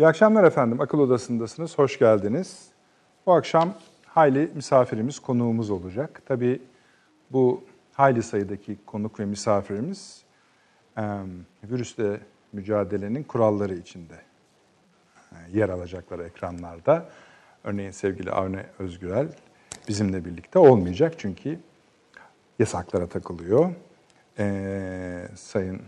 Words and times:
İyi 0.00 0.06
akşamlar 0.06 0.44
efendim. 0.44 0.80
Akıl 0.80 0.98
Odası'ndasınız. 0.98 1.78
Hoş 1.78 1.98
geldiniz. 1.98 2.68
Bu 3.26 3.32
akşam 3.32 3.74
hayli 4.06 4.50
misafirimiz, 4.54 5.18
konuğumuz 5.18 5.70
olacak. 5.70 6.22
Tabii 6.26 6.62
bu 7.30 7.64
hayli 7.92 8.22
sayıdaki 8.22 8.78
konuk 8.86 9.20
ve 9.20 9.24
misafirimiz 9.24 10.22
virüsle 11.64 12.20
mücadelenin 12.52 13.22
kuralları 13.22 13.74
içinde 13.74 14.14
yer 15.52 15.68
alacaklar 15.68 16.18
ekranlarda. 16.18 17.08
Örneğin 17.64 17.90
sevgili 17.90 18.30
Avni 18.30 18.62
Özgürel 18.78 19.28
bizimle 19.88 20.24
birlikte 20.24 20.58
olmayacak 20.58 21.14
çünkü 21.18 21.58
yasaklara 22.58 23.06
takılıyor. 23.06 23.70
Ee, 24.38 25.28
Sayın 25.34 25.82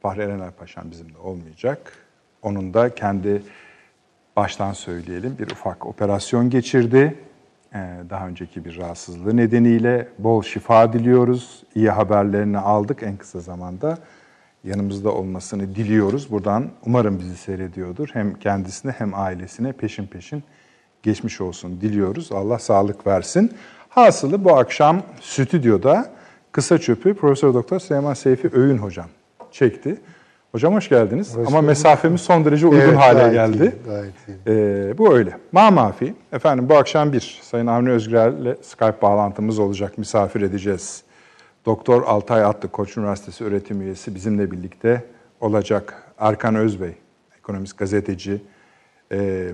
Fahri 0.00 0.20
Erener 0.22 0.50
Paşam 0.50 0.90
bizimle 0.90 1.18
olmayacak. 1.18 2.01
Onun 2.42 2.74
da 2.74 2.94
kendi 2.94 3.42
baştan 4.36 4.72
söyleyelim 4.72 5.36
bir 5.38 5.50
ufak 5.50 5.86
operasyon 5.86 6.50
geçirdi. 6.50 7.18
Ee, 7.74 7.78
daha 8.10 8.28
önceki 8.28 8.64
bir 8.64 8.76
rahatsızlığı 8.76 9.36
nedeniyle 9.36 10.08
bol 10.18 10.42
şifa 10.42 10.92
diliyoruz. 10.92 11.62
İyi 11.74 11.90
haberlerini 11.90 12.58
aldık 12.58 13.02
en 13.02 13.16
kısa 13.16 13.40
zamanda. 13.40 13.98
Yanımızda 14.64 15.12
olmasını 15.12 15.74
diliyoruz. 15.74 16.30
Buradan 16.30 16.70
umarım 16.86 17.18
bizi 17.18 17.36
seyrediyordur. 17.36 18.08
Hem 18.12 18.34
kendisine 18.34 18.92
hem 18.92 19.14
ailesine 19.14 19.72
peşin 19.72 20.06
peşin 20.06 20.42
geçmiş 21.02 21.40
olsun 21.40 21.80
diliyoruz. 21.80 22.32
Allah 22.32 22.58
sağlık 22.58 23.06
versin. 23.06 23.52
Hasılı 23.88 24.44
bu 24.44 24.56
akşam 24.56 25.02
stüdyoda 25.20 26.10
kısa 26.52 26.78
çöpü 26.78 27.14
Profesör 27.14 27.54
Doktor 27.54 27.78
Süleyman 27.78 28.14
Seyfi 28.14 28.50
Öğün 28.52 28.78
hocam 28.78 29.06
çekti. 29.52 30.00
Hocam 30.52 30.74
hoş 30.74 30.88
geldiniz. 30.88 31.36
Hoş 31.36 31.48
Ama 31.48 31.60
mesafemiz 31.60 32.20
son 32.20 32.44
derece 32.44 32.66
uygun 32.66 32.80
evet, 32.80 32.96
hale 32.96 33.32
geldi. 33.32 33.62
Iyi, 33.62 33.90
gayet 33.90 34.14
iyi. 34.28 34.36
Ee, 34.46 34.98
bu 34.98 35.14
öyle. 35.14 35.38
Ma 35.52 35.70
mafi. 35.70 36.14
Efendim 36.32 36.68
bu 36.68 36.76
akşam 36.76 37.12
bir 37.12 37.40
Sayın 37.42 37.66
Avni 37.66 37.90
Özgürel'le 37.90 38.56
Skype 38.62 39.02
bağlantımız 39.02 39.58
olacak. 39.58 39.98
Misafir 39.98 40.40
edeceğiz. 40.40 41.02
Doktor 41.66 42.02
Altay 42.02 42.44
Atlı 42.44 42.68
Koç 42.68 42.96
Üniversitesi 42.96 43.44
öğretim 43.44 43.80
üyesi 43.80 44.14
bizimle 44.14 44.50
birlikte 44.50 45.04
olacak. 45.40 46.02
Erkan 46.18 46.54
Özbey, 46.54 46.94
ekonomist 47.38 47.78
gazeteci. 47.78 48.42
Ee, 49.12 49.50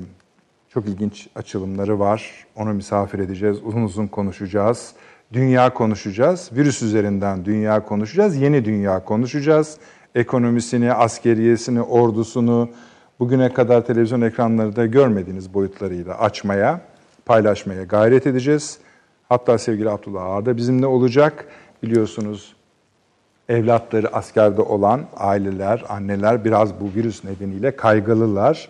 çok 0.68 0.88
ilginç 0.88 1.28
açılımları 1.36 1.98
var. 1.98 2.46
Onu 2.56 2.74
misafir 2.74 3.18
edeceğiz. 3.18 3.58
Uzun 3.64 3.82
uzun 3.82 4.06
konuşacağız. 4.06 4.92
Dünya 5.32 5.74
konuşacağız. 5.74 6.50
Virüs 6.52 6.82
üzerinden 6.82 7.44
dünya 7.44 7.84
konuşacağız. 7.84 8.36
Yeni 8.36 8.64
dünya 8.64 9.04
konuşacağız. 9.04 9.78
Ekonomisini, 10.14 10.92
askeriyesini, 10.92 11.82
ordusunu 11.82 12.68
bugüne 13.20 13.52
kadar 13.52 13.86
televizyon 13.86 14.20
ekranlarında 14.20 14.86
görmediğiniz 14.86 15.54
boyutlarıyla 15.54 16.18
açmaya, 16.18 16.80
paylaşmaya 17.26 17.84
gayret 17.84 18.26
edeceğiz. 18.26 18.78
Hatta 19.28 19.58
sevgili 19.58 19.90
Abdullah 19.90 20.22
Ağar 20.22 20.46
da 20.46 20.56
bizimle 20.56 20.86
olacak. 20.86 21.44
Biliyorsunuz 21.82 22.54
evlatları 23.48 24.08
askerde 24.08 24.62
olan 24.62 25.00
aileler, 25.16 25.84
anneler 25.88 26.44
biraz 26.44 26.80
bu 26.80 26.90
virüs 26.94 27.24
nedeniyle 27.24 27.76
kaygılılar 27.76 28.68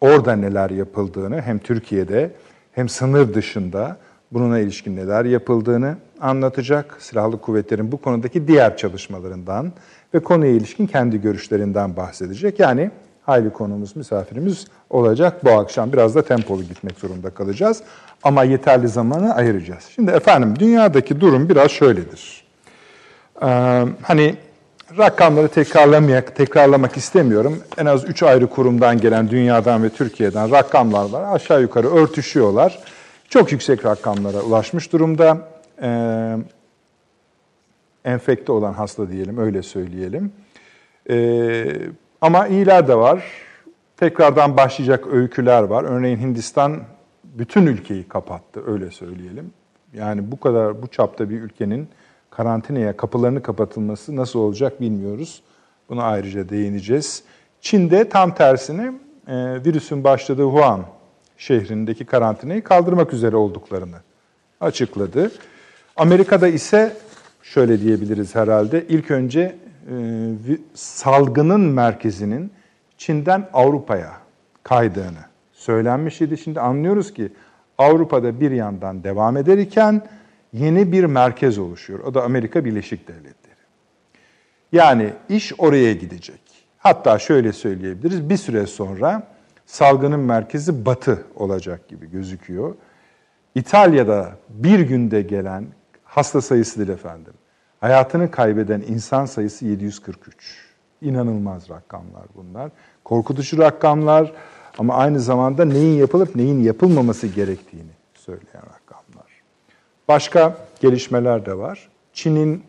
orada 0.00 0.36
neler 0.36 0.70
yapıldığını 0.70 1.40
hem 1.40 1.58
Türkiye'de 1.58 2.30
hem 2.72 2.88
sınır 2.88 3.34
dışında 3.34 3.96
bununla 4.32 4.58
ilişkin 4.58 4.96
neler 4.96 5.24
yapıldığını 5.24 5.96
anlatacak. 6.20 6.96
Silahlı 6.98 7.40
kuvvetlerin 7.40 7.92
bu 7.92 7.96
konudaki 7.96 8.48
diğer 8.48 8.76
çalışmalarından 8.76 9.72
ve 10.14 10.18
konuya 10.18 10.52
ilişkin 10.52 10.86
kendi 10.86 11.20
görüşlerinden 11.20 11.96
bahsedecek. 11.96 12.60
Yani 12.60 12.90
hayli 13.22 13.50
konumuz, 13.50 13.96
misafirimiz 13.96 14.66
olacak 14.90 15.44
bu 15.44 15.50
akşam. 15.50 15.92
Biraz 15.92 16.14
da 16.14 16.22
tempolu 16.22 16.62
gitmek 16.62 16.98
zorunda 16.98 17.30
kalacağız. 17.30 17.82
Ama 18.22 18.44
yeterli 18.44 18.88
zamanı 18.88 19.34
ayıracağız. 19.34 19.84
Şimdi 19.94 20.10
efendim 20.10 20.54
dünyadaki 20.58 21.20
durum 21.20 21.48
biraz 21.48 21.70
şöyledir. 21.70 22.44
Ee, 23.42 23.46
hani 24.02 24.36
rakamları 24.98 25.48
tekrarlamayak, 25.48 26.36
tekrarlamak 26.36 26.96
istemiyorum. 26.96 27.62
En 27.78 27.86
az 27.86 28.04
üç 28.04 28.22
ayrı 28.22 28.46
kurumdan 28.46 29.00
gelen 29.00 29.30
dünyadan 29.30 29.82
ve 29.82 29.88
Türkiye'den 29.88 30.50
rakamlar 30.50 31.10
var. 31.10 31.34
Aşağı 31.34 31.60
yukarı 31.60 31.94
örtüşüyorlar. 31.94 32.78
Çok 33.28 33.52
yüksek 33.52 33.84
rakamlara 33.84 34.40
ulaşmış 34.40 34.92
durumda. 34.92 35.38
Ee, 35.82 36.36
enfekte 38.08 38.52
olan 38.52 38.72
hasta 38.72 39.10
diyelim, 39.10 39.38
öyle 39.38 39.62
söyleyelim. 39.62 40.32
Ee, 41.10 41.66
ama 42.20 42.46
iyiler 42.46 42.88
de 42.88 42.94
var. 42.94 43.24
Tekrardan 43.96 44.56
başlayacak 44.56 45.06
öyküler 45.12 45.62
var. 45.62 45.84
Örneğin 45.84 46.18
Hindistan 46.18 46.80
bütün 47.24 47.66
ülkeyi 47.66 48.08
kapattı, 48.08 48.62
öyle 48.66 48.90
söyleyelim. 48.90 49.52
Yani 49.94 50.30
bu 50.30 50.40
kadar, 50.40 50.82
bu 50.82 50.86
çapta 50.86 51.30
bir 51.30 51.40
ülkenin 51.40 51.88
karantinaya 52.30 52.96
kapılarını 52.96 53.42
kapatılması 53.42 54.16
nasıl 54.16 54.38
olacak 54.38 54.80
bilmiyoruz. 54.80 55.42
Buna 55.88 56.02
ayrıca 56.02 56.48
değineceğiz. 56.48 57.22
Çin'de 57.60 58.08
tam 58.08 58.34
tersine 58.34 58.92
e, 59.28 59.34
virüsün 59.64 60.04
başladığı 60.04 60.44
Wuhan 60.44 60.84
şehrindeki 61.38 62.04
karantinayı 62.04 62.64
kaldırmak 62.64 63.12
üzere 63.12 63.36
olduklarını 63.36 63.96
açıkladı. 64.60 65.30
Amerika'da 65.96 66.48
ise 66.48 66.96
şöyle 67.48 67.80
diyebiliriz 67.80 68.34
herhalde 68.34 68.84
ilk 68.88 69.10
önce 69.10 69.40
e, 69.40 69.94
salgının 70.74 71.60
merkezinin 71.60 72.52
Çin'den 72.98 73.48
Avrupa'ya 73.52 74.12
kaydığını 74.62 75.24
söylenmiş 75.52 76.20
idi. 76.20 76.38
Şimdi 76.38 76.60
anlıyoruz 76.60 77.14
ki 77.14 77.32
Avrupa'da 77.78 78.40
bir 78.40 78.50
yandan 78.50 79.04
devam 79.04 79.36
ederken 79.36 80.02
yeni 80.52 80.92
bir 80.92 81.04
merkez 81.04 81.58
oluşuyor. 81.58 82.00
O 82.00 82.14
da 82.14 82.22
Amerika 82.24 82.64
Birleşik 82.64 83.08
Devletleri. 83.08 83.54
Yani 84.72 85.12
iş 85.28 85.52
oraya 85.58 85.92
gidecek. 85.92 86.40
Hatta 86.78 87.18
şöyle 87.18 87.52
söyleyebiliriz. 87.52 88.30
Bir 88.30 88.36
süre 88.36 88.66
sonra 88.66 89.26
salgının 89.66 90.20
merkezi 90.20 90.86
batı 90.86 91.24
olacak 91.34 91.88
gibi 91.88 92.10
gözüküyor. 92.10 92.74
İtalya'da 93.54 94.32
bir 94.48 94.80
günde 94.80 95.22
gelen 95.22 95.64
hasta 96.04 96.40
sayısı 96.40 96.78
değil 96.78 96.88
efendim. 96.88 97.32
Hayatını 97.80 98.30
kaybeden 98.30 98.80
insan 98.88 99.24
sayısı 99.24 99.66
743. 99.66 100.68
İnanılmaz 101.02 101.70
rakamlar 101.70 102.24
bunlar. 102.34 102.70
Korkutucu 103.04 103.58
rakamlar 103.58 104.32
ama 104.78 104.94
aynı 104.94 105.20
zamanda 105.20 105.64
neyin 105.64 105.98
yapılıp 105.98 106.36
neyin 106.36 106.62
yapılmaması 106.62 107.26
gerektiğini 107.26 107.90
söyleyen 108.14 108.62
rakamlar. 108.62 109.26
Başka 110.08 110.56
gelişmeler 110.80 111.46
de 111.46 111.58
var. 111.58 111.88
Çin'in 112.12 112.62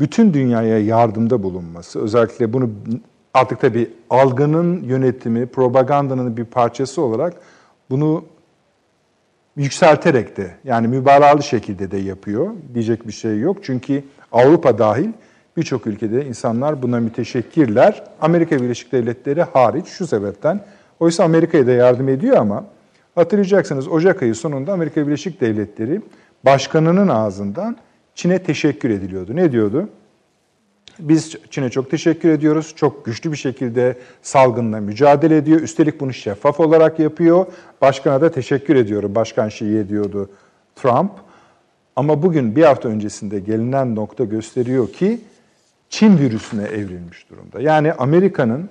bütün 0.00 0.34
dünyaya 0.34 0.78
yardımda 0.78 1.42
bulunması, 1.42 2.00
özellikle 2.00 2.52
bunu 2.52 2.70
artık 3.34 3.60
tabii 3.60 3.90
algının 4.10 4.82
yönetimi, 4.82 5.46
propagandanın 5.46 6.36
bir 6.36 6.44
parçası 6.44 7.02
olarak 7.02 7.34
bunu 7.90 8.24
yükselterek 9.56 10.36
de 10.36 10.50
yani 10.64 10.88
mübalağalı 10.88 11.42
şekilde 11.42 11.90
de 11.90 11.96
yapıyor. 11.96 12.50
Diyecek 12.74 13.06
bir 13.06 13.12
şey 13.12 13.40
yok. 13.40 13.56
Çünkü 13.62 14.04
Avrupa 14.32 14.78
dahil 14.78 15.08
birçok 15.56 15.86
ülkede 15.86 16.26
insanlar 16.26 16.82
buna 16.82 17.00
müteşekkirler. 17.00 18.04
Amerika 18.20 18.62
Birleşik 18.62 18.92
Devletleri 18.92 19.42
hariç 19.42 19.86
şu 19.86 20.06
sebepten. 20.06 20.60
Oysa 21.00 21.24
Amerika'ya 21.24 21.66
da 21.66 21.70
yardım 21.70 22.08
ediyor 22.08 22.36
ama 22.36 22.64
hatırlayacaksınız 23.14 23.88
Ocak 23.88 24.22
ayı 24.22 24.34
sonunda 24.34 24.72
Amerika 24.72 25.06
Birleşik 25.06 25.40
Devletleri 25.40 26.00
başkanının 26.44 27.08
ağzından 27.08 27.76
Çin'e 28.14 28.38
teşekkür 28.38 28.90
ediliyordu. 28.90 29.36
Ne 29.36 29.52
diyordu? 29.52 29.88
Biz 30.98 31.36
Çin'e 31.50 31.70
çok 31.70 31.90
teşekkür 31.90 32.28
ediyoruz. 32.28 32.72
Çok 32.76 33.04
güçlü 33.04 33.32
bir 33.32 33.36
şekilde 33.36 33.98
salgınla 34.22 34.80
mücadele 34.80 35.36
ediyor. 35.36 35.60
Üstelik 35.60 36.00
bunu 36.00 36.12
şeffaf 36.12 36.60
olarak 36.60 36.98
yapıyor. 36.98 37.46
Başkana 37.80 38.20
da 38.20 38.30
teşekkür 38.30 38.76
ediyorum. 38.76 39.14
Başkan 39.14 39.48
şeyi 39.48 39.78
ediyordu 39.78 40.30
Trump. 40.76 41.10
Ama 41.96 42.22
bugün 42.22 42.56
bir 42.56 42.62
hafta 42.62 42.88
öncesinde 42.88 43.40
gelinen 43.40 43.94
nokta 43.94 44.24
gösteriyor 44.24 44.92
ki 44.92 45.20
Çin 45.90 46.18
virüsüne 46.18 46.64
evrilmiş 46.64 47.30
durumda. 47.30 47.60
Yani 47.60 47.92
Amerika'nın 47.92 48.68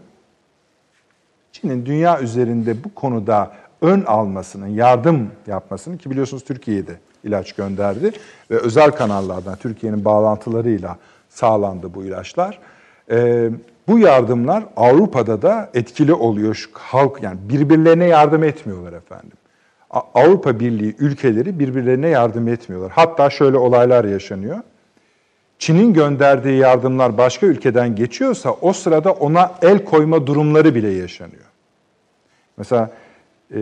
Çin'in 1.51 1.85
dünya 1.85 2.21
üzerinde 2.21 2.83
bu 2.83 2.95
konuda 2.95 3.51
ön 3.81 4.01
almasının, 4.01 4.67
yardım 4.67 5.31
yapmasının 5.47 5.97
ki 5.97 6.11
biliyorsunuz 6.11 6.43
Türkiye'de 6.43 6.95
ilaç 7.23 7.53
gönderdi 7.53 8.11
ve 8.51 8.57
özel 8.57 8.91
kanallardan 8.91 9.55
Türkiye'nin 9.55 10.05
bağlantılarıyla 10.05 10.97
sağlandı 11.31 11.93
bu 11.93 12.03
ilaçlar. 12.03 12.59
Ee, 13.11 13.49
bu 13.87 13.99
yardımlar 13.99 14.63
Avrupa'da 14.75 15.41
da 15.41 15.69
etkili 15.73 16.13
oluyor. 16.13 16.55
Şu 16.55 16.69
halk 16.73 17.23
yani 17.23 17.37
birbirlerine 17.49 18.05
yardım 18.05 18.43
etmiyorlar 18.43 18.93
efendim. 18.93 19.37
Avrupa 19.89 20.59
Birliği 20.59 20.95
ülkeleri 20.99 21.59
birbirlerine 21.59 22.07
yardım 22.07 22.47
etmiyorlar. 22.47 22.91
Hatta 22.95 23.29
şöyle 23.29 23.57
olaylar 23.57 24.05
yaşanıyor. 24.05 24.57
Çin'in 25.59 25.93
gönderdiği 25.93 26.57
yardımlar 26.57 27.17
başka 27.17 27.45
ülkeden 27.45 27.95
geçiyorsa 27.95 28.55
o 28.61 28.73
sırada 28.73 29.11
ona 29.11 29.51
el 29.61 29.85
koyma 29.85 30.27
durumları 30.27 30.75
bile 30.75 30.89
yaşanıyor. 30.89 31.45
Mesela 32.57 32.91
e, 33.55 33.59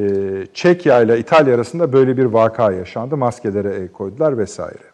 Çekya 0.54 1.02
ile 1.02 1.20
İtalya 1.20 1.56
arasında 1.56 1.94
böyle 1.94 2.18
bir 2.18 2.26
vaka 2.26 2.72
yaşandı. 2.72 3.18
Maskelere 3.18 3.76
el 3.76 3.88
koydular 3.88 4.38
vesaire. 4.38 4.89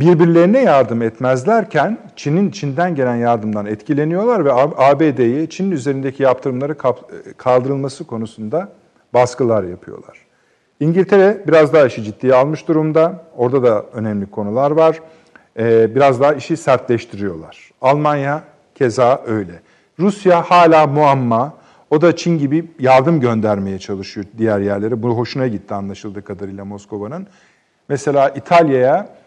Birbirlerine 0.00 0.62
yardım 0.62 1.02
etmezlerken 1.02 1.98
Çin'in 2.16 2.50
Çin'den 2.50 2.94
gelen 2.94 3.16
yardımdan 3.16 3.66
etkileniyorlar 3.66 4.44
ve 4.44 4.52
ABD'ye 4.52 5.46
Çin'in 5.46 5.70
üzerindeki 5.70 6.22
yaptırımları 6.22 6.76
kaldırılması 7.36 8.04
konusunda 8.06 8.68
baskılar 9.14 9.62
yapıyorlar. 9.62 10.18
İngiltere 10.80 11.42
biraz 11.46 11.72
daha 11.72 11.86
işi 11.86 12.02
ciddiye 12.04 12.34
almış 12.34 12.68
durumda. 12.68 13.24
Orada 13.36 13.62
da 13.62 13.84
önemli 13.92 14.30
konular 14.30 14.70
var. 14.70 15.00
Ee, 15.58 15.94
biraz 15.94 16.20
daha 16.20 16.32
işi 16.34 16.56
sertleştiriyorlar. 16.56 17.70
Almanya 17.80 18.42
keza 18.74 19.22
öyle. 19.26 19.60
Rusya 19.98 20.42
hala 20.42 20.86
muamma. 20.86 21.54
O 21.90 22.00
da 22.00 22.16
Çin 22.16 22.38
gibi 22.38 22.70
yardım 22.78 23.20
göndermeye 23.20 23.78
çalışıyor 23.78 24.26
diğer 24.38 24.60
yerlere. 24.60 25.02
Bu 25.02 25.08
hoşuna 25.08 25.46
gitti 25.46 25.74
anlaşıldığı 25.74 26.24
kadarıyla 26.24 26.64
Moskova'nın. 26.64 27.26
Mesela 27.88 28.28
İtalya'ya 28.28 29.17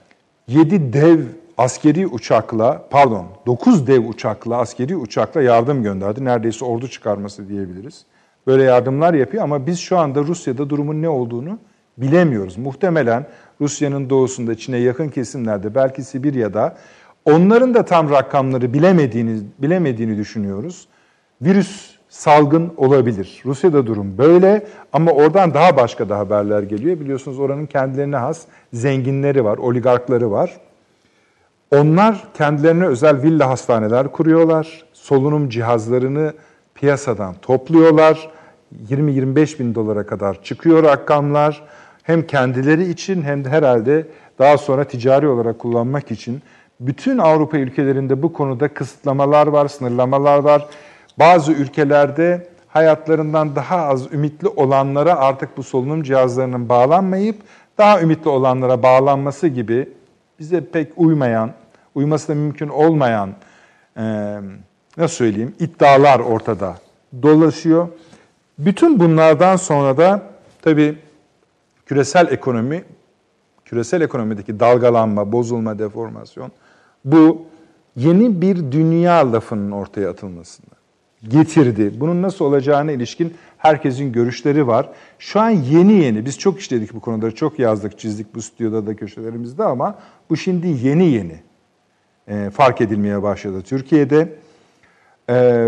7 0.51 0.93
dev 0.93 1.19
askeri 1.57 2.07
uçakla, 2.07 2.87
pardon 2.89 3.25
9 3.45 3.87
dev 3.87 4.07
uçakla, 4.07 4.57
askeri 4.57 4.95
uçakla 4.95 5.41
yardım 5.41 5.83
gönderdi. 5.83 6.25
Neredeyse 6.25 6.65
ordu 6.65 6.87
çıkarması 6.87 7.49
diyebiliriz. 7.49 8.05
Böyle 8.47 8.63
yardımlar 8.63 9.13
yapıyor 9.13 9.43
ama 9.43 9.67
biz 9.67 9.79
şu 9.79 9.97
anda 9.97 10.21
Rusya'da 10.21 10.69
durumun 10.69 11.01
ne 11.01 11.09
olduğunu 11.09 11.59
bilemiyoruz. 11.97 12.57
Muhtemelen 12.57 13.25
Rusya'nın 13.61 14.09
doğusunda, 14.09 14.55
Çin'e 14.55 14.77
yakın 14.77 15.09
kesimlerde, 15.09 15.75
belki 15.75 16.03
Sibirya'da 16.03 16.77
onların 17.25 17.73
da 17.73 17.85
tam 17.85 18.09
rakamları 18.09 18.73
bilemediğini, 18.73 19.39
bilemediğini 19.59 20.17
düşünüyoruz. 20.17 20.87
Virüs 21.41 21.95
salgın 22.11 22.73
olabilir. 22.77 23.41
Rusya'da 23.45 23.87
durum 23.87 24.17
böyle 24.17 24.67
ama 24.93 25.11
oradan 25.11 25.53
daha 25.53 25.77
başka 25.77 26.09
da 26.09 26.17
haberler 26.17 26.63
geliyor. 26.63 26.99
Biliyorsunuz 26.99 27.39
oranın 27.39 27.65
kendilerine 27.65 28.15
has 28.15 28.41
zenginleri 28.73 29.45
var, 29.45 29.57
oligarkları 29.57 30.31
var. 30.31 30.59
Onlar 31.71 32.23
kendilerine 32.33 32.85
özel 32.85 33.21
villa 33.23 33.49
hastaneler 33.49 34.11
kuruyorlar. 34.11 34.83
Solunum 34.93 35.49
cihazlarını 35.49 36.33
piyasadan 36.75 37.35
topluyorlar. 37.41 38.29
20-25 38.89 39.59
bin 39.59 39.75
dolara 39.75 40.05
kadar 40.05 40.43
çıkıyor 40.43 40.83
rakamlar. 40.83 41.63
Hem 42.03 42.27
kendileri 42.27 42.89
için 42.89 43.21
hem 43.21 43.45
de 43.45 43.49
herhalde 43.49 44.07
daha 44.39 44.57
sonra 44.57 44.83
ticari 44.83 45.27
olarak 45.27 45.59
kullanmak 45.59 46.11
için 46.11 46.41
bütün 46.79 47.17
Avrupa 47.17 47.57
ülkelerinde 47.57 48.23
bu 48.23 48.33
konuda 48.33 48.67
kısıtlamalar 48.67 49.47
var, 49.47 49.67
sınırlamalar 49.67 50.39
var. 50.39 50.67
Bazı 51.19 51.51
ülkelerde 51.51 52.47
hayatlarından 52.67 53.55
daha 53.55 53.77
az 53.77 54.13
ümitli 54.13 54.47
olanlara 54.47 55.15
artık 55.15 55.57
bu 55.57 55.63
solunum 55.63 56.03
cihazlarının 56.03 56.69
bağlanmayıp 56.69 57.35
daha 57.77 58.01
ümitli 58.01 58.29
olanlara 58.29 58.83
bağlanması 58.83 59.47
gibi 59.47 59.89
bize 60.39 60.65
pek 60.65 60.91
uymayan, 60.95 61.51
uyması 61.95 62.27
da 62.27 62.35
mümkün 62.35 62.67
olmayan 62.67 63.29
e, 63.97 64.03
nasıl 64.97 65.15
söyleyeyim 65.15 65.55
iddialar 65.59 66.19
ortada 66.19 66.75
dolaşıyor. 67.21 67.87
Bütün 68.57 68.99
bunlardan 68.99 69.55
sonra 69.55 69.97
da 69.97 70.23
tabii 70.61 70.97
küresel 71.85 72.27
ekonomi, 72.31 72.83
küresel 73.65 74.01
ekonomideki 74.01 74.59
dalgalanma, 74.59 75.31
bozulma, 75.31 75.79
deformasyon 75.79 76.51
bu 77.05 77.45
yeni 77.95 78.41
bir 78.41 78.71
dünya 78.71 79.31
lafının 79.31 79.71
ortaya 79.71 80.09
atılmasında 80.09 80.70
getirdi. 81.27 81.91
Bunun 81.99 82.21
nasıl 82.21 82.45
olacağına 82.45 82.91
ilişkin 82.91 83.33
herkesin 83.57 84.11
görüşleri 84.11 84.67
var. 84.67 84.89
Şu 85.19 85.39
an 85.39 85.49
yeni 85.49 85.93
yeni, 85.93 86.25
biz 86.25 86.39
çok 86.39 86.59
işledik 86.59 86.93
bu 86.93 86.99
konuları, 86.99 87.35
çok 87.35 87.59
yazdık, 87.59 87.99
çizdik 87.99 88.35
bu 88.35 88.41
stüdyoda 88.41 88.87
da 88.87 88.95
köşelerimizde 88.95 89.63
ama 89.63 89.99
bu 90.29 90.37
şimdi 90.37 90.67
yeni 90.67 91.05
yeni 91.05 91.39
e, 92.27 92.49
fark 92.49 92.81
edilmeye 92.81 93.23
başladı 93.23 93.61
Türkiye'de. 93.61 94.29
E, 95.29 95.67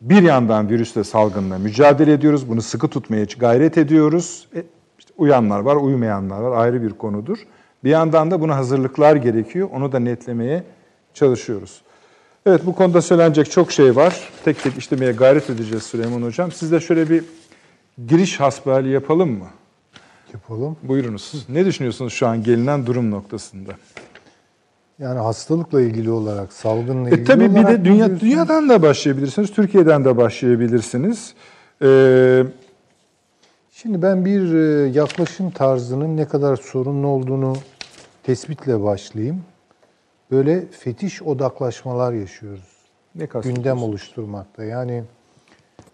bir 0.00 0.22
yandan 0.22 0.68
virüsle 0.68 1.04
salgınla 1.04 1.58
mücadele 1.58 2.12
ediyoruz, 2.12 2.48
bunu 2.48 2.62
sıkı 2.62 2.88
tutmaya 2.88 3.26
gayret 3.38 3.78
ediyoruz. 3.78 4.48
E, 4.56 4.62
işte 4.98 5.12
uyanlar 5.16 5.60
var, 5.60 5.76
uymayanlar 5.76 6.40
var, 6.40 6.58
ayrı 6.64 6.82
bir 6.82 6.90
konudur. 6.90 7.38
Bir 7.84 7.90
yandan 7.90 8.30
da 8.30 8.40
buna 8.40 8.56
hazırlıklar 8.56 9.16
gerekiyor, 9.16 9.68
onu 9.72 9.92
da 9.92 9.98
netlemeye 9.98 10.62
çalışıyoruz. 11.14 11.82
Evet 12.46 12.66
bu 12.66 12.74
konuda 12.74 13.02
söylenecek 13.02 13.50
çok 13.50 13.72
şey 13.72 13.96
var. 13.96 14.28
Tek 14.44 14.62
tek 14.62 14.78
işlemeye 14.78 15.12
gayret 15.12 15.50
edeceğiz 15.50 15.82
Süleyman 15.82 16.22
Hocam. 16.22 16.52
Siz 16.52 16.72
de 16.72 16.80
şöyle 16.80 17.10
bir 17.10 17.24
giriş 18.08 18.40
hasbihali 18.40 18.88
yapalım 18.88 19.30
mı? 19.30 19.46
Yapalım. 20.32 20.76
Buyurunuz. 20.82 21.46
Ne 21.48 21.66
düşünüyorsunuz 21.66 22.12
şu 22.12 22.26
an 22.26 22.42
gelinen 22.42 22.86
durum 22.86 23.10
noktasında? 23.10 23.70
Yani 24.98 25.18
hastalıkla 25.18 25.80
ilgili 25.80 26.10
olarak, 26.10 26.52
salgınla 26.52 27.08
e, 27.08 27.12
ilgili 27.12 27.22
e, 27.22 27.24
tabii 27.24 27.48
olarak... 27.48 27.68
bir 27.70 27.78
de 27.78 27.84
dünya, 27.84 28.20
dünyadan 28.20 28.68
da 28.68 28.82
başlayabilirsiniz, 28.82 29.52
Türkiye'den 29.52 30.04
de 30.04 30.16
başlayabilirsiniz. 30.16 31.34
Ee, 31.82 32.44
Şimdi 33.72 34.02
ben 34.02 34.24
bir 34.24 34.54
e, 34.54 34.88
yaklaşım 34.88 35.50
tarzının 35.50 36.16
ne 36.16 36.28
kadar 36.28 36.56
sorunlu 36.56 37.06
olduğunu 37.06 37.56
tespitle 38.22 38.82
başlayayım 38.82 39.42
böyle 40.34 40.66
fetiş 40.66 41.22
odaklaşmalar 41.22 42.12
yaşıyoruz. 42.12 42.74
Ne 43.14 43.24
Gündem 43.24 43.82
oluşturmakta. 43.82 44.64
Yani 44.64 45.04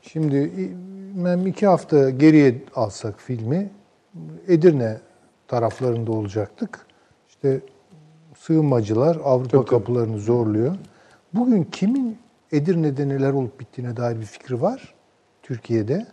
şimdi 0.03 0.51
ben 1.15 1.39
iki 1.39 1.67
hafta 1.67 2.11
geriye 2.11 2.63
alsak 2.75 3.21
filmi 3.21 3.71
Edirne 4.49 4.99
taraflarında 5.49 6.13
olacaktık. 6.13 6.87
İşte 7.29 7.61
sığınmacılar 8.39 9.19
Avrupa 9.25 9.49
tabii, 9.49 9.67
kapılarını 9.67 10.13
tabii. 10.13 10.21
zorluyor. 10.21 10.77
Bugün 11.35 11.65
kimin 11.65 12.19
Edirne'de 12.53 13.09
neler 13.09 13.33
olup 13.33 13.61
bittiğine 13.61 13.97
dair 13.97 14.21
bir 14.21 14.27
fikri 14.27 14.63
var 14.63 14.95
Türkiye'de? 15.43 16.07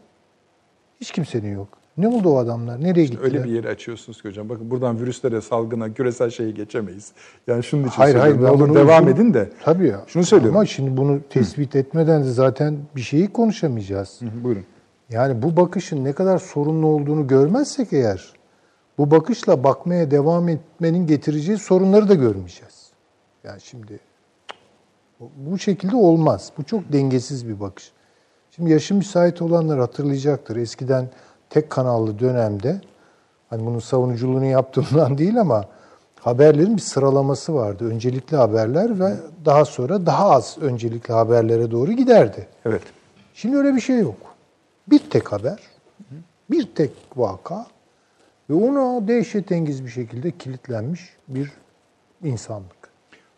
Hiç 1.01 1.11
kimsenin 1.11 1.53
yok. 1.53 1.76
Ne 1.97 2.07
oldu 2.07 2.29
o 2.29 2.37
adamlar? 2.37 2.83
Nereye 2.83 3.03
işte 3.03 3.15
gittiler? 3.15 3.39
Öyle 3.39 3.43
bir 3.43 3.51
yeri 3.51 3.69
açıyorsunuz 3.69 4.21
ki 4.21 4.29
hocam. 4.29 4.49
Bakın 4.49 4.71
buradan 4.71 4.99
virüslere, 4.99 5.41
salgına, 5.41 5.93
küresel 5.93 6.29
şeyi 6.29 6.53
geçemeyiz. 6.53 7.11
Yani 7.47 7.63
şunun 7.63 7.81
için 7.83 7.91
hayır, 7.91 8.15
söylüyorum. 8.15 8.43
Hayır, 8.43 8.55
olur 8.55 8.75
devam 8.75 9.03
uzun, 9.03 9.15
edin 9.15 9.33
de. 9.33 9.49
Tabii 9.63 9.87
ya. 9.87 10.03
Şunu 10.07 10.23
söylüyorum. 10.23 10.57
Ama 10.57 10.65
şimdi 10.65 10.97
bunu 10.97 11.19
tespit 11.29 11.73
Hı. 11.73 11.77
etmeden 11.77 12.23
de 12.23 12.31
zaten 12.31 12.77
bir 12.95 13.01
şeyi 13.01 13.27
konuşamayacağız. 13.27 14.21
Hı, 14.21 14.43
buyurun. 14.43 14.63
Yani 15.09 15.41
bu 15.41 15.57
bakışın 15.57 16.03
ne 16.03 16.13
kadar 16.13 16.37
sorunlu 16.37 16.87
olduğunu 16.87 17.27
görmezsek 17.27 17.93
eğer, 17.93 18.33
bu 18.97 19.11
bakışla 19.11 19.63
bakmaya 19.63 20.11
devam 20.11 20.49
etmenin 20.49 21.07
getireceği 21.07 21.57
sorunları 21.57 22.09
da 22.09 22.13
görmeyeceğiz. 22.13 22.91
Yani 23.43 23.61
şimdi 23.61 23.99
bu 25.37 25.59
şekilde 25.59 25.95
olmaz. 25.95 26.51
Bu 26.57 26.63
çok 26.63 26.93
dengesiz 26.93 27.47
bir 27.47 27.59
bakış. 27.59 27.91
Şimdi 28.51 28.71
yaşı 28.71 28.95
müsait 28.95 29.41
olanlar 29.41 29.79
hatırlayacaktır. 29.79 30.55
Eskiden 30.55 31.09
tek 31.49 31.69
kanallı 31.69 32.19
dönemde 32.19 32.81
hani 33.49 33.65
bunun 33.65 33.79
savunuculuğunu 33.79 34.45
yaptığımdan 34.45 35.17
değil 35.17 35.41
ama 35.41 35.65
haberlerin 36.19 36.75
bir 36.77 36.81
sıralaması 36.81 37.53
vardı. 37.53 37.85
Öncelikli 37.85 38.35
haberler 38.35 38.99
ve 38.99 39.13
daha 39.45 39.65
sonra 39.65 40.05
daha 40.05 40.29
az 40.29 40.57
öncelikli 40.61 41.13
haberlere 41.13 41.71
doğru 41.71 41.91
giderdi. 41.91 42.47
Evet. 42.65 42.81
Şimdi 43.33 43.57
öyle 43.57 43.75
bir 43.75 43.81
şey 43.81 43.99
yok. 43.99 44.15
Bir 44.87 44.99
tek 44.99 45.31
haber, 45.31 45.59
bir 46.51 46.75
tek 46.75 46.91
vaka 47.15 47.65
ve 48.49 48.53
ona 48.53 49.07
dehşetengiz 49.07 49.85
bir 49.85 49.89
şekilde 49.89 50.31
kilitlenmiş 50.31 51.01
bir 51.27 51.51
insanlık. 52.23 52.77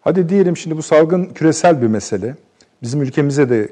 Hadi 0.02 0.30
diyelim 0.30 0.58
şimdi 0.58 0.78
bu 0.78 0.82
salgın 0.82 1.26
küresel 1.26 1.82
bir 1.82 1.88
mesele. 1.88 2.36
Bizim 2.82 3.02
ülkemize 3.02 3.50
de 3.50 3.70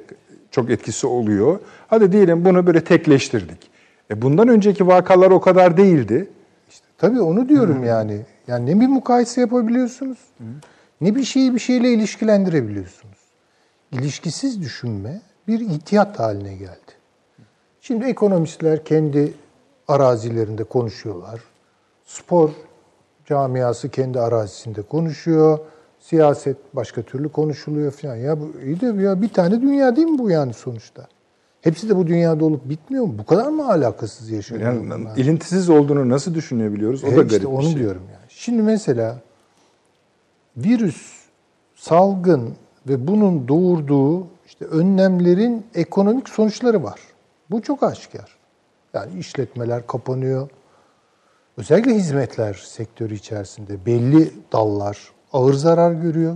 çok 0.52 0.70
etkisi 0.70 1.08
oluyor. 1.08 1.60
Hadi 1.88 2.12
diyelim 2.12 2.46
bunu 2.46 2.68
böyle 2.68 2.84
tekleştirdik. 2.84 3.70
E 4.12 4.22
bundan 4.22 4.48
önceki 4.48 4.88
vakalar 4.88 5.32
o 5.32 5.42
kadar 5.42 5.78
değildi. 5.78 6.30
İşte 6.70 6.86
tabii 6.98 7.22
onu 7.22 7.50
diyorum 7.50 7.82
Hı. 7.82 7.86
yani. 7.86 8.22
Yani 8.48 8.66
ne 8.66 8.82
bir 8.82 8.88
mukayese 8.88 9.42
yapabiliyorsunuz, 9.42 10.18
Hı. 10.38 10.44
ne 11.02 11.16
bir 11.16 11.24
şeyi 11.24 11.54
bir 11.54 11.60
şeyle 11.60 11.94
ilişkilendirebiliyorsunuz. 11.94 13.18
İlişkisiz 13.92 14.62
düşünme 14.62 15.22
bir 15.48 15.60
ihtiyat 15.60 16.20
haline 16.20 16.56
geldi. 16.56 16.92
Şimdi 17.82 18.06
ekonomistler 18.06 18.86
kendi 18.86 19.34
arazilerinde 19.88 20.64
konuşuyorlar. 20.64 21.42
Spor 22.06 22.50
camiası 23.26 23.90
kendi 23.90 24.20
arazisinde 24.20 24.82
konuşuyor. 24.82 25.60
Siyaset 26.00 26.58
başka 26.74 27.02
türlü 27.02 27.30
konuşuluyor 27.30 27.92
falan. 27.92 28.16
Ya 28.16 28.40
bu 28.40 28.52
iyi 28.66 28.82
de 28.82 28.86
ya 29.04 29.22
bir 29.22 29.30
tane 29.30 29.62
dünya 29.62 29.96
değil 29.96 30.08
mi 30.08 30.20
bu 30.20 30.30
yani 30.30 30.54
sonuçta? 30.54 31.08
Hepsi 31.68 31.90
de 31.90 31.96
bu 31.96 32.08
dünyada 32.08 32.46
olup 32.46 32.70
bitmiyor 32.70 33.06
mu? 33.06 33.16
Bu 33.18 33.26
kadar 33.26 33.48
mı 33.48 33.70
alakasız 33.70 34.30
yaşıyor? 34.30 34.62
Yani, 34.62 34.90
yani 34.90 35.08
ilintisiz 35.18 35.70
olduğunu 35.70 36.10
nasıl 36.10 36.34
düşünebiliyoruz? 36.34 37.04
O 37.04 37.08
e 37.08 37.12
da 37.12 37.16
garip 37.16 37.32
işte 37.32 37.48
onu 37.48 37.64
şey. 37.64 37.76
diyorum 37.76 38.02
yani. 38.14 38.26
Şimdi 38.30 38.62
mesela 38.62 39.20
virüs, 40.58 41.28
salgın 41.76 42.54
ve 42.88 43.08
bunun 43.08 43.48
doğurduğu 43.48 44.28
işte 44.46 44.66
önlemlerin 44.66 45.66
ekonomik 45.76 46.30
sonuçları 46.30 46.84
var. 46.84 47.00
Bu 47.52 47.62
çok 47.62 47.84
aşikar. 47.84 48.38
Yani 48.94 49.20
işletmeler 49.20 49.88
kapanıyor. 49.88 50.50
Özellikle 51.58 51.96
hizmetler 51.96 52.54
sektörü 52.54 53.16
içerisinde 53.16 53.86
belli 53.86 54.32
dallar 54.52 55.12
ağır 55.34 55.54
zarar 55.54 55.92
görüyor. 55.92 56.36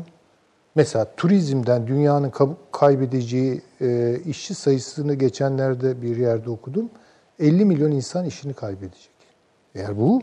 Mesela 0.75 1.07
turizmden 1.17 1.87
dünyanın 1.87 2.33
kaybedeceği 2.71 3.61
e, 3.81 4.19
işçi 4.25 4.55
sayısını 4.55 5.13
geçenlerde 5.13 6.01
bir 6.01 6.17
yerde 6.17 6.49
okudum. 6.49 6.89
50 7.39 7.65
milyon 7.65 7.91
insan 7.91 8.25
işini 8.25 8.53
kaybedecek. 8.53 9.11
Eğer 9.75 9.97
bu 9.97 10.21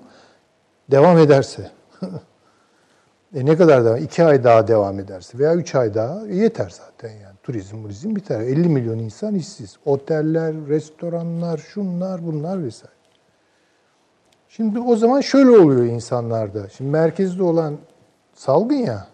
devam 0.91 1.19
ederse, 1.19 1.71
e 3.35 3.47
ne 3.47 3.57
kadar 3.57 3.85
devam? 3.85 3.97
İki 3.97 4.25
ay 4.25 4.45
daha 4.45 4.69
devam 4.69 5.01
ederse 5.01 5.39
veya 5.39 5.55
üç 5.55 5.75
ay 5.75 5.95
daha 5.95 6.27
yeter 6.27 6.71
zaten 6.71 7.11
yani. 7.11 7.37
Turizm, 7.43 7.83
turizm 7.83 8.17
biter. 8.17 8.41
50 8.41 8.69
milyon 8.69 8.99
insan 8.99 9.35
işsiz. 9.35 9.77
Oteller, 9.85 10.55
restoranlar, 10.69 11.59
şunlar, 11.59 12.27
bunlar 12.27 12.65
vesaire. 12.65 12.95
Şimdi 14.49 14.81
o 14.81 14.97
zaman 14.97 15.21
şöyle 15.21 15.51
oluyor 15.51 15.85
insanlarda. 15.85 16.69
Şimdi 16.69 16.91
merkezde 16.91 17.43
olan 17.43 17.79
salgın 18.35 18.77
ya. 18.77 19.07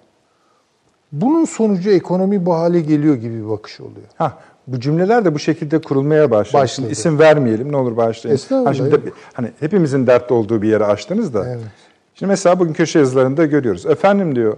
Bunun 1.15 1.45
sonucu 1.45 1.91
ekonomi 1.91 2.47
bu 2.47 2.55
hale 2.55 2.81
geliyor 2.81 3.15
gibi 3.15 3.45
bir 3.45 3.49
bakış 3.49 3.81
oluyor. 3.81 4.07
Ha, 4.19 4.39
bu 4.67 4.81
cümleler 4.81 5.25
de 5.25 5.35
bu 5.35 5.39
şekilde 5.39 5.79
kurulmaya 5.79 6.31
başladı. 6.31 6.63
başladı. 6.63 6.89
İsim 6.91 7.19
vermeyelim 7.19 7.73
ne 7.73 7.77
olur 7.77 7.97
başlayın. 7.97 8.39
Hani, 8.51 8.77
şimdi, 8.77 9.13
hani 9.33 9.49
hepimizin 9.61 10.07
dertte 10.07 10.35
olduğu 10.35 10.63
bir 10.63 10.69
yere 10.69 10.85
açtınız 10.85 11.35
da. 11.35 11.49
Evet. 11.49 11.61
Şimdi 12.15 12.31
mesela 12.31 12.59
bugün 12.59 12.73
köşe 12.73 12.99
yazılarında 12.99 13.45
görüyoruz. 13.45 13.87
Efendim 13.87 14.37
diyor 14.37 14.57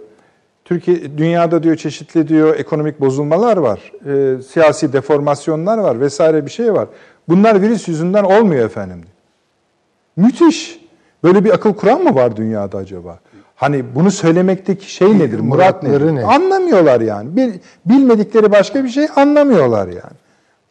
Türkiye 0.64 1.18
dünyada 1.18 1.62
diyor 1.62 1.76
çeşitli 1.76 2.28
diyor 2.28 2.56
ekonomik 2.56 3.00
bozulmalar 3.00 3.56
var. 3.56 3.92
E, 4.06 4.42
siyasi 4.42 4.92
deformasyonlar 4.92 5.78
var 5.78 6.00
vesaire 6.00 6.46
bir 6.46 6.50
şey 6.50 6.72
var. 6.72 6.88
Bunlar 7.28 7.62
virüs 7.62 7.88
yüzünden 7.88 8.24
olmuyor 8.24 8.64
efendim. 8.64 9.02
Müthiş. 10.16 10.86
Böyle 11.24 11.44
bir 11.44 11.54
akıl 11.54 11.74
kuran 11.74 12.02
mı 12.02 12.14
var 12.14 12.36
dünyada 12.36 12.78
acaba? 12.78 13.18
Hani 13.56 13.94
bunu 13.94 14.10
söylemekteki 14.10 14.92
şey 14.92 15.18
nedir? 15.18 15.40
Murat 15.40 15.82
nedir? 15.82 16.14
Ne? 16.14 16.24
Anlamıyorlar 16.24 17.00
yani. 17.00 17.36
Bil, 17.36 17.52
bilmedikleri 17.86 18.52
başka 18.52 18.84
bir 18.84 18.88
şey 18.88 19.06
anlamıyorlar 19.16 19.88
yani. 19.88 20.16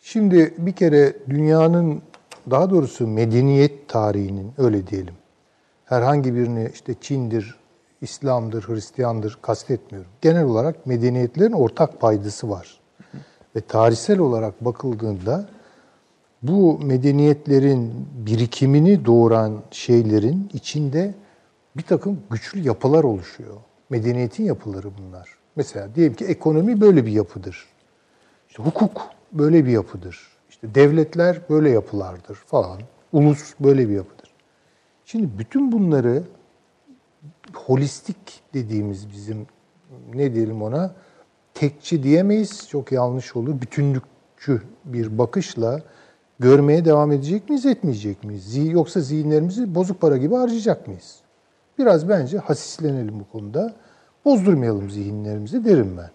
Şimdi 0.01 0.53
bir 0.57 0.71
kere 0.71 1.13
dünyanın 1.29 2.01
daha 2.51 2.69
doğrusu 2.69 3.07
medeniyet 3.07 3.89
tarihinin 3.89 4.51
öyle 4.57 4.87
diyelim. 4.87 5.13
Herhangi 5.85 6.35
birini 6.35 6.69
işte 6.73 6.93
Çin'dir, 7.01 7.55
İslam'dır, 8.01 8.63
Hristiyan'dır 8.67 9.37
kastetmiyorum. 9.41 10.11
Genel 10.21 10.43
olarak 10.43 10.85
medeniyetlerin 10.85 11.51
ortak 11.51 12.01
paydası 12.01 12.49
var. 12.49 12.79
Ve 13.55 13.61
tarihsel 13.61 14.19
olarak 14.19 14.65
bakıldığında 14.65 15.49
bu 16.41 16.79
medeniyetlerin 16.83 18.07
birikimini 18.25 19.05
doğuran 19.05 19.61
şeylerin 19.71 20.49
içinde 20.53 21.13
bir 21.77 21.83
takım 21.83 22.19
güçlü 22.31 22.59
yapılar 22.59 23.03
oluşuyor. 23.03 23.57
Medeniyetin 23.89 24.43
yapıları 24.43 24.97
bunlar. 24.97 25.29
Mesela 25.55 25.95
diyelim 25.95 26.13
ki 26.13 26.25
ekonomi 26.25 26.81
böyle 26.81 27.05
bir 27.05 27.11
yapıdır. 27.11 27.67
İşte 28.49 28.63
hukuk 28.63 29.01
böyle 29.31 29.65
bir 29.65 29.71
yapıdır. 29.71 30.27
İşte 30.49 30.75
devletler 30.75 31.41
böyle 31.49 31.69
yapılardır 31.69 32.35
falan. 32.35 32.79
Ulus 33.13 33.53
böyle 33.59 33.89
bir 33.89 33.93
yapıdır. 33.93 34.29
Şimdi 35.05 35.39
bütün 35.39 35.71
bunları 35.71 36.23
holistik 37.53 38.41
dediğimiz 38.53 39.11
bizim 39.11 39.47
ne 40.13 40.35
diyelim 40.35 40.61
ona 40.61 40.95
tekçi 41.53 42.03
diyemeyiz. 42.03 42.67
Çok 42.69 42.91
yanlış 42.91 43.35
olur. 43.35 43.61
Bütünlükçü 43.61 44.61
bir 44.85 45.17
bakışla 45.17 45.81
görmeye 46.39 46.85
devam 46.85 47.11
edecek 47.11 47.49
miyiz, 47.49 47.65
etmeyecek 47.65 48.23
miyiz? 48.23 48.57
Yoksa 48.57 48.99
zihinlerimizi 48.99 49.75
bozuk 49.75 50.01
para 50.01 50.17
gibi 50.17 50.35
harcayacak 50.35 50.87
mıyız? 50.87 51.24
Biraz 51.79 52.09
bence 52.09 52.37
hasislenelim 52.37 53.19
bu 53.19 53.31
konuda. 53.31 53.73
Bozdurmayalım 54.25 54.89
zihinlerimizi 54.89 55.65
derim 55.65 55.97
ben. 55.97 56.09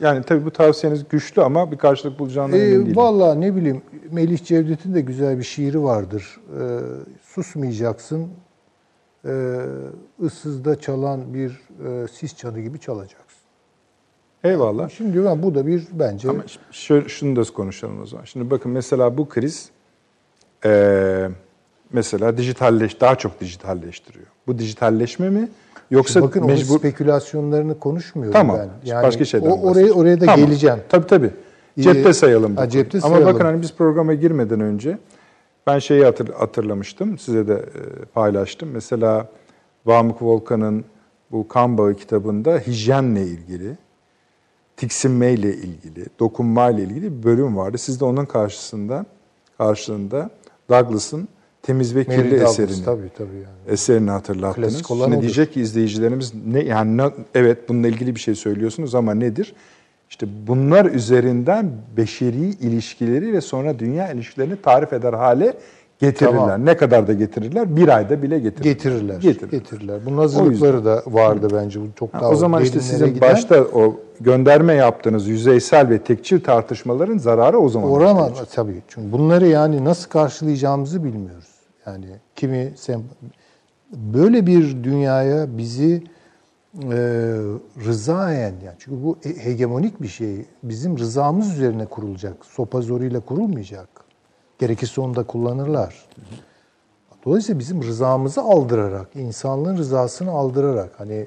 Yani 0.00 0.22
tabii 0.22 0.44
bu 0.44 0.50
tavsiyeniz 0.50 1.08
güçlü 1.08 1.42
ama 1.42 1.72
bir 1.72 1.78
karşılık 1.78 2.18
bulacağından 2.18 2.58
ee, 2.58 2.62
emin 2.62 2.86
değilim. 2.86 2.96
Valla 2.96 3.34
ne 3.34 3.56
bileyim 3.56 3.82
Melih 4.10 4.44
Cevdet'in 4.44 4.94
de 4.94 5.00
güzel 5.00 5.38
bir 5.38 5.42
şiiri 5.42 5.82
vardır. 5.82 6.40
Ee, 6.60 6.78
susmayacaksın, 7.22 8.28
ee, 9.24 9.60
ıssızda 10.22 10.80
çalan 10.80 11.34
bir 11.34 11.60
e, 11.86 12.08
sis 12.08 12.36
çanı 12.36 12.60
gibi 12.60 12.78
çalacaksın. 12.78 13.40
Eyvallah. 14.44 14.88
Şimdi 14.90 15.24
ben 15.24 15.42
bu 15.42 15.54
da 15.54 15.66
bir 15.66 15.86
bence... 15.92 16.30
Ama 16.30 16.42
şöyle, 16.70 17.08
şunu 17.08 17.36
da 17.36 17.52
konuşalım 17.52 18.02
o 18.02 18.06
zaman. 18.06 18.24
Şimdi 18.24 18.50
bakın 18.50 18.72
mesela 18.72 19.18
bu 19.18 19.28
kriz 19.28 19.70
e, 20.64 21.28
mesela 21.92 22.36
dijitalleş, 22.36 23.00
daha 23.00 23.14
çok 23.14 23.40
dijitalleştiriyor. 23.40 24.26
Bu 24.46 24.58
dijitalleşme 24.58 25.30
mi? 25.30 25.48
Yoksa 25.90 26.12
Şimdi 26.12 26.26
bakın 26.26 26.46
mecbur... 26.46 26.70
onun 26.70 26.78
spekülasyonlarını 26.78 27.78
konuşmuyorum 27.78 28.32
tamam. 28.32 28.58
ben. 28.58 28.68
Yani 28.90 29.02
başka 29.02 29.24
şeyden 29.24 29.50
o, 29.50 29.60
oraya, 29.60 29.92
oraya 29.92 30.20
da 30.20 30.26
tamam. 30.26 30.46
geleceğim. 30.46 30.78
Tabii 30.88 31.06
tabii. 31.06 31.30
Cepte 31.80 32.12
sayalım. 32.12 32.56
Ha, 32.56 32.68
cepte 32.68 33.00
sayalım. 33.00 33.22
Ama 33.22 33.34
bakın 33.34 33.44
hani 33.44 33.62
biz 33.62 33.74
programa 33.74 34.14
girmeden 34.14 34.60
önce 34.60 34.98
ben 35.66 35.78
şeyi 35.78 36.04
hatır, 36.04 36.28
hatırlamıştım. 36.28 37.18
Size 37.18 37.48
de 37.48 37.54
e, 37.54 38.04
paylaştım. 38.04 38.70
Mesela 38.72 39.28
Vamuk 39.86 40.22
Volkan'ın 40.22 40.84
bu 41.32 41.48
kan 41.48 41.78
bağı 41.78 41.94
kitabında 41.94 42.58
hijyenle 42.58 43.22
ilgili, 43.22 43.76
tiksinmeyle 44.76 45.54
ilgili, 45.54 46.06
dokunmayla 46.18 46.84
ilgili 46.84 47.18
bir 47.18 47.22
bölüm 47.22 47.56
vardı. 47.56 47.78
Siz 47.78 48.00
de 48.00 48.04
onun 48.04 48.24
karşısında 48.24 49.06
karşılığında 49.58 50.30
Douglas'ın 50.70 51.28
Temiz 51.66 51.96
ve 51.96 52.04
Kirli 52.04 52.16
Mary 52.16 52.42
eserini 52.42 52.84
tabii, 52.84 53.10
tabii 53.18 53.36
yani. 53.36 53.74
eserini 53.74 54.10
hatırlattınız. 54.10 54.82
Şimdi 54.86 55.02
odur. 55.02 55.20
diyecek 55.20 55.52
ki 55.52 55.60
izleyicilerimiz 55.60 56.32
ne 56.46 56.60
yani 56.60 56.96
ne, 56.96 57.10
evet 57.34 57.68
bununla 57.68 57.88
ilgili 57.88 58.14
bir 58.14 58.20
şey 58.20 58.34
söylüyorsunuz 58.34 58.94
ama 58.94 59.14
nedir? 59.14 59.54
İşte 60.10 60.26
bunlar 60.46 60.84
üzerinden 60.84 61.70
beşeri 61.96 62.48
ilişkileri 62.48 63.32
ve 63.32 63.40
sonra 63.40 63.78
dünya 63.78 64.12
ilişkilerini 64.12 64.62
tarif 64.62 64.92
eder 64.92 65.12
hale 65.12 65.54
getirirler. 65.98 66.38
Tamam. 66.38 66.66
Ne 66.66 66.76
kadar 66.76 67.06
da 67.06 67.12
getirirler? 67.12 67.76
Bir 67.76 67.88
ayda 67.88 68.22
bile 68.22 68.38
getirirler. 68.38 68.72
Getirirler. 68.72 69.20
Getirirler. 69.20 69.58
getirirler. 69.58 70.00
Bunun 70.06 70.18
hazırlıkları 70.18 70.84
da 70.84 71.02
vardı 71.06 71.48
bence. 71.54 71.80
Bu 71.80 71.84
çok 71.98 72.12
daha 72.12 72.30
O 72.30 72.34
zaman 72.34 72.62
işte 72.62 72.80
sizin 72.80 73.14
giden... 73.14 73.20
başta 73.20 73.60
o 73.62 74.00
gönderme 74.20 74.74
yaptığınız 74.74 75.28
yüzeysel 75.28 75.88
ve 75.88 75.98
tekçil 75.98 76.40
tartışmaların 76.40 77.18
zararı 77.18 77.58
o 77.58 77.68
zaman. 77.68 77.90
Orama 77.90 78.30
tabii. 78.54 78.82
Çünkü 78.88 79.12
bunları 79.12 79.46
yani 79.46 79.84
nasıl 79.84 80.08
karşılayacağımızı 80.08 81.04
bilmiyoruz. 81.04 81.55
Yani 81.86 82.06
kimi 82.36 82.72
sem 82.76 83.02
böyle 83.92 84.46
bir 84.46 84.84
dünyaya 84.84 85.58
bizi 85.58 86.02
e, 86.82 86.98
rızaen 87.84 88.54
yani 88.64 88.76
çünkü 88.78 89.04
bu 89.04 89.18
hegemonik 89.22 90.02
bir 90.02 90.08
şey. 90.08 90.44
Bizim 90.62 90.98
rızamız 90.98 91.52
üzerine 91.52 91.86
kurulacak. 91.86 92.46
Sopa 92.46 92.80
zoruyla 92.80 93.20
kurulmayacak. 93.20 93.88
Gerekirse 94.58 95.00
onu 95.00 95.16
da 95.16 95.22
kullanırlar. 95.22 96.06
Dolayısıyla 97.24 97.58
bizim 97.58 97.82
rızamızı 97.82 98.40
aldırarak, 98.40 99.08
insanlığın 99.14 99.76
rızasını 99.76 100.30
aldırarak 100.30 100.90
hani 100.98 101.26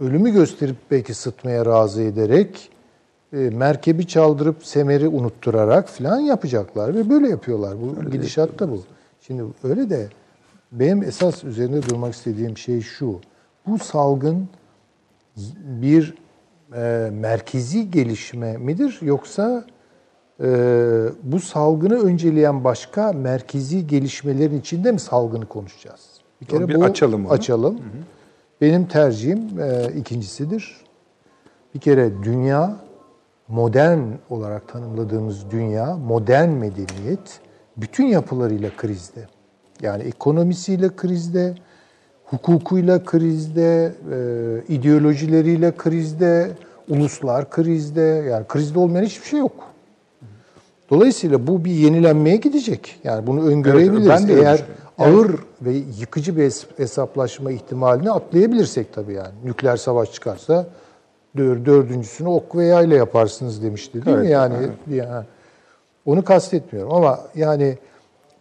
ölümü 0.00 0.30
gösterip 0.30 0.76
belki 0.90 1.14
sıtmaya 1.14 1.66
razı 1.66 2.02
ederek 2.02 2.70
e, 3.32 3.36
merkebi 3.36 4.06
çaldırıp 4.06 4.66
semeri 4.66 5.08
unutturarak 5.08 5.88
falan 5.88 6.18
yapacaklar 6.18 6.94
ve 6.94 7.10
böyle 7.10 7.28
yapıyorlar. 7.28 7.76
Bu 7.82 8.00
öyle 8.00 8.10
gidişat 8.10 8.58
da 8.58 8.70
bu. 8.70 8.82
Şimdi 9.28 9.44
öyle 9.64 9.90
de 9.90 10.08
benim 10.72 11.02
esas 11.02 11.44
üzerinde 11.44 11.82
durmak 11.82 12.14
istediğim 12.14 12.58
şey 12.58 12.80
şu. 12.80 13.20
Bu 13.66 13.78
salgın 13.78 14.48
bir 15.64 16.14
e, 16.74 17.10
merkezi 17.12 17.90
gelişme 17.90 18.56
midir 18.56 18.98
yoksa 19.02 19.64
e, 20.40 20.46
bu 21.22 21.40
salgını 21.40 21.98
önceleyen 22.02 22.64
başka 22.64 23.12
merkezi 23.12 23.86
gelişmelerin 23.86 24.60
içinde 24.60 24.92
mi 24.92 25.00
salgını 25.00 25.46
konuşacağız? 25.46 26.08
Bir 26.40 26.46
kere 26.46 26.68
bir 26.68 26.74
bu 26.74 26.84
açalım 26.84 27.26
onu. 27.26 27.32
Açalım. 27.32 27.74
Hı 27.74 27.78
hı. 27.78 28.02
Benim 28.60 28.88
tercihim 28.88 29.60
e, 29.60 29.92
ikincisidir. 29.96 30.76
Bir 31.74 31.80
kere 31.80 32.22
dünya 32.22 32.76
modern 33.48 34.00
olarak 34.30 34.68
tanımladığımız 34.68 35.50
dünya, 35.50 35.96
modern 35.96 36.48
medeniyet 36.48 37.40
bütün 37.80 38.06
yapılarıyla 38.06 38.70
krizde. 38.76 39.20
Yani 39.82 40.02
ekonomisiyle 40.02 40.96
krizde, 40.96 41.54
hukukuyla 42.24 43.04
krizde, 43.04 43.92
e, 44.12 44.74
ideolojileriyle 44.74 45.76
krizde, 45.76 46.50
uluslar 46.88 47.50
krizde. 47.50 48.00
Yani 48.00 48.46
krizde 48.48 48.78
olmayan 48.78 49.04
hiçbir 49.04 49.26
şey 49.26 49.38
yok. 49.38 49.52
Dolayısıyla 50.90 51.46
bu 51.46 51.64
bir 51.64 51.70
yenilenmeye 51.70 52.36
gidecek. 52.36 53.00
Yani 53.04 53.26
bunu 53.26 53.46
öngörebiliriz. 53.46 54.06
Evet, 54.06 54.20
ben 54.20 54.28
de 54.28 54.40
Eğer 54.40 54.64
ağır 54.98 55.30
ve 55.62 55.72
yıkıcı 56.00 56.36
bir 56.36 56.52
hesaplaşma 56.76 57.50
ihtimalini 57.50 58.10
atlayabilirsek 58.10 58.92
tabii 58.92 59.12
yani. 59.12 59.32
Nükleer 59.44 59.76
savaş 59.76 60.12
çıkarsa 60.12 60.66
dördüncüsünü 61.36 62.28
ok 62.28 62.56
ve 62.56 62.64
yayla 62.64 62.96
yaparsınız 62.96 63.62
demişti 63.62 64.04
değil 64.04 64.16
evet, 64.16 64.26
mi? 64.26 64.32
Yani, 64.32 64.54
evet. 64.58 64.98
yani 65.08 65.24
Onu 66.08 66.24
kastetmiyorum 66.24 66.94
ama 66.94 67.20
yani 67.34 67.78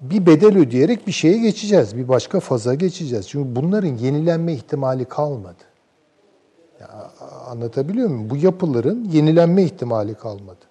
bir 0.01 0.25
bedel 0.25 0.57
ödeyerek 0.57 1.07
bir 1.07 1.11
şeye 1.11 1.37
geçeceğiz. 1.37 1.97
Bir 1.97 2.07
başka 2.07 2.39
faza 2.39 2.75
geçeceğiz. 2.75 3.29
Çünkü 3.29 3.55
bunların 3.55 3.97
yenilenme 3.97 4.53
ihtimali 4.53 5.05
kalmadı. 5.05 5.63
Ya, 6.79 7.11
anlatabiliyor 7.47 8.09
muyum? 8.09 8.29
Bu 8.29 8.37
yapıların 8.37 9.03
yenilenme 9.11 9.63
ihtimali 9.63 10.15
kalmadı. 10.15 10.65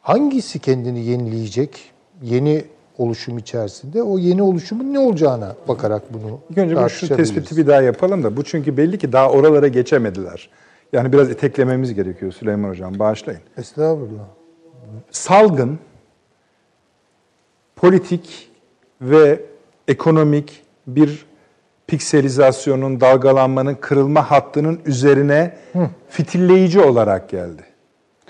Hangisi 0.00 0.58
kendini 0.58 1.04
yenileyecek? 1.04 1.92
Yeni 2.22 2.64
oluşum 2.98 3.38
içerisinde 3.38 4.02
o 4.02 4.18
yeni 4.18 4.42
oluşumun 4.42 4.94
ne 4.94 4.98
olacağına 4.98 5.54
bakarak 5.68 6.02
bunu 6.14 6.38
İlk 6.50 6.58
önce 6.58 6.88
şu 6.88 7.16
tespiti 7.16 7.56
bir 7.56 7.66
daha 7.66 7.82
yapalım 7.82 8.24
da 8.24 8.36
bu 8.36 8.44
çünkü 8.44 8.76
belli 8.76 8.98
ki 8.98 9.12
daha 9.12 9.30
oralara 9.30 9.68
geçemediler. 9.68 10.50
Yani 10.92 11.12
biraz 11.12 11.30
eteklememiz 11.30 11.94
gerekiyor 11.94 12.32
Süleyman 12.32 12.68
Hocam 12.68 12.98
bağışlayın. 12.98 13.40
Estağfurullah. 13.56 14.24
Salgın, 15.10 15.78
politik 17.80 18.50
ve 19.00 19.40
ekonomik 19.88 20.62
bir 20.86 21.26
pikselizasyonun, 21.86 23.00
dalgalanmanın, 23.00 23.74
kırılma 23.74 24.30
hattının 24.30 24.78
üzerine 24.86 25.54
Hı. 25.72 25.88
fitilleyici 26.08 26.80
olarak 26.80 27.28
geldi. 27.28 27.62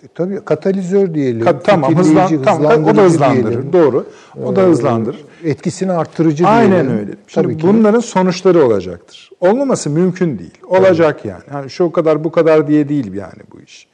E, 0.03 0.09
tabii 0.15 0.45
katalizör 0.45 1.15
diyelim. 1.15 1.47
Ka- 1.47 1.63
tamam, 1.65 1.97
hızlan, 1.97 2.43
tamam, 2.43 2.85
o 2.85 2.97
da 2.97 3.03
hızlandırır. 3.03 3.45
Diyelim. 3.45 3.73
Doğru. 3.73 4.07
O 4.45 4.57
da 4.57 4.63
ee, 4.63 4.65
hızlandırır. 4.65 5.25
Etkisini 5.45 5.93
arttırıcı 5.93 6.47
Aynen 6.47 6.71
diyelim. 6.71 6.91
öyle. 6.91 7.13
Şimdi 7.27 7.49
tabii 7.49 7.63
bunların 7.63 8.01
ki. 8.01 8.07
sonuçları 8.07 8.65
olacaktır. 8.65 9.31
Olmaması 9.41 9.91
mümkün 9.91 10.39
değil. 10.39 10.59
Olacak 10.69 11.19
tabii. 11.19 11.29
yani. 11.29 11.43
yani. 11.53 11.71
Şu 11.71 11.93
kadar 11.93 12.25
bu 12.25 12.33
kadar 12.33 12.69
diye 12.69 12.89
değil 12.89 13.13
yani 13.13 13.43
bu 13.53 13.61
iş. 13.61 13.89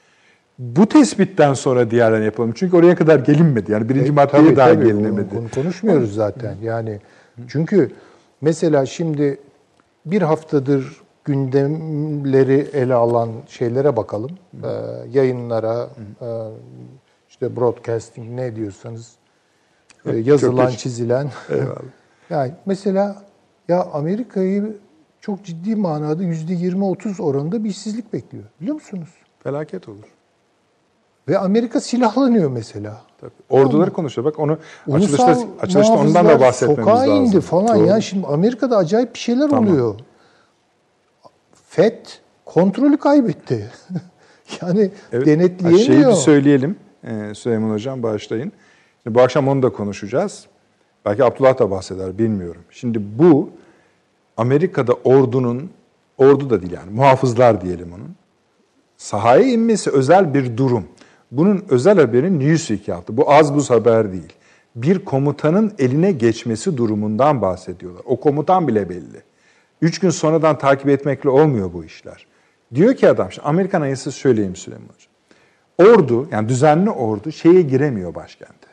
Bu 0.58 0.86
tespitten 0.88 1.54
sonra 1.54 1.90
diğerlerini 1.90 2.24
yapalım. 2.24 2.52
Çünkü 2.54 2.76
oraya 2.76 2.94
kadar 2.94 3.18
gelinmedi. 3.18 3.72
Yani 3.72 3.88
birinci 3.88 4.08
e, 4.08 4.12
maddeye 4.12 4.44
tabii, 4.44 4.56
daha 4.56 4.68
tabii, 4.68 4.86
gelinemedi. 4.86 5.28
Bunu 5.34 5.50
konuşmuyoruz 5.50 6.14
zaten. 6.14 6.56
Yani 6.62 7.00
çünkü 7.48 7.90
mesela 8.40 8.86
şimdi 8.86 9.38
bir 10.06 10.22
haftadır 10.22 11.02
gündemleri 11.24 12.68
ele 12.72 12.94
alan 12.94 13.30
şeylere 13.48 13.96
bakalım. 13.96 14.30
Ee, 14.64 14.68
yayınlara, 15.12 15.88
e, 16.22 16.28
işte 17.28 17.56
broadcasting 17.56 18.30
ne 18.30 18.56
diyorsanız 18.56 19.12
e, 20.06 20.16
yazılan, 20.16 20.70
çizilen. 20.70 21.30
Eyvallah. 21.50 21.82
yani 22.30 22.52
mesela 22.66 23.22
ya 23.68 23.82
Amerika'yı 23.84 24.76
çok 25.20 25.44
ciddi 25.44 25.76
manada 25.76 26.22
yüzde 26.22 26.52
20-30 26.52 27.22
oranında 27.22 27.64
bir 27.64 27.70
işsizlik 27.70 28.12
bekliyor. 28.12 28.44
Biliyor 28.60 28.74
musunuz? 28.74 29.08
Felaket 29.42 29.88
olur. 29.88 30.15
Ve 31.28 31.38
Amerika 31.38 31.80
silahlanıyor 31.80 32.50
mesela. 32.50 33.00
Tabii. 33.20 33.30
Orduları 33.50 33.92
konuşuyor. 33.92 34.24
Bak 34.24 34.38
onu 34.38 34.58
açılışta, 34.92 35.38
açılışta 35.60 35.94
ondan 35.94 36.28
da 36.28 36.40
bahsetmemiz 36.40 36.84
sokağa 36.84 37.00
lazım. 37.00 37.14
indi 37.14 37.40
falan. 37.40 37.78
Doğru. 37.78 37.86
Yani 37.86 38.02
şimdi 38.02 38.26
Amerika'da 38.26 38.76
acayip 38.76 39.14
bir 39.14 39.18
şeyler 39.18 39.48
tamam. 39.48 39.68
oluyor. 39.68 39.94
FED 41.68 42.06
kontrolü 42.44 42.96
kaybetti. 42.96 43.70
yani 44.62 44.90
evet, 45.12 45.26
denetleyemiyor. 45.26 45.86
Şeyi 45.86 46.06
bir 46.06 46.12
söyleyelim 46.12 46.76
ee, 47.06 47.34
Süleyman 47.34 47.70
Hocam 47.70 48.02
bağışlayın. 48.02 48.52
Şimdi 49.02 49.14
bu 49.14 49.20
akşam 49.20 49.48
onu 49.48 49.62
da 49.62 49.72
konuşacağız. 49.72 50.46
Belki 51.04 51.24
Abdullah 51.24 51.58
da 51.58 51.70
bahseder 51.70 52.18
bilmiyorum. 52.18 52.62
Şimdi 52.70 53.18
bu 53.18 53.50
Amerika'da 54.36 54.92
ordunun, 54.92 55.70
ordu 56.18 56.50
da 56.50 56.62
değil 56.62 56.72
yani 56.72 56.90
muhafızlar 56.90 57.60
diyelim 57.60 57.92
onun. 57.92 58.16
Sahaya 58.96 59.42
inmesi 59.42 59.90
özel 59.90 60.34
bir 60.34 60.56
durum. 60.56 60.84
Bunun 61.30 61.64
özel 61.68 61.98
haberi 61.98 62.38
Newsweek 62.38 62.88
yaptı. 62.88 63.16
Bu 63.16 63.32
az 63.32 63.54
buz 63.54 63.70
haber 63.70 64.12
değil. 64.12 64.32
Bir 64.76 65.04
komutanın 65.04 65.72
eline 65.78 66.12
geçmesi 66.12 66.76
durumundan 66.76 67.42
bahsediyorlar. 67.42 68.02
O 68.04 68.20
komutan 68.20 68.68
bile 68.68 68.88
belli. 68.88 69.22
Üç 69.82 69.98
gün 69.98 70.10
sonradan 70.10 70.58
takip 70.58 70.88
etmekle 70.88 71.28
olmuyor 71.28 71.72
bu 71.72 71.84
işler. 71.84 72.26
Diyor 72.74 72.94
ki 72.94 73.08
adam, 73.08 73.28
Amerikan 73.44 73.80
ayısı 73.80 74.12
söyleyeyim 74.12 74.56
Süleyman 74.56 74.88
Hocam. 74.88 75.12
Ordu, 75.94 76.28
yani 76.30 76.48
düzenli 76.48 76.90
ordu 76.90 77.32
şeye 77.32 77.62
giremiyor 77.62 78.14
başkente. 78.14 78.66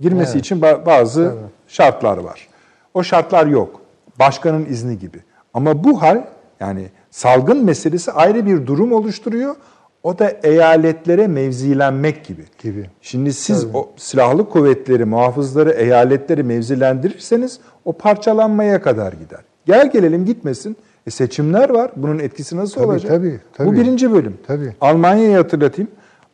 Girmesi 0.00 0.32
evet. 0.32 0.40
için 0.40 0.62
bazı 0.62 1.22
evet. 1.22 1.50
şartlar 1.68 2.18
var. 2.18 2.48
O 2.94 3.02
şartlar 3.02 3.46
yok. 3.46 3.80
Başkanın 4.18 4.64
izni 4.64 4.98
gibi. 4.98 5.18
Ama 5.54 5.84
bu 5.84 6.02
hal 6.02 6.24
yani 6.60 6.88
salgın 7.10 7.64
meselesi 7.64 8.12
ayrı 8.12 8.46
bir 8.46 8.66
durum 8.66 8.92
oluşturuyor. 8.92 9.56
O 10.02 10.18
da 10.18 10.32
eyaletlere 10.42 11.26
mevzilenmek 11.26 12.24
gibi. 12.24 12.42
Gibi. 12.58 12.86
Şimdi 13.00 13.32
siz 13.32 13.62
Tabii. 13.62 13.76
o 13.76 13.90
silahlı 13.96 14.48
kuvvetleri, 14.48 15.04
muhafızları, 15.04 15.70
eyaletleri 15.70 16.42
mevzilendirirseniz 16.42 17.60
o 17.84 17.92
parçalanmaya 17.92 18.82
kadar 18.82 19.12
gider. 19.12 19.40
Gel 19.66 19.90
gelelim 19.92 20.24
gitmesin. 20.24 20.76
E 21.06 21.10
seçimler 21.10 21.70
var. 21.70 21.90
Bunun 21.96 22.18
etkisi 22.18 22.56
nasıl 22.56 22.74
tabii, 22.74 22.86
olacak? 22.86 23.10
Tabii, 23.10 23.40
tabii. 23.54 23.68
Bu 23.68 23.72
birinci 23.72 24.12
bölüm. 24.12 24.36
Tabii. 24.46 24.74
Almanya'yı 24.80 25.36
hatırlatayım. 25.36 25.90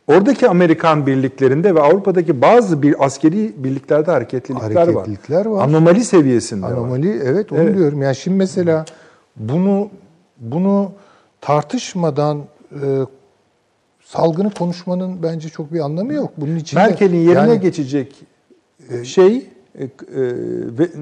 Oradaki 0.07 0.49
Amerikan 0.49 1.07
birliklerinde 1.07 1.75
ve 1.75 1.81
Avrupa'daki 1.81 2.43
bazı 2.43 2.83
bir 2.83 3.05
askeri 3.05 3.65
birliklerde 3.65 4.11
hareketlilikler, 4.11 4.75
hareketlilikler 4.75 5.47
var. 5.47 5.51
var. 5.51 5.65
Anomali 5.65 6.05
seviyesinde 6.05 6.67
Anomali, 6.67 7.11
var. 7.11 7.27
evet 7.27 7.53
onu 7.53 7.61
evet. 7.61 7.77
diyorum. 7.77 8.03
Yani 8.03 8.17
şimdi 8.17 8.37
mesela 8.37 8.85
bunu 9.37 9.91
bunu 10.41 10.93
tartışmadan 11.41 12.43
e, 12.73 12.87
salgını 14.17 14.51
konuşmanın 14.51 15.23
bence 15.23 15.49
çok 15.49 15.73
bir 15.73 15.81
anlamı 15.81 16.13
yok. 16.13 16.33
Bunun 16.37 16.57
için 16.57 16.79
Merkel'in 16.79 17.17
yerine 17.17 17.39
yani, 17.39 17.61
geçecek 17.61 18.15
e, 18.91 19.05
şey 19.05 19.47
e, 19.79 19.85
e, 19.85 19.89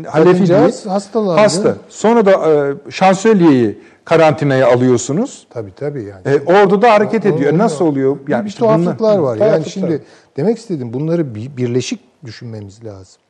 Halefi 0.06 0.48
değil, 0.48 0.84
hastalandı. 0.86 1.40
Hasta. 1.40 1.76
Sonra 1.88 2.26
da 2.26 2.32
e, 2.32 2.74
şansölyeyi 2.90 3.78
karantinaya 4.04 4.72
alıyorsunuz. 4.72 5.46
Tabii 5.50 5.74
tabii 5.76 6.02
yani. 6.02 6.36
E, 6.36 6.40
orada 6.40 6.82
da 6.82 6.92
hareket 6.92 7.26
ediyor. 7.26 7.58
Nasıl 7.58 7.84
oluyor? 7.84 8.16
Yani 8.28 8.44
bir 8.44 8.48
işte 8.48 8.58
tuhaflıklar 8.58 9.18
bunlar, 9.18 9.36
var. 9.36 9.36
Yani 9.36 9.70
şimdi 9.70 10.02
demek 10.36 10.58
istedim 10.58 10.92
bunları 10.92 11.34
birleşik 11.34 12.00
düşünmemiz 12.24 12.84
lazım. 12.84 13.22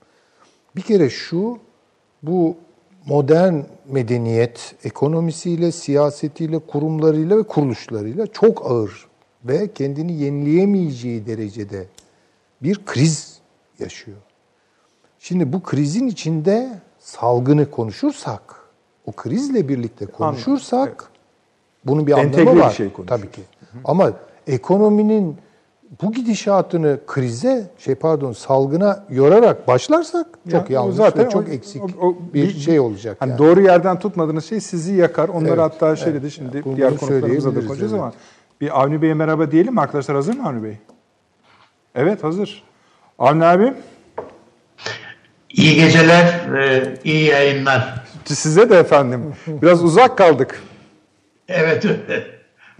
Bir 0.77 0.83
kere 0.83 1.11
şu 1.11 1.59
bu 2.23 2.57
modern 3.07 3.55
medeniyet 3.89 4.75
ekonomisiyle, 4.85 5.73
siyasetiyle, 5.73 6.59
kurumlarıyla 6.59 7.39
ve 7.39 7.43
kuruluşlarıyla 7.43 8.27
çok 8.27 8.71
ağır 8.71 9.12
ve 9.45 9.73
kendini 9.73 10.13
yenileyemeyeceği 10.13 11.27
derecede 11.27 11.87
bir 12.63 12.85
kriz 12.87 13.39
yaşıyor. 13.79 14.19
Şimdi 15.19 15.53
bu 15.53 15.63
krizin 15.63 16.07
içinde 16.07 16.69
salgını 16.99 17.71
konuşursak, 17.71 18.57
o 19.07 19.13
krizle 19.13 19.69
birlikte 19.69 20.07
konuşursak 20.07 20.89
evet. 20.89 21.11
bunun 21.85 22.07
bir 22.07 22.13
Entegre 22.13 22.41
anlamı 22.41 22.61
var. 22.61 22.71
Bir 22.71 22.75
şey 22.75 22.91
tabii 23.07 23.31
ki. 23.31 23.43
Hı 23.61 23.79
hı. 23.79 23.81
Ama 23.85 24.13
ekonominin 24.47 25.37
bu 26.03 26.13
gidişatını 26.13 27.01
krize, 27.07 27.71
şey 27.79 27.95
pardon 27.95 28.33
salgına 28.33 29.05
yorarak 29.11 29.69
başlarsak 29.69 30.27
çok 30.51 30.71
ya, 30.71 30.81
yanlış 30.81 30.97
zaten 30.97 31.27
ve 31.27 31.31
çok 31.31 31.49
o, 31.49 31.51
eksik 31.51 31.83
o, 31.83 32.07
o, 32.07 32.17
bir, 32.35 32.49
bir 32.49 32.59
şey 32.59 32.81
olacak. 32.81 33.17
Hani 33.21 33.31
yani. 33.31 33.39
Doğru 33.39 33.61
yerden 33.61 33.99
tutmadığınız 33.99 34.45
şey 34.45 34.61
sizi 34.61 34.95
yakar. 34.95 35.29
Onları 35.29 35.49
evet, 35.49 35.59
hatta 35.59 35.97
şey 35.97 36.13
evet. 36.13 36.23
dedi 36.23 36.31
şimdi 36.31 36.57
yani, 36.57 36.77
diğer 36.77 36.97
konuklarımıza 36.97 37.51
da 37.51 37.61
konuşacağız 37.61 37.93
evet. 37.93 38.03
ama 38.03 38.13
bir 38.63 38.81
Avni 38.81 39.03
Bey'e 39.03 39.15
merhaba 39.15 39.51
diyelim 39.51 39.75
mi 39.75 39.81
arkadaşlar? 39.81 40.17
Hazır 40.17 40.37
mı 40.37 40.49
Avni 40.49 40.63
Bey? 40.63 40.79
Evet 41.95 42.25
hazır. 42.25 42.63
Avni 43.19 43.45
abi. 43.45 43.73
İyi 45.51 45.75
geceler, 45.75 46.41
iyi 47.05 47.25
yayınlar. 47.25 48.05
Size 48.25 48.71
de 48.71 48.77
efendim. 48.77 49.35
Biraz 49.47 49.85
uzak 49.85 50.19
kaldık. 50.19 50.63
Evet 51.49 51.85
öyle. 51.85 52.27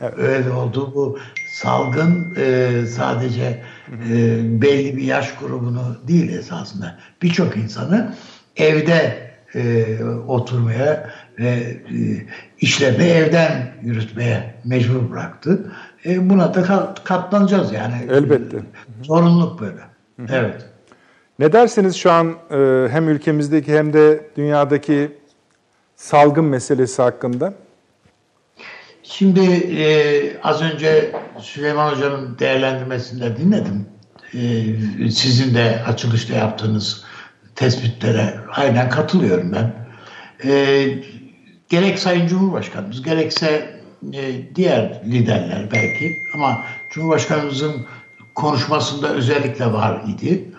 Evet. 0.01 0.19
Öyle 0.19 0.51
oldu. 0.51 0.93
Bu 0.95 1.19
salgın 1.53 2.35
e, 2.37 2.71
sadece 2.87 3.63
e, 4.11 4.63
belli 4.63 4.97
bir 4.97 5.03
yaş 5.03 5.35
grubunu 5.35 5.97
değil 6.09 6.33
esasında. 6.33 6.99
Birçok 7.23 7.57
insanı 7.57 8.15
evde 8.57 9.31
e, 9.55 9.85
oturmaya 10.29 11.11
ve 11.39 11.49
e, 11.49 12.27
işlerini 12.59 13.05
evden 13.05 13.75
yürütmeye 13.83 14.55
mecbur 14.65 15.11
bıraktı. 15.11 15.73
E, 16.07 16.31
buna 16.31 16.55
da 16.55 16.95
katlanacağız 17.05 17.73
yani. 17.73 17.95
Elbette. 18.11 18.57
Zorunluluk 19.03 19.61
böyle. 19.61 19.81
Evet. 20.33 20.67
Ne 21.39 21.53
dersiniz 21.53 21.97
şu 21.97 22.13
an 22.13 22.35
e, 22.51 22.89
hem 22.91 23.09
ülkemizdeki 23.09 23.79
hem 23.79 23.93
de 23.93 24.31
dünyadaki 24.37 25.13
salgın 25.97 26.45
meselesi 26.45 27.03
hakkında? 27.03 27.55
Şimdi 29.03 29.41
e, 29.79 29.87
az 30.43 30.63
önce 30.63 31.13
Süleyman 31.41 31.93
Hoca'nın 31.93 32.39
değerlendirmesinde 32.39 33.37
dinledim. 33.37 33.87
E, 34.35 35.11
sizin 35.11 35.55
de 35.55 35.83
açılışta 35.87 36.35
yaptığınız 36.35 37.05
tespitlere 37.57 38.35
aynen 38.51 38.91
katılıyorum 38.91 39.53
ben. 39.53 39.75
E, 40.45 40.89
gerek 41.73 41.99
Sayın 41.99 42.27
Cumhurbaşkanımız 42.27 43.03
gerekse 43.03 43.81
e, 44.13 44.55
diğer 44.55 45.03
liderler 45.05 45.69
belki 45.73 46.17
ama 46.35 46.65
Cumhurbaşkanımızın 46.91 47.87
konuşmasında 48.35 49.15
özellikle 49.15 49.73
var 49.73 50.03
idi 50.09 50.51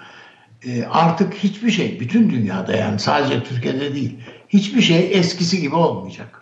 e, 0.66 0.86
artık 0.86 1.34
hiçbir 1.34 1.72
şey 1.72 2.00
bütün 2.00 2.30
dünyada 2.30 2.76
yani 2.76 3.00
sadece 3.00 3.44
Türkiye'de 3.44 3.96
değil 3.96 4.20
hiçbir 4.50 4.82
şey 4.82 5.10
eskisi 5.14 5.62
gibi 5.62 5.76
olmayacak. 5.76 6.42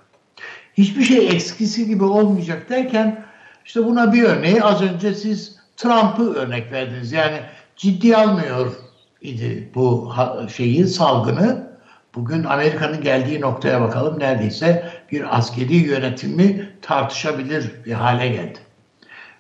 Hiçbir 0.78 1.04
şey 1.04 1.28
eskisi 1.28 1.88
gibi 1.88 2.04
olmayacak 2.04 2.70
derken 2.70 3.26
işte 3.66 3.86
buna 3.86 4.14
bir 4.14 4.24
örneği 4.24 4.64
az 4.64 4.82
önce 4.82 5.14
siz 5.14 5.56
Trump'ı 5.78 6.34
örnek 6.34 6.72
verdiniz. 6.72 7.12
Yani 7.12 7.38
ciddi 7.78 8.18
almıyor 8.18 8.74
idi 9.22 9.72
bu 9.76 10.14
şeyi 10.56 10.88
salgını. 10.88 11.71
Bugün 12.16 12.44
Amerika'nın 12.44 13.02
geldiği 13.02 13.42
noktaya 13.42 13.82
bakalım 13.82 14.20
neredeyse 14.20 14.92
bir 15.12 15.38
askeri 15.38 15.76
yönetimi 15.76 16.70
tartışabilir 16.82 17.72
bir 17.86 17.92
hale 17.92 18.28
geldi. 18.28 18.60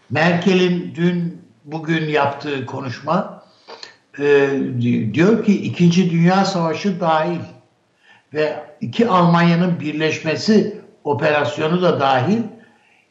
Merkel'in 0.10 0.96
dün 0.96 1.42
bugün 1.66 2.10
yaptığı 2.10 2.66
konuşma 2.66 3.44
e, 4.20 4.50
diyor 5.14 5.46
ki 5.46 5.62
İkinci 5.62 6.12
Dünya 6.12 6.46
Savaşı 6.46 7.00
dahil 7.00 7.40
ve 8.34 8.64
iki 8.82 9.08
Almanya'nın 9.08 9.80
birleşmesi 9.80 10.82
operasyonu 11.04 11.82
da 11.82 12.00
dahil 12.00 12.42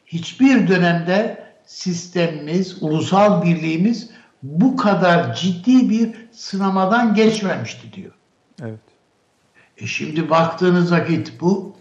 hiçbir 0.05 0.67
dönemde 0.67 1.43
sistemimiz, 1.65 2.83
ulusal 2.83 3.43
birliğimiz 3.43 4.09
bu 4.43 4.77
kadar 4.77 5.35
ciddi 5.35 5.89
bir 5.89 6.15
sınamadan 6.31 7.13
geçmemişti 7.13 7.93
diyor. 7.93 8.13
Evet. 8.61 8.90
E 9.81 9.87
şimdi 9.87 10.29
baktığınız 10.29 10.91
vakit 10.91 11.41
bu 11.41 11.75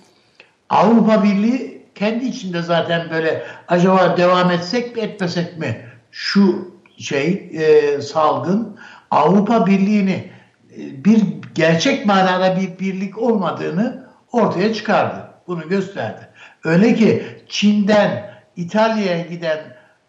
Avrupa 0.68 1.24
Birliği 1.24 1.86
kendi 1.94 2.24
içinde 2.24 2.62
zaten 2.62 3.10
böyle 3.10 3.46
acaba 3.68 4.16
devam 4.16 4.50
etsek 4.50 4.96
mi 4.96 5.02
etmesek 5.02 5.58
mi 5.58 5.86
şu 6.10 6.74
şey 6.98 7.50
e, 7.52 8.00
salgın 8.00 8.78
Avrupa 9.10 9.66
Birliği'ni 9.66 10.30
e, 10.76 11.04
bir 11.04 11.22
gerçek 11.54 12.06
manada 12.06 12.60
bir 12.60 12.78
birlik 12.78 13.18
olmadığını 13.18 14.06
ortaya 14.32 14.74
çıkardı. 14.74 15.30
Bunu 15.46 15.68
gösterdi. 15.68 16.28
Öyle 16.64 16.94
ki 16.94 17.26
Çin'den 17.48 18.34
İtalya'ya 18.56 19.20
giden 19.20 19.58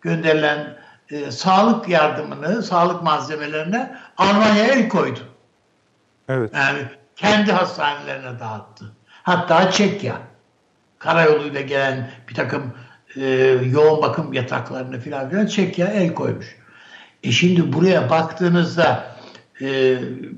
gönderilen 0.01 0.77
e, 1.09 1.31
sağlık 1.31 1.89
yardımını, 1.89 2.63
sağlık 2.63 3.03
malzemelerine 3.03 3.95
Almanya 4.17 4.63
el 4.63 4.89
koydu. 4.89 5.19
Evet. 6.29 6.51
Yani 6.53 6.79
kendi 7.21 7.51
hastanelerine 7.51 8.39
dağıttı. 8.39 8.91
Hatta 9.23 9.71
Çekya 9.71 10.17
karayoluyla 10.99 11.61
gelen 11.61 12.11
bir 12.29 12.33
takım 12.33 12.73
e, 13.15 13.25
yoğun 13.65 14.01
bakım 14.01 14.33
yataklarını 14.33 14.99
filan 14.99 15.29
filan 15.29 15.45
Çekya 15.45 15.87
el 15.87 16.13
koymuş. 16.13 16.57
E 17.23 17.31
şimdi 17.31 17.73
buraya 17.73 18.09
baktığınızda 18.09 19.03
e, 19.61 19.67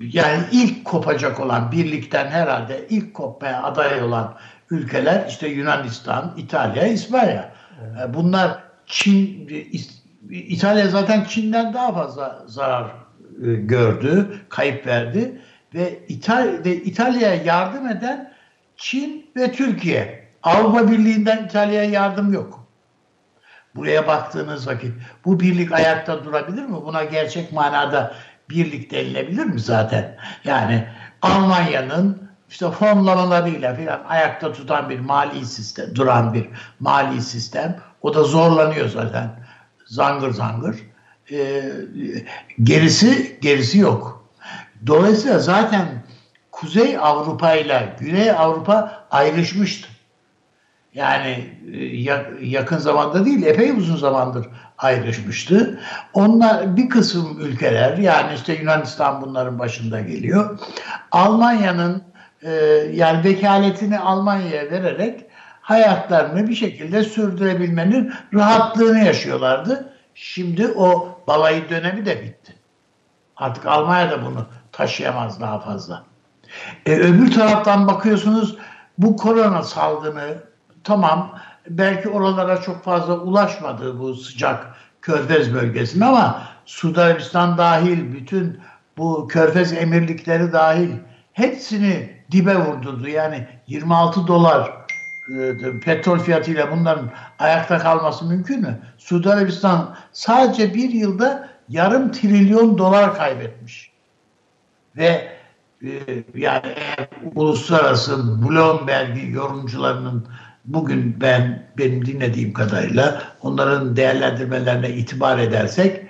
yani 0.01 0.43
ilk 0.51 0.85
kopacak 0.85 1.39
olan 1.39 1.71
birlikten 1.71 2.27
herhalde 2.27 2.87
ilk 2.89 3.13
kopmaya 3.13 3.63
aday 3.63 4.03
olan 4.03 4.37
ülkeler 4.69 5.25
işte 5.29 5.47
Yunanistan, 5.47 6.33
İtalya, 6.37 6.87
İspanya. 6.87 7.53
E, 8.03 8.13
bunlar 8.13 8.63
Çin, 8.85 9.49
İtalya 10.29 10.87
zaten 10.87 11.23
Çin'den 11.23 11.73
daha 11.73 11.93
fazla 11.93 12.43
zarar 12.47 12.85
e, 13.45 13.53
gördü, 13.53 14.39
kayıp 14.49 14.87
verdi 14.87 15.41
ve 15.73 15.99
İtalya 16.07 16.73
İtalya'ya 16.73 17.43
yardım 17.43 17.87
eden 17.87 18.33
Çin 18.77 19.31
ve 19.35 19.51
Türkiye. 19.51 20.23
Avrupa 20.43 20.91
Birliği'nden 20.91 21.45
İtalya'ya 21.45 21.89
yardım 21.89 22.33
yok. 22.33 22.67
Buraya 23.75 24.07
baktığınız 24.07 24.67
vakit 24.67 24.93
bu 25.25 25.39
birlik 25.39 25.71
ayakta 25.71 26.25
durabilir 26.25 26.63
mi? 26.63 26.75
Buna 26.85 27.03
gerçek 27.03 27.51
manada 27.51 28.15
birlik 28.49 28.91
denilebilir 28.91 29.45
mi 29.45 29.59
zaten? 29.59 30.17
Yani 30.43 30.87
Almanya'nın 31.21 32.29
işte 32.49 32.71
fonlamalarıyla 32.71 33.75
filan 33.75 34.03
ayakta 34.07 34.53
tutan 34.53 34.89
bir 34.89 34.99
mali 34.99 35.45
sistem, 35.45 35.95
duran 35.95 36.33
bir 36.33 36.49
mali 36.79 37.21
sistem. 37.21 37.77
O 38.01 38.13
da 38.13 38.23
zorlanıyor 38.23 38.89
zaten. 38.89 39.29
Zangır 39.85 40.31
zangır. 40.31 40.75
Ee, 41.31 41.63
gerisi 42.63 43.39
gerisi 43.41 43.79
yok. 43.79 44.22
Dolayısıyla 44.87 45.39
zaten 45.39 45.87
Kuzey 46.51 46.97
Avrupa 46.97 47.53
ile 47.53 47.95
Güney 47.99 48.31
Avrupa 48.31 49.05
ayrışmıştı. 49.11 49.87
Yani 50.93 51.49
e, 51.73 51.85
yakın 52.45 52.77
zamanda 52.77 53.25
değil, 53.25 53.43
epey 53.43 53.71
uzun 53.71 53.95
zamandır 53.95 54.47
ayrışmıştı. 54.77 55.79
Onlar 56.13 56.77
bir 56.77 56.89
kısım 56.89 57.39
ülkeler, 57.39 57.97
yani 57.97 58.35
işte 58.35 58.53
Yunanistan 58.53 59.21
bunların 59.21 59.59
başında 59.59 60.01
geliyor. 60.01 60.59
Almanya'nın 61.11 62.03
e, 62.41 62.51
yani 62.93 63.23
vekaletini 63.23 63.99
Almanya'ya 63.99 64.71
vererek 64.71 65.25
hayatlarını 65.61 66.47
bir 66.47 66.55
şekilde 66.55 67.03
sürdürebilmenin 67.03 68.13
rahatlığını 68.33 68.99
yaşıyorlardı. 68.99 69.93
Şimdi 70.15 70.67
o 70.67 71.19
balayı 71.27 71.69
dönemi 71.69 72.05
de 72.05 72.23
bitti. 72.23 72.55
Artık 73.35 73.65
Almanya 73.65 74.11
da 74.11 74.25
bunu 74.25 74.45
taşıyamaz 74.73 75.41
daha 75.41 75.59
fazla. 75.59 76.03
E, 76.85 76.95
öbür 76.95 77.31
taraftan 77.31 77.87
bakıyorsunuz 77.87 78.57
bu 78.97 79.17
korona 79.17 79.63
salgını 79.63 80.43
tamam 80.83 81.39
belki 81.69 82.09
oralara 82.09 82.61
çok 82.61 82.83
fazla 82.83 83.17
ulaşmadı 83.17 83.99
bu 83.99 84.15
sıcak 84.15 84.75
körfez 85.01 85.53
bölgesine 85.53 86.05
ama 86.05 86.43
Suudi 86.65 87.01
Arabistan 87.01 87.57
dahil 87.57 88.13
bütün 88.13 88.59
bu 88.97 89.27
körfez 89.27 89.73
emirlikleri 89.73 90.53
dahil 90.53 90.89
hepsini 91.33 92.09
dibe 92.31 92.55
vurdurdu. 92.55 93.07
Yani 93.07 93.47
26 93.67 94.27
dolar 94.27 94.71
e, 95.37 95.79
petrol 95.79 96.19
fiyatıyla 96.19 96.71
bunların 96.71 97.09
ayakta 97.39 97.77
kalması 97.77 98.25
mümkün 98.25 98.61
mü? 98.61 98.79
Suudi 98.97 99.29
Arabistan 99.29 99.95
sadece 100.11 100.73
bir 100.73 100.89
yılda 100.89 101.49
yarım 101.69 102.11
trilyon 102.11 102.77
dolar 102.77 103.15
kaybetmiş. 103.15 103.92
Ve 104.97 105.31
e, 105.83 105.89
yani 106.35 106.73
uluslararası 107.35 108.41
Bloomberg 108.49 109.33
yorumcularının 109.33 110.27
bugün 110.65 111.21
ben 111.21 111.67
benim 111.77 112.05
dinlediğim 112.05 112.53
kadarıyla 112.53 113.23
onların 113.41 113.95
değerlendirmelerine 113.95 114.89
itibar 114.89 115.39
edersek 115.39 116.05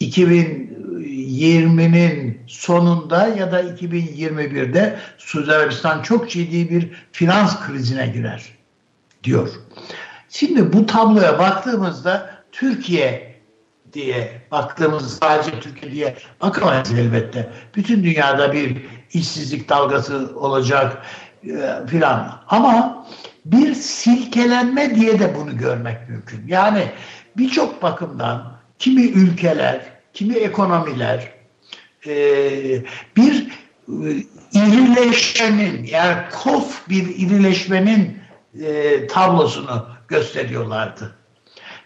2020'nin 0.00 2.40
sonunda 2.46 3.28
ya 3.28 3.52
da 3.52 3.62
2021'de 3.62 4.98
Suudi 5.18 5.52
Arabistan 5.52 6.02
çok 6.02 6.30
ciddi 6.30 6.70
bir 6.70 6.90
finans 7.12 7.66
krizine 7.66 8.06
girer 8.06 8.44
diyor. 9.24 9.50
Şimdi 10.28 10.72
bu 10.72 10.86
tabloya 10.86 11.38
baktığımızda 11.38 12.30
Türkiye 12.52 13.33
diye 13.94 14.42
baktığımız 14.50 15.18
sadece 15.18 15.60
Türkiye 15.60 15.92
diye 15.92 16.16
bakamayız 16.40 16.92
elbette. 16.92 17.50
Bütün 17.76 18.04
dünyada 18.04 18.52
bir 18.52 18.76
işsizlik 19.12 19.68
dalgası 19.68 20.30
olacak 20.36 21.02
e, 21.44 21.86
filan. 21.86 22.40
Ama 22.48 23.06
bir 23.44 23.74
silkelenme 23.74 24.94
diye 24.94 25.18
de 25.18 25.34
bunu 25.34 25.58
görmek 25.58 26.08
mümkün. 26.08 26.46
Yani 26.46 26.92
birçok 27.36 27.82
bakımdan 27.82 28.52
kimi 28.78 29.02
ülkeler, 29.02 29.80
kimi 30.12 30.34
ekonomiler 30.34 31.32
e, 32.06 32.14
bir 33.16 33.48
e, 33.88 34.08
irileşmenin 34.52 35.84
yani 35.84 36.16
kof 36.32 36.88
bir 36.88 37.02
irileşmenin 37.16 38.18
e, 38.64 39.06
tablosunu 39.06 39.86
gösteriyorlardı. 40.08 41.14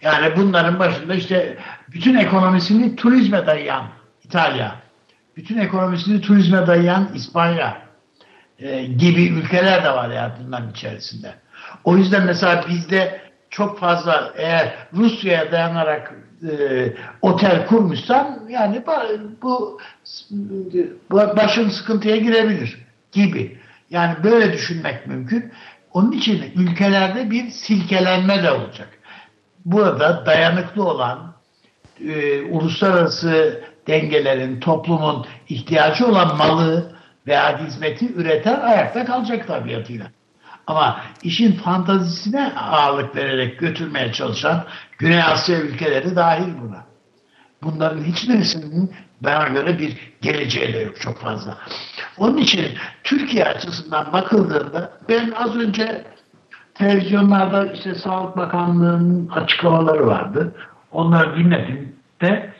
Yani 0.02 0.36
bunların 0.36 0.78
başında 0.78 1.14
işte 1.14 1.56
bütün 1.88 2.14
ekonomisini 2.14 2.96
turizme 2.96 3.46
dayayan 3.46 3.84
İtalya, 4.24 4.76
bütün 5.36 5.58
ekonomisini 5.58 6.20
turizme 6.20 6.66
dayayan 6.66 7.08
İspanya 7.14 7.82
e, 8.58 8.84
gibi 8.84 9.26
ülkeler 9.26 9.84
de 9.84 9.90
var 9.90 10.10
yani 10.10 10.70
içerisinde. 10.70 11.34
O 11.84 11.96
yüzden 11.96 12.26
mesela 12.26 12.64
bizde 12.68 13.20
çok 13.50 13.80
fazla 13.80 14.32
eğer 14.36 14.74
Rusya'ya 14.94 15.52
dayanarak 15.52 16.14
e, 16.42 16.52
otel 17.22 17.66
kurmuşsan 17.66 18.40
yani 18.48 18.82
bu 19.42 19.78
başın 21.10 21.68
sıkıntıya 21.68 22.16
girebilir 22.16 22.86
gibi. 23.12 23.58
Yani 23.90 24.24
böyle 24.24 24.52
düşünmek 24.52 25.06
mümkün. 25.06 25.52
Onun 25.92 26.12
için 26.12 26.52
ülkelerde 26.56 27.30
bir 27.30 27.50
silkelenme 27.50 28.42
de 28.42 28.50
olacak. 28.50 28.97
Burada 29.64 30.26
dayanıklı 30.26 30.84
olan 30.88 31.34
e, 32.08 32.40
uluslararası 32.42 33.60
dengelerin, 33.86 34.60
toplumun 34.60 35.26
ihtiyacı 35.48 36.06
olan 36.06 36.36
malı 36.36 36.92
veya 37.26 37.66
hizmeti 37.66 38.14
üreten 38.14 38.60
ayakta 38.60 39.04
kalacak 39.04 39.46
tabiatıyla. 39.46 40.06
Ama 40.66 41.00
işin 41.22 41.52
fantazisine 41.52 42.52
ağırlık 42.54 43.16
vererek 43.16 43.58
götürmeye 43.58 44.12
çalışan 44.12 44.64
Güney 44.98 45.22
Asya 45.22 45.58
ülkeleri 45.58 46.16
dahil 46.16 46.52
buna. 46.62 46.86
Bunların 47.62 48.04
hiçbirisinin 48.04 48.92
bana 49.20 49.48
göre 49.48 49.78
bir 49.78 50.12
geleceği 50.20 50.74
de 50.74 50.78
yok 50.78 51.00
çok 51.00 51.20
fazla. 51.20 51.58
Onun 52.18 52.36
için 52.36 52.66
Türkiye 53.04 53.44
açısından 53.44 54.12
bakıldığında 54.12 54.92
ben 55.08 55.30
az 55.30 55.56
önce 55.56 56.04
televizyonlarda 56.78 57.72
işte 57.72 57.94
Sağlık 57.94 58.36
Bakanlığı'nın 58.36 59.28
açıklamaları 59.28 60.06
vardı. 60.06 60.54
Onları 60.92 61.36
dinledim 61.36 61.96
de 62.22 62.50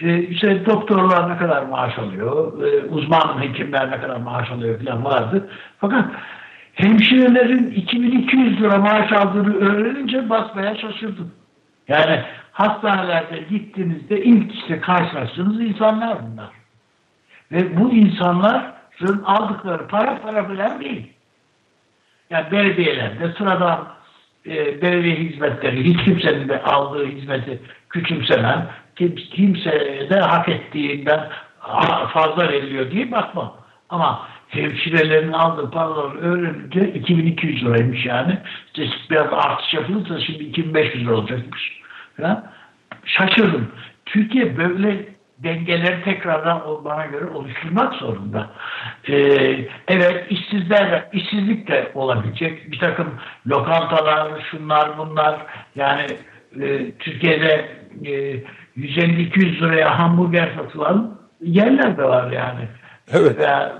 e, 0.00 0.18
işte 0.18 0.66
doktorlar 0.66 1.30
ne 1.30 1.38
kadar 1.38 1.62
maaş 1.62 1.98
alıyor, 1.98 2.62
e, 2.62 2.84
uzman 2.84 3.42
hekimler 3.42 3.90
ne 3.90 4.00
kadar 4.00 4.16
maaş 4.16 4.50
alıyor 4.50 4.84
falan 4.84 5.04
vardı. 5.04 5.48
Fakat 5.78 6.04
hemşirelerin 6.74 7.70
2200 7.70 8.60
lira 8.60 8.78
maaş 8.78 9.12
aldığını 9.12 9.54
öğrenince 9.54 10.30
basmaya 10.30 10.76
şaşırdım. 10.76 11.32
Yani 11.88 12.22
hastanelerde 12.52 13.38
gittiğinizde 13.50 14.24
ilk 14.24 14.54
işte 14.54 14.80
karşılaştığınız 14.80 15.60
insanlar 15.60 16.18
bunlar. 16.26 16.50
Ve 17.52 17.80
bu 17.80 17.92
insanların 17.92 19.22
aldıkları 19.24 19.86
para 19.88 20.22
para 20.22 20.50
bilen 20.50 20.80
değil. 20.80 21.15
Yani 22.30 22.50
belediyelerde 22.50 23.32
sıradan 23.38 23.88
e, 24.46 24.82
belediye 24.82 25.14
hizmetleri 25.14 25.84
hiç 25.84 26.04
kimsenin 26.04 26.48
de 26.48 26.62
aldığı 26.62 27.06
hizmeti 27.06 27.60
küçümsenen 27.90 28.66
kim, 28.96 29.14
kimse 29.14 29.70
de 30.10 30.20
hak 30.20 30.48
ettiğinden 30.48 31.28
fazla 32.12 32.48
veriliyor 32.48 32.90
diye 32.90 33.12
bakma. 33.12 33.54
Ama 33.88 34.28
hemşirelerin 34.48 35.32
aldığı 35.32 35.70
paraları 35.70 36.18
öğrenince 36.18 36.92
2200 36.92 37.64
liraymış 37.64 38.06
yani. 38.06 38.38
İşte 38.66 38.96
biraz 39.10 39.32
artış 39.32 39.74
yapılırsa 39.74 40.20
şimdi 40.20 40.44
2500 40.44 41.06
lira 41.06 41.14
olacakmış. 41.14 41.80
Ya, 42.18 42.52
şaşırdım. 43.04 43.68
Türkiye 44.06 44.58
böyle 44.58 45.15
dengeleri 45.38 46.04
tekrardan 46.04 46.62
bana 46.84 47.06
göre 47.06 47.24
oluşturmak 47.34 47.94
zorunda. 47.94 48.50
Ee, 49.08 49.14
evet 49.88 50.26
işsizler, 50.30 51.08
işsizlik 51.12 51.68
de 51.68 51.90
olabilecek. 51.94 52.72
Bir 52.72 52.78
takım 52.78 53.14
lokantalar, 53.46 54.48
şunlar 54.50 54.98
bunlar 54.98 55.36
yani 55.74 56.06
e, 56.60 56.90
Türkiye'de 56.98 57.68
e, 58.04 58.42
150-200 58.76 59.60
liraya 59.60 59.98
hamburger 59.98 60.48
satılan 60.56 61.18
yerler 61.40 61.98
de 61.98 62.04
var 62.04 62.30
yani. 62.30 62.68
Evet. 63.12 63.38
Veya, 63.38 63.72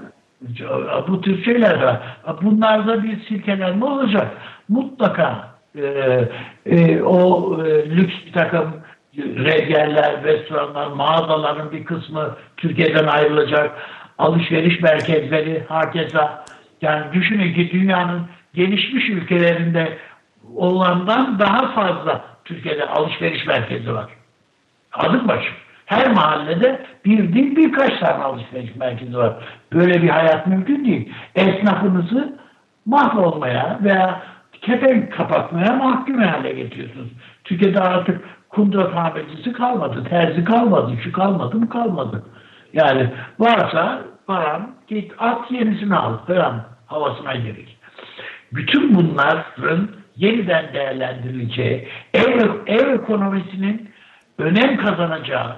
bu 1.08 1.20
tür 1.20 1.44
şeyler 1.44 1.80
de 1.80 1.86
var. 1.86 2.00
Bunlarda 2.42 3.02
bir 3.02 3.24
silkelenme 3.24 3.84
olacak. 3.84 4.26
Mutlaka 4.68 5.56
e, 5.78 5.84
e, 6.66 7.02
o 7.02 7.56
e, 7.64 7.90
lüks 7.90 8.14
bir 8.26 8.32
takım 8.32 8.72
yerler, 9.16 10.24
restoranlar, 10.24 10.86
mağazaların 10.86 11.72
bir 11.72 11.84
kısmı 11.84 12.36
Türkiye'den 12.56 13.06
ayrılacak. 13.06 13.70
Alışveriş 14.18 14.80
merkezleri, 14.80 15.64
hakeza 15.68 16.44
yani 16.82 17.12
düşünün 17.12 17.54
ki 17.54 17.70
dünyanın 17.72 18.22
gelişmiş 18.54 19.08
ülkelerinde 19.08 19.98
olandan 20.54 21.38
daha 21.38 21.72
fazla 21.72 22.24
Türkiye'de 22.44 22.86
alışveriş 22.86 23.46
merkezi 23.46 23.94
var. 23.94 24.06
Adım 24.92 25.28
başı. 25.28 25.50
Her 25.86 26.10
mahallede 26.12 26.86
bir 27.04 27.34
değil 27.34 27.56
birkaç 27.56 27.98
tane 28.00 28.24
alışveriş 28.24 28.76
merkezi 28.76 29.16
var. 29.16 29.34
Böyle 29.72 30.02
bir 30.02 30.08
hayat 30.08 30.46
mümkün 30.46 30.84
değil. 30.84 31.12
Esnafınızı 31.34 32.38
mahvolmaya 32.86 33.78
veya 33.82 34.22
kepenk 34.62 35.12
kapatmaya 35.12 35.72
mahkum 35.72 36.22
hale 36.22 36.52
getiriyorsunuz. 36.52 37.08
Türkiye'de 37.44 37.80
artık 37.80 38.24
kundura 38.48 38.90
tamircisi 38.90 39.52
kalmadı, 39.52 40.04
terzi 40.08 40.44
kalmadı, 40.44 40.92
şu 41.04 41.12
kalmadı 41.12 41.56
mı 41.56 41.68
kalmadı. 41.68 42.22
Yani 42.72 43.10
varsa 43.38 44.02
paran 44.26 44.74
git 44.88 45.12
at 45.18 45.50
yenisini 45.50 45.96
al 45.96 46.18
falan 46.26 46.64
havasına 46.86 47.34
gerek. 47.34 47.78
Bütün 48.52 48.94
bunların 48.94 49.88
yeniden 50.16 50.74
değerlendirileceği, 50.74 51.88
ev, 52.14 52.50
ev 52.66 52.94
ekonomisinin 52.94 53.90
önem 54.38 54.76
kazanacağı, 54.76 55.56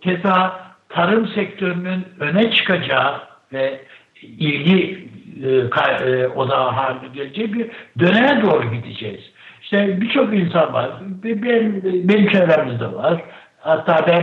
keza 0.00 0.60
tarım 0.88 1.28
sektörünün 1.28 2.04
öne 2.20 2.50
çıkacağı 2.50 3.20
ve 3.52 3.80
ilgi 4.22 5.08
e, 5.44 5.48
e, 5.48 6.26
odağı 6.26 6.70
haline 6.70 7.08
geleceği 7.14 7.54
bir 7.54 7.70
döneme 7.98 8.42
doğru 8.42 8.70
gideceğiz. 8.70 9.33
İşte 9.64 10.00
birçok 10.00 10.34
insan 10.34 10.72
var. 10.72 10.90
Benim, 11.24 11.82
benim 12.08 12.28
çevremizde 12.28 12.92
var. 12.92 13.22
Hatta 13.58 14.06
ben 14.06 14.22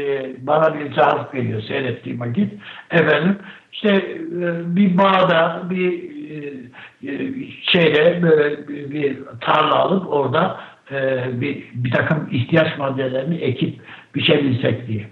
e, 0.00 0.36
bana 0.46 0.74
bir 0.74 0.92
cazip 0.92 1.32
geliyor 1.32 1.62
seyrettiğim 1.62 2.20
vakit. 2.20 2.52
Efendim 2.90 3.38
işte 3.72 3.88
e, 3.88 4.76
bir 4.76 4.98
bağda 4.98 5.62
bir 5.70 5.92
e, 6.30 6.52
şeyde 7.62 8.22
böyle 8.22 8.68
bir 8.68 9.18
tarla 9.40 9.74
alıp 9.74 10.12
orada 10.12 10.60
bir, 11.32 11.64
bir 11.74 11.90
takım 11.90 12.28
ihtiyaç 12.32 12.78
maddelerini 12.78 13.36
ekip 13.36 13.80
biçebilsek 14.14 14.88
diye. 14.88 15.06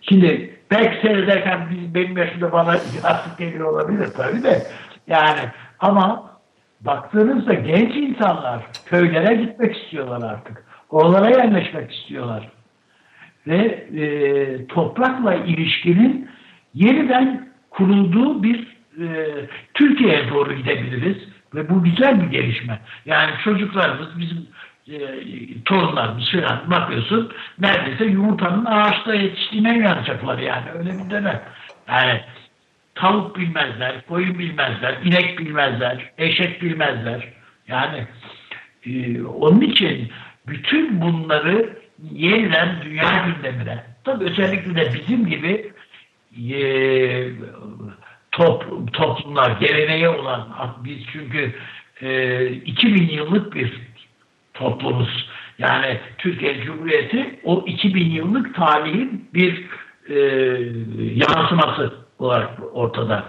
Şimdi 0.00 0.50
belki 0.70 1.06
seyrederken 1.06 1.68
biz, 1.70 1.94
benim 1.94 2.16
yaşımda 2.16 2.52
bana 2.52 2.70
artık 3.04 3.38
geliyor 3.38 3.72
olabilir 3.72 4.08
tabii 4.16 4.42
de 4.42 4.62
yani 5.06 5.40
ama 5.78 6.35
baktığınızda 6.86 7.54
genç 7.54 7.96
insanlar 7.96 8.62
köylere 8.86 9.34
gitmek 9.34 9.76
istiyorlar 9.76 10.30
artık. 10.30 10.64
Oralara 10.90 11.28
yerleşmek 11.28 11.92
istiyorlar. 11.92 12.48
Ve 13.46 13.56
e, 13.96 14.66
toprakla 14.66 15.34
ilişkinin 15.34 16.28
yeniden 16.74 17.48
kurulduğu 17.70 18.42
bir 18.42 18.76
e, 19.00 19.06
Türkiye'ye 19.74 20.28
doğru 20.30 20.54
gidebiliriz. 20.54 21.16
Ve 21.54 21.70
bu 21.70 21.82
güzel 21.84 22.20
bir 22.22 22.26
gelişme. 22.26 22.78
Yani 23.06 23.30
çocuklarımız, 23.44 24.18
bizim 24.18 24.46
e, 24.88 24.98
torunlarımız 25.64 26.30
falan 26.32 26.70
bakıyorsun 26.70 27.32
neredeyse 27.58 28.04
yumurtanın 28.04 28.64
ağaçta 28.64 29.14
yetiştiğine 29.14 29.76
inanacaklar 29.76 30.38
yani. 30.38 30.70
Öyle 30.78 30.90
bir 30.90 31.10
dönem. 31.10 31.42
Yani 31.88 32.20
tavuk 32.96 33.38
bilmezler, 33.38 34.06
koyun 34.08 34.38
bilmezler, 34.38 34.98
inek 35.04 35.38
bilmezler, 35.38 36.10
eşek 36.18 36.62
bilmezler. 36.62 37.28
Yani 37.68 38.06
e, 38.86 39.22
onun 39.22 39.60
için 39.60 40.12
bütün 40.46 41.00
bunları 41.00 41.78
yeniden 42.12 42.82
dünya 42.84 43.26
gündemine, 43.26 43.84
tabii 44.04 44.24
özellikle 44.24 44.74
de 44.74 44.94
bizim 44.94 45.26
gibi 45.26 45.72
e, 46.54 46.58
top, 48.32 48.92
toplumlar, 48.92 49.60
geleneğe 49.60 50.08
olan, 50.08 50.48
biz 50.84 50.98
çünkü 51.12 51.54
e, 52.00 52.46
2000 52.50 53.08
yıllık 53.08 53.54
bir 53.54 53.72
toplumuz. 54.54 55.28
Yani 55.58 55.98
Türkiye 56.18 56.64
Cumhuriyeti 56.64 57.40
o 57.44 57.64
2000 57.66 58.10
yıllık 58.10 58.54
tarihin 58.54 59.28
bir 59.34 59.64
e, 60.08 60.14
yansıması 61.14 62.05
olarak 62.18 62.50
ortada. 62.72 63.24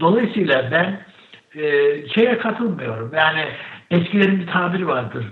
Dolayısıyla 0.00 0.70
ben 0.70 1.00
e, 1.62 1.62
şeye 2.08 2.38
katılmıyorum. 2.38 3.10
Yani 3.16 3.44
eskilerin 3.90 4.40
bir 4.40 4.46
tabiri 4.46 4.86
vardır. 4.86 5.26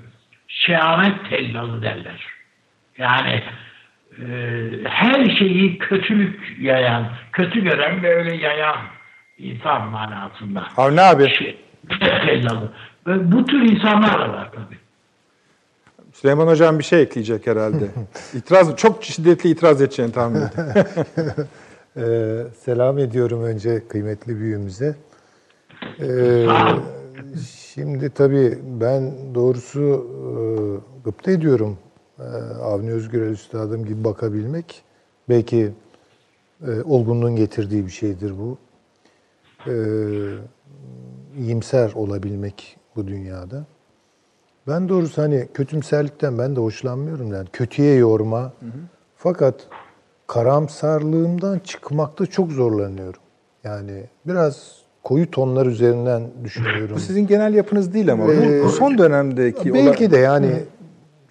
Şehamet 0.48 1.30
tellalı 1.30 1.82
derler. 1.82 2.26
Yani 2.98 3.42
e, 4.18 4.26
her 4.84 5.36
şeyi 5.38 5.78
kötülük 5.78 6.56
yayan, 6.60 7.08
kötü 7.32 7.64
gören 7.64 8.02
ve 8.02 8.16
öyle 8.16 8.36
yayan 8.36 8.76
insan 9.38 9.88
manasında. 9.88 10.66
Avni 10.76 11.00
abi. 11.00 11.30
Şey, 11.30 11.58
tellalı. 12.00 12.72
Ve 13.06 13.32
bu 13.32 13.44
tür 13.44 13.62
insanlar 13.62 14.20
da 14.20 14.32
var 14.32 14.50
tabii. 14.52 14.78
Süleyman 16.12 16.46
Hocam 16.46 16.78
bir 16.78 16.84
şey 16.84 17.02
ekleyecek 17.02 17.46
herhalde. 17.46 17.84
İtiraz, 18.34 18.76
çok 18.76 19.04
şiddetli 19.04 19.50
itiraz 19.50 19.82
edeceğini 19.82 20.12
tahmin 20.12 20.40
ediyorum. 20.40 21.48
Ee, 21.96 22.42
selam 22.58 22.98
ediyorum 22.98 23.42
önce 23.42 23.88
kıymetli 23.88 24.38
büyüğümüze. 24.38 24.96
Ee, 26.00 26.46
şimdi 27.50 28.10
tabii 28.10 28.58
ben 28.80 29.12
doğrusu 29.34 29.80
e, 29.80 30.28
gıpta 31.04 31.30
ediyorum. 31.30 31.78
E, 32.18 32.22
Avni 32.62 32.92
Özgürel 32.92 33.30
Üstadım 33.30 33.84
gibi 33.84 34.04
bakabilmek. 34.04 34.82
Belki 35.28 35.72
e, 36.66 36.82
olgunluğun 36.82 37.36
getirdiği 37.36 37.86
bir 37.86 37.90
şeydir 37.90 38.34
bu. 38.38 38.58
E, 39.70 39.74
iyimser 41.38 41.92
olabilmek 41.94 42.76
bu 42.96 43.06
dünyada. 43.06 43.64
Ben 44.68 44.88
doğrusu 44.88 45.22
hani 45.22 45.48
kötümserlikten 45.54 46.38
ben 46.38 46.56
de 46.56 46.60
hoşlanmıyorum. 46.60 47.32
Yani 47.32 47.48
kötüye 47.52 47.94
yorma. 47.94 48.42
Hı 48.42 48.66
hı. 48.66 48.80
Fakat 49.16 49.68
karamsarlığımdan 50.26 51.58
çıkmakta 51.58 52.26
çok 52.26 52.52
zorlanıyorum. 52.52 53.20
Yani 53.64 54.04
biraz 54.26 54.76
koyu 55.04 55.30
tonlar 55.30 55.66
üzerinden 55.66 56.22
düşünüyorum. 56.44 56.96
Bu 56.96 57.00
sizin 57.00 57.26
genel 57.26 57.54
yapınız 57.54 57.94
değil 57.94 58.12
ama 58.12 58.32
ee, 58.32 58.64
bu 58.64 58.68
son 58.68 58.98
dönemdeki 58.98 59.74
belki 59.74 60.04
olan... 60.04 60.12
de 60.12 60.16
yani 60.16 60.50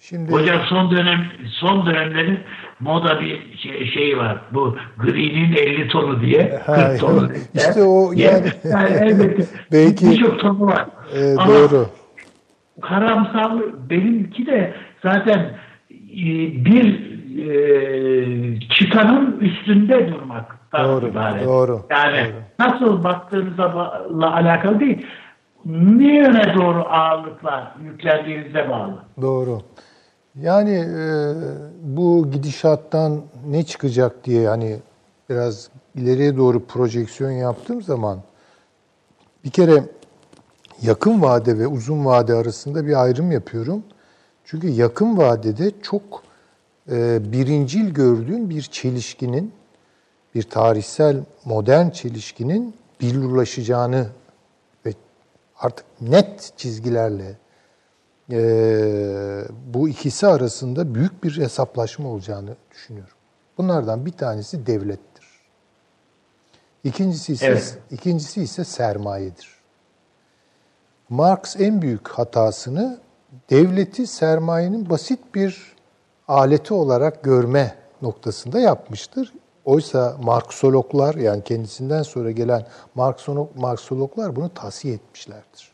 şimdi 0.00 0.32
Hocam 0.32 0.60
son 0.68 0.90
dönem 0.90 1.24
son 1.50 1.86
dönemlerin 1.86 2.38
moda 2.80 3.20
bir 3.20 3.58
şey, 3.58 3.90
şey 3.90 4.18
var. 4.18 4.40
Bu 4.54 4.76
gri'nin 4.98 5.52
50 5.52 5.88
tonu 5.88 6.20
diye. 6.20 6.62
40 6.66 7.00
tonu 7.00 7.28
diye. 7.28 7.40
İşte 7.54 7.82
o 7.82 8.12
yani. 8.12 8.46
yani 8.64 8.96
elbette. 9.00 9.44
Belki 9.72 10.10
birçok 10.10 10.40
tonu 10.40 10.66
var. 10.66 10.86
e, 11.16 11.34
Ama 11.38 11.54
doğru. 11.54 11.86
karamsar 12.82 13.52
benimki 13.90 14.46
de 14.46 14.74
zaten 15.02 15.38
e, 15.90 16.24
bir 16.64 17.15
e, 17.38 18.60
çıtanın 18.60 19.40
üstünde 19.40 20.08
durmak. 20.12 20.56
Doğru, 20.78 21.08
ibaret. 21.08 21.46
doğru, 21.46 21.82
Yani 21.90 22.16
doğru. 22.16 22.68
nasıl 22.70 23.04
baktığınızla 23.04 24.34
alakalı 24.34 24.80
değil. 24.80 25.06
Ne 25.64 26.14
yöne 26.16 26.54
doğru 26.54 26.84
ağırlıklar 26.88 27.72
yüklendiğinize 27.84 28.68
bağlı. 28.70 28.94
Doğru. 29.22 29.60
Yani 30.40 30.74
e, 30.74 31.04
bu 31.82 32.30
gidişattan 32.30 33.22
ne 33.48 33.62
çıkacak 33.62 34.24
diye 34.24 34.48
hani 34.48 34.76
biraz 35.30 35.70
ileriye 35.94 36.36
doğru 36.36 36.64
projeksiyon 36.66 37.30
yaptığım 37.30 37.82
zaman 37.82 38.18
bir 39.44 39.50
kere 39.50 39.82
yakın 40.82 41.22
vade 41.22 41.58
ve 41.58 41.66
uzun 41.66 42.04
vade 42.04 42.34
arasında 42.34 42.86
bir 42.86 43.02
ayrım 43.02 43.30
yapıyorum. 43.32 43.82
Çünkü 44.44 44.68
yakın 44.68 45.16
vadede 45.16 45.70
çok 45.82 46.22
birincil 47.32 47.90
gördüğüm 47.90 48.50
bir 48.50 48.62
çelişkinin, 48.62 49.52
bir 50.34 50.42
tarihsel 50.42 51.24
modern 51.44 51.90
çelişkinin 51.90 52.74
billurlaşacağını 53.00 54.08
ve 54.86 54.92
artık 55.58 55.86
net 56.00 56.52
çizgilerle 56.56 57.36
e, 58.32 59.44
bu 59.66 59.88
ikisi 59.88 60.26
arasında 60.26 60.94
büyük 60.94 61.24
bir 61.24 61.38
hesaplaşma 61.38 62.08
olacağını 62.08 62.56
düşünüyorum. 62.70 63.16
Bunlardan 63.58 64.06
bir 64.06 64.12
tanesi 64.12 64.66
devlettir. 64.66 65.26
İkincisi 66.84 67.32
ise 67.32 67.46
Evet. 67.46 67.78
ikincisi 67.90 68.42
ise 68.42 68.64
sermayedir. 68.64 69.56
Marx 71.08 71.56
en 71.58 71.82
büyük 71.82 72.08
hatasını 72.08 73.00
devleti 73.50 74.06
sermayenin 74.06 74.90
basit 74.90 75.34
bir 75.34 75.75
aleti 76.28 76.74
olarak 76.74 77.22
görme 77.24 77.74
noktasında 78.02 78.60
yapmıştır. 78.60 79.32
Oysa 79.64 80.16
Marksologlar 80.22 81.14
yani 81.14 81.44
kendisinden 81.44 82.02
sonra 82.02 82.30
gelen 82.30 82.66
Marksolo- 82.96 83.48
Marksologlar 83.56 84.36
bunu 84.36 84.54
tavsiye 84.54 84.94
etmişlerdir. 84.94 85.72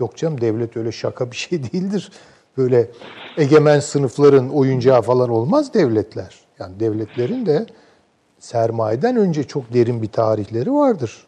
Yok 0.00 0.16
canım 0.16 0.40
devlet 0.40 0.76
öyle 0.76 0.92
şaka 0.92 1.30
bir 1.30 1.36
şey 1.36 1.62
değildir. 1.72 2.12
Böyle 2.56 2.90
egemen 3.36 3.80
sınıfların 3.80 4.48
oyuncağı 4.50 5.02
falan 5.02 5.30
olmaz 5.30 5.74
devletler. 5.74 6.40
Yani 6.58 6.80
devletlerin 6.80 7.46
de 7.46 7.66
sermayeden 8.38 9.16
önce 9.16 9.44
çok 9.44 9.74
derin 9.74 10.02
bir 10.02 10.12
tarihleri 10.12 10.72
vardır. 10.72 11.26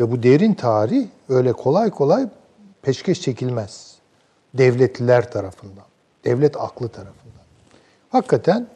Ve 0.00 0.10
bu 0.10 0.22
derin 0.22 0.54
tarih 0.54 1.06
öyle 1.28 1.52
kolay 1.52 1.90
kolay 1.90 2.28
peşkeş 2.82 3.22
çekilmez. 3.22 3.94
Devletliler 4.54 5.30
tarafından, 5.32 5.84
devlet 6.24 6.56
aklı 6.56 6.88
tarafından. 6.88 7.37
Hakikaten 8.10 8.66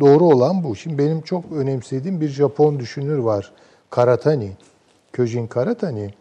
doğru 0.00 0.24
olan 0.24 0.64
bu. 0.64 0.76
Şimdi 0.76 0.98
benim 0.98 1.20
çok 1.20 1.44
önemsediğim 1.52 2.20
bir 2.20 2.28
Japon 2.28 2.78
düşünür 2.78 3.18
var. 3.18 3.52
Karatani, 3.90 4.52
Köjin 5.12 5.46
Karatani. 5.46 6.14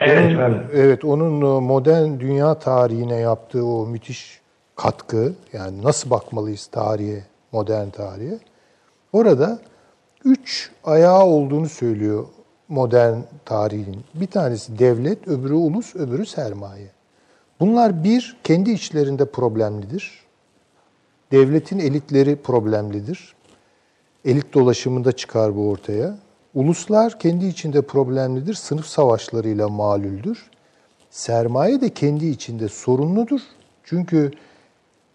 Evet, 0.00 0.36
Onun, 0.36 0.52
evet. 0.54 0.70
evet, 0.74 1.04
onun 1.04 1.40
e, 1.40 1.60
modern 1.60 2.20
dünya 2.20 2.54
tarihine 2.54 3.16
yaptığı 3.16 3.66
o 3.66 3.86
müthiş 3.86 4.40
katkı, 4.76 5.32
yani 5.52 5.82
nasıl 5.82 6.10
bakmalıyız 6.10 6.66
tarihe, 6.66 7.24
modern 7.52 7.90
tarihe. 7.90 8.38
Orada 9.12 9.58
üç 10.24 10.70
ayağı 10.84 11.24
olduğunu 11.24 11.68
söylüyor 11.68 12.24
modern 12.68 13.16
tarihin. 13.44 14.04
Bir 14.14 14.26
tanesi 14.26 14.78
devlet, 14.78 15.28
öbürü 15.28 15.54
ulus, 15.54 15.96
öbürü 15.96 16.26
sermaye. 16.26 16.86
Bunlar 17.60 18.04
bir, 18.04 18.36
kendi 18.44 18.70
içlerinde 18.70 19.24
problemlidir. 19.24 20.27
Devletin 21.32 21.78
elitleri 21.78 22.36
problemlidir. 22.36 23.34
Elit 24.24 24.54
dolaşımında 24.54 25.12
çıkar 25.12 25.56
bu 25.56 25.70
ortaya. 25.70 26.18
Uluslar 26.54 27.18
kendi 27.18 27.46
içinde 27.46 27.82
problemlidir, 27.82 28.54
sınıf 28.54 28.86
savaşlarıyla 28.86 29.68
malüldür. 29.68 30.50
Sermaye 31.10 31.80
de 31.80 31.88
kendi 31.88 32.26
içinde 32.26 32.68
sorunludur. 32.68 33.40
Çünkü 33.84 34.30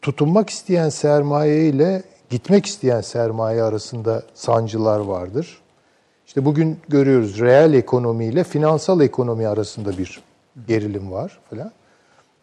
tutunmak 0.01 0.49
isteyen 0.49 0.89
sermaye 0.89 1.67
ile 1.67 2.03
gitmek 2.29 2.65
isteyen 2.65 3.01
sermaye 3.01 3.63
arasında 3.63 4.23
sancılar 4.33 4.99
vardır. 4.99 5.61
İşte 6.27 6.45
bugün 6.45 6.79
görüyoruz 6.89 7.39
reel 7.39 7.73
ekonomi 7.73 8.25
ile 8.25 8.43
finansal 8.43 9.01
ekonomi 9.01 9.47
arasında 9.47 9.97
bir 9.97 10.21
gerilim 10.67 11.11
var 11.11 11.39
falan. 11.49 11.71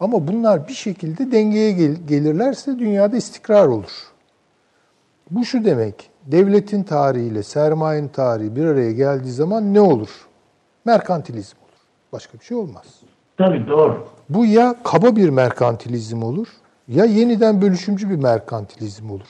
Ama 0.00 0.28
bunlar 0.28 0.68
bir 0.68 0.72
şekilde 0.72 1.32
dengeye 1.32 1.72
gel- 1.72 1.96
gelirlerse 2.08 2.78
dünyada 2.78 3.16
istikrar 3.16 3.66
olur. 3.66 3.90
Bu 5.30 5.44
şu 5.44 5.64
demek, 5.64 6.10
devletin 6.26 6.82
tarihiyle 6.82 7.42
sermayenin 7.42 8.08
tarihi 8.08 8.56
bir 8.56 8.64
araya 8.64 8.92
geldiği 8.92 9.30
zaman 9.32 9.74
ne 9.74 9.80
olur? 9.80 10.08
Merkantilizm 10.84 11.56
olur. 11.58 11.80
Başka 12.12 12.38
bir 12.38 12.44
şey 12.44 12.56
olmaz. 12.56 12.84
Tabii 13.38 13.66
doğru. 13.68 14.06
Bu 14.28 14.46
ya 14.46 14.74
kaba 14.84 15.16
bir 15.16 15.28
merkantilizm 15.28 16.22
olur 16.22 16.48
ya 16.88 17.04
yeniden 17.04 17.62
bölüşümcü 17.62 18.10
bir 18.10 18.16
merkantilizm 18.16 19.10
olur. 19.10 19.28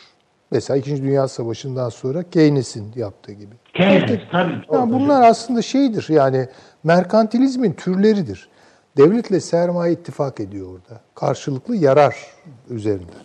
Mesela 0.51 0.77
İkinci 0.77 1.03
Dünya 1.03 1.29
Savaşı'ndan 1.29 1.89
sonra 1.89 2.23
Keynes'in 2.23 2.93
yaptığı 2.97 3.33
gibi. 3.33 3.55
Keynes 3.75 4.21
tabii. 4.33 4.53
Yani 4.73 4.93
bunlar 4.93 5.23
aslında 5.23 5.63
şeydir 5.63 6.07
yani 6.09 6.49
merkantilizmin 6.85 7.73
türleridir. 7.73 8.49
Devletle 8.96 9.40
sermaye 9.40 9.92
ittifak 9.92 10.40
ediyor 10.40 10.66
orada. 10.66 11.00
Karşılıklı 11.14 11.76
yarar 11.76 12.16
üzerinden. 12.70 13.24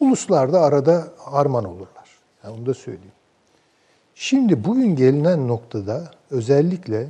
Uluslar 0.00 0.52
da 0.52 0.60
arada 0.60 1.08
harman 1.18 1.64
olurlar. 1.64 2.18
Yani 2.44 2.54
onu 2.58 2.66
da 2.66 2.74
söyleyeyim. 2.74 3.12
Şimdi 4.14 4.64
bugün 4.64 4.96
gelinen 4.96 5.48
noktada 5.48 6.10
özellikle 6.30 7.08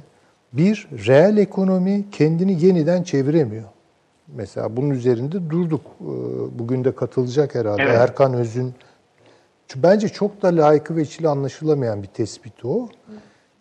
bir 0.52 0.88
reel 1.06 1.36
ekonomi 1.36 2.10
kendini 2.10 2.64
yeniden 2.64 3.02
çeviremiyor. 3.02 3.64
Mesela 4.34 4.76
bunun 4.76 4.90
üzerinde 4.90 5.50
durduk. 5.50 5.80
Ee, 6.00 6.04
Bugün 6.58 6.84
de 6.84 6.94
katılacak 6.94 7.54
herhalde. 7.54 7.82
Evet. 7.82 7.98
Erkan 7.98 8.34
Öz'ün 8.34 8.74
bence 9.76 10.08
çok 10.08 10.42
da 10.42 10.48
layıkı 10.48 10.96
ve 10.96 11.02
içli 11.02 11.28
anlaşılamayan 11.28 12.02
bir 12.02 12.08
tespit 12.08 12.64
o. 12.64 12.88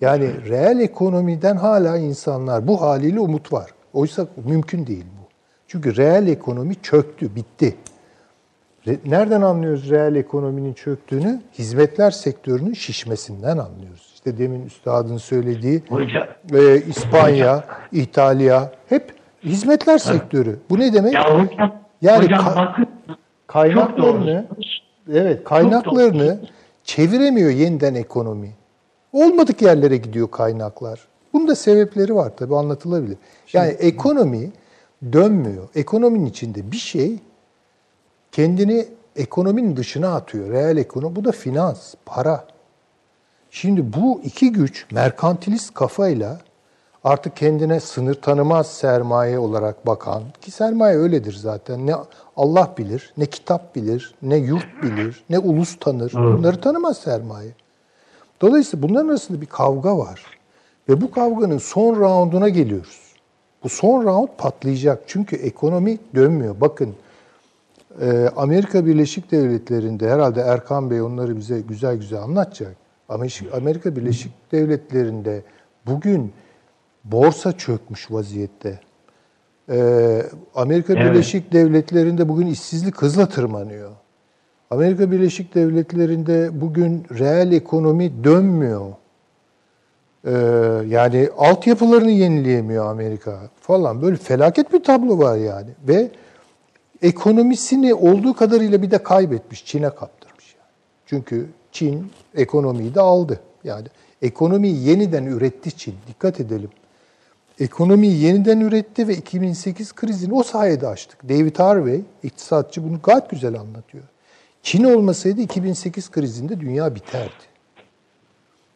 Yani 0.02 0.50
reel 0.50 0.80
ekonomiden 0.80 1.56
hala 1.56 1.98
insanlar 1.98 2.68
bu 2.68 2.82
haliyle 2.82 3.20
umut 3.20 3.54
var. 3.54 3.72
Oysa 3.94 4.28
mümkün 4.46 4.88
değil 4.88 5.06
bu. 5.22 5.28
Çünkü 5.68 5.98
reel 5.98 6.28
ekonomi 6.28 6.76
çöktü, 6.82 7.36
bitti. 7.36 7.76
Re- 8.88 8.98
Nereden 9.06 9.42
anlıyoruz 9.42 9.90
reel 9.90 10.16
ekonominin 10.16 10.74
çöktüğünü? 10.74 11.42
Hizmetler 11.60 12.12
sektörünün 12.12 12.74
şişmesinden 12.74 13.58
anlıyoruz. 13.58 14.12
İşte 14.14 14.38
demin 14.38 14.66
üstadın 14.66 15.18
söylediği 15.18 15.84
e, 16.54 16.82
İspanya, 16.82 17.64
İtalya 17.92 18.72
hep 18.90 19.14
hizmetler 19.44 19.98
sektörü. 19.98 20.60
Bu 20.70 20.80
ne 20.80 20.94
demek? 20.94 21.14
ya 21.14 21.24
hocam, 21.40 21.76
Yani 22.02 22.24
hocam 22.26 22.40
ka- 22.40 22.56
bakın 22.56 22.88
Kaynaklarını 23.48 24.48
evet 25.14 25.44
kaynaklarını 25.44 26.40
çeviremiyor 26.84 27.50
yeniden 27.50 27.96
ekonomi. 27.96 28.50
Olmadık 29.14 29.62
yerlere 29.62 29.98
gidiyor 29.98 30.32
kaynaklar. 30.32 31.00
Bunun 31.34 31.48
da 31.48 31.56
sebepleri 31.56 32.16
var 32.16 32.32
tabii 32.38 32.56
anlatılabilir. 32.56 33.18
Yani 33.54 33.70
ekonomi 33.70 34.52
dönmüyor. 35.14 35.68
Ekonominin 35.76 36.26
içinde 36.26 36.72
bir 36.72 36.78
şey 36.78 37.20
kendini 38.32 38.88
ekonominin 39.16 39.78
dışına 39.78 40.16
atıyor. 40.16 40.50
Reel 40.50 40.78
ekonomi 40.78 41.16
bu 41.16 41.26
da 41.26 41.32
finans, 41.32 41.94
para. 42.06 42.48
Şimdi 43.52 43.94
bu 43.94 44.22
iki 44.24 44.52
güç 44.52 44.86
merkantilist 44.92 45.74
kafayla 45.74 46.40
artık 47.04 47.36
kendine 47.36 47.80
sınır 47.80 48.14
tanımaz 48.14 48.68
sermaye 48.68 49.40
olarak 49.40 49.88
bakan 49.88 50.24
ki 50.42 50.52
sermaye 50.52 50.98
öyledir 50.98 51.34
zaten. 51.34 51.88
Ne 51.88 51.96
Allah 52.38 52.74
bilir, 52.78 53.14
ne 53.18 53.26
kitap 53.26 53.76
bilir, 53.76 54.14
ne 54.22 54.38
yurt 54.38 54.84
bilir, 54.84 55.24
ne 55.30 55.40
ulus 55.40 55.80
tanır. 55.80 56.12
Bunları 56.14 56.62
tanımaz 56.62 56.98
sermaye. 56.98 57.52
Dolayısıyla 58.42 58.90
bunların 58.90 59.10
arasında 59.10 59.42
bir 59.42 59.46
kavga 59.46 59.98
var. 59.98 60.39
Ve 60.90 61.02
bu 61.02 61.12
kavganın 61.12 61.58
son 61.58 61.96
rounduna 61.96 62.50
geliyoruz. 62.50 63.00
Bu 63.64 63.70
son 63.70 64.04
round 64.04 64.30
patlayacak. 64.38 65.04
Çünkü 65.08 65.36
ekonomi 65.36 65.98
dönmüyor. 66.16 66.56
Bakın 66.62 66.96
e, 68.02 68.30
Amerika 68.36 68.86
Birleşik 68.86 69.32
Devletleri'nde 69.32 70.10
herhalde 70.10 70.42
Erkan 70.42 70.92
Bey 70.92 71.02
onları 71.02 71.38
bize 71.38 71.62
güzel 71.62 71.96
güzel 71.96 72.22
anlatacak. 72.22 72.76
Amerika- 73.10 73.58
Amerika 73.58 73.96
Birleşik 73.96 74.32
Devletleri'nde 74.52 75.42
bugün 75.86 76.32
borsa 77.04 77.52
çökmüş 77.52 78.12
vaziyette. 78.12 78.80
E, 79.70 80.22
Amerika 80.56 80.94
Evet. 80.94 81.06
Birleşik 81.12 81.54
Devletleri'nde 81.54 82.30
bugün 82.30 82.48
işsizlik 82.48 83.02
hızla 83.02 83.30
tırmanıyor. 83.30 83.92
Amerika 84.70 85.12
Birleşik 85.12 85.56
Devletleri'nde 85.56 86.62
bugün 86.62 87.04
reel 87.20 87.52
ekonomi 87.52 88.24
dönmüyor. 88.24 88.86
Ee, 90.26 90.32
yani 90.88 91.30
altyapılarını 91.38 92.12
yenileyemiyor 92.12 92.92
Amerika 92.92 93.40
falan. 93.62 94.02
Böyle 94.02 94.16
felaket 94.18 94.74
bir 94.74 94.84
tablo 94.84 95.18
var 95.20 95.38
yani. 95.38 95.70
Ve 95.88 96.12
ekonomisini 97.02 97.94
olduğu 97.94 98.34
kadarıyla 98.34 98.82
bir 98.82 98.92
de 98.92 99.04
kaybetmiş. 99.04 99.66
Çin'e 99.66 99.90
kaptırmış. 99.90 100.56
Yani. 100.56 100.72
Çünkü 101.06 101.50
Çin 101.72 102.12
ekonomiyi 102.36 102.96
de 102.96 103.02
aldı. 103.02 103.40
Yani 103.64 103.88
ekonomiyi 104.22 104.88
yeniden 104.88 105.26
üretti 105.26 105.72
Çin. 105.78 105.96
Dikkat 106.08 106.40
edelim. 106.40 106.70
Ekonomiyi 107.60 108.24
yeniden 108.24 108.60
üretti 108.60 109.08
ve 109.08 109.16
2008 109.16 109.94
krizini 109.94 110.34
o 110.34 110.44
sayede 110.44 110.88
açtık. 110.88 111.30
David 111.30 111.60
Harvey, 111.60 112.02
iktisatçı 112.24 112.90
bunu 112.90 113.00
gayet 113.04 113.30
güzel 113.30 113.60
anlatıyor. 113.60 114.04
Çin 114.64 114.84
olmasaydı 114.84 115.42
2008 115.42 116.12
krizinde 116.12 116.60
dünya 116.60 116.96
biterdi. 116.96 117.49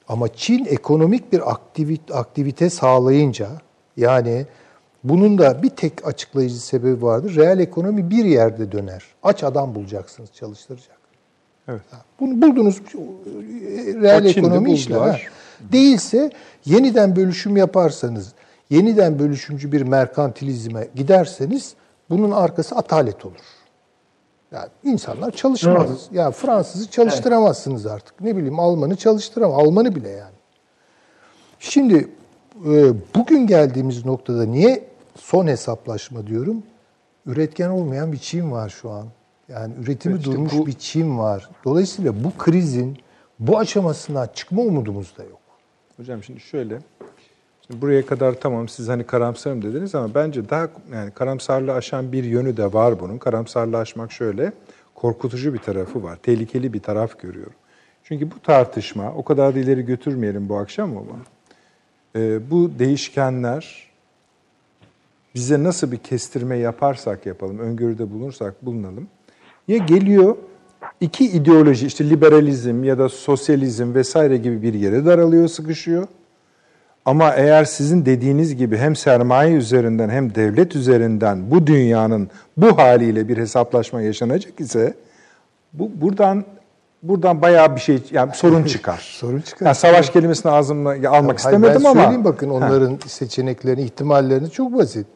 Ama 0.07 0.27
Çin 0.27 0.65
ekonomik 0.65 1.33
bir 1.33 1.51
aktivite, 1.51 2.13
aktivite 2.13 2.69
sağlayınca 2.69 3.49
yani 3.97 4.45
bunun 5.03 5.37
da 5.37 5.63
bir 5.63 5.69
tek 5.69 6.07
açıklayıcı 6.07 6.59
sebebi 6.59 7.01
vardır. 7.01 7.35
Reel 7.35 7.59
ekonomi 7.59 8.09
bir 8.09 8.25
yerde 8.25 8.71
döner. 8.71 9.03
Aç 9.23 9.43
adam 9.43 9.75
bulacaksınız 9.75 10.29
çalıştıracak. 10.33 10.97
Evet. 11.67 11.81
Bunu 12.19 12.41
buldunuz 12.41 12.81
reel 14.01 14.25
ekonomi 14.25 14.73
işler. 14.73 15.27
Değilse 15.59 16.31
yeniden 16.65 17.15
bölüşüm 17.15 17.57
yaparsanız, 17.57 18.33
yeniden 18.69 19.19
bölüşümcü 19.19 19.71
bir 19.71 19.81
merkantilizme 19.81 20.87
giderseniz 20.95 21.73
bunun 22.09 22.31
arkası 22.31 22.75
atalet 22.75 23.25
olur. 23.25 23.35
Yani 24.53 24.69
insanlar 24.83 25.31
çalışmaz. 25.31 25.89
Evet. 25.89 26.09
Ya 26.11 26.23
yani 26.23 26.33
Fransızı 26.33 26.91
çalıştıramazsınız 26.91 27.85
evet. 27.85 27.95
artık. 27.95 28.21
Ne 28.21 28.37
bileyim 28.37 28.59
Almanı 28.59 28.95
çalıştıramaz. 28.95 29.67
Almanı 29.67 29.95
bile 29.95 30.09
yani. 30.09 30.35
Şimdi 31.59 32.09
e, 32.65 32.93
bugün 33.15 33.47
geldiğimiz 33.47 34.05
noktada 34.05 34.45
niye 34.45 34.87
son 35.15 35.47
hesaplaşma 35.47 36.27
diyorum? 36.27 36.63
Üretken 37.25 37.69
olmayan 37.69 38.11
bir 38.11 38.17
Çin 38.17 38.51
var 38.51 38.69
şu 38.69 38.89
an. 38.89 39.07
Yani 39.49 39.73
üretimi 39.83 40.17
işte 40.17 40.31
durmuş 40.31 40.53
bu... 40.53 40.65
bir 40.65 40.73
Çin 40.73 41.17
var. 41.17 41.49
Dolayısıyla 41.65 42.23
bu 42.23 42.31
krizin 42.37 42.97
bu 43.39 43.57
aşamasından 43.57 44.29
çıkma 44.33 44.61
umudumuz 44.61 45.17
da 45.17 45.23
yok. 45.23 45.39
Hocam 45.97 46.23
şimdi 46.23 46.39
şöyle. 46.39 46.79
Şimdi 47.67 47.81
buraya 47.81 48.05
kadar 48.05 48.33
tamam 48.33 48.67
siz 48.69 48.87
hani 48.87 49.03
karamsarım 49.03 49.61
dediniz 49.61 49.95
ama 49.95 50.15
bence 50.15 50.49
daha 50.49 50.69
yani 50.93 51.11
karamsarlığı 51.11 51.73
aşan 51.73 52.11
bir 52.11 52.23
yönü 52.23 52.57
de 52.57 52.73
var 52.73 52.99
bunun. 52.99 53.17
Karamsarlığı 53.17 53.77
aşmak 53.77 54.11
şöyle 54.11 54.53
korkutucu 54.95 55.53
bir 55.53 55.59
tarafı 55.59 56.03
var. 56.03 56.15
Tehlikeli 56.23 56.73
bir 56.73 56.79
taraf 56.79 57.19
görüyorum. 57.19 57.53
Çünkü 58.03 58.31
bu 58.31 58.39
tartışma 58.39 59.13
o 59.13 59.23
kadar 59.23 59.55
da 59.55 59.59
ileri 59.59 59.85
götürmeyelim 59.85 60.49
bu 60.49 60.57
akşam 60.57 60.97
ama 60.97 61.19
e, 62.15 62.51
bu 62.51 62.71
değişkenler 62.79 63.91
bize 65.35 65.63
nasıl 65.63 65.91
bir 65.91 65.97
kestirme 65.97 66.57
yaparsak 66.57 67.25
yapalım, 67.25 67.59
öngörüde 67.59 68.11
bulunursak 68.11 68.65
bulunalım. 68.65 69.07
Ya 69.67 69.77
geliyor 69.77 70.35
iki 71.01 71.25
ideoloji 71.25 71.87
işte 71.87 72.09
liberalizm 72.09 72.83
ya 72.83 72.97
da 72.97 73.09
sosyalizm 73.09 73.93
vesaire 73.93 74.37
gibi 74.37 74.61
bir 74.61 74.73
yere 74.73 75.05
daralıyor, 75.05 75.47
sıkışıyor. 75.47 76.07
Ama 77.05 77.33
eğer 77.33 77.65
sizin 77.65 78.05
dediğiniz 78.05 78.55
gibi 78.55 78.77
hem 78.77 78.95
sermaye 78.95 79.53
üzerinden 79.53 80.09
hem 80.09 80.35
devlet 80.35 80.75
üzerinden 80.75 81.51
bu 81.51 81.67
dünyanın 81.67 82.29
bu 82.57 82.77
haliyle 82.77 83.27
bir 83.27 83.37
hesaplaşma 83.37 84.01
yaşanacak 84.01 84.59
ise 84.59 84.93
bu 85.73 85.91
buradan 86.01 86.45
buradan 87.03 87.41
bayağı 87.41 87.75
bir 87.75 87.81
şey 87.81 88.03
yani 88.11 88.31
sorun 88.33 88.63
çıkar. 88.63 88.97
sorun 89.19 89.41
çıkar. 89.41 89.65
Yani 89.65 89.75
savaş 89.75 90.09
kelimesini 90.09 90.51
ağzımla 90.51 90.89
almak 90.89 91.29
ya, 91.29 91.35
istemedim 91.35 91.81
ben 91.83 91.89
ama. 91.89 92.01
Söyleyeyim 92.01 92.25
bakın 92.25 92.49
onların 92.49 92.91
ha. 92.91 92.97
seçeneklerini, 93.07 93.81
ihtimallerini 93.81 94.49
çok 94.49 94.77
basit. 94.77 95.07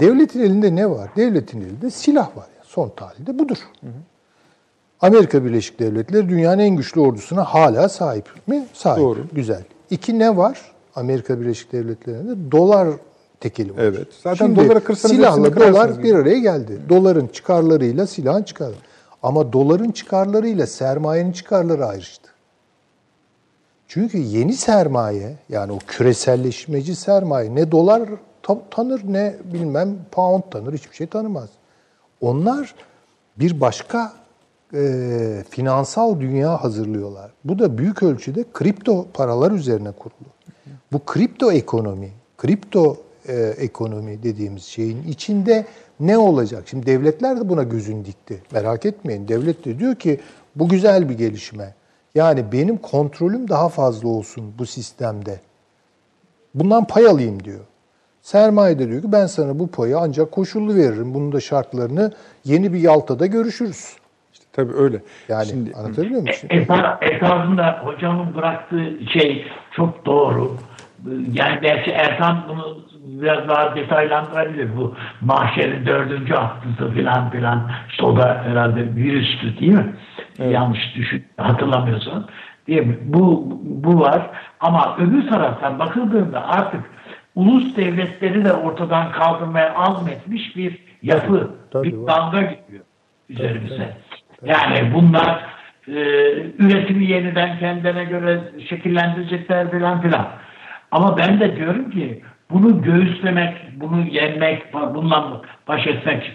Devletin 0.00 0.40
elinde 0.40 0.74
ne 0.74 0.90
var? 0.90 1.10
Devletin 1.16 1.60
elinde 1.60 1.90
silah 1.90 2.36
var. 2.36 2.46
Son 2.62 2.92
tahlilde 2.96 3.38
budur. 3.38 3.58
Hı 3.80 3.86
hı. 3.86 3.90
Amerika 5.00 5.44
Birleşik 5.44 5.80
Devletleri 5.80 6.28
dünyanın 6.28 6.58
en 6.58 6.76
güçlü 6.76 7.00
ordusuna 7.00 7.44
hala 7.44 7.88
sahip 7.88 8.28
mi? 8.46 8.66
Sahip. 8.72 9.02
Doğru. 9.02 9.26
Güzel. 9.32 9.62
İki 9.90 10.18
ne 10.18 10.36
var? 10.36 10.60
Amerika 10.98 11.40
Birleşik 11.40 11.72
Devletleri'nde 11.72 12.52
dolar 12.52 12.88
tekeli 13.40 13.76
var. 13.76 13.82
Evet. 13.82 14.08
Zaten 14.22 14.46
Şimdi, 14.46 14.64
dolara 14.64 14.80
kırsanız 14.80 15.16
silahla 15.16 15.56
dolar 15.56 16.02
bir 16.02 16.14
araya 16.14 16.38
geldi. 16.38 16.72
Hı. 16.72 16.88
Doların 16.88 17.26
çıkarlarıyla 17.26 18.06
silahın 18.06 18.42
çıkarları. 18.42 18.78
Ama 19.22 19.52
doların 19.52 19.90
çıkarlarıyla 19.90 20.66
sermayenin 20.66 21.32
çıkarları 21.32 21.86
ayrıştı. 21.86 22.28
Çünkü 23.88 24.18
yeni 24.18 24.52
sermaye 24.52 25.36
yani 25.48 25.72
o 25.72 25.78
küreselleşmeci 25.86 26.96
sermaye 26.96 27.54
ne 27.54 27.72
dolar 27.72 28.02
tanır 28.70 29.00
ne 29.04 29.36
bilmem 29.52 29.96
pound 30.10 30.42
tanır 30.50 30.72
hiçbir 30.74 30.96
şey 30.96 31.06
tanımaz. 31.06 31.48
Onlar 32.20 32.74
bir 33.36 33.60
başka 33.60 34.12
e, 34.74 35.44
finansal 35.50 36.20
dünya 36.20 36.64
hazırlıyorlar. 36.64 37.30
Bu 37.44 37.58
da 37.58 37.78
büyük 37.78 38.02
ölçüde 38.02 38.44
kripto 38.52 39.06
paralar 39.14 39.52
üzerine 39.52 39.92
kurulu. 39.92 40.28
Bu 40.92 41.04
kripto 41.04 41.52
ekonomi, 41.52 42.10
kripto 42.38 42.96
e, 43.28 43.34
ekonomi 43.36 44.22
dediğimiz 44.22 44.64
şeyin 44.64 45.02
içinde 45.02 45.66
ne 46.00 46.18
olacak? 46.18 46.62
Şimdi 46.66 46.86
devletler 46.86 47.40
de 47.40 47.48
buna 47.48 47.62
gözün 47.62 48.04
dikti. 48.04 48.42
Merak 48.52 48.86
etmeyin. 48.86 49.28
Devlet 49.28 49.64
de 49.64 49.78
diyor 49.78 49.94
ki 49.94 50.20
bu 50.56 50.68
güzel 50.68 51.08
bir 51.08 51.18
gelişme. 51.18 51.74
Yani 52.14 52.52
benim 52.52 52.76
kontrolüm 52.76 53.48
daha 53.48 53.68
fazla 53.68 54.08
olsun 54.08 54.54
bu 54.58 54.66
sistemde. 54.66 55.40
Bundan 56.54 56.86
pay 56.86 57.06
alayım 57.06 57.44
diyor. 57.44 57.60
Sermaye 58.20 58.78
de 58.78 58.88
diyor 58.88 59.02
ki 59.02 59.12
ben 59.12 59.26
sana 59.26 59.58
bu 59.58 59.70
payı 59.70 59.98
ancak 59.98 60.32
koşullu 60.32 60.74
veririm. 60.74 61.14
Bunun 61.14 61.32
da 61.32 61.40
şartlarını 61.40 62.12
yeni 62.44 62.72
bir 62.72 62.78
Yalta'da 62.78 63.26
görüşürüz. 63.26 63.96
İşte 64.32 64.44
tabii 64.52 64.74
öyle. 64.74 65.02
Yani 65.28 65.46
Şimdi, 65.46 65.72
anlatabiliyor 65.74 66.22
muyum? 66.22 66.36
E, 66.50 67.06
esasında 67.06 67.80
hocamın 67.84 68.34
bıraktığı 68.34 68.98
şey 69.12 69.46
çok 69.76 70.06
doğru. 70.06 70.56
Yani 71.32 71.58
belki 71.62 71.90
Ertan 71.90 72.44
bunu 72.48 72.78
biraz 73.04 73.48
daha 73.48 73.76
detaylandırabilir. 73.76 74.76
Bu 74.76 74.94
mahşerin 75.20 75.86
dördüncü 75.86 76.34
haftısı 76.34 76.92
filan 76.92 77.30
filan. 77.30 77.70
İşte 77.90 78.06
o 78.06 78.16
da 78.16 78.42
herhalde 78.44 78.96
virüstü 78.96 79.60
değil 79.60 79.72
mi? 79.72 79.94
Evet. 80.38 80.52
Yanlış 80.54 80.94
düşün, 80.94 81.24
hatırlamıyorsan. 81.36 82.26
Değil 82.66 82.86
mi? 82.86 82.98
Bu, 83.02 83.58
bu 83.64 84.00
var. 84.00 84.22
Ama 84.60 84.96
öbür 84.98 85.28
taraftan 85.28 85.78
bakıldığında 85.78 86.48
artık 86.48 86.80
ulus 87.34 87.76
devletleri 87.76 88.44
de 88.44 88.52
ortadan 88.52 89.12
kaldırmaya 89.12 89.74
azmetmiş 89.74 90.56
bir 90.56 90.78
yapı, 91.02 91.50
tabii, 91.70 91.86
bir 91.86 92.06
dalga 92.06 92.40
gidiyor 92.40 92.84
üzerimize. 93.28 93.76
Tabii, 93.76 93.86
tabii. 94.40 94.50
Yani 94.50 94.94
bunlar 94.94 95.44
e, 95.88 95.92
üretimi 96.58 97.04
yeniden 97.04 97.58
kendine 97.58 98.04
göre 98.04 98.40
şekillendirecekler 98.68 99.70
filan 99.70 100.00
filan. 100.00 100.28
Ama 100.90 101.16
ben 101.16 101.40
de 101.40 101.56
diyorum 101.56 101.90
ki 101.90 102.22
bunu 102.50 102.82
göğüslemek, 102.82 103.56
bunu 103.76 104.06
yenmek, 104.06 104.74
bununla 104.74 105.42
baş 105.68 105.86
etmek 105.86 106.32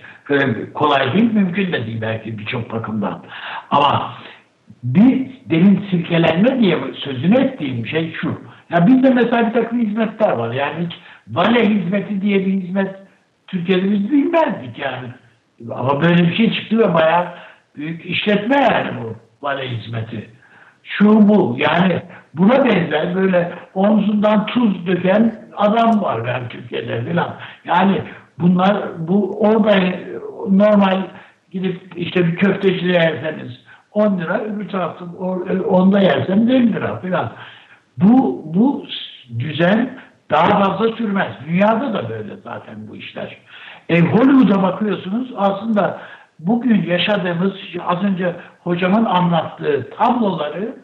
kolay 0.74 1.14
değil, 1.14 1.34
mümkün 1.34 1.74
de 1.74 1.86
değil 1.86 2.02
belki 2.02 2.38
birçok 2.38 2.72
bakımdan. 2.72 3.24
Ama 3.72 4.14
bir 4.84 5.32
derin 5.50 5.86
silkelenme 5.92 6.60
diye 6.60 6.78
sözünü 7.04 7.42
ettiğim 7.42 7.88
şey 7.88 8.14
şu. 8.14 8.42
Ya 8.70 8.88
bizde 8.88 9.10
mesela 9.10 9.48
bir 9.48 9.54
takım 9.54 9.80
hizmetler 9.80 10.32
var. 10.32 10.54
Yani 10.54 10.86
hiç 10.86 10.94
vale 11.28 11.70
hizmeti 11.70 12.22
diye 12.22 12.46
bir 12.46 12.52
hizmet 12.52 12.96
Türkiye'de 13.48 13.92
biz 13.92 14.12
bilmezdik 14.12 14.80
yani. 14.80 15.08
Ama 15.72 16.02
böyle 16.02 16.28
bir 16.28 16.36
şey 16.36 16.54
çıktı 16.54 16.80
ve 16.80 16.94
bayağı 16.94 17.28
büyük 17.76 18.06
işletme 18.06 18.56
yani 18.56 18.90
bu 19.02 19.16
vale 19.42 19.70
hizmeti. 19.70 20.30
Şu 20.84 21.28
bu 21.28 21.56
yani 21.60 22.02
buna 22.34 22.66
benzer 22.66 23.16
böyle 23.16 23.54
omzundan 23.74 24.46
tuz 24.46 24.88
döken 24.88 25.36
adam 25.58 26.02
var 26.02 26.28
yani 26.28 26.48
Türkiye'de 26.50 27.12
falan. 27.12 27.36
Yani 27.66 28.02
bunlar 28.40 28.78
bu 29.08 29.40
orada 29.40 29.76
normal 30.50 31.02
gidip 31.52 31.82
işte 31.96 32.28
bir 32.28 32.36
köftecide 32.36 32.92
yerseniz 32.92 33.64
10 33.92 34.18
lira 34.18 34.40
öbür 34.40 34.70
tarafta 34.70 35.06
onda 35.70 36.00
yerseniz 36.00 36.50
50 36.50 36.74
lira 36.74 37.00
falan. 37.00 37.32
Bu, 37.98 38.42
bu 38.46 38.86
düzen 39.40 39.90
daha 40.32 40.64
fazla 40.64 40.96
sürmez. 40.96 41.32
Dünyada 41.48 41.94
da 41.94 42.10
böyle 42.10 42.36
zaten 42.44 42.76
bu 42.90 42.96
işler. 42.96 43.38
E, 43.90 44.02
Hollywood'a 44.02 44.64
bakıyorsunuz 44.64 45.34
aslında 45.38 46.00
bugün 46.40 46.84
yaşadığımız 46.84 47.54
az 47.88 48.04
önce 48.04 48.36
hocamın 48.64 49.06
anlattığı 49.06 49.90
tabloları 49.98 50.76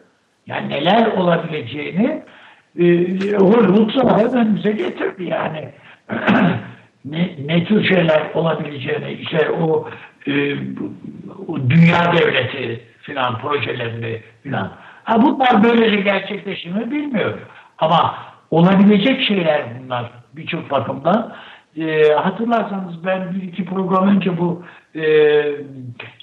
yani 0.46 0.68
neler 0.68 1.06
olabileceğini 1.06 2.22
e, 2.78 2.84
Hollywood 3.36 3.90
sonra 3.90 4.40
önümüze 4.40 4.72
getirdi 4.72 5.24
yani. 5.24 5.68
ne, 7.04 7.30
ne 7.46 7.64
tür 7.64 7.84
şeyler 7.84 8.22
olabileceğini, 8.34 9.12
işte 9.12 9.50
o, 9.50 9.88
e, 10.26 10.54
o 11.48 11.70
dünya 11.70 12.12
devleti 12.12 12.80
filan 13.02 13.38
projelerini 13.38 14.22
filan. 14.42 14.72
Ha 15.04 15.22
bunlar 15.22 15.64
böylece 15.64 16.00
gerçekleşir 16.00 16.70
mi 16.70 16.90
bilmiyorum. 16.90 17.40
Ama 17.78 18.14
olabilecek 18.50 19.22
şeyler 19.22 19.62
bunlar 19.82 20.10
birçok 20.32 20.70
bakımdan. 20.70 21.32
E, 21.76 22.12
hatırlarsanız 22.12 23.04
ben 23.04 23.34
bir 23.34 23.42
iki 23.42 23.64
program 23.64 24.08
önce 24.08 24.38
bu 24.38 24.62
e, 24.94 25.02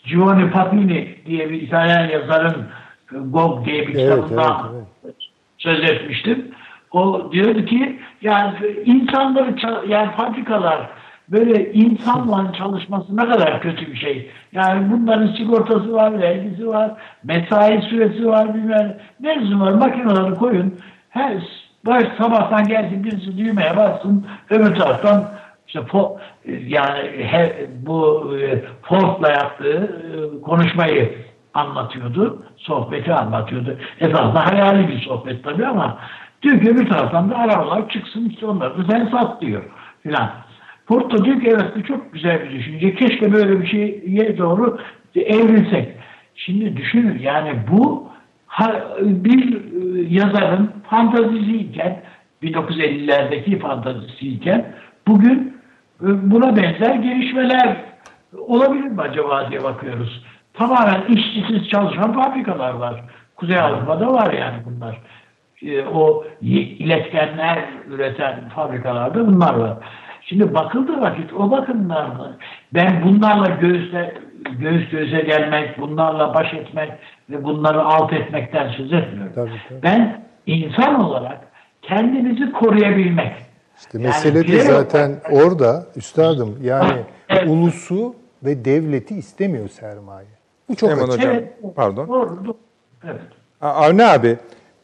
Giovanni 0.05 0.51
Papini 0.51 1.15
diye 1.25 1.49
bir 1.49 1.61
İtalyan 1.61 2.09
yazarın 2.09 2.61
e, 2.61 2.67
Gog 3.11 3.65
diye 3.65 3.87
bir 3.87 3.95
Evet, 3.95 4.15
kitabından 4.15 4.71
evet, 4.75 4.87
evet. 5.03 5.15
söz 5.57 5.83
etmiştim. 5.83 6.51
O 6.91 7.31
diyordu 7.31 7.65
ki 7.65 7.99
yani 8.21 8.53
insanları 8.85 9.55
yani 9.87 10.11
fabrikalar 10.11 10.89
böyle 11.29 11.73
insanla 11.73 12.53
çalışması 12.57 13.17
ne 13.17 13.29
kadar 13.29 13.61
kötü 13.61 13.91
bir 13.91 13.97
şey. 13.97 14.31
Yani 14.51 14.91
bunların 14.91 15.27
sigortası 15.27 15.93
var, 15.93 16.21
vergisi 16.21 16.67
var, 16.67 16.91
mesai 17.23 17.81
süresi 17.81 18.27
var 18.27 18.53
bilmem 18.53 18.97
ne. 19.19 19.41
Lüzum 19.41 19.61
var 19.61 19.71
makineleri 19.71 20.35
koyun. 20.35 20.75
Her 21.09 21.43
baş 21.85 22.03
sabahtan 22.17 22.67
gelsin 22.67 23.03
birisi 23.03 23.37
düğmeye 23.37 23.77
bassın 23.77 24.25
öbür 24.49 24.75
taraftan 24.75 25.23
işte 25.67 25.81
fo, 25.81 26.17
yani 26.67 27.23
he, 27.23 27.67
bu 27.85 28.31
e, 28.39 28.63
Ford'la 28.81 29.29
yaptığı 29.29 30.01
e, 30.03 30.41
konuşmayı 30.41 31.26
anlatıyordu. 31.57 32.43
Sohbeti 32.57 33.13
anlatıyordu. 33.13 33.77
Esasında 33.99 34.45
hayali 34.45 34.87
bir 34.87 35.01
sohbet 35.01 35.43
tabii 35.43 35.65
ama 35.65 35.97
diyor 36.41 36.61
ki 36.61 36.77
bir 36.77 36.89
taraftan 36.89 37.29
da 37.29 37.37
arabalar 37.37 37.89
çıksın 37.89 38.29
işte 38.29 38.45
onları 38.45 38.77
da 38.77 38.91
sen 38.91 39.05
sat 39.05 39.41
diyor 39.41 39.63
filan. 40.03 40.29
Da 40.89 41.25
diyor 41.25 41.41
ki 41.41 41.47
evet 41.47 41.75
bu 41.75 41.83
çok 41.83 42.13
güzel 42.13 42.43
bir 42.43 42.51
düşünce. 42.51 42.95
Keşke 42.95 43.33
böyle 43.33 43.61
bir 43.61 43.67
şeye 43.67 44.37
doğru 44.37 44.79
evrilsek. 45.15 45.89
Şimdi 46.35 46.77
düşünün 46.77 47.19
yani 47.19 47.55
bu 47.71 48.07
bir 48.99 49.61
yazarın 50.09 50.71
fantazisiyken 50.89 52.01
1950'lerdeki 52.43 53.59
fantazisiyken 53.59 54.73
bugün 55.07 55.57
e, 56.01 56.31
buna 56.31 56.55
benzer 56.55 56.95
gelişmeler 56.95 57.77
olabilir 58.37 58.87
mi 58.87 59.01
acaba 59.01 59.49
diye 59.49 59.63
bakıyoruz. 59.63 60.23
Tamamen 60.57 61.01
işçisiz 61.05 61.69
çalışan 61.69 62.13
fabrikalar 62.13 62.73
var. 62.73 63.03
Kuzey 63.35 63.59
Avrupa'da 63.59 64.13
var 64.13 64.33
yani 64.33 64.57
bunlar. 64.65 65.01
E, 65.61 65.81
o 65.87 66.23
iletkenler 66.41 67.59
üreten 67.87 68.49
fabrikalarda 68.55 69.27
bunlar 69.27 69.53
var. 69.53 69.77
Şimdi 70.21 70.53
bakıldığı 70.53 71.01
vakit 71.01 71.33
o 71.33 71.51
bakımdan 71.51 72.37
ben 72.73 73.03
bunlarla 73.03 73.47
göğüsle, 73.55 74.13
göğüs 74.59 74.89
göğüse 74.89 75.21
gelmek, 75.21 75.81
bunlarla 75.81 76.33
baş 76.33 76.53
etmek 76.53 76.91
ve 77.29 77.43
bunları 77.43 77.81
alt 77.83 78.13
etmekten 78.13 78.69
söz 78.69 78.93
etmiyorum. 78.93 79.31
Tabii, 79.35 79.51
tabii. 79.69 79.83
Ben 79.83 80.25
insan 80.45 81.03
olarak 81.05 81.37
kendimizi 81.81 82.51
koruyabilmek. 82.51 83.33
İşte 83.77 83.97
Yani 83.97 84.07
mesele 84.07 84.47
de 84.47 84.59
zaten 84.59 85.09
olarak- 85.09 85.33
orada 85.33 85.85
üstadım. 85.95 86.57
Yani 86.61 86.93
Evet. 87.29 87.47
ulusu 87.49 88.15
ve 88.43 88.65
devleti 88.65 89.15
istemiyor 89.15 89.67
sermaye. 89.69 90.27
Bu 90.69 90.75
çok 90.75 90.91
açık. 90.91 91.01
Hocam, 91.07 91.31
Evet. 91.31 91.53
pardon. 91.75 92.07
Doğru, 92.07 92.45
doğru. 92.45 92.57
Evet. 93.05 93.21
Avni 93.61 94.05
abi, 94.05 94.37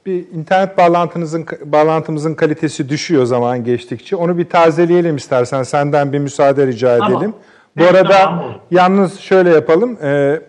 bir 0.06 0.26
internet 0.34 0.78
bağlantınızın 0.78 1.46
bağlantımızın 1.66 2.34
kalitesi 2.34 2.90
düşüyor 2.90 3.26
zaman 3.26 3.64
geçtikçe. 3.64 4.16
Onu 4.16 4.38
bir 4.38 4.50
tazeleyelim 4.50 5.16
istersen. 5.16 5.64
Senden 5.64 6.14
bir 6.14 6.20
müsaade 6.20 6.68
rica 6.68 6.98
Tamam. 6.98 7.14
edelim. 7.18 7.34
Bu 7.78 7.84
Evet, 7.84 7.96
arada 7.96 8.18
tamam, 8.24 8.46
yalnız 8.72 9.20
şöyle 9.20 9.50
yapalım. 9.50 9.98
Ee, 10.04 10.42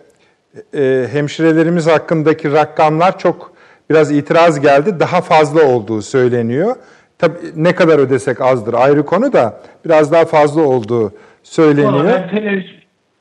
e, 0.77 1.07
hemşirelerimiz 1.11 1.87
hakkındaki 1.87 2.51
rakamlar 2.51 3.19
çok 3.19 3.51
biraz 3.89 4.11
itiraz 4.11 4.59
geldi. 4.59 4.99
Daha 4.99 5.21
fazla 5.21 5.63
olduğu 5.67 6.01
söyleniyor. 6.01 6.75
Tabii 7.19 7.37
ne 7.55 7.75
kadar 7.75 7.99
ödesek 7.99 8.41
azdır 8.41 8.73
ayrı 8.73 9.05
konu 9.05 9.33
da 9.33 9.61
biraz 9.85 10.11
daha 10.11 10.25
fazla 10.25 10.61
olduğu 10.61 11.13
söyleniyor. 11.43 12.05
ben, 12.05 12.29
televiz- 12.29 12.74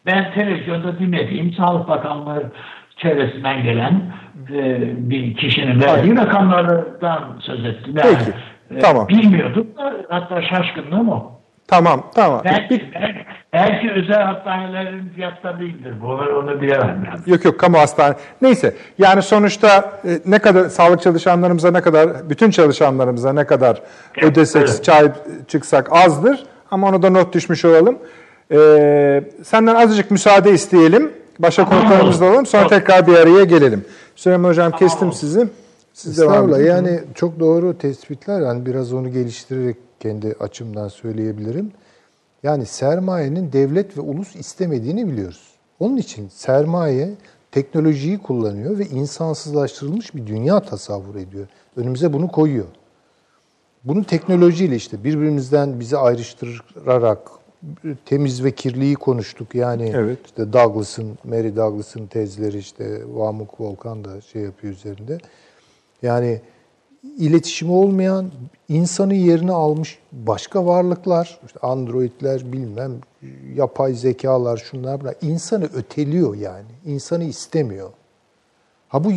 ben 0.07 0.33
televizyonda 0.35 0.99
dinlediğim 0.99 1.53
Sağlık 1.53 1.89
Bakanlığı 1.89 2.53
çevresinden 2.97 3.63
gelen 3.63 4.03
e, 4.51 4.81
bir 5.11 5.37
kişinin 5.37 5.81
verdiği 5.81 6.17
rakamlardan 6.17 7.39
söz 7.41 7.65
ettim. 7.65 7.95
Yani, 7.97 8.17
Peki, 8.19 8.79
e, 8.79 8.79
tamam. 8.79 9.09
Bilmiyordum 9.09 9.67
da 9.79 9.95
hatta 10.09 10.43
şaşkınlığım 10.43 11.09
o. 11.09 11.35
Tamam, 11.69 12.11
tamam. 12.15 12.41
Belki, 12.45 12.91
belki, 12.95 13.27
belki 13.53 13.91
özel 13.91 14.23
hastanelerin 14.23 15.09
fiyatları 15.09 15.61
değildir. 15.61 15.95
Bu 16.03 16.07
onu 16.07 16.61
bilemem. 16.63 17.05
Yani. 17.07 17.21
Yok 17.27 17.45
yok 17.45 17.61
kamu 17.61 17.79
hastane. 17.79 18.15
Neyse 18.43 18.75
yani 18.99 19.23
sonuçta 19.23 19.93
e, 20.05 20.11
ne 20.27 20.39
kadar 20.39 20.65
sağlık 20.65 21.03
çalışanlarımıza 21.03 21.71
ne 21.71 21.81
kadar 21.81 22.31
bütün 22.31 22.51
çalışanlarımıza 22.51 23.33
ne 23.33 23.47
kadar 23.47 23.81
Evet, 24.17 24.33
ödesek 24.33 24.63
evet. 24.63 24.85
sahip 24.85 25.13
çıksak 25.49 25.93
azdır 25.93 26.43
ama 26.71 26.89
onu 26.89 27.03
da 27.03 27.11
not 27.11 27.35
düşmüş 27.35 27.65
olalım. 27.65 27.99
Ee, 28.53 29.25
senden 29.45 29.75
azıcık 29.75 30.11
müsaade 30.11 30.53
isteyelim. 30.53 31.13
Başka 31.39 31.65
Tamam, 31.65 31.81
konuklarımızla 31.81 32.27
alalım. 32.27 32.47
Sonra 32.47 32.67
tekrar 32.69 33.07
bir 33.07 33.15
araya 33.15 33.45
gelelim. 33.45 33.85
Süleyman 34.17 34.49
Hocam 34.49 34.73
kestim 34.73 35.13
sizi. 35.13 35.49
Siz 35.93 36.19
devam 36.19 36.33
Estağfurullah. 36.33 36.59
edin. 36.59 36.67
Yani 36.67 37.01
çok 37.15 37.41
doğru 37.41 37.79
tespitler. 37.79 38.41
Yani 38.41 38.67
biraz 38.67 38.93
onu 38.93 39.13
geliştirerek 39.13 39.77
kendi 40.01 40.35
açımdan 40.41 40.89
söyleyebilirim. 40.89 41.73
Yani 42.43 42.67
sermayenin 42.67 43.53
devlet 43.53 43.97
ve 43.97 44.01
ulus 44.01 44.37
istemediğini 44.37 45.09
biliyoruz. 45.09 45.43
Onun 45.81 45.97
için 45.97 46.29
sermaye 46.29 47.11
teknolojiyi 47.53 48.19
kullanıyor 48.19 48.79
ve 48.79 48.87
insansızlaştırılmış 48.87 50.15
bir 50.15 50.27
dünya 50.27 50.61
tasavvur 50.61 51.15
ediyor. 51.15 51.47
Önümüze 51.77 52.13
bunu 52.13 52.29
koyuyor. 52.29 52.67
Bunu 53.85 54.05
teknolojiyle 54.05 54.77
işte 54.77 55.05
birbirimizden 55.05 55.81
bizi 55.81 55.97
ayrıştırarak 55.97 57.19
temiz 58.07 58.45
ve 58.45 58.51
kirliyi 58.51 58.95
konuştuk. 58.95 59.55
Yani 59.55 59.93
Evet. 59.95 60.19
işte 60.27 60.53
Douglas'ın, 60.53 61.19
Mary 61.25 61.57
Douglas'ın 61.57 62.07
tezleri 62.07 62.59
işte 62.59 63.03
Vamuk 63.15 63.61
Volkan 63.61 64.05
da 64.05 64.21
şey 64.21 64.43
yapıyor 64.43 64.73
üzerinde. 64.73 65.19
Yani 66.03 66.41
iletişimi 67.19 67.73
olmayan 67.73 68.31
insanın 68.69 69.15
yerini 69.15 69.53
almış 69.53 69.99
başka 70.13 70.67
varlıklar, 70.67 71.41
işte 71.47 71.61
androidler 71.61 72.53
bilmem, 72.53 72.93
yapay 73.55 73.95
zekalar 73.95 74.57
şunlar 74.57 75.01
bunlar 75.01 75.15
insanı 75.23 75.65
öteliyor 75.65 76.37
yani. 76.37 76.71
İnsanı 76.87 77.25
istemiyor. 77.25 77.91
Ha 78.89 79.05
bu 79.05 79.13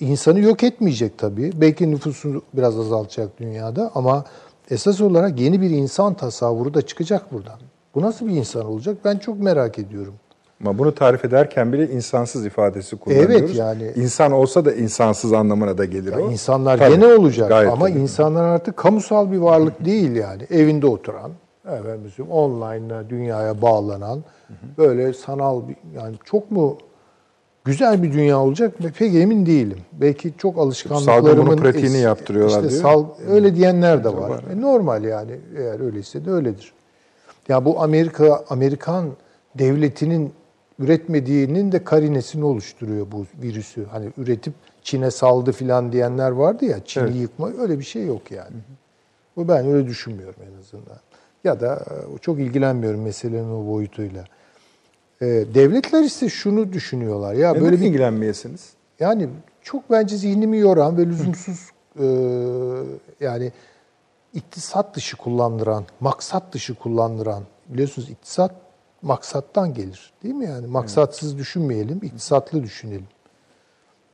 insanı 0.00 0.40
yok 0.40 0.62
etmeyecek 0.62 1.18
tabii. 1.18 1.52
Belki 1.54 1.90
nüfusu 1.90 2.42
biraz 2.54 2.78
azaltacak 2.78 3.40
dünyada 3.40 3.90
ama 3.94 4.24
esas 4.70 5.00
olarak 5.00 5.40
yeni 5.40 5.60
bir 5.60 5.70
insan 5.70 6.14
tasavvuru 6.14 6.74
da 6.74 6.82
çıkacak 6.82 7.32
buradan. 7.32 7.58
Bu 7.94 8.02
nasıl 8.02 8.26
bir 8.28 8.32
insan 8.32 8.64
olacak? 8.66 8.96
Ben 9.04 9.16
çok 9.18 9.40
merak 9.40 9.78
ediyorum. 9.78 10.14
Ama 10.60 10.78
bunu 10.78 10.94
tarif 10.94 11.24
ederken 11.24 11.72
bile 11.72 11.88
insansız 11.90 12.46
ifadesi 12.46 12.96
kullanıyoruz. 12.96 13.34
Evet, 13.36 13.54
yani- 13.54 13.92
İnsan 13.96 14.32
olsa 14.32 14.64
da 14.64 14.72
insansız 14.74 15.32
anlamına 15.32 15.78
da 15.78 15.84
gelir 15.84 16.12
Ya 16.12 16.20
o. 16.20 16.30
insanlar 16.30 16.78
Tabii, 16.78 16.94
gene 16.94 17.06
olacak 17.06 17.48
gayet 17.48 17.72
ama 17.72 17.88
tabii. 17.88 17.98
insanlar 17.98 18.44
artık 18.44 18.76
kamusal 18.76 19.32
bir 19.32 19.38
varlık 19.38 19.84
değil 19.84 20.16
yani. 20.16 20.42
Evinde 20.50 20.86
oturan, 20.86 21.30
efendim, 21.66 22.10
online'la 22.30 23.10
dünyaya 23.10 23.62
bağlanan 23.62 24.24
böyle 24.78 25.12
sanal 25.12 25.68
bir 25.68 25.76
yani 25.96 26.14
çok 26.24 26.50
mu 26.50 26.78
güzel 27.64 28.02
bir 28.02 28.12
dünya 28.12 28.40
olacak 28.40 28.80
mı 28.80 28.86
pek 28.98 29.14
emin 29.14 29.46
değilim. 29.46 29.78
Belki 29.92 30.32
çok 30.38 30.58
alışkanlıklarımın 30.58 31.46
bunun 31.46 31.56
pratiğini 31.56 31.96
es- 31.96 32.00
yaptırıyorlar 32.00 32.58
işte 32.58 32.70
diyor. 32.70 32.82
Sal, 32.82 33.04
öyle 33.30 33.54
diyenler 33.56 34.04
de 34.04 34.08
var. 34.08 34.28
var. 34.30 34.44
E, 34.52 34.60
normal 34.60 35.04
yani 35.04 35.32
eğer 35.58 35.80
öyleyse 35.80 36.24
de 36.24 36.30
öyledir. 36.30 36.72
Ya 37.48 37.64
bu 37.64 37.80
Amerika 37.82 38.44
Amerikan 38.48 39.10
devletinin 39.54 40.32
üretmediğinin 40.78 41.72
de 41.72 41.84
karinesini 41.84 42.44
oluşturuyor 42.44 43.06
bu 43.12 43.26
virüsü. 43.42 43.84
Hani 43.84 44.08
üretip 44.18 44.52
Çin'e 44.82 45.10
saldı 45.10 45.52
filan 45.52 45.92
diyenler 45.92 46.30
vardı 46.30 46.64
ya 46.64 46.84
Çin'i 46.84 47.04
Evet. 47.04 47.16
yıkma 47.16 47.50
öyle 47.58 47.78
bir 47.78 47.84
şey 47.84 48.06
yok 48.06 48.30
yani. 48.30 48.56
Bu 49.36 49.48
ben 49.48 49.66
öyle 49.66 49.88
düşünmüyorum 49.88 50.40
en 50.52 50.58
azından. 50.60 50.98
Ya 51.44 51.60
da 51.60 51.74
e, 51.76 52.18
çok 52.18 52.38
ilgilenmiyorum 52.38 53.02
meselenin 53.02 53.64
o 53.64 53.66
boyutuyla. 53.72 54.24
E, 55.20 55.26
devletler 55.26 56.02
ise 56.02 56.28
şunu 56.28 56.72
düşünüyorlar. 56.72 57.34
Ya 57.34 57.50
Neden 57.52 57.64
böyle 57.64 57.80
bir 57.80 57.86
ilgilenmeyesiniz? 57.86 58.70
yani 59.00 59.28
çok 59.62 59.90
bence 59.90 60.16
zihnimi 60.16 60.58
yoran 60.58 60.96
ve 60.98 61.06
lüzumsuz 61.06 61.70
e, 62.00 62.06
yani 63.20 63.52
iktisat 64.34 64.96
dışı 64.96 65.16
kullandıran, 65.16 65.84
maksat 66.00 66.52
dışı 66.52 66.74
kullandıran 66.74 67.42
biliyorsunuz 67.68 68.10
iktisat 68.10 68.54
maksattan 69.02 69.74
gelir 69.74 70.12
değil 70.22 70.34
mi 70.34 70.44
yani? 70.44 70.66
Maksatsız 70.66 71.38
düşünmeyelim, 71.38 72.00
iktisatlı 72.02 72.62
düşünelim. 72.62 73.06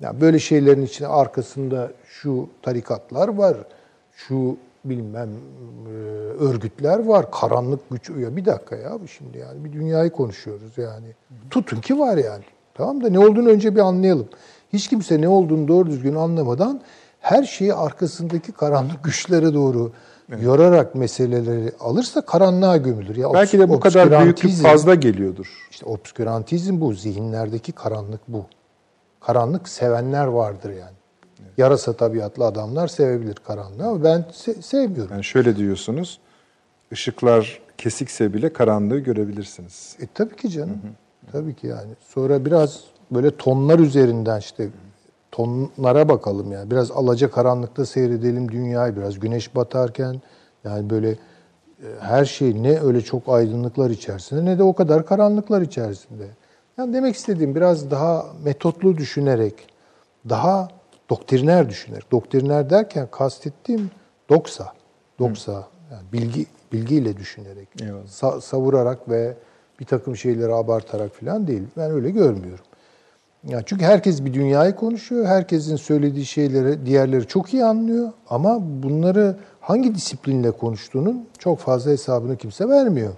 Yani 0.00 0.20
böyle 0.20 0.38
şeylerin 0.38 0.82
içine 0.82 1.08
arkasında 1.08 1.90
şu 2.04 2.48
tarikatlar 2.62 3.28
var, 3.28 3.56
şu 4.12 4.56
bilmem 4.84 5.28
e, 5.86 5.90
örgütler 6.38 6.98
var. 6.98 7.30
Karanlık 7.30 7.90
güç. 7.90 8.10
Ya 8.10 8.36
bir 8.36 8.44
dakika 8.44 8.76
ya 8.76 8.98
şimdi 9.18 9.38
yani 9.38 9.64
bir 9.64 9.72
dünyayı 9.72 10.10
konuşuyoruz 10.10 10.78
yani. 10.78 11.06
Tutun 11.50 11.80
ki 11.80 11.98
var 11.98 12.16
yani. 12.16 12.44
Tamam 12.74 13.04
da 13.04 13.08
ne 13.08 13.18
olduğunu 13.18 13.48
önce 13.48 13.74
bir 13.74 13.80
anlayalım. 13.80 14.28
Hiç 14.72 14.88
kimse 14.88 15.20
ne 15.20 15.28
olduğunu 15.28 15.68
doğru 15.68 15.86
düzgün 15.86 16.14
anlamadan 16.14 16.80
her 17.20 17.42
şeyi 17.42 17.74
arkasındaki 17.74 18.52
karanlık 18.52 19.04
güçlere 19.04 19.54
doğru 19.54 19.92
evet. 20.32 20.42
yorarak 20.42 20.94
meseleleri 20.94 21.72
alırsa 21.80 22.20
karanlığa 22.20 22.76
gömülür. 22.76 23.16
Ya 23.16 23.32
Belki 23.34 23.58
de 23.58 23.68
bu 23.68 23.80
kadar 23.80 24.24
büyüklük 24.24 24.52
fazla 24.52 24.94
geliyordur. 24.94 25.46
İşte 25.70 25.86
obskürantizm 25.86 26.80
bu. 26.80 26.94
Zihinlerdeki 26.94 27.72
karanlık 27.72 28.20
bu. 28.28 28.46
Karanlık 29.20 29.68
sevenler 29.68 30.26
vardır 30.26 30.70
yani. 30.70 30.96
Evet. 31.40 31.58
Yarasa 31.58 31.92
tabiatlı 31.92 32.44
adamlar 32.44 32.88
sevebilir 32.88 33.34
karanlığı 33.34 33.86
ama 33.86 34.04
ben 34.04 34.26
se- 34.32 34.62
sevmiyorum. 34.62 35.12
Yani 35.12 35.24
şöyle 35.24 35.56
diyorsunuz. 35.56 36.18
Işıklar 36.90 37.60
kesikse 37.78 38.34
bile 38.34 38.52
karanlığı 38.52 38.98
görebilirsiniz. 38.98 39.96
E 40.00 40.06
tabii 40.14 40.36
ki 40.36 40.50
canım. 40.50 40.70
Hı 40.82 40.88
hı. 40.88 41.32
Tabii 41.32 41.54
ki 41.54 41.66
yani. 41.66 41.90
Sonra 42.08 42.44
biraz 42.44 42.80
böyle 43.10 43.36
tonlar 43.36 43.78
üzerinden 43.78 44.38
işte 44.38 44.68
tonlara 45.32 46.08
bakalım 46.08 46.52
yani. 46.52 46.70
Biraz 46.70 46.90
alaca 46.90 47.30
karanlıkta 47.30 47.86
seyredelim 47.86 48.52
dünyayı 48.52 48.96
biraz. 48.96 49.18
Güneş 49.18 49.56
batarken 49.56 50.20
yani 50.64 50.90
böyle 50.90 51.10
e, 51.10 51.16
her 52.00 52.24
şey 52.24 52.62
ne 52.62 52.80
öyle 52.80 53.00
çok 53.00 53.28
aydınlıklar 53.28 53.90
içerisinde 53.90 54.44
ne 54.44 54.58
de 54.58 54.62
o 54.62 54.72
kadar 54.74 55.06
karanlıklar 55.06 55.62
içerisinde. 55.62 56.26
Yani 56.78 56.92
demek 56.94 57.14
istediğim 57.14 57.54
biraz 57.54 57.90
daha 57.90 58.26
metotlu 58.44 58.96
düşünerek, 58.96 59.54
daha 60.28 60.68
doktriner 61.10 61.68
düşünerek. 61.68 62.12
Doktriner 62.12 62.70
derken 62.70 63.08
kastettiğim 63.10 63.90
doksa, 64.30 64.72
doksa 65.18 65.52
yani 65.92 66.02
bilgi 66.12 66.46
bilgiyle 66.72 67.16
düşünerek, 67.16 67.68
sa- 68.06 68.40
savurarak 68.40 69.08
ve 69.08 69.34
bir 69.80 69.84
takım 69.84 70.16
şeyleri 70.16 70.54
abartarak 70.54 71.14
falan 71.14 71.46
değil. 71.46 71.62
Ben 71.76 71.90
öyle 71.90 72.10
görmüyorum. 72.10 72.64
Yani 73.46 73.62
çünkü 73.66 73.84
herkes 73.84 74.24
bir 74.24 74.34
dünyayı 74.34 74.74
konuşuyor. 74.74 75.26
Herkesin 75.26 75.76
söylediği 75.76 76.26
şeyleri 76.26 76.86
diğerleri 76.86 77.26
çok 77.26 77.54
iyi 77.54 77.64
anlıyor. 77.64 78.12
Ama 78.30 78.58
bunları 78.82 79.36
hangi 79.60 79.94
disiplinle 79.94 80.50
konuştuğunun 80.50 81.26
çok 81.38 81.58
fazla 81.58 81.90
hesabını 81.90 82.36
kimse 82.36 82.68
vermiyor. 82.68 83.12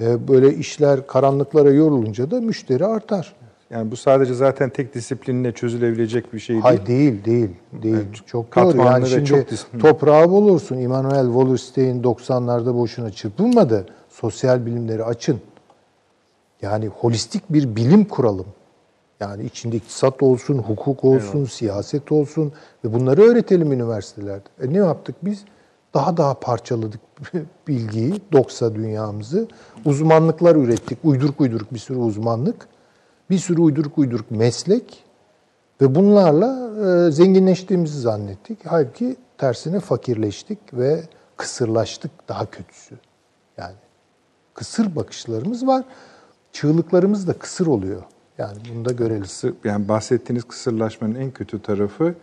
Ee, 0.00 0.28
böyle 0.28 0.54
işler 0.54 1.06
karanlıklara 1.06 1.70
yorulunca 1.70 2.30
da 2.30 2.40
müşteri 2.40 2.86
artar. 2.86 3.34
Yani 3.70 3.90
bu 3.90 3.96
sadece 3.96 4.34
zaten 4.34 4.70
tek 4.70 4.94
disiplinle 4.94 5.52
çözülebilecek 5.52 6.32
bir 6.32 6.38
şey 6.38 6.54
değil. 6.54 6.62
Hayır 6.62 6.86
değil, 6.86 7.24
değil, 7.24 7.50
değil. 7.72 7.94
Yani 7.94 8.06
çok 8.26 8.56
doğru. 8.56 8.76
Yani 8.76 9.06
şimdi 9.06 9.24
çok 9.24 9.46
toprağı 9.80 10.30
bulursun. 10.30 10.78
Immanuel 10.78 11.26
Wallerstein 11.26 12.02
90'larda 12.02 12.74
boşuna 12.74 13.10
çırpınmadı. 13.10 13.86
Sosyal 14.08 14.66
bilimleri 14.66 15.04
açın. 15.04 15.40
Yani 16.62 16.86
holistik 16.86 17.42
bir 17.50 17.76
bilim 17.76 18.04
kuralım. 18.04 18.46
Yani 19.20 19.44
içinde 19.44 19.76
iktisat 19.76 20.22
olsun, 20.22 20.58
hukuk 20.58 21.04
olsun, 21.04 21.38
evet. 21.38 21.52
siyaset 21.52 22.12
olsun 22.12 22.52
ve 22.84 22.92
bunları 22.92 23.22
öğretelim 23.22 23.72
üniversitelerde. 23.72 24.48
E 24.62 24.72
ne 24.72 24.76
yaptık 24.76 25.16
biz? 25.22 25.44
Daha 25.94 26.16
daha 26.16 26.34
parçaladık 26.34 27.00
bilgiyi, 27.68 28.22
doksa 28.32 28.74
dünyamızı. 28.74 29.48
Uzmanlıklar 29.84 30.56
ürettik, 30.56 30.98
uyduruk 31.04 31.40
uyduruk 31.40 31.74
bir 31.74 31.78
sürü 31.78 31.98
uzmanlık. 31.98 32.68
Bir 33.30 33.38
sürü 33.38 33.60
uyduruk 33.60 33.98
uyduruk 33.98 34.30
meslek 34.30 35.04
ve 35.80 35.94
bunlarla 35.94 36.70
e, 37.06 37.10
zenginleştiğimizi 37.10 38.00
zannettik. 38.00 38.58
Halbuki 38.64 39.16
tersine 39.38 39.80
fakirleştik 39.80 40.58
ve 40.72 41.02
kısırlaştık 41.36 42.10
daha 42.28 42.46
kötüsü. 42.46 42.94
Yani 43.58 43.74
kısır 44.54 44.96
bakışlarımız 44.96 45.66
var. 45.66 45.84
Çığlıklarımız 46.52 47.28
da 47.28 47.32
kısır 47.32 47.66
oluyor. 47.66 48.02
Yani 48.38 48.58
bunu 48.74 48.84
da 48.84 48.92
görelim. 48.92 49.26
Yani 49.64 49.88
bahsettiğiniz 49.88 50.44
kısırlaşmanın 50.44 51.14
en 51.14 51.30
kötü 51.30 51.62
tarafı 51.62 52.14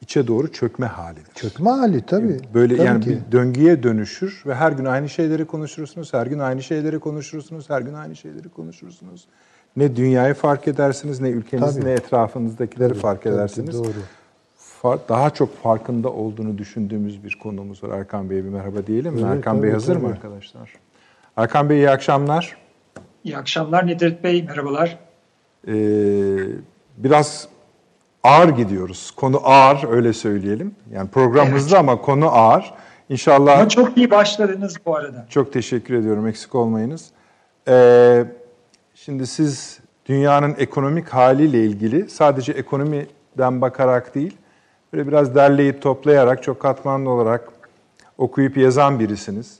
içe 0.00 0.26
doğru 0.26 0.52
çökme 0.52 0.86
halidir. 0.86 1.34
Çökme 1.34 1.70
hali 1.70 2.06
tabii. 2.06 2.40
Böyle 2.54 2.76
tabii 2.76 2.86
yani 2.86 3.04
ki. 3.04 3.10
bir 3.10 3.32
döngüye 3.32 3.82
dönüşür 3.82 4.42
ve 4.46 4.54
her 4.54 4.72
gün 4.72 4.84
aynı 4.84 5.08
şeyleri 5.08 5.44
konuşursunuz, 5.44 6.12
her 6.14 6.26
gün 6.26 6.38
aynı 6.38 6.62
şeyleri 6.62 6.98
konuşursunuz, 6.98 7.70
her 7.70 7.80
gün 7.80 7.94
aynı 7.94 8.16
şeyleri 8.16 8.48
konuşursunuz. 8.48 9.26
Ne 9.76 9.96
dünyayı 9.96 10.34
fark 10.34 10.68
edersiniz, 10.68 11.20
ne 11.20 11.28
ülkenizi, 11.28 11.80
tabii. 11.80 11.88
ne 11.88 11.92
etrafınızdakileri 11.92 12.88
tabii, 12.88 13.00
fark 13.00 13.22
tabii, 13.22 13.34
edersiniz. 13.34 13.78
Doğru. 13.78 14.98
Daha 15.08 15.30
çok 15.30 15.62
farkında 15.62 16.08
olduğunu 16.08 16.58
düşündüğümüz 16.58 17.24
bir 17.24 17.38
konumuz 17.42 17.84
var. 17.84 17.98
Erkan 17.98 18.30
Bey'e 18.30 18.44
bir 18.44 18.48
merhaba 18.48 18.86
diyelim 18.86 19.14
mi? 19.14 19.20
Evet, 19.20 19.32
Erkan 19.36 19.56
tabii, 19.56 19.66
Bey 19.66 19.72
hazır 19.72 19.94
tabii. 19.94 20.06
mı 20.06 20.12
arkadaşlar? 20.12 20.72
Erkan 21.36 21.70
Bey 21.70 21.76
iyi 21.76 21.90
akşamlar. 21.90 22.56
İyi 23.24 23.36
akşamlar 23.36 23.86
Nedret 23.86 24.24
Bey, 24.24 24.42
merhabalar. 24.42 24.98
Ee, 25.68 25.72
biraz 26.96 27.48
ağır 28.22 28.48
gidiyoruz. 28.48 29.10
Konu 29.10 29.40
ağır 29.44 29.88
öyle 29.90 30.12
söyleyelim. 30.12 30.74
Yani 30.92 31.08
program 31.08 31.46
evet. 31.46 31.56
hızlı 31.56 31.78
ama 31.78 32.00
konu 32.00 32.28
ağır. 32.28 32.74
İnşallah... 33.08 33.58
Ama 33.58 33.68
çok 33.68 33.96
iyi 33.96 34.10
başladınız 34.10 34.76
bu 34.86 34.96
arada. 34.96 35.26
Çok 35.30 35.52
teşekkür 35.52 35.94
ediyorum. 35.94 36.26
Eksik 36.26 36.54
olmayınız. 36.54 37.10
Ee, 37.68 38.24
şimdi 38.94 39.26
siz 39.26 39.80
dünyanın 40.06 40.54
ekonomik 40.58 41.08
haliyle 41.08 41.64
ilgili 41.64 42.10
sadece 42.10 42.52
ekonomiden 42.52 43.60
bakarak 43.60 44.14
değil, 44.14 44.36
böyle 44.92 45.08
biraz 45.08 45.34
derleyip 45.34 45.82
toplayarak, 45.82 46.42
çok 46.42 46.60
katmanlı 46.60 47.10
olarak 47.10 47.48
okuyup 48.18 48.56
yazan 48.56 49.00
birisiniz. 49.00 49.58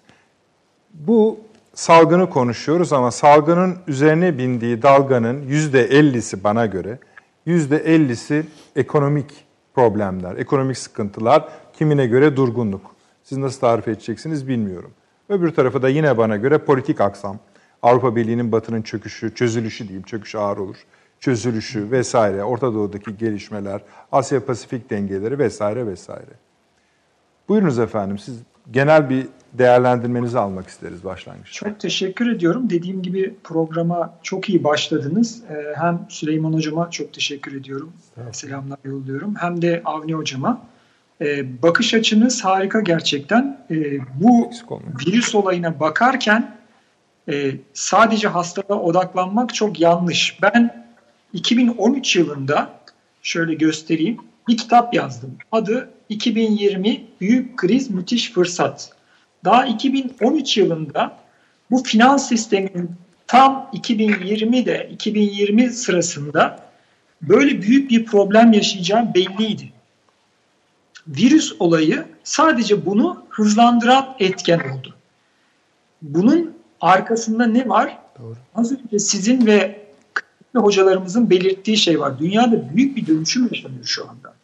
Bu 0.95 1.41
salgını 1.75 2.31
konuşuyoruz 2.31 2.93
ama 2.93 3.11
salgının 3.11 3.79
üzerine 3.87 4.39
bindiği 4.39 4.83
dalganın 4.83 5.43
yüzde 5.43 5.85
ellisi 5.85 6.45
bana 6.45 6.67
göre, 6.67 6.99
yüzde 7.47 7.77
ellisi 7.77 8.47
ekonomik 8.77 9.45
problemler, 9.75 10.37
ekonomik 10.37 10.79
sıkıntılar, 10.79 11.49
kimine 11.73 12.07
göre 12.07 12.37
durgunluk. 12.37 12.95
Siz 13.23 13.39
nasıl 13.39 13.61
tarif 13.61 13.89
edeceksiniz 13.89 14.49
bilmiyorum. 14.49 14.91
Öbür 15.29 15.51
tarafı 15.51 15.83
da 15.83 15.89
yine 15.89 16.19
bana 16.19 16.37
göre 16.37 16.59
politik 16.59 17.01
aksam. 17.01 17.39
Avrupa 17.83 18.17
Birliği'nin 18.17 18.53
batının 18.53 18.83
çöküşü, 18.83 19.35
çözülüşü 19.35 19.85
diyeyim, 19.85 20.03
çöküş 20.03 20.35
ağır 20.35 20.57
olur. 20.57 20.77
Çözülüşü 21.21 21.91
vesaire, 21.91 22.45
Orta 22.45 22.75
Doğu'daki 22.75 23.17
gelişmeler, 23.17 23.81
Asya-Pasifik 24.13 24.91
dengeleri 24.91 25.39
vesaire 25.39 25.87
vesaire. 25.87 26.33
Buyurunuz 27.49 27.79
efendim, 27.79 28.19
siz 28.19 28.39
genel 28.71 29.11
bir 29.11 29.27
değerlendirmenizi 29.59 30.39
almak 30.39 30.69
isteriz 30.69 31.05
başlangıçta. 31.05 31.69
Çok 31.69 31.81
teşekkür 31.81 32.31
ediyorum. 32.31 32.71
Dediğim 32.71 33.03
gibi 33.03 33.35
programa 33.45 34.15
çok 34.23 34.49
iyi 34.49 34.65
başladınız. 34.65 35.43
Ee, 35.51 35.75
hem 35.77 36.07
Süleyman 36.09 36.53
Hocama 36.53 36.91
çok 36.91 37.13
teşekkür 37.13 37.61
ediyorum. 37.61 37.93
Evet. 38.23 38.37
Selamlar 38.37 38.79
yolluyorum. 38.85 39.35
Hem 39.35 39.63
de 39.63 39.83
Avni 39.85 40.15
Hocama. 40.15 40.63
Ee, 41.21 41.63
bakış 41.63 41.95
açınız 41.95 42.45
harika 42.45 42.81
gerçekten. 42.81 43.67
Ee, 43.71 43.99
bu 44.21 44.51
virüs 45.07 45.35
olayına 45.35 45.81
bakarken 45.81 46.57
e, 47.29 47.53
sadece 47.75 48.29
hastalığa 48.29 48.81
odaklanmak 48.81 49.55
çok 49.55 49.81
yanlış. 49.81 50.39
Ben 50.43 50.87
2013 51.33 52.17
yılında 52.17 52.71
şöyle 53.23 53.55
göstereyim 53.55 54.17
bir 54.49 54.57
kitap 54.57 54.95
yazdım. 54.95 55.37
Adı 55.53 55.91
2020 56.09 57.05
Büyük 57.21 57.57
Kriz 57.59 57.91
Müthiş 57.91 58.33
Fırsat. 58.33 58.93
Daha 59.45 59.67
2013 59.67 60.57
yılında 60.57 61.17
bu 61.71 61.83
finans 61.83 62.29
sistemin 62.29 62.91
tam 63.27 63.71
2020'de 63.75 64.89
2020 64.93 65.71
sırasında 65.71 66.73
böyle 67.23 67.63
büyük 67.63 67.91
bir 67.91 68.05
problem 68.05 68.53
yaşayacağım 68.53 69.15
belliydi. 69.15 69.73
Virüs 71.09 71.53
olayı 71.59 72.05
sadece 72.25 72.87
bunu 72.87 73.25
hızlandıran 73.29 74.17
etken 74.19 74.59
oldu. 74.59 74.95
Bunun 76.03 76.55
arkasında 76.81 77.47
ne 77.47 77.69
var? 77.69 77.99
Doğru. 78.21 78.37
Az 78.55 78.73
önce 78.73 78.99
sizin 78.99 79.47
ve 79.47 79.83
hocalarımızın 80.55 81.31
belirttiği 81.31 81.77
şey 81.77 82.01
var. 82.01 82.19
Dünyada 82.19 82.77
büyük 82.77 82.97
bir 82.97 83.07
dönüşüm 83.07 83.49
yaşanıyor 83.53 83.85
şu 83.85 84.11
anda. 84.11 84.35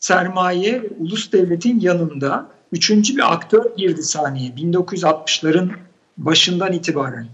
Sermaye 0.00 0.82
ve 0.82 0.88
ulus 0.98 1.32
devletin 1.32 1.80
yanında 1.80 2.48
Üçüncü 2.72 3.16
bir 3.16 3.32
aktör 3.32 3.76
girdi 3.76 4.02
sahneye 4.02 4.50
1960'ların 4.50 5.70
başından 6.16 6.72
itibaren. 6.72 7.26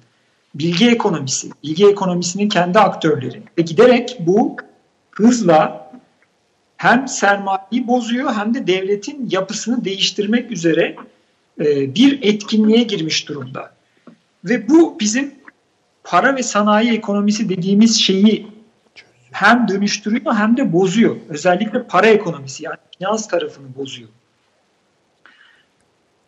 Bilgi 0.55 0.89
ekonomisi, 0.89 1.51
bilgi 1.63 1.87
ekonomisinin 1.87 2.49
kendi 2.49 2.79
aktörleri. 2.79 3.43
Ve 3.59 3.63
giderek 3.63 4.17
bu 4.21 4.57
hızla 5.11 5.91
hem 6.77 7.09
sermayeyi 7.09 7.87
bozuyor 7.87 8.35
hem 8.35 8.55
de 8.55 8.67
devletin 8.67 9.29
yapısını 9.31 9.85
değiştirmek 9.85 10.51
üzere 10.51 10.97
e, 11.61 11.95
bir 11.95 12.19
etkinliğe 12.23 12.83
girmiş 12.83 13.29
durumda. 13.29 13.73
Ve 14.45 14.69
bu 14.69 15.01
bizim 15.01 15.35
para 16.05 16.37
ve 16.37 16.43
sanayi 16.43 16.93
ekonomisi 16.93 17.49
dediğimiz 17.49 18.01
şeyi 18.01 18.47
hem 19.31 19.69
dönüştürüyor 19.69 20.35
hem 20.35 20.57
de 20.57 20.73
bozuyor. 20.73 21.17
Özellikle 21.29 21.83
para 21.83 22.07
ekonomisi 22.07 22.65
yani 22.65 22.77
finans 22.99 23.29
tarafını 23.29 23.77
bozuyor. 23.77 24.09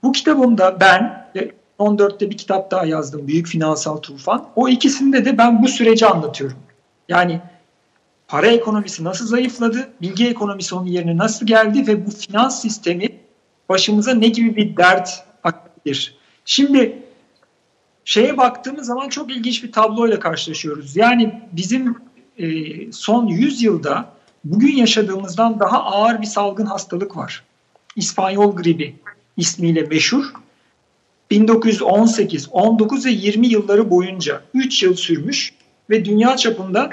Bu 0.03 0.13
kitabımda 0.13 0.81
ben 0.81 1.31
14'te 1.79 2.31
bir 2.31 2.37
kitap 2.37 2.71
daha 2.71 2.87
yazdım. 2.87 3.27
Büyük 3.27 3.47
Finansal 3.47 3.97
Tufan. 3.97 4.47
O 4.57 4.69
ikisinde 4.69 5.25
de 5.25 5.39
ben 5.39 5.63
bu 5.63 5.69
süreci 5.69 6.07
anlatıyorum. 6.07 6.59
Yani 7.09 7.41
para 8.29 8.47
ekonomisi 8.47 9.05
nasıl 9.05 9.27
zayıfladı, 9.27 9.89
bilgi 10.03 10.29
ekonomisi 10.29 10.75
onun 10.75 10.87
yerine 10.87 11.17
nasıl 11.17 11.47
geldi 11.47 11.87
ve 11.87 12.07
bu 12.07 12.11
finans 12.11 12.63
sistemi 12.63 13.09
başımıza 13.69 14.15
ne 14.15 14.29
gibi 14.29 14.57
bir 14.57 14.77
dert 14.77 15.25
açabilir. 15.45 16.17
Şimdi 16.45 17.03
şeye 18.05 18.37
baktığımız 18.37 18.87
zaman 18.87 19.09
çok 19.09 19.31
ilginç 19.31 19.65
bir 19.65 19.73
tabloyla 19.73 20.19
karşılaşıyoruz. 20.19 20.97
Yani 20.97 21.43
bizim 21.53 21.97
e, 22.39 22.47
son 22.93 23.27
100 23.27 23.63
yılda 23.63 24.13
bugün 24.45 24.77
yaşadığımızdan 24.77 25.61
daha 25.61 25.85
ağır 25.85 26.21
bir 26.21 26.27
salgın 26.27 26.67
hastalık 26.67 27.17
var. 27.17 27.45
İspanyol 27.97 28.57
gribi 28.57 28.97
ismiyle 29.41 29.83
meşhur. 29.83 30.25
1918, 31.31 32.49
19 32.51 33.07
ve 33.07 33.11
20 33.11 33.47
yılları 33.47 33.91
boyunca 33.91 34.43
3 34.55 34.83
yıl 34.83 34.95
sürmüş 34.95 35.55
ve 35.91 36.05
dünya 36.05 36.37
çapında 36.37 36.91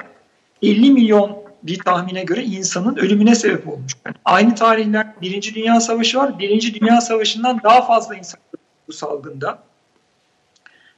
50 0.61 0.91
milyon 0.91 1.37
bir 1.63 1.79
tahmine 1.79 2.23
göre 2.23 2.43
insanın 2.43 2.95
ölümüne 2.95 3.35
sebep 3.35 3.67
olmuş. 3.67 3.91
Yani 4.05 4.15
aynı 4.25 4.55
tarihler 4.55 5.21
Birinci 5.21 5.55
Dünya 5.55 5.79
Savaşı 5.79 6.17
var. 6.17 6.39
Birinci 6.39 6.73
Dünya 6.73 7.01
Savaşı'ndan 7.01 7.61
daha 7.63 7.85
fazla 7.85 8.15
insan 8.15 8.39
bu 8.87 8.93
salgında. 8.93 9.63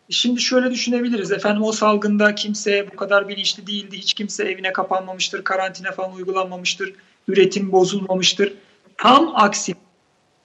Şimdi 0.10 0.42
şöyle 0.42 0.72
düşünebiliriz. 0.72 1.32
Efendim 1.32 1.64
o 1.64 1.72
salgında 1.72 2.36
kimse 2.36 2.92
bu 2.92 2.96
kadar 2.96 3.28
bilinçli 3.28 3.68
değildi. 3.68 3.98
Hiç 3.98 4.14
kimse 4.14 4.44
evine 4.44 4.74
kapanmamıştır. 4.74 5.44
Karantina 5.44 5.92
falan 5.92 6.14
uygulanmamıştır. 6.14 6.94
Üretim 7.28 7.72
bozulmamıştır. 7.72 8.54
Tam 8.98 9.32
aksi 9.36 9.74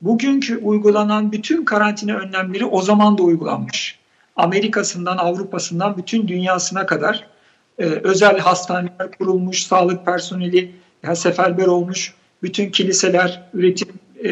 bugünkü 0.04 0.56
uygulanan 0.56 1.32
bütün 1.32 1.64
karantina 1.64 2.16
önlemleri 2.16 2.64
o 2.64 2.82
zaman 2.82 3.18
da 3.18 3.22
uygulanmış. 3.22 3.98
Amerika'sından 4.36 5.16
Avrupa'sından 5.16 5.96
bütün 5.96 6.28
dünyasına 6.28 6.86
kadar 6.86 7.26
e, 7.78 7.84
özel 7.84 8.38
hastaneler 8.38 9.10
kurulmuş, 9.18 9.66
sağlık 9.66 10.06
personeli 10.06 10.72
yani 11.02 11.16
seferber 11.16 11.66
olmuş, 11.66 12.14
bütün 12.42 12.70
kiliseler, 12.70 13.42
üretim 13.54 13.88
e, 14.24 14.30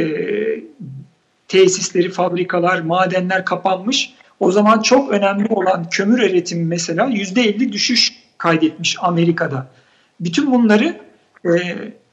tesisleri, 1.48 2.10
fabrikalar, 2.10 2.80
madenler 2.80 3.44
kapanmış. 3.44 4.14
O 4.40 4.52
zaman 4.52 4.82
çok 4.82 5.10
önemli 5.10 5.48
olan 5.48 5.88
kömür 5.90 6.22
üretimi 6.22 6.64
mesela 6.64 7.06
%50 7.06 7.72
düşüş 7.72 8.12
kaydetmiş 8.38 8.96
Amerika'da. 9.00 9.66
Bütün 10.20 10.52
bunları 10.52 11.00
e, 11.46 11.50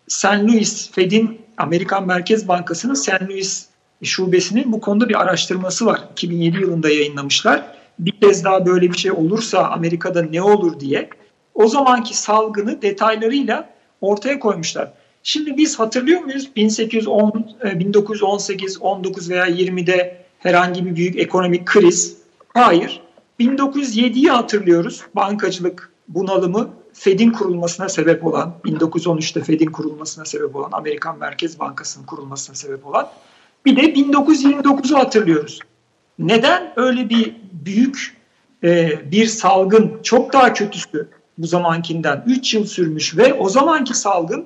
St. 0.10 0.26
Louis 0.26 0.92
Fed'in 0.92 1.42
Amerikan 1.58 2.08
Merkez 2.08 2.48
Bankası'nın 2.48 2.94
St. 2.94 3.22
Louis 3.30 3.66
şubesinin 4.04 4.72
bu 4.72 4.82
konuda 4.82 5.10
bir 5.10 5.22
araştırması 5.22 5.86
var. 5.86 6.02
2007 6.12 6.58
yılında 6.58 6.90
yayınlamışlar. 6.90 7.64
Bir 8.00 8.12
kez 8.12 8.44
daha 8.44 8.66
böyle 8.66 8.92
bir 8.92 8.98
şey 8.98 9.12
olursa 9.12 9.68
Amerika'da 9.68 10.22
ne 10.22 10.42
olur 10.42 10.80
diye 10.80 11.10
o 11.54 11.68
zamanki 11.68 12.18
salgını 12.18 12.82
detaylarıyla 12.82 13.70
ortaya 14.02 14.40
koymuşlar. 14.40 14.92
Şimdi 15.24 15.58
biz 15.58 15.80
hatırlıyor 15.80 16.22
muyuz 16.22 16.56
1810, 16.56 17.46
1918, 17.64 18.82
19 18.82 19.30
veya 19.30 19.48
20'de 19.48 20.18
herhangi 20.40 20.86
bir 20.86 20.96
büyük 20.96 21.20
ekonomik 21.20 21.66
kriz? 21.66 22.18
Hayır. 22.54 23.02
1907'yi 23.40 24.30
hatırlıyoruz. 24.30 25.02
Bankacılık 25.16 25.92
bunalımı 26.08 26.70
Fed'in 27.00 27.32
kurulmasına 27.32 27.90
sebep 27.90 28.26
olan, 28.26 28.54
1913'te 28.66 29.44
Fed'in 29.44 29.72
kurulmasına 29.72 30.26
sebep 30.26 30.56
olan, 30.56 30.70
Amerikan 30.72 31.20
Merkez 31.20 31.60
Bankası'nın 31.60 32.06
kurulmasına 32.06 32.56
sebep 32.56 32.88
olan. 32.88 33.10
Bir 33.66 33.76
de 33.76 33.82
1929'u 33.82 34.98
hatırlıyoruz. 34.98 35.60
Neden 36.20 36.74
öyle 36.76 37.10
bir 37.10 37.36
büyük 37.52 38.18
e, 38.64 39.00
bir 39.12 39.26
salgın, 39.26 40.00
çok 40.04 40.34
daha 40.34 40.54
kötüsü 40.54 41.10
bu 41.38 41.48
zamankinden 41.48 42.24
3 42.28 42.54
yıl 42.54 42.66
sürmüş 42.66 43.18
ve 43.18 43.34
o 43.34 43.50
zamanki 43.50 43.94
salgın 43.94 44.46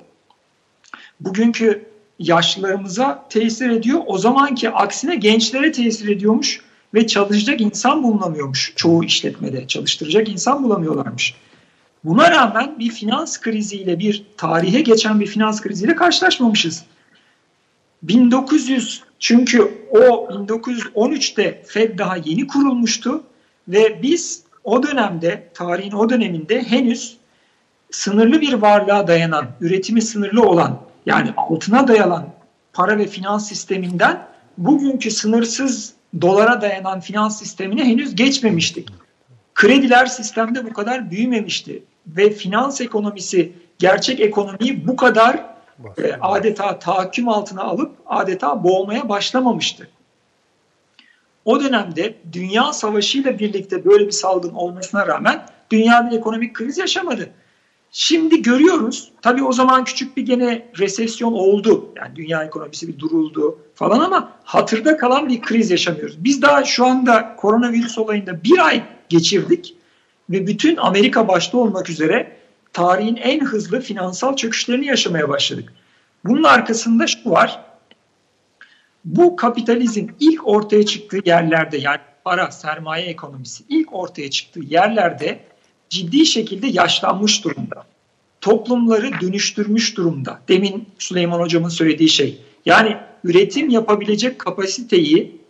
bugünkü 1.19 1.85
yaşlılarımıza 2.19 3.25
tesir 3.29 3.69
ediyor. 3.69 4.01
O 4.05 4.17
zamanki 4.17 4.69
aksine 4.69 5.15
gençlere 5.15 5.71
tesir 5.71 6.07
ediyormuş 6.07 6.61
ve 6.93 7.07
çalışacak 7.07 7.61
insan 7.61 8.03
bulunamıyormuş 8.03 8.73
çoğu 8.75 9.03
işletmede. 9.03 9.67
Çalıştıracak 9.67 10.29
insan 10.29 10.63
bulamıyorlarmış. 10.63 11.35
Buna 12.03 12.31
rağmen 12.31 12.79
bir 12.79 12.89
finans 12.89 13.41
kriziyle, 13.41 13.99
bir 13.99 14.25
tarihe 14.37 14.81
geçen 14.81 15.19
bir 15.19 15.27
finans 15.27 15.61
kriziyle 15.61 15.95
karşılaşmamışız. 15.95 16.83
1900 18.03 19.03
çünkü 19.19 19.71
o 19.91 19.97
1913'te 19.97 21.63
Fed 21.67 21.99
daha 21.99 22.17
yeni 22.17 22.47
kurulmuştu 22.47 23.23
ve 23.67 24.01
biz 24.01 24.43
o 24.63 24.83
dönemde, 24.83 25.49
tarihin 25.53 25.91
o 25.91 26.09
döneminde 26.09 26.63
henüz 26.63 27.17
sınırlı 27.91 28.41
bir 28.41 28.53
varlığa 28.53 29.07
dayanan, 29.07 29.47
üretimi 29.61 30.01
sınırlı 30.01 30.41
olan 30.41 30.81
yani 31.05 31.33
altına 31.37 31.87
dayanan 31.87 32.29
para 32.73 32.97
ve 32.97 33.07
finans 33.07 33.47
sisteminden 33.47 34.27
bugünkü 34.57 35.11
sınırsız 35.11 35.93
dolara 36.21 36.61
dayanan 36.61 36.99
finans 36.99 37.39
sistemine 37.39 37.85
henüz 37.85 38.15
geçmemiştik. 38.15 38.89
Krediler 39.55 40.05
sistemde 40.05 40.65
bu 40.65 40.73
kadar 40.73 41.11
büyümemişti 41.11 41.83
ve 42.07 42.29
finans 42.29 42.81
ekonomisi 42.81 43.53
gerçek 43.79 44.19
ekonomiyi 44.19 44.87
bu 44.87 44.95
kadar 44.95 45.45
e, 45.97 46.13
adeta 46.21 46.79
tahakküm 46.79 47.29
altına 47.29 47.63
alıp 47.63 47.91
adeta 48.05 48.63
boğmaya 48.63 49.09
başlamamıştı. 49.09 49.87
O 51.45 51.63
dönemde 51.63 52.15
dünya 52.33 52.73
savaşıyla 52.73 53.39
birlikte 53.39 53.85
böyle 53.85 54.07
bir 54.07 54.11
salgın 54.11 54.53
olmasına 54.53 55.07
rağmen 55.07 55.45
dünya 55.71 56.09
bir 56.11 56.17
ekonomik 56.17 56.53
kriz 56.53 56.77
yaşamadı. 56.77 57.29
Şimdi 57.91 58.41
görüyoruz. 58.41 59.11
Tabii 59.21 59.43
o 59.43 59.51
zaman 59.51 59.83
küçük 59.83 60.17
bir 60.17 60.25
gene 60.25 60.65
resesyon 60.77 61.33
oldu. 61.33 61.93
Yani 61.95 62.15
dünya 62.15 62.43
ekonomisi 62.43 62.87
bir 62.87 62.99
duruldu 62.99 63.59
falan 63.75 63.99
ama 63.99 64.31
hatırda 64.43 64.97
kalan 64.97 65.29
bir 65.29 65.41
kriz 65.41 65.71
yaşamıyoruz. 65.71 66.23
Biz 66.23 66.41
daha 66.41 66.63
şu 66.63 66.85
anda 66.85 67.35
koronavirüs 67.35 67.97
olayında 67.97 68.43
bir 68.43 68.67
ay 68.67 68.83
geçirdik 69.09 69.75
ve 70.29 70.47
bütün 70.47 70.77
Amerika 70.77 71.27
başta 71.27 71.57
olmak 71.57 71.89
üzere 71.89 72.37
tarihin 72.73 73.15
en 73.15 73.45
hızlı 73.45 73.81
finansal 73.81 74.35
çöküşlerini 74.35 74.85
yaşamaya 74.85 75.29
başladık. 75.29 75.73
Bunun 76.25 76.43
arkasında 76.43 77.07
şu 77.07 77.29
var. 77.29 77.59
Bu 79.05 79.35
kapitalizm 79.35 80.07
ilk 80.19 80.47
ortaya 80.47 80.85
çıktığı 80.85 81.19
yerlerde 81.25 81.77
yani 81.77 81.99
para, 82.25 82.51
sermaye 82.51 83.05
ekonomisi 83.05 83.63
ilk 83.69 83.93
ortaya 83.93 84.29
çıktığı 84.29 84.59
yerlerde 84.59 85.39
ciddi 85.89 86.25
şekilde 86.25 86.67
yaşlanmış 86.67 87.43
durumda. 87.43 87.85
Toplumları 88.41 89.21
dönüştürmüş 89.21 89.97
durumda. 89.97 90.39
Demin 90.47 90.87
Süleyman 90.99 91.39
Hocam'ın 91.39 91.69
söylediği 91.69 92.09
şey. 92.09 92.41
Yani 92.65 92.97
üretim 93.23 93.69
yapabilecek 93.69 94.39
kapasiteyi 94.39 95.41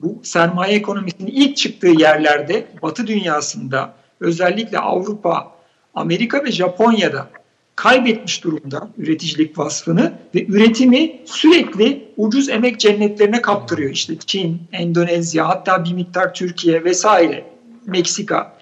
bu 0.00 0.20
sermaye 0.22 0.76
ekonomisinin 0.76 1.30
ilk 1.30 1.56
çıktığı 1.56 1.88
yerlerde 1.88 2.66
Batı 2.82 3.06
dünyasında 3.06 3.94
özellikle 4.20 4.78
Avrupa, 4.78 5.52
Amerika 5.94 6.44
ve 6.44 6.52
Japonya'da 6.52 7.30
kaybetmiş 7.76 8.44
durumda 8.44 8.88
üreticilik 8.98 9.58
vasfını 9.58 10.12
ve 10.34 10.46
üretimi 10.46 11.20
sürekli 11.24 12.08
ucuz 12.16 12.48
emek 12.48 12.80
cennetlerine 12.80 13.42
kaptırıyor. 13.42 13.90
İşte 13.90 14.18
Çin, 14.26 14.62
Endonezya 14.72 15.48
hatta 15.48 15.84
bir 15.84 15.92
miktar 15.92 16.34
Türkiye 16.34 16.84
vesaire 16.84 17.44
Meksika 17.86 18.56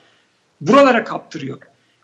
buralara 0.61 1.05
kaptırıyor. 1.05 1.59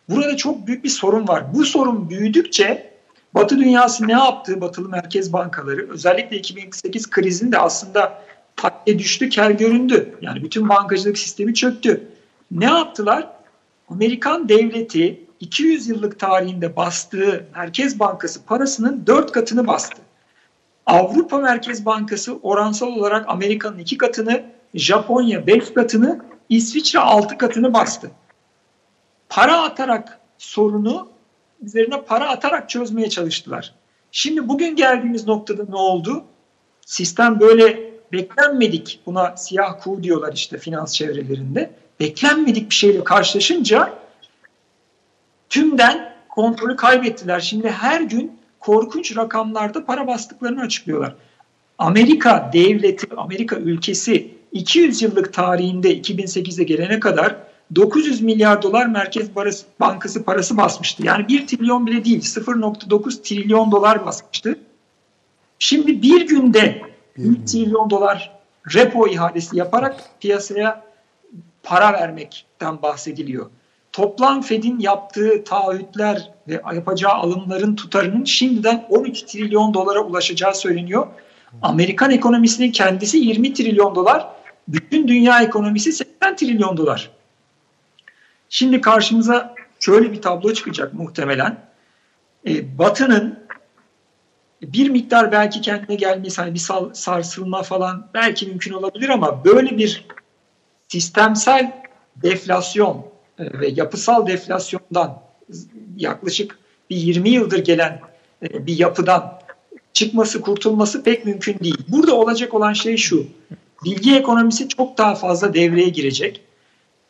Burada 0.09 0.36
çok 0.36 0.66
büyük 0.66 0.84
bir 0.84 0.88
sorun 0.88 1.28
var. 1.28 1.55
Bu 1.55 1.64
sorun 1.64 2.11
büyüdükçe 2.11 2.94
Batı 3.34 3.59
dünyası 3.59 4.09
ne 4.09 4.12
yaptı? 4.12 4.61
Batılı 4.61 4.88
merkez 4.88 5.32
bankaları 5.32 5.90
özellikle 5.90 6.36
2008 6.36 7.11
krizinde 7.11 7.59
aslında 7.59 8.22
takke 8.57 8.98
düştü, 8.98 9.28
kel 9.28 9.52
göründü. 9.52 10.14
Yani 10.20 10.42
bütün 10.44 10.68
bankacılık 10.68 11.18
sistemi 11.18 11.55
çöktü. 11.55 12.09
Ne 12.50 12.64
yaptılar? 12.64 13.28
Amerikan 13.89 14.49
devleti 14.49 15.24
200 15.41 15.89
yıllık 15.89 16.20
tarihinde 16.20 16.76
bastığı 16.76 17.47
Merkez 17.57 17.99
Bankası 17.99 18.45
parasının 18.45 19.07
4 19.07 19.32
katını 19.32 19.66
bastı. 19.66 20.03
Avrupa 20.87 21.39
Merkez 21.39 21.87
Bankası 21.87 22.39
oransal 22.43 22.87
olarak 22.87 23.24
Amerika'nın 23.28 23.78
2 23.78 23.99
katını, 23.99 24.43
Japonya 24.74 25.47
5 25.47 25.74
katını, 25.74 26.24
İsviçre 26.49 26.99
6 26.99 27.39
katını 27.39 27.74
bastı. 27.74 28.11
Para 29.28 29.62
atarak 29.62 30.20
sorunu 30.39 31.09
üzerine 31.62 32.03
para 32.03 32.28
atarak 32.28 32.70
çözmeye 32.70 33.11
çalıştılar. 33.11 33.74
Şimdi 34.12 34.49
bugün 34.49 34.76
geldiğimiz 34.76 35.26
noktada 35.26 35.64
ne 35.68 35.76
oldu? 35.76 36.24
Sistem 36.87 37.41
böyle 37.41 37.95
beklenmedik 38.12 39.01
buna 39.07 39.37
siyah 39.37 39.82
kuğu 39.82 40.03
diyorlar 40.03 40.32
işte 40.32 40.59
finans 40.59 40.95
çevrelerinde. 40.95 41.70
Beklenmedik 42.01 42.70
bir 42.70 42.74
şeyle 42.74 43.05
karşılaşınca 43.05 43.92
tümden 45.49 46.14
kontrolü 46.28 46.76
kaybettiler. 46.76 47.40
Şimdi 47.40 47.70
her 47.70 48.01
gün 48.01 48.38
korkunç 48.61 49.16
rakamlarda 49.16 49.84
para 49.84 50.07
bastıklarını 50.07 50.61
açıklıyorlar. 50.61 51.14
Amerika 51.78 52.51
devleti, 52.53 53.07
Amerika 53.16 53.57
ülkesi 53.57 54.34
200 54.53 55.03
yıllık 55.03 55.32
tarihinde 55.32 56.01
2008'e 56.01 56.64
gelene 56.64 57.01
kadar 57.01 57.36
900 57.74 58.20
milyar 58.20 58.62
dolar 58.62 58.86
Merkez 58.86 59.30
Bankası 59.80 60.24
parası 60.24 60.57
basmıştı. 60.57 61.07
Yani 61.07 61.28
1 61.28 61.47
trilyon 61.47 61.86
bile 61.86 62.05
değil 62.05 62.20
0.9 62.20 63.22
trilyon 63.22 63.72
dolar 63.72 64.07
basmıştı. 64.07 64.59
Şimdi 65.59 66.03
bir 66.03 66.26
günde 66.28 66.82
1 67.18 67.47
trilyon 67.47 67.90
dolar 67.90 68.32
repo 68.74 69.09
ihalesi 69.09 69.57
yaparak 69.57 69.97
piyasaya 70.20 70.82
para 71.64 71.92
vermekten 71.92 72.82
bahsediliyor. 72.82 73.50
Toplam 73.92 74.42
Fed'in 74.42 74.78
yaptığı 74.78 75.44
taahhütler 75.44 76.30
ve 76.48 76.62
yapacağı 76.74 77.12
alımların 77.12 77.76
tutarının 77.76 78.24
şimdiden 78.24 78.86
13 78.88 79.22
trilyon 79.22 79.74
dolara 79.74 80.00
ulaşacağı 80.00 80.54
söyleniyor. 80.54 81.06
Amerikan 81.62 82.10
ekonomisinin 82.10 82.72
kendisi 82.72 83.18
20 83.18 83.54
trilyon 83.54 83.94
dolar, 83.94 84.28
bütün 84.68 85.08
dünya 85.08 85.42
ekonomisi 85.42 85.92
80 85.92 86.36
trilyon 86.36 86.76
dolar. 86.76 87.10
Şimdi 88.48 88.80
karşımıza 88.80 89.54
şöyle 89.80 90.12
bir 90.12 90.22
tablo 90.22 90.52
çıkacak 90.52 90.94
muhtemelen. 90.94 91.58
Ee, 92.46 92.78
Batı'nın 92.78 93.44
bir 94.62 94.90
miktar 94.90 95.32
belki 95.32 95.60
kendine 95.60 95.96
gelmesi, 95.96 96.40
hani 96.40 96.54
bir 96.54 96.62
sarsılma 96.92 97.62
falan 97.62 98.08
belki 98.14 98.46
mümkün 98.46 98.72
olabilir 98.72 99.08
ama 99.08 99.44
böyle 99.44 99.78
bir 99.78 100.06
sistemsel 100.89 101.82
deflasyon 102.16 103.07
e, 103.39 103.61
ve 103.61 103.68
yapısal 103.68 104.26
deflasyondan 104.26 105.22
yaklaşık 105.97 106.59
bir 106.91 106.97
20 106.97 107.28
yıldır 107.30 107.64
gelen 107.64 108.01
e, 108.43 108.66
bir 108.66 108.78
yapıdan 108.78 109.41
çıkması, 109.93 110.41
kurtulması 110.41 111.03
pek 111.03 111.24
mümkün 111.24 111.59
değil. 111.59 111.78
Burada 111.89 112.14
olacak 112.14 112.55
olan 112.55 112.72
şey 112.72 112.97
şu. 112.97 113.26
Bilgi 113.85 114.16
ekonomisi 114.16 114.68
çok 114.68 114.99
daha 114.99 115.14
fazla 115.14 115.55
devreye 115.55 115.89
girecek. 115.89 116.41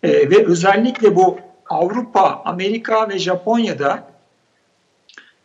Ee, 0.02 0.30
ve 0.30 0.46
özellikle 0.46 1.16
bu 1.16 1.38
Avrupa, 1.70 2.42
Amerika 2.44 3.08
ve 3.08 3.18
Japonya'da 3.18 4.08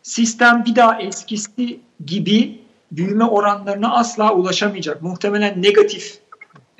sistem 0.02 0.64
bir 0.66 0.76
daha 0.76 1.02
eskisi 1.02 1.80
gibi 2.06 2.60
büyüme 2.92 3.24
oranlarına 3.24 3.94
asla 3.94 4.34
ulaşamayacak. 4.34 5.02
Muhtemelen 5.02 5.62
negatif 5.62 6.18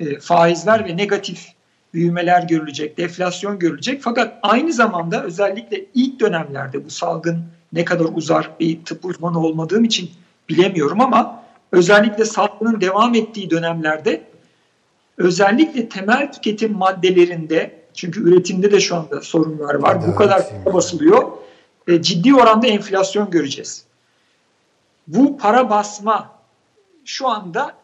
e, 0.01 0.19
faizler 0.19 0.85
ve 0.85 0.97
negatif 0.97 1.47
büyümeler 1.93 2.43
görülecek, 2.43 2.97
deflasyon 2.97 3.59
görülecek. 3.59 4.01
Fakat 4.01 4.39
aynı 4.43 4.73
zamanda 4.73 5.23
özellikle 5.23 5.85
ilk 5.93 6.19
dönemlerde 6.19 6.85
bu 6.85 6.89
salgın 6.89 7.43
ne 7.73 7.85
kadar 7.85 8.05
uzar 8.15 8.49
bir 8.59 8.85
tıp 8.85 9.05
uzmanı 9.05 9.39
olmadığım 9.39 9.83
için 9.83 10.11
bilemiyorum 10.49 11.01
ama 11.01 11.43
özellikle 11.71 12.25
salgının 12.25 12.81
devam 12.81 13.15
ettiği 13.15 13.49
dönemlerde 13.49 14.23
özellikle 15.17 15.89
temel 15.89 16.31
tüketim 16.31 16.77
maddelerinde 16.77 17.81
çünkü 17.93 18.29
üretimde 18.29 18.71
de 18.71 18.79
şu 18.79 18.95
anda 18.95 19.21
sorunlar 19.21 19.75
var. 19.75 19.97
Evet, 19.99 20.07
bu 20.07 20.15
kadar 20.15 20.63
para 20.63 20.73
basılıyor. 20.73 21.31
E, 21.87 22.01
ciddi 22.01 22.35
oranda 22.35 22.67
enflasyon 22.67 23.29
göreceğiz. 23.29 23.85
Bu 25.07 25.37
para 25.37 25.69
basma 25.69 26.31
şu 27.05 27.27
anda 27.27 27.80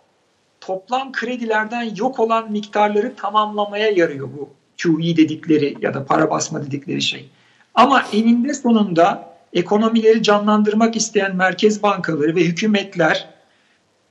toplam 0.61 1.11
kredilerden 1.11 1.95
yok 1.95 2.19
olan 2.19 2.51
miktarları 2.51 3.15
tamamlamaya 3.15 3.89
yarıyor 3.89 4.29
bu 4.37 4.49
QE 4.83 5.17
dedikleri 5.17 5.77
ya 5.81 5.93
da 5.93 6.05
para 6.05 6.29
basma 6.29 6.65
dedikleri 6.65 7.01
şey. 7.01 7.29
Ama 7.75 8.03
eninde 8.13 8.53
sonunda 8.53 9.33
ekonomileri 9.53 10.23
canlandırmak 10.23 10.95
isteyen 10.95 11.35
merkez 11.35 11.83
bankaları 11.83 12.35
ve 12.35 12.43
hükümetler 12.43 13.27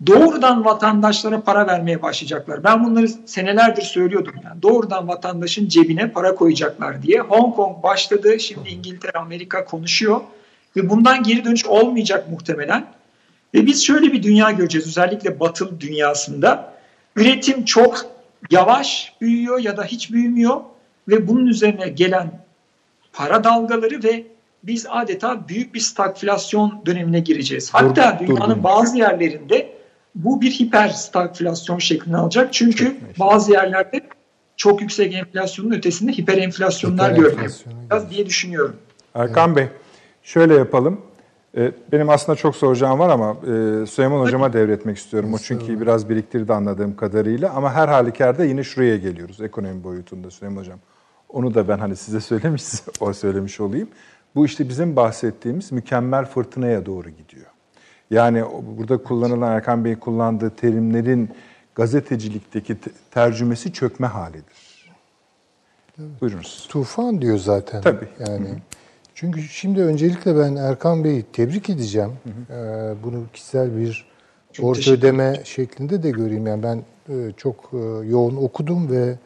doğrudan 0.07 0.65
vatandaşlara 0.65 1.41
para 1.41 1.67
vermeye 1.67 2.03
başlayacaklar. 2.03 2.65
Ben 2.65 2.85
bunları 2.85 3.09
senelerdir 3.09 3.83
söylüyordum. 3.83 4.35
Yani 4.45 4.63
doğrudan 4.63 5.09
vatandaşın 5.09 5.69
cebine 5.69 6.11
para 6.11 6.35
koyacaklar 6.35 7.03
diye. 7.03 7.21
Hong 7.21 7.57
Kong 7.57 7.83
başladı. 7.83 8.41
Şimdi 8.41 8.69
İngiltere, 8.69 9.19
Amerika 9.19 9.65
konuşuyor. 9.65 10.21
Ve 10.77 10.91
bundan 10.91 11.23
geri 11.23 11.45
dönüş 11.45 11.67
olmayacak 11.67 12.31
muhtemelen. 12.31 12.87
Ve 13.55 13.67
biz 13.67 13.87
şöyle 13.87 14.13
bir 14.13 14.23
dünya 14.23 14.51
göreceğiz. 14.51 14.87
Özellikle 14.87 15.41
batıl 15.41 15.81
dünyasında. 15.81 16.73
Üretim 17.17 17.65
çok 17.65 18.07
yavaş 18.51 19.13
büyüyor 19.21 19.59
ya 19.59 19.77
da 19.77 19.85
hiç 19.85 20.13
büyümüyor. 20.13 20.61
Ve 21.09 21.29
bunun 21.29 21.47
üzerine 21.47 21.89
gelen 21.89 22.41
para 23.13 23.45
dalgaları 23.45 24.03
ve 24.03 24.27
biz 24.63 24.87
adeta 24.89 25.49
büyük 25.49 25.75
bir 25.75 25.81
stagflasyon 25.81 26.83
dönemine 26.87 27.21
gireceğiz. 27.21 27.75
Hatta 27.75 28.19
dur, 28.21 28.27
dünyanın 28.27 28.59
dur, 28.59 28.65
bazı 28.65 28.99
yerlerinde 28.99 29.77
bu 30.15 30.41
bir 30.41 30.51
hiper 30.51 30.89
stagflasyon 30.89 31.79
şeklini 31.79 32.17
alacak. 32.17 32.53
Çünkü 32.53 32.85
Çok 32.85 33.19
bazı 33.19 33.53
yerlerde 33.53 34.01
çok 34.57 34.81
yüksek 34.81 35.15
enflasyonun 35.15 35.73
ötesinde 35.73 36.13
hiper 36.13 36.39
enflasyonlar 36.39 37.13
hiper 37.13 37.23
göreceğiz 37.23 37.65
diye 38.11 38.27
düşünüyorum. 38.27 38.77
Erkan 39.15 39.49
evet. 39.49 39.57
Bey, 39.57 39.67
şöyle 40.23 40.55
yapalım. 40.55 41.01
Ee, 41.57 41.73
benim 41.93 42.11
aslında 42.11 42.37
çok 42.37 42.57
soracağım 42.57 42.99
var 42.99 43.11
ama 43.11 43.31
e, 43.31 43.87
Süleyman 43.87 44.21
Hocam'a 44.21 44.53
devretmek 44.53 44.97
istiyorum. 44.97 45.35
O 45.35 45.39
çünkü 45.39 45.81
biraz 45.81 46.09
biriktirdi 46.09 46.53
anladığım 46.53 46.97
kadarıyla. 46.97 47.51
Ama 47.51 47.75
her 47.75 47.89
halükarda 47.89 48.45
yine 48.45 48.65
şuraya 48.65 48.97
geliyoruz 48.97 49.41
ekonomi 49.41 49.85
boyutunda 49.85 50.31
Süleyman 50.31 50.61
Hocam. 50.61 50.79
Onu 51.29 51.55
da 51.55 51.69
ben 51.69 51.79
hani 51.79 51.97
size 51.97 52.21
söylemiş, 52.31 52.63
o 53.01 53.13
söylemiş 53.13 53.61
olayım. 53.61 53.89
Bu 54.35 54.47
işte 54.47 54.69
bizim 54.69 54.97
bahsettiğimiz 54.97 55.73
mükemmel 55.73 56.25
fırtınaya 56.25 56.87
doğru 56.87 57.11
gidiyor. 57.11 57.47
Yani 58.11 58.45
burada 58.79 58.99
kullanılan 58.99 59.53
Erkan 59.53 59.85
Bey'in 59.85 59.97
kullandığı 59.97 60.51
terimlerin 60.51 61.31
gazetecilikteki 61.75 62.77
tercümesi 63.11 63.73
çökme 63.73 64.07
halidir. 64.07 64.93
Evet. 66.01 66.21
Buyurunuz. 66.21 66.67
Tufan 66.69 67.23
diyor 67.23 67.39
zaten. 67.39 67.81
Tabii. 67.81 68.09
Yani 68.29 68.49
Hı-hı. 68.49 68.57
Çünkü 69.17 69.43
şimdi 69.43 69.83
öncelikle 69.83 70.37
ben 70.37 70.57
Erkan 70.57 71.05
Bey'i 71.05 71.25
tebrik 71.33 71.71
edeceğim. 71.71 72.13
Hı 72.25 72.55
hı. 72.55 72.59
Ee, 72.59 72.95
bunu 73.05 73.25
kişisel 73.33 73.77
bir 73.77 74.07
çok 74.53 74.67
orta 74.67 74.91
ödeme 74.91 75.41
şeklinde 75.45 76.03
de 76.03 76.11
göreyim. 76.11 76.47
Yani 76.47 76.63
ben 76.63 76.83
e, 77.09 77.33
çok 77.37 77.71
e, 77.73 77.77
yoğun 78.09 78.37
okudum 78.37 78.91
ve 78.91 79.19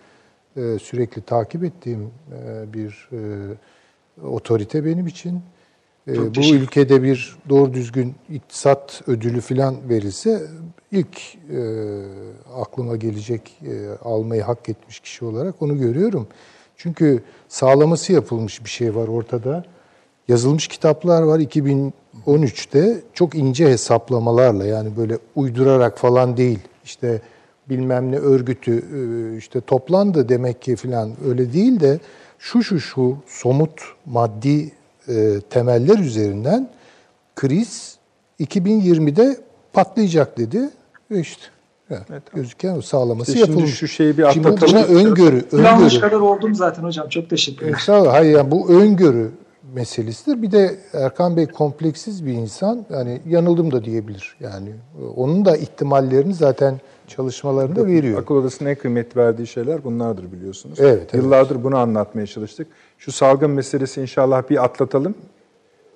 e, 0.56 0.78
sürekli 0.78 1.22
takip 1.22 1.64
ettiğim 1.64 2.10
bir 2.66 3.08
otorite 4.22 4.84
benim 4.84 5.06
için. 5.06 5.40
Çok 6.14 6.36
bu 6.36 6.54
ülkede 6.54 7.02
bir 7.02 7.36
doğru 7.48 7.74
düzgün 7.74 8.14
iktisat 8.30 9.02
ödülü 9.06 9.40
falan 9.40 9.88
verilse 9.88 10.42
ilk 10.92 11.34
e, 11.34 11.60
aklıma 12.56 12.96
gelecek 12.96 13.58
e, 13.66 13.88
almayı 14.04 14.42
hak 14.42 14.68
etmiş 14.68 15.00
kişi 15.00 15.24
olarak 15.24 15.62
onu 15.62 15.78
görüyorum. 15.78 16.28
Çünkü 16.76 17.22
sağlaması 17.48 18.12
yapılmış 18.12 18.64
bir 18.64 18.70
şey 18.70 18.94
var 18.94 19.08
ortada. 19.08 19.64
Yazılmış 20.30 20.68
kitaplar 20.68 21.22
var 21.22 21.40
2013'te 21.40 23.00
çok 23.14 23.34
ince 23.34 23.68
hesaplamalarla 23.68 24.66
yani 24.66 24.96
böyle 24.96 25.18
uydurarak 25.36 25.98
falan 25.98 26.36
değil. 26.36 26.58
İşte 26.84 27.22
bilmem 27.68 28.12
ne 28.12 28.16
örgütü 28.16 28.72
e, 28.72 29.36
işte 29.36 29.60
toplandı 29.60 30.28
demek 30.28 30.62
ki 30.62 30.76
falan 30.76 31.12
öyle 31.28 31.52
değil 31.52 31.80
de 31.80 31.98
şu 32.38 32.62
şu 32.62 32.80
şu 32.80 33.16
somut 33.26 33.80
maddi 34.06 34.72
e, 35.08 35.40
temeller 35.50 35.98
üzerinden 35.98 36.70
kriz 37.36 37.96
2020'de 38.40 39.36
patlayacak 39.72 40.38
dedi 40.38 40.70
ve 41.10 41.20
işte 41.20 41.42
yani 41.90 42.02
evet, 42.10 42.22
gözüken 42.34 42.76
o 42.76 42.80
sağlaması 42.80 43.32
işte 43.32 43.40
yapılmış. 43.40 43.78
şu 43.78 43.88
şeyi 43.88 44.18
bir 44.18 44.22
atlatalım. 44.22 44.68
Şimdi 44.68 44.88
buna 44.88 44.98
öngörü. 44.98 45.44
öngörü. 45.52 46.00
kadar 46.00 46.20
oldum 46.20 46.54
zaten 46.54 46.82
hocam. 46.82 47.08
Çok 47.08 47.30
teşekkür 47.30 47.62
ederim. 47.62 47.78
Sağ 47.80 48.02
ol. 48.02 48.06
Hayır 48.06 48.36
yani 48.36 48.50
bu 48.50 48.70
öngörü 48.70 49.30
meselesidir. 49.74 50.42
Bir 50.42 50.50
de 50.50 50.76
Erkan 50.92 51.36
Bey 51.36 51.46
kompleksiz 51.46 52.26
bir 52.26 52.32
insan. 52.32 52.86
Yani 52.90 53.20
yanıldım 53.26 53.72
da 53.72 53.84
diyebilir. 53.84 54.36
Yani 54.40 54.70
onun 55.16 55.44
da 55.44 55.56
ihtimallerini 55.56 56.34
zaten 56.34 56.80
çalışmalarında 57.06 57.86
veriyor. 57.86 58.22
Akıl 58.22 58.34
odasının 58.34 58.68
en 58.68 58.76
kıymet 58.76 59.16
verdiği 59.16 59.46
şeyler 59.46 59.84
bunlardır 59.84 60.32
biliyorsunuz. 60.32 60.80
Evet, 60.80 61.14
Yıllardır 61.14 61.54
evet. 61.54 61.64
bunu 61.64 61.76
anlatmaya 61.76 62.26
çalıştık. 62.26 62.66
Şu 62.98 63.12
salgın 63.12 63.50
meselesi 63.50 64.00
inşallah 64.00 64.50
bir 64.50 64.64
atlatalım. 64.64 65.14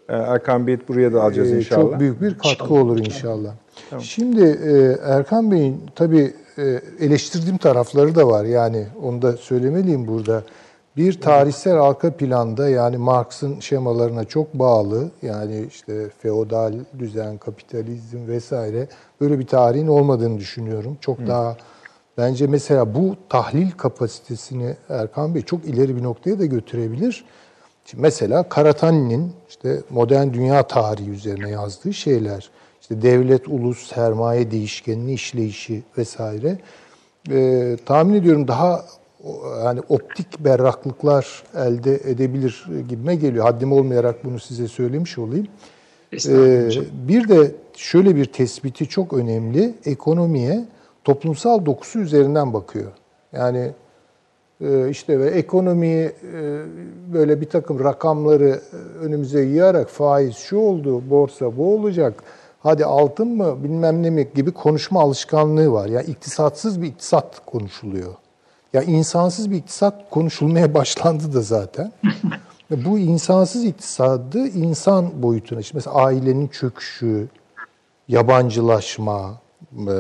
Ee, 0.08 0.12
Erkan 0.16 0.66
Bey 0.66 0.78
buraya 0.88 1.12
da 1.12 1.22
alacağız 1.22 1.52
ee, 1.52 1.56
inşallah. 1.56 1.82
Çok 1.82 2.00
büyük 2.00 2.22
bir 2.22 2.34
katkı 2.34 2.48
inşallah. 2.48 2.70
olur 2.70 2.98
inşallah. 2.98 3.54
Tamam. 3.90 4.04
Şimdi 4.04 4.42
e, 4.44 4.98
Erkan 5.04 5.50
Bey'in 5.50 5.80
tabii 5.94 6.34
e, 6.58 6.80
eleştirdiğim 7.00 7.58
tarafları 7.58 8.14
da 8.14 8.28
var. 8.28 8.44
Yani 8.44 8.86
onu 9.02 9.22
da 9.22 9.32
söylemeliyim 9.32 10.06
burada. 10.06 10.42
Bir 10.97 11.20
tarihsel 11.20 11.80
arka 11.80 12.16
planda 12.16 12.68
yani 12.68 12.97
Marx'ın 12.97 13.61
şemalarına 13.61 14.24
çok 14.24 14.55
bağlı 14.55 15.11
yani 15.22 15.66
işte 15.68 16.09
feodal 16.18 16.74
düzen, 16.99 17.38
kapitalizm 17.38 18.26
vesaire 18.28 18.88
böyle 19.20 19.38
bir 19.38 19.47
tarihin 19.47 19.86
olmadığını 19.86 20.38
düşünüyorum. 20.38 20.99
Çok 21.01 21.18
Hı. 21.18 21.26
daha 21.26 21.57
bence 22.18 22.47
mesela 22.47 22.95
bu 22.95 23.16
tahlil 23.28 23.70
kapasitesini 23.70 24.76
Erkan 24.88 25.34
Bey 25.34 25.42
çok 25.42 25.64
ileri 25.64 25.97
bir 25.97 26.03
noktaya 26.03 26.38
da 26.38 26.47
götürebilir. 26.47 27.24
Şimdi 27.84 28.03
mesela 28.03 28.49
Karatani'nin 28.49 29.32
işte 29.49 29.80
modern 29.90 30.32
dünya 30.32 30.62
tarihi 30.62 31.11
üzerine 31.11 31.51
yazdığı 31.51 31.95
şeyler. 31.95 32.51
işte 32.80 33.03
devlet, 33.03 33.49
ulus, 33.49 33.86
sermaye 33.86 34.51
değişkenini 34.51 35.12
işleyişi 35.12 35.82
vesaire. 35.99 36.59
E, 37.30 37.76
tahmin 37.86 38.14
ediyorum 38.14 38.49
daha 38.49 38.84
yani 39.64 39.80
optik 39.88 40.40
berraklıklar 40.40 41.42
elde 41.56 41.94
edebilir 41.94 42.66
gibime 42.88 43.16
geliyor. 43.16 43.44
Haddim 43.44 43.72
olmayarak 43.72 44.24
bunu 44.24 44.38
size 44.38 44.68
söylemiş 44.68 45.18
olayım. 45.18 45.46
Ee, 46.28 46.68
bir 47.08 47.28
de 47.28 47.50
şöyle 47.76 48.16
bir 48.16 48.24
tespiti 48.24 48.88
çok 48.88 49.12
önemli. 49.12 49.74
Ekonomiye 49.84 50.64
toplumsal 51.04 51.66
dokusu 51.66 51.98
üzerinden 51.98 52.52
bakıyor. 52.52 52.92
Yani 53.32 53.70
e, 54.60 54.88
işte 54.90 55.18
ve 55.18 55.30
ekonomiyi 55.30 56.04
e, 56.04 56.12
böyle 57.12 57.40
bir 57.40 57.48
takım 57.48 57.84
rakamları 57.84 58.60
önümüze 59.02 59.42
yığarak 59.42 59.88
faiz 59.88 60.36
şu 60.36 60.56
oldu, 60.56 61.10
borsa 61.10 61.56
bu 61.56 61.74
olacak, 61.74 62.22
hadi 62.62 62.84
altın 62.84 63.28
mı 63.28 63.64
bilmem 63.64 64.02
ne 64.02 64.10
mi 64.10 64.28
gibi 64.34 64.50
konuşma 64.50 65.00
alışkanlığı 65.00 65.72
var. 65.72 65.86
Yani 65.86 66.06
iktisatsız 66.06 66.82
bir 66.82 66.86
iktisat 66.86 67.46
konuşuluyor. 67.46 68.14
Ya 68.74 68.82
insansız 68.82 69.50
bir 69.50 69.56
iktisat 69.56 70.10
konuşulmaya 70.10 70.74
başlandı 70.74 71.34
da 71.34 71.40
zaten. 71.40 71.92
Bu 72.70 72.98
insansız 72.98 73.64
iktisadı 73.64 74.48
insan 74.48 75.22
boyutuna, 75.22 75.60
işte 75.60 75.72
mesela 75.74 75.96
ailenin 75.96 76.48
çöküşü, 76.48 77.28
yabancılaşma, 78.08 79.40
e, 79.72 79.94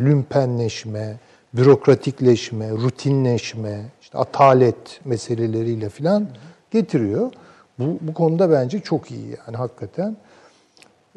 lümpenleşme, 0.00 1.16
bürokratikleşme, 1.54 2.70
rutinleşme, 2.70 3.84
işte 4.02 4.18
atalet 4.18 5.00
meseleleriyle 5.04 5.88
filan 5.88 6.28
getiriyor. 6.70 7.32
Bu, 7.78 7.98
bu 8.00 8.14
konuda 8.14 8.50
bence 8.50 8.80
çok 8.80 9.10
iyi 9.10 9.36
yani 9.46 9.56
hakikaten. 9.56 10.16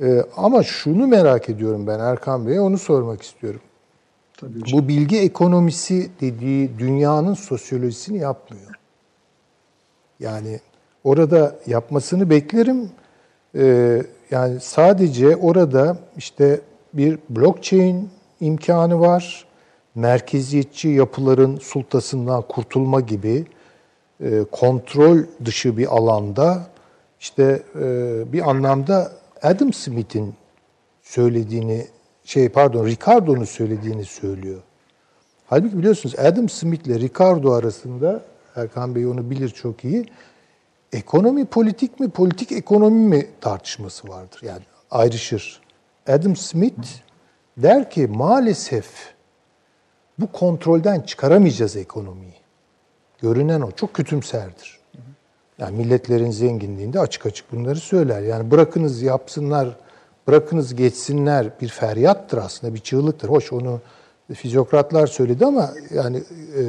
Ee, 0.02 0.24
ama 0.38 0.64
şunu 0.64 1.08
merak 1.08 1.50
ediyorum 1.50 1.88
ben 1.88 2.00
Erkan 2.00 2.48
Bey'e, 2.48 2.60
onu 2.60 2.78
sormak 2.78 3.22
istiyorum. 3.22 3.62
Tabii 4.44 4.72
Bu 4.72 4.88
bilgi 4.88 5.20
ekonomisi 5.20 6.12
dediği 6.22 6.80
dünyanın 6.80 7.34
sosyolojisini 7.34 8.18
yapmıyor. 8.18 8.76
Yani 10.20 10.60
orada 11.04 11.56
yapmasını 11.68 12.30
beklerim. 12.30 12.90
Ee, 13.56 14.04
yani 14.32 14.60
sadece 14.60 15.36
orada 15.36 15.98
işte 16.18 16.62
bir 16.94 17.20
blockchain 17.30 18.10
imkanı 18.40 19.00
var. 19.00 19.46
Merkeziyetçi 19.96 20.88
yapıların 20.88 21.58
sultasından 21.58 22.42
kurtulma 22.42 23.02
gibi 23.02 23.46
e, 24.24 24.44
kontrol 24.52 25.18
dışı 25.46 25.78
bir 25.78 25.96
alanda 25.96 26.68
işte 27.20 27.64
e, 27.76 28.34
bir 28.34 28.50
anlamda 28.50 29.12
Adam 29.42 29.74
Smith'in 29.74 30.34
söylediğini 31.02 31.88
şey 32.24 32.50
pardon 32.50 32.86
Ricardo'nun 32.86 33.44
söylediğini 33.44 34.06
söylüyor. 34.06 34.62
Halbuki 35.46 35.78
biliyorsunuz 35.78 36.20
Adam 36.20 36.50
Smith 36.50 36.88
ile 36.88 37.00
Ricardo 37.00 37.52
arasında 37.52 38.22
Erkan 38.56 38.96
Bey 38.96 39.08
onu 39.08 39.30
bilir 39.30 39.50
çok 39.50 39.86
iyi. 39.86 40.06
Ekonomi 40.94 41.46
politik 41.46 42.00
mi, 42.00 42.10
politik 42.10 42.52
ekonomi 42.52 43.08
mi 43.08 43.28
tartışması 43.42 44.08
vardır. 44.08 44.40
Yani 44.44 44.62
ayrışır. 44.92 45.62
Adam 46.08 46.36
Smith 46.36 46.88
der 47.58 47.92
ki 47.92 48.08
maalesef 48.08 49.14
bu 50.20 50.32
kontrolden 50.32 51.02
çıkaramayacağız 51.02 51.76
ekonomiyi. 51.76 52.34
Görünen 53.22 53.62
o. 53.62 53.72
Çok 53.72 53.94
kötümserdir. 53.94 54.80
Yani 55.60 55.78
milletlerin 55.78 56.32
zenginliğinde 56.32 57.00
açık 57.00 57.26
açık 57.26 57.52
bunları 57.52 57.80
söyler. 57.80 58.22
Yani 58.22 58.52
bırakınız 58.52 59.02
yapsınlar 59.02 59.78
bırakınız 60.28 60.76
geçsinler 60.76 61.48
bir 61.62 61.68
feryattır 61.68 62.38
aslında, 62.38 62.74
bir 62.74 62.80
çığlıktır. 62.80 63.30
Hoş 63.30 63.54
onu 63.54 63.80
fizyokratlar 64.34 65.08
söyledi 65.08 65.46
ama 65.46 65.70
yani 65.94 66.18
e, 66.58 66.62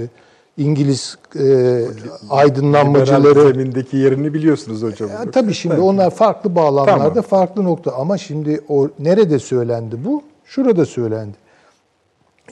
İngiliz 0.56 1.18
e, 1.38 1.84
aydınlanmacıları... 2.30 3.52
zemindeki 3.52 3.96
yerini 3.96 4.34
biliyorsunuz 4.34 4.82
hocam. 4.82 5.10
Yani, 5.10 5.30
tabii 5.30 5.54
şimdi 5.54 5.80
onlar 5.80 6.10
farklı 6.10 6.54
bağlamlarda, 6.54 7.08
tamam. 7.08 7.22
farklı 7.22 7.64
nokta. 7.64 7.92
Ama 7.92 8.18
şimdi 8.18 8.60
o 8.68 8.88
nerede 8.98 9.38
söylendi 9.38 10.04
bu? 10.04 10.22
Şurada 10.44 10.86
söylendi. 10.86 11.36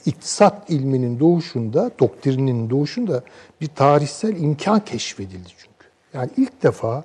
İktisat 0.05 0.69
ilminin 0.69 1.19
doğuşunda, 1.19 1.91
doktrinin 1.99 2.69
doğuşunda 2.69 3.23
bir 3.61 3.67
tarihsel 3.67 4.35
imkan 4.35 4.79
keşfedildi 4.79 5.49
çünkü. 5.57 5.87
Yani 6.13 6.29
ilk 6.37 6.63
defa 6.63 7.03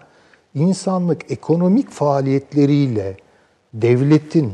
insanlık 0.55 1.31
ekonomik 1.31 1.91
faaliyetleriyle 1.91 3.17
devletin, 3.83 4.53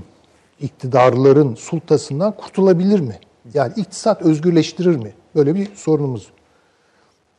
iktidarların 0.61 1.55
sultasından 1.55 2.33
kurtulabilir 2.33 3.01
mi? 3.01 3.19
Yani 3.55 3.73
iktisat 3.77 4.23
özgürleştirir 4.23 4.97
mi? 4.97 5.13
Böyle 5.35 5.55
bir 5.55 5.75
sorunumuz. 5.75 6.31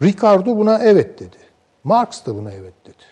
Ricardo 0.01 0.57
buna 0.57 0.79
evet 0.83 1.19
dedi. 1.19 1.37
Marx 1.83 2.25
da 2.25 2.35
buna 2.35 2.51
evet 2.51 2.73
dedi. 2.85 3.03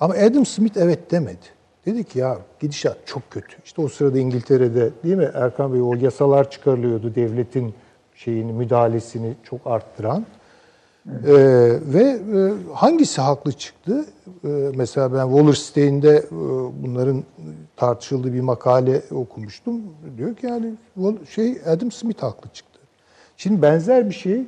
Ama 0.00 0.14
Adam 0.14 0.46
Smith 0.46 0.76
evet 0.76 1.10
demedi. 1.10 1.46
Dedi 1.86 2.04
ki 2.04 2.18
ya 2.18 2.38
gidişat 2.60 2.96
çok 3.06 3.30
kötü. 3.30 3.56
İşte 3.64 3.82
o 3.82 3.88
sırada 3.88 4.18
İngiltere'de 4.18 4.90
değil 5.04 5.16
mi 5.16 5.30
Erkan 5.34 5.72
Bey 5.72 5.82
o 5.82 5.94
yasalar 5.94 6.50
çıkarılıyordu 6.50 7.14
devletin 7.14 7.74
şeyini 8.14 8.52
müdahalesini 8.52 9.34
çok 9.44 9.60
arttıran. 9.64 10.26
Ee, 11.26 11.32
ve 11.94 12.02
e, 12.02 12.52
hangisi 12.74 13.20
haklı 13.20 13.52
çıktı? 13.52 14.04
Ee, 14.44 14.48
mesela 14.74 15.14
ben 15.14 15.24
Wallerstein'de 15.24 16.16
e, 16.16 16.30
bunların 16.82 17.24
tartışıldığı 17.76 18.32
bir 18.32 18.40
makale 18.40 19.02
okumuştum. 19.10 19.80
Diyor 20.18 20.34
ki 20.34 20.46
yani 20.46 20.74
şey 21.30 21.58
Adam 21.66 21.90
Smith 21.90 22.22
haklı 22.22 22.50
çıktı. 22.50 22.80
Şimdi 23.36 23.62
benzer 23.62 24.08
bir 24.08 24.14
şey 24.14 24.44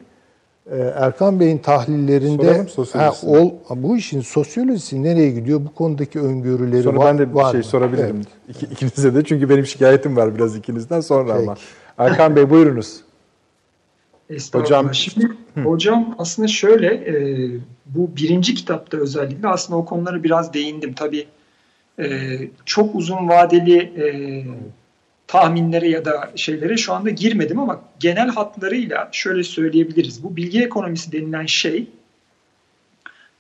e, 0.71 0.77
Erkan 0.77 1.41
Bey'in 1.41 1.59
tahlillerinde 1.59 2.67
ha, 2.93 3.13
ol, 3.27 3.51
bu 3.71 3.97
işin 3.97 4.21
sosyolojisi 4.21 5.03
nereye 5.03 5.31
gidiyor? 5.31 5.61
Bu 5.65 5.75
konudaki 5.75 6.21
öngörüleri 6.21 6.83
sonra 6.83 6.99
var 6.99 7.07
ben 7.07 7.19
de 7.19 7.35
bir 7.35 7.45
şey 7.45 7.53
mı? 7.53 7.65
sorabilirim. 7.65 8.17
Evet. 8.17 8.57
İki, 8.57 8.67
ikinize 8.67 9.15
de 9.15 9.25
çünkü 9.25 9.49
benim 9.49 9.67
şikayetim 9.67 10.17
var 10.17 10.35
biraz 10.35 10.57
ikinizden 10.57 11.01
sonra 11.01 11.35
Peki. 11.35 11.51
ama. 11.51 11.57
Erkan 11.99 12.37
Bey 12.37 12.51
buyurunuz. 12.51 13.01
Hocam. 14.53 14.95
Şimdi 14.95 15.29
hocam 15.63 16.15
aslında 16.19 16.49
şöyle 16.49 16.87
e, 16.87 17.15
bu 17.87 18.17
birinci 18.17 18.55
kitapta 18.55 18.97
özellikle 18.97 19.49
aslında 19.49 19.79
o 19.79 19.85
konulara 19.85 20.23
biraz 20.23 20.55
değindim. 20.55 20.93
Tabii 20.93 21.27
e, 21.99 22.39
çok 22.65 22.95
uzun 22.95 23.29
vadeli 23.29 23.79
e, 23.79 24.07
tahminlere 25.27 25.89
ya 25.89 26.05
da 26.05 26.33
şeylere 26.37 26.77
şu 26.77 26.93
anda 26.93 27.11
girmedim 27.11 27.59
ama 27.59 27.83
genel 28.01 28.29
hatlarıyla 28.29 29.09
şöyle 29.13 29.43
söyleyebiliriz. 29.43 30.25
Bu 30.25 30.37
bilgi 30.37 30.63
ekonomisi 30.63 31.13
denilen 31.13 31.47
şey 31.47 31.87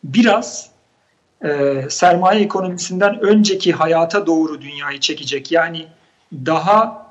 biraz 0.04 0.70
e, 1.44 1.82
sermaye 1.88 2.40
ekonomisinden 2.40 3.20
önceki 3.20 3.72
hayata 3.72 4.26
doğru 4.26 4.60
dünyayı 4.60 5.00
çekecek. 5.00 5.52
Yani 5.52 5.86
daha 6.32 7.01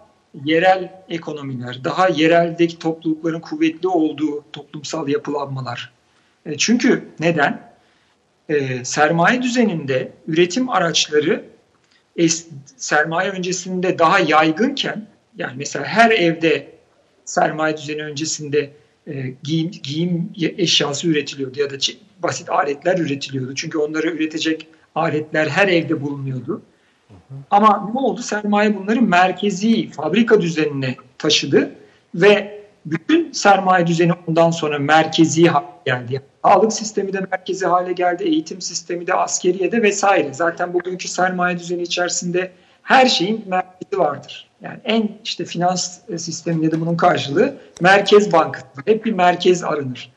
yerel 0.45 1.03
ekonomiler, 1.09 1.83
daha 1.83 2.07
yereldeki 2.07 2.79
toplulukların 2.79 3.39
kuvvetli 3.39 3.87
olduğu 3.87 4.43
toplumsal 4.53 5.07
yapılanmalar. 5.07 5.91
E, 6.45 6.57
çünkü 6.57 7.03
neden? 7.19 7.71
E, 8.49 8.85
sermaye 8.85 9.41
düzeninde 9.41 10.11
üretim 10.27 10.69
araçları 10.69 11.45
es, 12.15 12.47
sermaye 12.77 13.29
öncesinde 13.29 13.99
daha 13.99 14.19
yaygınken, 14.19 15.07
yani 15.37 15.53
mesela 15.57 15.85
her 15.85 16.11
evde 16.11 16.67
sermaye 17.25 17.77
düzeni 17.77 18.03
öncesinde 18.03 18.71
e, 19.07 19.33
giyim, 19.43 19.71
giyim 19.83 20.33
eşyası 20.57 21.07
üretiliyordu 21.07 21.59
ya 21.59 21.69
da 21.69 21.75
basit 22.23 22.49
aletler 22.49 22.97
üretiliyordu. 22.97 23.55
Çünkü 23.55 23.77
onları 23.77 24.07
üretecek 24.07 24.67
aletler 24.95 25.47
her 25.47 25.67
evde 25.67 26.01
bulunuyordu. 26.01 26.61
Ama 27.51 27.89
ne 27.93 27.99
oldu? 27.99 28.21
Sermaye 28.21 28.75
bunları 28.75 29.01
merkezi 29.01 29.89
fabrika 29.89 30.41
düzenine 30.41 30.95
taşıdı 31.17 31.71
ve 32.15 32.61
bütün 32.85 33.31
sermaye 33.31 33.87
düzeni 33.87 34.11
ondan 34.27 34.51
sonra 34.51 34.79
merkezi 34.79 35.47
hale 35.47 35.65
geldi. 35.85 36.21
Sağlık 36.45 36.73
sistemi 36.73 37.13
de 37.13 37.19
merkezi 37.31 37.65
hale 37.65 37.93
geldi, 37.93 38.23
eğitim 38.23 38.61
sistemi 38.61 39.07
de, 39.07 39.13
askeriye 39.13 39.71
de 39.71 39.81
vesaire. 39.81 40.33
Zaten 40.33 40.73
bugünkü 40.73 41.07
sermaye 41.07 41.59
düzeni 41.59 41.81
içerisinde 41.81 42.51
her 42.83 43.05
şeyin 43.05 43.43
merkezi 43.47 43.99
vardır. 43.99 44.49
Yani 44.61 44.79
en 44.83 45.09
işte 45.23 45.45
finans 45.45 45.99
sisteminde 46.17 46.71
de 46.71 46.81
bunun 46.81 46.97
karşılığı 46.97 47.55
merkez 47.81 48.33
bankası. 48.33 48.65
Hep 48.85 49.05
bir 49.05 49.13
merkez 49.13 49.63
aranır. 49.63 50.11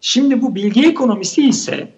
Şimdi 0.00 0.42
bu 0.42 0.54
bilgi 0.54 0.88
ekonomisi 0.88 1.48
ise 1.48 1.88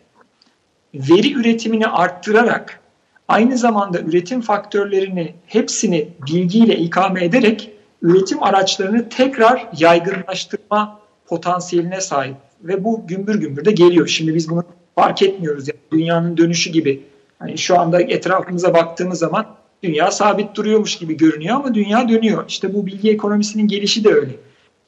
veri 0.94 1.32
üretimini 1.32 1.86
arttırarak 1.86 2.80
aynı 3.28 3.58
zamanda 3.58 4.00
üretim 4.00 4.40
faktörlerini 4.40 5.34
hepsini 5.46 6.08
bilgiyle 6.26 6.76
ikame 6.76 7.24
ederek 7.24 7.70
üretim 8.02 8.42
araçlarını 8.42 9.08
tekrar 9.08 9.68
yaygınlaştırma 9.78 11.00
potansiyeline 11.26 12.00
sahip. 12.00 12.36
Ve 12.62 12.84
bu 12.84 13.06
gümbür 13.06 13.34
gümbür 13.34 13.64
de 13.64 13.72
geliyor. 13.72 14.06
Şimdi 14.06 14.34
biz 14.34 14.50
bunu 14.50 14.64
fark 14.94 15.22
etmiyoruz. 15.22 15.68
Yani 15.68 15.78
dünyanın 15.92 16.36
dönüşü 16.36 16.70
gibi. 16.70 17.02
Yani 17.40 17.58
şu 17.58 17.80
anda 17.80 18.00
etrafımıza 18.00 18.74
baktığımız 18.74 19.18
zaman 19.18 19.46
Dünya 19.82 20.10
sabit 20.10 20.54
duruyormuş 20.54 20.98
gibi 20.98 21.16
görünüyor 21.16 21.56
ama 21.56 21.74
dünya 21.74 22.08
dönüyor. 22.08 22.44
İşte 22.48 22.74
bu 22.74 22.86
bilgi 22.86 23.10
ekonomisinin 23.10 23.68
gelişi 23.68 24.04
de 24.04 24.08
öyle. 24.08 24.32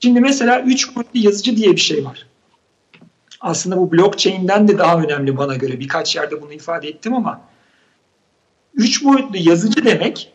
Şimdi 0.00 0.20
mesela 0.20 0.60
üç 0.60 0.96
boyutlu 0.96 1.20
yazıcı 1.20 1.56
diye 1.56 1.72
bir 1.72 1.80
şey 1.80 2.04
var. 2.04 2.26
Aslında 3.40 3.76
bu 3.76 3.92
blockchain'den 3.92 4.68
de 4.68 4.78
daha 4.78 4.98
önemli 4.98 5.36
bana 5.36 5.56
göre. 5.56 5.80
Birkaç 5.80 6.16
yerde 6.16 6.42
bunu 6.42 6.52
ifade 6.52 6.88
ettim 6.88 7.14
ama 7.14 7.40
üç 8.74 9.04
boyutlu 9.04 9.36
yazıcı 9.38 9.84
demek 9.84 10.32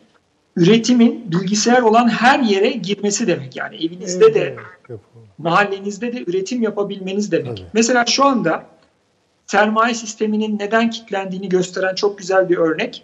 üretimin 0.55 1.31
bilgisayar 1.31 1.81
olan 1.81 2.09
her 2.09 2.39
yere 2.39 2.69
girmesi 2.69 3.27
demek. 3.27 3.55
Yani 3.55 3.75
evinizde 3.75 4.33
de 4.33 4.55
mahallenizde 5.37 6.13
de 6.13 6.23
üretim 6.27 6.61
yapabilmeniz 6.61 7.31
demek. 7.31 7.57
Tabii. 7.57 7.67
Mesela 7.73 8.05
şu 8.05 8.25
anda 8.25 8.65
sermaye 9.47 9.93
sisteminin 9.93 10.59
neden 10.59 10.89
kilitlendiğini 10.89 11.49
gösteren 11.49 11.95
çok 11.95 12.17
güzel 12.17 12.49
bir 12.49 12.57
örnek. 12.57 13.03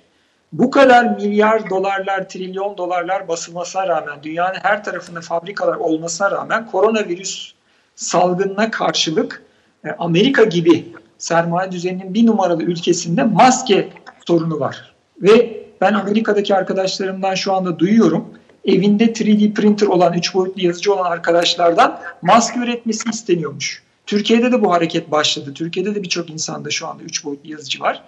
Bu 0.54 0.72
kadar 0.72 1.06
milyar 1.06 1.70
dolarlar, 1.70 2.30
trilyon 2.30 2.78
dolarlar 2.78 3.28
basılmasına 3.28 3.88
rağmen, 3.88 4.24
dünyanın 4.24 4.58
her 4.62 4.84
tarafında 4.84 5.22
fabrikalar 5.22 5.76
olmasına 5.76 6.32
rağmen 6.32 6.72
koronavirüs 6.72 7.54
salgınına 7.96 8.72
karşılık 8.72 9.44
e, 9.86 9.90
Amerika 9.90 10.44
gibi 10.44 10.94
sermaye 11.18 11.72
düzeninin 11.72 12.14
bir 12.14 12.26
numaralı 12.26 12.64
ülkesinde 12.64 13.24
maske 13.24 13.90
sorunu 14.28 14.60
var. 14.60 14.95
Ve 15.22 15.66
ben 15.82 15.94
Amerika'daki 15.94 16.56
arkadaşlarımdan 16.56 17.36
şu 17.36 17.54
anda 17.54 17.80
duyuyorum. 17.80 18.26
Evinde 18.66 19.06
3D 19.06 19.54
printer 19.54 19.88
olan, 19.88 20.14
3 20.14 20.34
boyutlu 20.34 20.62
yazıcı 20.62 20.94
olan 20.94 21.12
arkadaşlardan 21.12 22.00
maske 22.22 22.60
üretmesi 22.60 23.10
isteniyormuş. 23.10 23.84
Türkiye'de 24.06 24.52
de 24.52 24.62
bu 24.62 24.72
hareket 24.74 25.12
başladı. 25.12 25.54
Türkiye'de 25.54 25.96
de 25.96 26.04
birçok 26.04 26.30
insanda 26.30 26.70
şu 26.70 26.88
anda 26.88 27.04
3 27.04 27.26
boyutlu 27.26 27.52
yazıcı 27.52 27.80
var. 27.80 28.04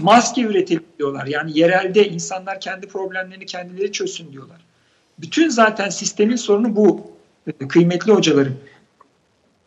Maske 0.00 0.42
üretelim 0.42 0.84
diyorlar. 0.98 1.26
Yani 1.26 1.58
yerelde 1.58 2.08
insanlar 2.08 2.60
kendi 2.60 2.88
problemlerini 2.88 3.46
kendileri 3.46 3.92
çözsün 3.92 4.32
diyorlar. 4.32 4.60
Bütün 5.18 5.48
zaten 5.48 5.88
sistemin 5.88 6.36
sorunu 6.36 6.76
bu 6.76 7.10
kıymetli 7.68 8.12
hocalarım. 8.12 8.58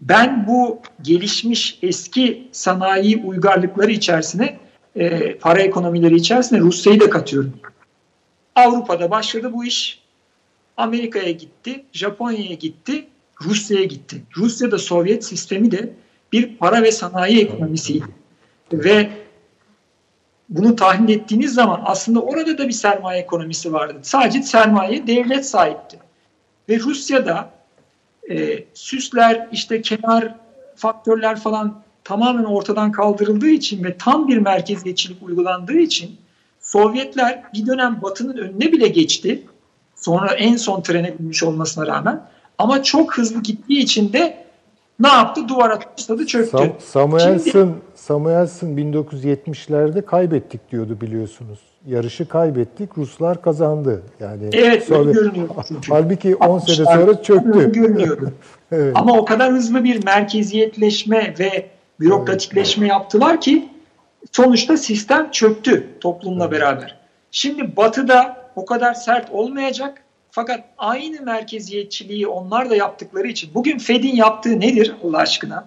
Ben 0.02 0.48
bu 0.48 0.80
gelişmiş 1.02 1.80
eski 1.82 2.48
sanayi 2.52 3.18
uygarlıkları 3.18 3.92
içerisine 3.92 4.60
e, 4.96 5.38
para 5.38 5.62
ekonomileri 5.62 6.16
içerisinde 6.16 6.60
Rusya'yı 6.60 7.00
da 7.00 7.10
katıyorum. 7.10 7.54
Avrupa'da 8.56 9.12
başladı 9.12 9.54
bu 9.54 9.66
iş. 9.66 10.04
Amerika'ya 10.78 11.32
gitti, 11.32 11.86
Japonya'ya 11.92 12.54
gitti, 12.54 13.06
Rusya'ya 13.42 13.86
gitti. 13.86 14.24
Rusya'da 14.38 14.78
Sovyet 14.78 15.26
sistemi 15.26 15.72
de 15.72 15.94
bir 16.32 16.58
para 16.58 16.84
ve 16.84 16.92
sanayi 16.92 17.42
ekonomisiydi. 17.42 18.08
Ve 18.74 19.10
bunu 20.50 20.76
tahmin 20.76 21.08
ettiğiniz 21.08 21.54
zaman 21.54 21.82
aslında 21.86 22.20
orada 22.20 22.58
da 22.58 22.68
bir 22.68 22.74
sermaye 22.74 23.22
ekonomisi 23.22 23.74
vardı. 23.74 24.00
Sadece 24.02 24.44
sermaye 24.44 25.08
devlet 25.08 25.46
sahipti. 25.46 26.00
Ve 26.70 26.80
Rusya'da 26.80 27.52
e, 28.30 28.64
süsler, 28.74 29.48
işte 29.52 29.82
kenar 29.82 30.36
faktörler 30.76 31.40
falan 31.40 31.83
tamamen 32.04 32.44
ortadan 32.44 32.92
kaldırıldığı 32.92 33.50
için 33.50 33.84
ve 33.84 33.98
tam 33.98 34.28
bir 34.28 34.38
merkeziyetçilik 34.38 35.24
uygulandığı 35.24 35.78
için 35.78 36.18
Sovyetler 36.64 37.44
bir 37.54 37.68
dönem 37.68 38.00
Batı'nın 38.02 38.38
önüne 38.38 38.72
bile 38.72 38.88
geçti. 38.88 39.44
Sonra 39.96 40.34
en 40.34 40.56
son 40.56 40.82
trene 40.82 41.20
binmiş 41.20 41.44
olmasına 41.44 41.88
rağmen. 41.88 42.22
Ama 42.58 42.84
çok 42.84 43.18
hızlı 43.18 43.42
gittiği 43.42 43.80
için 43.80 44.14
de 44.14 44.44
ne 45.00 45.08
yaptı? 45.08 45.48
Duvara 45.48 45.80
tosladı, 45.80 46.26
çöktü. 46.26 46.58
Sam 46.58 46.70
Samuelson, 46.80 47.52
Şimdi, 47.52 47.74
Samuelson 47.96 48.68
1970'lerde 48.68 50.06
kaybettik 50.06 50.72
diyordu 50.72 50.98
biliyorsunuz. 51.02 51.60
Yarışı 51.88 52.28
kaybettik, 52.28 52.98
Ruslar 52.98 53.42
kazandı. 53.42 54.04
Yani 54.20 54.50
evet, 54.54 54.84
Sovyet... 54.84 55.16
görünüyor. 55.16 55.50
Halbuki 55.90 56.36
10 56.36 56.60
sene 56.60 56.86
sonra 56.86 57.24
çöktü. 57.24 57.72
Görünüyordu. 57.72 58.32
evet. 58.72 58.92
Ama 58.96 59.14
o 59.14 59.26
kadar 59.26 59.54
hızlı 59.54 59.84
bir 59.84 60.04
merkeziyetleşme 60.06 61.34
ve 61.40 61.70
bürokratikleşme 62.04 62.88
yaptılar 62.88 63.42
ki 63.42 63.70
sonuçta 64.32 64.78
sistem 64.78 65.32
çöktü 65.32 65.88
toplumla 66.00 66.52
beraber. 66.52 66.98
Şimdi 67.32 67.78
batıda 67.78 68.38
o 68.56 68.66
kadar 68.66 68.94
sert 68.94 69.32
olmayacak 69.32 70.04
fakat 70.32 70.60
aynı 70.78 71.22
merkeziyetçiliği 71.22 72.28
onlar 72.28 72.70
da 72.70 72.76
yaptıkları 72.76 73.28
için 73.28 73.54
bugün 73.54 73.78
Fed'in 73.78 74.16
yaptığı 74.16 74.60
nedir 74.60 74.96
Allah 75.04 75.18
aşkına? 75.18 75.66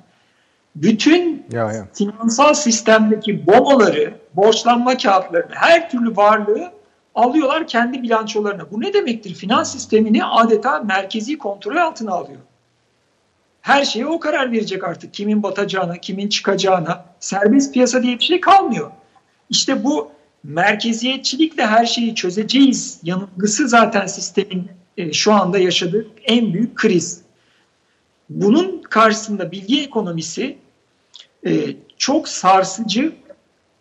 Bütün 0.77 1.47
ya, 1.53 1.73
ya. 1.73 1.89
finansal 1.95 2.55
sistemdeki 2.55 3.47
bonoları, 3.47 4.15
borçlanma 4.35 4.97
kağıtlarını, 4.97 5.55
her 5.55 5.91
türlü 5.91 6.17
varlığı 6.17 6.73
alıyorlar 7.15 7.67
kendi 7.67 8.03
bilançolarına. 8.03 8.71
Bu 8.71 8.81
ne 8.81 8.93
demektir? 8.93 9.35
Finans 9.35 9.73
sistemini 9.73 10.25
adeta 10.25 10.81
merkezi 10.81 11.39
kontrol 11.39 11.77
altına 11.77 12.13
alıyor 12.13 12.41
her 13.67 13.85
şeye 13.85 14.07
o 14.07 14.21
karar 14.21 14.53
verecek 14.53 14.85
artık. 14.85 15.15
Kimin 15.15 15.43
batacağına, 15.43 15.97
kimin 15.97 16.29
çıkacağına. 16.29 17.05
Serbest 17.21 17.75
piyasa 17.75 18.03
diye 18.03 18.19
bir 18.19 18.25
şey 18.25 18.41
kalmıyor. 18.41 18.91
İşte 19.51 19.85
bu 19.85 20.11
merkeziyetçilikle 20.45 21.67
her 21.67 21.87
şeyi 21.87 22.15
çözeceğiz 22.15 23.01
yanılgısı 23.03 23.69
zaten 23.69 24.07
sistemin 24.07 24.69
e, 24.97 25.13
şu 25.13 25.33
anda 25.33 25.59
yaşadığı 25.59 26.07
en 26.25 26.55
büyük 26.55 26.77
kriz. 26.77 27.21
Bunun 28.31 28.83
karşısında 28.83 29.53
bilgi 29.53 29.83
ekonomisi 29.83 30.59
e, 31.47 31.53
çok 31.99 32.29
sarsıcı 32.29 33.13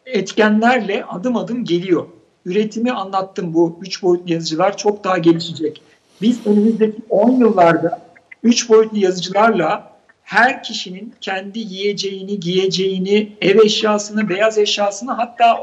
etkenlerle 0.05 1.05
adım 1.05 1.35
adım 1.35 1.65
geliyor. 1.65 2.07
Üretimi 2.45 2.91
anlattım 2.91 3.53
bu 3.53 3.79
üç 3.81 4.03
boyutlu 4.03 4.33
yazıcılar 4.33 4.77
çok 4.77 5.03
daha 5.03 5.17
gelişecek. 5.17 5.81
Biz 6.21 6.47
önümüzdeki 6.47 7.01
10 7.09 7.31
yıllarda 7.31 8.04
üç 8.45 8.69
boyutlu 8.69 8.97
yazıcılarla 8.97 9.91
her 10.23 10.63
kişinin 10.63 11.13
kendi 11.21 11.59
yiyeceğini, 11.59 12.39
giyeceğini, 12.39 13.31
ev 13.41 13.59
eşyasını, 13.59 14.29
beyaz 14.29 14.57
eşyasını 14.57 15.11
hatta 15.11 15.59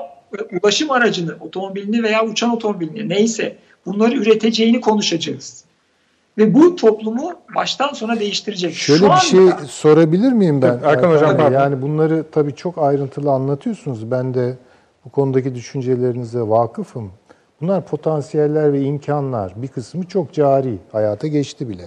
ulaşım 0.63 0.91
aracını, 0.91 1.37
otomobilini 1.41 2.03
veya 2.03 2.27
uçan 2.27 2.51
otomobilini 2.51 3.09
neyse 3.09 3.57
bunları 3.87 4.15
üreteceğini 4.15 4.81
konuşacağız. 4.81 5.65
Ve 6.39 6.55
bu 6.55 6.77
toplumu 6.77 7.33
baştan 7.55 7.93
sona 7.93 8.21
değiştirecek. 8.21 8.75
Şöyle 8.75 8.99
Şu 8.99 9.05
bir 9.05 9.11
anda, 9.11 9.21
şey 9.21 9.69
sorabilir 9.69 10.33
miyim 10.33 10.63
ben? 10.63 10.81
Erkan 10.85 11.11
Hocam 11.11 11.37
pardon. 11.37 11.53
Yani 11.53 11.83
bunları 11.83 12.25
tabii 12.33 12.55
çok 12.55 12.79
ayrıntılı 12.79 13.31
anlatıyorsunuz. 13.31 14.11
Ben 14.11 14.35
de 14.35 14.55
bu 15.05 15.11
konudaki 15.11 15.55
düşüncelerinize 15.55 16.41
vakıfım. 16.41 17.13
Bunlar 17.61 17.87
potansiyeller 17.87 18.73
ve 18.73 18.81
imkanlar. 18.81 19.53
Bir 19.57 19.69
kısmı 19.69 20.05
çok 20.05 20.33
cari, 20.33 20.79
hayata 20.93 21.27
geçti 21.27 21.69
bile. 21.69 21.85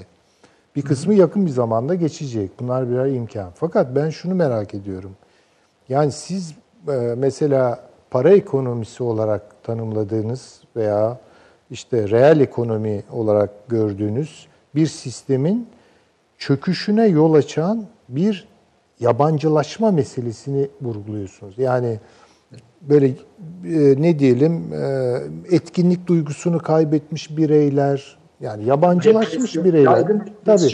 Bir 0.75 0.81
kısmı 0.81 1.13
yakın 1.13 1.45
bir 1.45 1.51
zamanda 1.51 1.95
geçecek. 1.95 2.51
Bunlar 2.59 2.89
birer 2.89 3.05
imkan. 3.05 3.51
Fakat 3.55 3.95
ben 3.95 4.09
şunu 4.09 4.35
merak 4.35 4.73
ediyorum. 4.73 5.11
Yani 5.89 6.11
siz 6.11 6.53
e, 6.87 7.13
mesela 7.17 7.79
para 8.11 8.29
ekonomisi 8.29 9.03
olarak 9.03 9.63
tanımladığınız 9.63 10.61
veya 10.75 11.19
işte 11.71 12.09
reel 12.09 12.39
ekonomi 12.39 13.03
olarak 13.11 13.69
gördüğünüz 13.69 14.47
bir 14.75 14.87
sistemin 14.87 15.67
çöküşüne 16.37 17.07
yol 17.07 17.33
açan 17.33 17.85
bir 18.09 18.47
yabancılaşma 18.99 19.91
meselesini 19.91 20.67
vurguluyorsunuz. 20.81 21.57
Yani 21.57 21.99
böyle 22.81 23.07
e, 23.07 23.15
ne 24.01 24.19
diyelim 24.19 24.73
e, 24.73 25.17
etkinlik 25.55 26.07
duygusunu 26.07 26.59
kaybetmiş 26.59 27.37
bireyler, 27.37 28.17
yani 28.41 28.65
yabancılaşmış 28.65 29.55
bireyler. 29.55 30.07
Tabii 30.45 30.67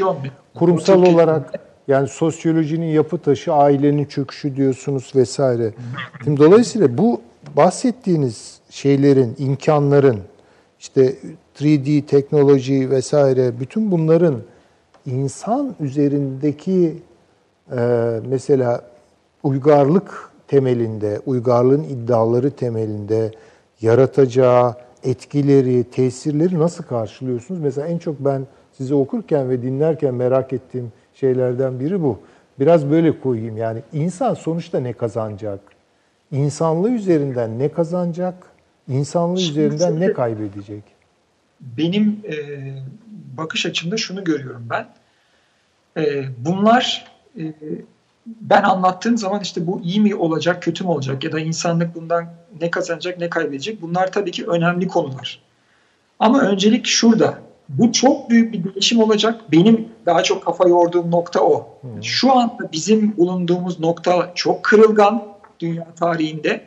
kurumsal 0.56 1.04
olarak 1.04 1.54
yani 1.88 2.08
sosyolojinin 2.08 2.86
yapı 2.86 3.18
taşı, 3.18 3.54
ailenin 3.54 4.06
çöküşü 4.06 4.56
diyorsunuz 4.56 5.12
vesaire. 5.16 5.74
Şimdi 6.24 6.40
dolayısıyla 6.40 6.98
bu 6.98 7.22
bahsettiğiniz 7.58 8.60
şeylerin, 8.70 9.36
imkanların, 9.38 10.20
işte 10.80 11.16
3D 11.60 12.06
teknoloji 12.06 12.90
vesaire 12.90 13.60
bütün 13.60 13.92
bunların 13.92 14.36
insan 15.06 15.76
üzerindeki 15.80 16.98
e, 17.78 18.20
mesela 18.30 18.82
uygarlık 19.44 20.32
temelinde, 20.48 21.20
uygarlığın 21.26 21.84
iddiaları 21.84 22.52
temelinde 22.52 23.32
yaratacağı 23.82 24.76
etkileri, 25.04 25.84
tesirleri 25.84 26.60
nasıl 26.60 26.84
karşılıyorsunuz? 26.84 27.62
Mesela 27.62 27.88
en 27.88 27.98
çok 27.98 28.20
ben 28.20 28.48
sizi 28.78 28.96
okurken 28.96 29.50
ve 29.50 29.62
dinlerken 29.62 30.14
merak 30.14 30.54
ettiğim 30.54 30.92
şeylerden 31.14 31.80
biri 31.80 32.02
bu. 32.02 32.20
Biraz 32.60 32.90
böyle 32.92 33.20
koyayım 33.20 33.58
yani 33.58 33.82
insan 33.94 34.34
sonuçta 34.34 34.80
ne 34.80 34.94
kazanacak? 34.94 35.60
İnsanlığı 36.32 36.92
üzerinden 36.92 37.60
ne 37.60 37.70
kazanacak? 37.70 38.48
İnsanlığı 38.88 39.40
Şimdi 39.40 39.60
üzerinden 39.60 40.00
ne 40.00 40.14
kaybedecek? 40.14 40.84
Benim 41.62 42.22
e, 42.30 42.36
bakış 43.38 43.66
açımda 43.66 43.98
şunu 43.98 44.24
görüyorum 44.24 44.68
ben. 44.70 44.88
E, 46.04 46.24
bunlar 46.38 47.06
e, 47.38 47.54
ben 48.26 48.64
anlattığım 48.64 49.18
zaman 49.18 49.42
işte 49.42 49.68
bu 49.68 49.82
iyi 49.82 50.02
mi 50.02 50.16
olacak, 50.16 50.64
kötü 50.64 50.84
mü 50.84 50.90
olacak 50.90 51.24
ya 51.24 51.32
da 51.32 51.40
insanlık 51.40 51.96
bundan 51.96 52.26
ne 52.62 52.72
kazanacak, 52.72 53.20
ne 53.20 53.30
kaybedecek 53.30 53.82
bunlar 53.82 54.12
tabii 54.12 54.32
ki 54.32 54.46
önemli 54.46 54.88
konular. 54.88 55.40
Ama 56.20 56.42
öncelik 56.42 56.86
şurada. 56.86 57.40
Bu 57.70 57.92
çok 57.92 58.30
büyük 58.30 58.54
bir 58.54 58.64
değişim 58.64 59.00
olacak. 59.00 59.42
Benim 59.52 59.90
daha 60.06 60.24
çok 60.24 60.46
kafa 60.46 60.68
yorduğum 60.68 61.12
nokta 61.12 61.42
o. 61.42 61.78
Hmm. 61.82 62.04
Şu 62.04 62.32
anda 62.32 62.72
bizim 62.72 63.18
bulunduğumuz 63.18 63.80
nokta 63.80 64.32
çok 64.36 64.64
kırılgan 64.64 65.24
dünya 65.60 65.88
tarihinde 66.00 66.62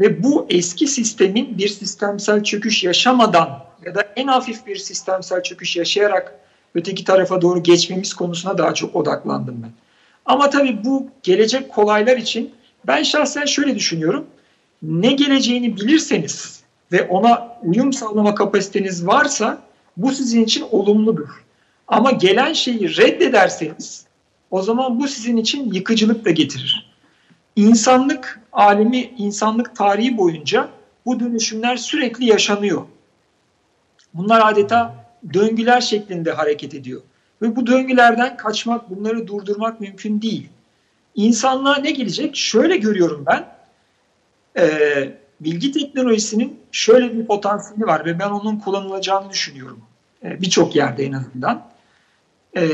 ve 0.00 0.22
bu 0.22 0.46
eski 0.50 0.86
sistemin 0.86 1.58
bir 1.58 1.68
sistemsel 1.68 2.42
çöküş 2.44 2.84
yaşamadan 2.84 3.64
ya 3.84 3.94
da 3.94 4.00
en 4.16 4.26
hafif 4.26 4.66
bir 4.66 4.76
sistemsel 4.76 5.42
çöküş 5.42 5.76
yaşayarak 5.76 6.34
öteki 6.74 7.04
tarafa 7.04 7.42
doğru 7.42 7.62
geçmemiz 7.62 8.14
konusuna 8.14 8.58
daha 8.58 8.74
çok 8.74 8.96
odaklandım 8.96 9.62
ben. 9.62 9.70
Ama 10.26 10.50
tabii 10.50 10.84
bu 10.84 11.08
gelecek 11.22 11.68
kolaylar 11.68 12.16
için 12.16 12.54
ben 12.86 13.02
şahsen 13.02 13.44
şöyle 13.44 13.74
düşünüyorum. 13.74 14.26
Ne 14.82 15.12
geleceğini 15.12 15.76
bilirseniz 15.76 16.62
ve 16.92 17.02
ona 17.08 17.58
uyum 17.62 17.92
sağlama 17.92 18.34
kapasiteniz 18.34 19.06
varsa 19.06 19.62
bu 19.96 20.12
sizin 20.12 20.44
için 20.44 20.64
olumludur. 20.70 21.28
Ama 21.88 22.10
gelen 22.10 22.52
şeyi 22.52 22.96
reddederseniz 22.96 24.06
o 24.50 24.62
zaman 24.62 25.00
bu 25.00 25.08
sizin 25.08 25.36
için 25.36 25.72
yıkıcılık 25.72 26.24
da 26.24 26.30
getirir. 26.30 26.90
İnsanlık 27.56 28.40
alemi, 28.52 29.10
insanlık 29.18 29.76
tarihi 29.76 30.16
boyunca 30.16 30.68
bu 31.06 31.20
dönüşümler 31.20 31.76
sürekli 31.76 32.24
yaşanıyor. 32.24 32.82
Bunlar 34.14 34.52
adeta 34.52 34.94
döngüler 35.32 35.80
şeklinde 35.80 36.32
hareket 36.32 36.74
ediyor. 36.74 37.02
Ve 37.42 37.56
bu 37.56 37.66
döngülerden 37.66 38.36
kaçmak, 38.36 38.90
bunları 38.90 39.26
durdurmak 39.26 39.80
mümkün 39.80 40.22
değil. 40.22 40.48
İnsanlığa 41.14 41.76
ne 41.76 41.90
gelecek? 41.90 42.36
Şöyle 42.36 42.76
görüyorum 42.76 43.24
ben. 43.26 43.59
Ee, 44.58 45.12
bilgi 45.40 45.72
teknolojisinin 45.72 46.60
şöyle 46.72 47.18
bir 47.18 47.26
potansiyeli 47.26 47.86
var 47.86 48.04
ve 48.04 48.18
ben 48.18 48.30
onun 48.30 48.56
kullanılacağını 48.56 49.30
düşünüyorum. 49.30 49.80
Ee, 50.24 50.40
Birçok 50.40 50.76
yerde 50.76 51.04
en 51.04 51.12
azından. 51.12 51.70
Ee, 52.56 52.68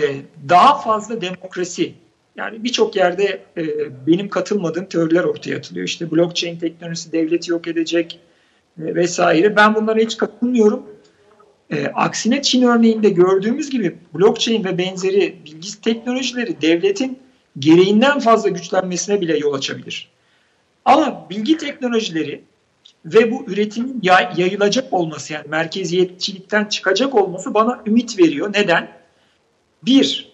daha 0.48 0.78
fazla 0.78 1.20
demokrasi. 1.20 1.94
Yani 2.36 2.64
birçok 2.64 2.96
yerde 2.96 3.42
e, 3.56 3.66
benim 4.06 4.28
katılmadığım 4.28 4.86
teoriler 4.86 5.24
ortaya 5.24 5.56
atılıyor. 5.56 5.86
İşte 5.86 6.10
blockchain 6.10 6.58
teknolojisi 6.58 7.12
devleti 7.12 7.50
yok 7.50 7.68
edecek 7.68 8.20
e, 8.78 8.94
vesaire. 8.94 9.56
Ben 9.56 9.74
bunlara 9.74 9.98
hiç 9.98 10.16
katılmıyorum. 10.16 10.82
E, 11.70 11.86
aksine 11.86 12.42
Çin 12.42 12.62
örneğinde 12.62 13.08
gördüğümüz 13.08 13.70
gibi 13.70 13.96
blockchain 14.14 14.64
ve 14.64 14.78
benzeri 14.78 15.36
bilgi 15.44 15.80
teknolojileri 15.80 16.62
devletin 16.62 17.18
gereğinden 17.58 18.18
fazla 18.18 18.48
güçlenmesine 18.48 19.20
bile 19.20 19.38
yol 19.38 19.54
açabilir. 19.54 20.10
Ama 20.86 21.26
bilgi 21.30 21.56
teknolojileri 21.56 22.44
ve 23.04 23.32
bu 23.32 23.44
üretimin 23.46 24.00
yayılacak 24.36 24.92
olması 24.92 25.32
yani 25.32 25.48
merkeziyetçilikten 25.48 26.64
çıkacak 26.64 27.14
olması 27.14 27.54
bana 27.54 27.82
ümit 27.86 28.18
veriyor. 28.18 28.52
Neden? 28.52 28.88
Bir, 29.82 30.32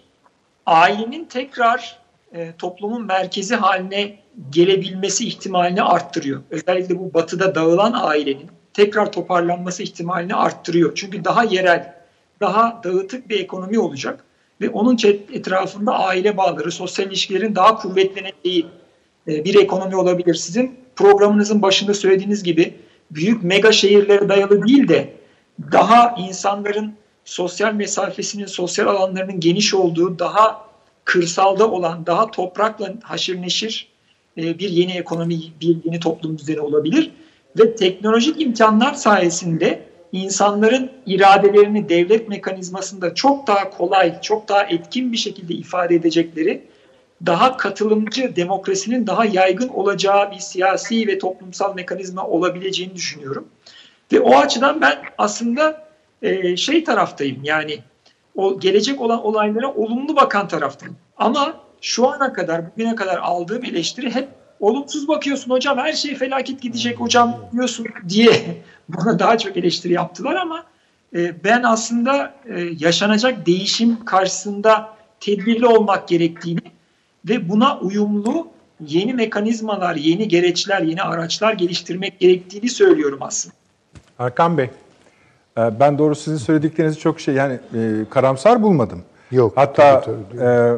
ailenin 0.66 1.24
tekrar 1.24 1.98
e, 2.32 2.52
toplumun 2.58 3.06
merkezi 3.06 3.54
haline 3.54 4.18
gelebilmesi 4.50 5.26
ihtimalini 5.26 5.82
arttırıyor. 5.82 6.42
Özellikle 6.50 6.98
bu 6.98 7.14
batıda 7.14 7.54
dağılan 7.54 7.92
ailenin 7.96 8.50
tekrar 8.74 9.12
toparlanması 9.12 9.82
ihtimalini 9.82 10.34
arttırıyor. 10.34 10.94
Çünkü 10.94 11.24
daha 11.24 11.44
yerel, 11.44 11.94
daha 12.40 12.80
dağıtık 12.84 13.28
bir 13.28 13.40
ekonomi 13.40 13.78
olacak 13.78 14.24
ve 14.60 14.70
onun 14.70 14.98
etrafında 15.32 15.92
aile 15.92 16.36
bağları, 16.36 16.72
sosyal 16.72 17.08
ilişkilerin 17.08 17.54
daha 17.54 17.76
kuvvetleneceği 17.76 18.66
e, 19.28 19.44
bir 19.44 19.54
ekonomi 19.54 19.96
olabilir. 19.96 20.34
Sizin 20.34 20.76
programınızın 20.96 21.62
başında 21.62 21.94
söylediğiniz 21.94 22.42
gibi 22.42 22.74
büyük 23.10 23.42
mega 23.42 23.72
şehirlere 23.72 24.28
dayalı 24.28 24.66
değil 24.66 24.88
de 24.88 25.12
daha 25.72 26.16
insanların 26.18 26.94
sosyal 27.24 27.74
mesafesinin, 27.74 28.46
sosyal 28.46 28.86
alanlarının 28.86 29.40
geniş 29.40 29.74
olduğu, 29.74 30.18
daha 30.18 30.64
kırsalda 31.04 31.70
olan, 31.70 32.06
daha 32.06 32.30
toprakla 32.30 32.94
haşır 33.02 33.42
neşir 33.42 33.88
e, 34.38 34.58
bir 34.58 34.70
yeni 34.70 34.92
ekonomi, 34.92 35.38
bir 35.60 35.76
yeni 35.84 36.00
toplum 36.00 36.38
düzeni 36.38 36.60
olabilir 36.60 37.10
ve 37.58 37.76
teknolojik 37.76 38.40
imkanlar 38.40 38.94
sayesinde 38.94 39.82
insanların 40.12 40.90
iradelerini 41.06 41.88
devlet 41.88 42.28
mekanizmasında 42.28 43.14
çok 43.14 43.46
daha 43.46 43.70
kolay, 43.70 44.20
çok 44.20 44.48
daha 44.48 44.62
etkin 44.62 45.12
bir 45.12 45.16
şekilde 45.16 45.54
ifade 45.54 45.94
edecekleri, 45.94 46.62
daha 47.26 47.56
katılımcı 47.56 48.36
demokrasinin 48.36 49.06
daha 49.06 49.24
yaygın 49.24 49.68
olacağı 49.68 50.30
bir 50.30 50.38
siyasi 50.38 51.06
ve 51.06 51.18
toplumsal 51.18 51.74
mekanizma 51.74 52.26
olabileceğini 52.26 52.94
düşünüyorum. 52.94 53.48
Ve 54.12 54.20
o 54.20 54.36
açıdan 54.36 54.80
ben 54.80 54.98
aslında 55.18 55.88
e, 56.22 56.56
şey 56.56 56.84
taraftayım 56.84 57.44
yani 57.44 57.78
o 58.36 58.60
gelecek 58.60 59.00
olan 59.00 59.24
olaylara 59.24 59.74
olumlu 59.74 60.16
bakan 60.16 60.48
taraftayım. 60.48 60.96
Ama 61.16 61.60
şu 61.80 62.08
ana 62.08 62.32
kadar, 62.32 62.72
bugüne 62.72 62.94
kadar 62.94 63.18
aldığım 63.18 63.64
eleştiri 63.64 64.14
hep 64.14 64.28
olumsuz 64.60 65.08
bakıyorsun 65.08 65.50
hocam 65.50 65.78
her 65.78 65.92
şey 65.92 66.14
felaket 66.14 66.62
gidecek 66.62 67.00
hocam 67.00 67.36
diyorsun 67.52 67.86
diye 68.08 68.62
bana 68.88 69.18
daha 69.18 69.38
çok 69.38 69.56
eleştiri 69.56 69.92
yaptılar 69.92 70.34
ama 70.34 70.64
e, 71.14 71.44
ben 71.44 71.62
aslında 71.62 72.34
e, 72.46 72.60
yaşanacak 72.78 73.46
değişim 73.46 74.04
karşısında 74.04 74.88
tedbirli 75.20 75.66
olmak 75.66 76.08
gerektiğini 76.08 76.72
ve 77.28 77.48
buna 77.48 77.78
uyumlu 77.78 78.46
yeni 78.86 79.14
mekanizmalar, 79.14 79.94
yeni 79.94 80.28
gereçler, 80.28 80.82
yeni 80.82 81.02
araçlar 81.02 81.52
geliştirmek 81.52 82.20
gerektiğini 82.20 82.68
söylüyorum 82.68 83.18
aslında. 83.22 83.54
Hakan 84.18 84.58
Bey, 84.58 84.70
e, 85.58 85.80
ben 85.80 85.98
doğru 85.98 86.14
sizin 86.14 86.36
söylediklerinizi 86.36 86.98
çok 86.98 87.20
şey 87.20 87.34
yani 87.34 87.58
e, 87.74 88.04
karamsar 88.10 88.62
bulmadım. 88.62 89.02
Yok. 89.30 89.52
Hatta 89.56 90.00
tabii, 90.00 90.16
tabii. 90.32 90.44
E, 90.44 90.72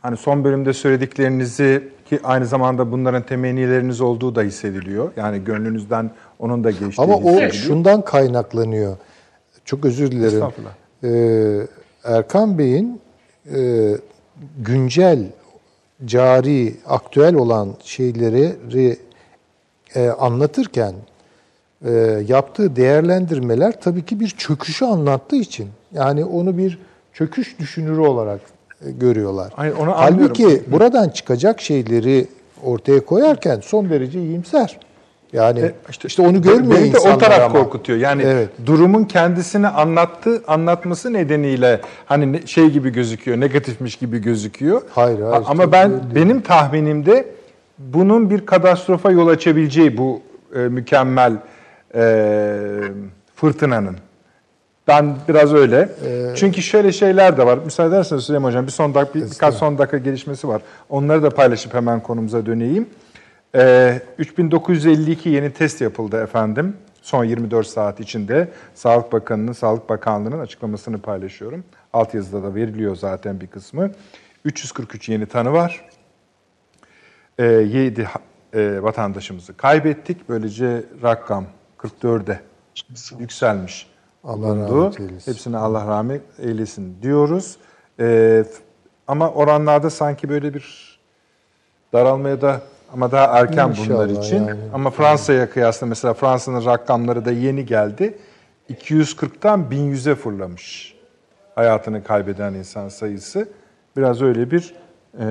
hani 0.00 0.16
son 0.16 0.44
bölümde 0.44 0.72
söylediklerinizi 0.72 1.88
ki 2.08 2.20
aynı 2.24 2.46
zamanda 2.46 2.92
bunların 2.92 3.22
temennileriniz 3.22 4.00
olduğu 4.00 4.34
da 4.34 4.42
hissediliyor. 4.42 5.12
Yani 5.16 5.44
gönlünüzden 5.44 6.10
onun 6.38 6.64
da 6.64 6.70
geçtiği 6.70 7.02
Ama 7.02 7.16
o 7.16 7.50
şundan 7.50 8.04
kaynaklanıyor. 8.04 8.96
Çok 9.64 9.84
özür 9.84 10.10
dilerim. 10.10 10.42
Ee, 11.04 11.66
Erkan 12.04 12.58
Bey'in 12.58 13.00
e, 13.54 13.92
güncel, 14.58 15.18
cari, 16.04 16.74
aktüel 16.86 17.34
olan 17.34 17.74
şeyleri 17.84 18.56
e, 19.94 20.08
anlatırken 20.08 20.94
e, 21.84 21.90
yaptığı 22.28 22.76
değerlendirmeler 22.76 23.80
tabii 23.80 24.04
ki 24.04 24.20
bir 24.20 24.28
çöküşü 24.28 24.84
anlattığı 24.84 25.36
için. 25.36 25.68
Yani 25.92 26.24
onu 26.24 26.58
bir 26.58 26.78
çöküş 27.12 27.58
düşünürü 27.58 28.00
olarak 28.00 28.40
görüyorlar. 28.80 29.52
Hayır, 29.56 29.74
onu 29.80 29.92
Halbuki 29.96 30.44
anlıyorum. 30.44 30.72
buradan 30.72 31.08
çıkacak 31.08 31.60
şeyleri 31.60 32.26
ortaya 32.62 33.04
koyarken 33.04 33.60
son 33.60 33.90
derece 33.90 34.22
iyimser. 34.22 34.78
Yani 35.36 35.60
e, 35.60 35.72
işte, 35.90 36.08
işte 36.08 36.22
onu 36.22 36.42
görmüyor 36.42 36.80
Beni 36.80 36.92
de 36.92 36.98
o 36.98 37.18
taraf 37.18 37.40
ama. 37.40 37.52
korkutuyor. 37.52 37.98
Yani 37.98 38.22
evet. 38.22 38.48
durumun 38.66 39.04
kendisini 39.04 39.68
anlattı, 39.68 40.42
anlatması 40.46 41.12
nedeniyle 41.12 41.80
hani 42.06 42.48
şey 42.48 42.70
gibi 42.70 42.90
gözüküyor, 42.90 43.40
negatifmiş 43.40 43.96
gibi 43.96 44.18
gözüküyor. 44.18 44.82
Hayır, 44.90 45.20
hayır. 45.20 45.44
Ama 45.46 45.72
ben 45.72 45.90
benim 46.14 46.40
tahminimde 46.40 47.26
bunun 47.78 48.30
bir 48.30 48.46
katastrofa 48.46 49.10
yol 49.10 49.28
açabileceği 49.28 49.98
bu 49.98 50.22
e, 50.54 50.58
mükemmel 50.58 51.32
e, 51.94 52.56
fırtınanın. 53.34 53.96
Ben 54.88 55.16
biraz 55.28 55.54
öyle. 55.54 55.88
Ee, 56.04 56.26
Çünkü 56.36 56.62
şöyle 56.62 56.92
şeyler 56.92 57.36
de 57.36 57.46
var. 57.46 57.58
Müsaade 57.64 57.94
ederseniz 57.94 58.24
Süleyman 58.24 58.48
Hocam 58.48 58.66
bir 58.66 58.72
son 58.72 58.94
dakika, 58.94 59.18
bir, 59.18 59.30
birkaç 59.30 59.54
son 59.54 59.78
dakika 59.78 59.98
gelişmesi 59.98 60.48
var. 60.48 60.62
Onları 60.88 61.22
da 61.22 61.30
paylaşıp 61.30 61.74
hemen 61.74 62.00
konumuza 62.00 62.46
döneyim. 62.46 62.86
Ee, 63.54 64.00
3952 64.18 65.28
yeni 65.28 65.52
test 65.52 65.80
yapıldı 65.80 66.22
efendim. 66.22 66.76
Son 67.02 67.24
24 67.24 67.66
saat 67.66 68.00
içinde 68.00 68.48
Sağlık 68.74 69.12
Bakanı'nın, 69.12 69.52
Sağlık 69.52 69.88
Bakanlığı'nın 69.88 70.38
açıklamasını 70.38 70.98
paylaşıyorum. 70.98 71.64
Alt 71.92 72.14
yazıda 72.14 72.42
da 72.42 72.54
veriliyor 72.54 72.96
zaten 72.96 73.40
bir 73.40 73.46
kısmı. 73.46 73.90
343 74.44 75.08
yeni 75.08 75.26
tanı 75.26 75.52
var. 75.52 75.88
Ee, 77.38 77.44
7 77.44 78.08
e, 78.52 78.82
vatandaşımızı 78.82 79.56
kaybettik. 79.56 80.28
Böylece 80.28 80.84
rakam 81.02 81.44
44'e 81.78 82.40
yükselmiş. 83.18 83.90
Allah 84.24 84.42
bulundu. 84.42 84.84
rahmet 84.84 85.00
eylesin. 85.00 85.32
Hepsine 85.32 85.56
Allah 85.56 85.86
rahmet 85.86 86.22
eylesin 86.38 86.96
diyoruz. 87.02 87.56
Ee, 88.00 88.44
ama 89.06 89.30
oranlarda 89.30 89.90
sanki 89.90 90.28
böyle 90.28 90.54
bir 90.54 90.98
daralmaya 91.92 92.40
da 92.40 92.62
ama 92.96 93.12
daha 93.12 93.38
erken 93.38 93.68
İnşallah 93.68 93.88
bunlar 93.88 94.22
için. 94.22 94.46
Yani. 94.46 94.60
Ama 94.74 94.90
Fransa'ya 94.90 95.50
kıyasla 95.50 95.86
mesela 95.86 96.14
Fransa'nın 96.14 96.66
rakamları 96.66 97.24
da 97.24 97.32
yeni 97.32 97.66
geldi. 97.66 98.18
240'tan 98.70 99.70
1100'e 99.70 100.14
fırlamış 100.14 100.96
hayatını 101.54 102.04
kaybeden 102.04 102.54
insan 102.54 102.88
sayısı. 102.88 103.48
Biraz 103.96 104.22
öyle 104.22 104.50
bir 104.50 104.74
e, 105.14 105.24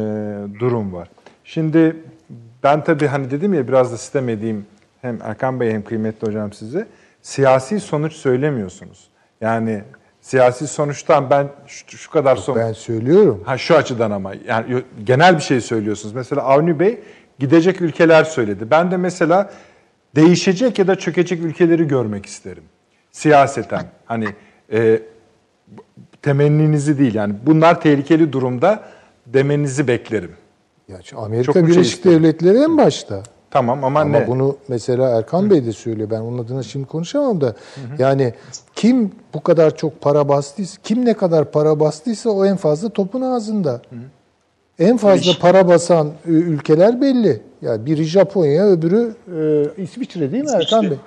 durum 0.60 0.94
var. 0.94 1.10
Şimdi 1.44 1.96
ben 2.64 2.84
tabii 2.84 3.08
hani 3.08 3.32
dedim 3.32 3.54
ya 3.54 3.68
biraz 3.68 3.92
da 3.92 3.98
sistem 3.98 4.30
edeyim 4.30 4.66
hem 5.02 5.20
Erkan 5.24 5.60
Bey 5.60 5.72
hem 5.72 5.84
kıymetli 5.84 6.28
hocam 6.28 6.54
size. 6.54 6.88
Siyasi 7.22 7.80
sonuç 7.80 8.14
söylemiyorsunuz. 8.14 9.08
Yani 9.42 9.82
siyasi 10.22 10.68
sonuçtan 10.68 11.30
ben 11.30 11.48
şu, 11.68 11.98
şu 11.98 12.12
kadar 12.12 12.36
son... 12.36 12.56
Ben 12.56 12.74
söylüyorum. 12.74 13.44
Ha 13.46 13.58
şu 13.58 13.76
açıdan 13.76 14.12
ama 14.12 14.34
yani 14.48 14.84
genel 15.04 15.36
bir 15.36 15.42
şey 15.42 15.62
söylüyorsunuz. 15.62 16.16
Mesela 16.16 16.42
Avni 16.42 16.80
Bey 16.80 17.00
gidecek 17.40 17.82
ülkeler 17.82 18.24
söyledi. 18.24 18.72
Ben 18.72 18.92
de 18.92 18.98
mesela 18.98 19.50
değişecek 20.16 20.80
ya 20.80 20.88
da 20.88 20.96
çökecek 20.96 21.40
ülkeleri 21.44 21.88
görmek 21.88 22.26
isterim. 22.26 22.64
Siyaseten. 23.12 23.84
Hani 24.06 24.28
e, 24.72 25.02
temenninizi 26.22 27.00
değil 27.00 27.16
yani 27.16 27.36
bunlar 27.46 27.82
tehlikeli 27.82 28.34
durumda 28.34 28.84
demenizi 29.26 29.88
beklerim. 29.88 30.32
Ya 30.88 30.98
Amerika 31.16 31.54
Çok 31.54 31.68
Birleşik 31.68 32.04
şey 32.04 32.12
Devletleri 32.12 32.58
en 32.58 32.78
başta. 32.78 33.24
Tamam 33.52 33.84
ama, 33.84 34.00
ama 34.00 34.20
ne? 34.20 34.28
bunu 34.28 34.58
mesela 34.68 35.18
Erkan 35.18 35.44
Hı. 35.44 35.50
Bey 35.50 35.66
de 35.66 35.72
söylüyor. 35.72 36.10
Ben 36.10 36.20
onun 36.20 36.38
adına 36.38 36.64
şimdi 36.64 36.86
konuşamam 36.86 37.42
da. 37.42 37.46
Hı 37.46 37.52
hı. 37.52 37.56
Yani 38.00 38.34
kim 38.76 39.12
bu 39.34 39.44
kadar 39.44 39.78
çok 39.78 40.02
para 40.02 40.30
bastıysa, 40.30 40.82
kim 40.84 41.06
ne 41.06 41.14
kadar 41.14 41.52
para 41.52 41.80
bastıysa 41.80 42.30
o 42.30 42.46
en 42.46 42.56
fazla 42.56 42.90
topun 42.90 43.22
ağzında. 43.22 43.72
Hı 43.72 43.96
hı. 43.96 44.00
En 44.80 44.98
fazla 44.98 45.32
Hiç. 45.32 45.40
para 45.40 45.68
basan 45.68 46.12
ülkeler 46.26 47.02
belli. 47.02 47.42
Yani 47.62 47.86
biri 47.86 48.04
Japonya, 48.04 48.66
öbürü 48.66 49.16
e, 49.78 49.84
İsviçre 49.84 50.32
değil 50.32 50.44
mi 50.44 50.50
İsviçre. 50.50 50.76
Erkan 50.76 50.92
Bey? 50.92 50.98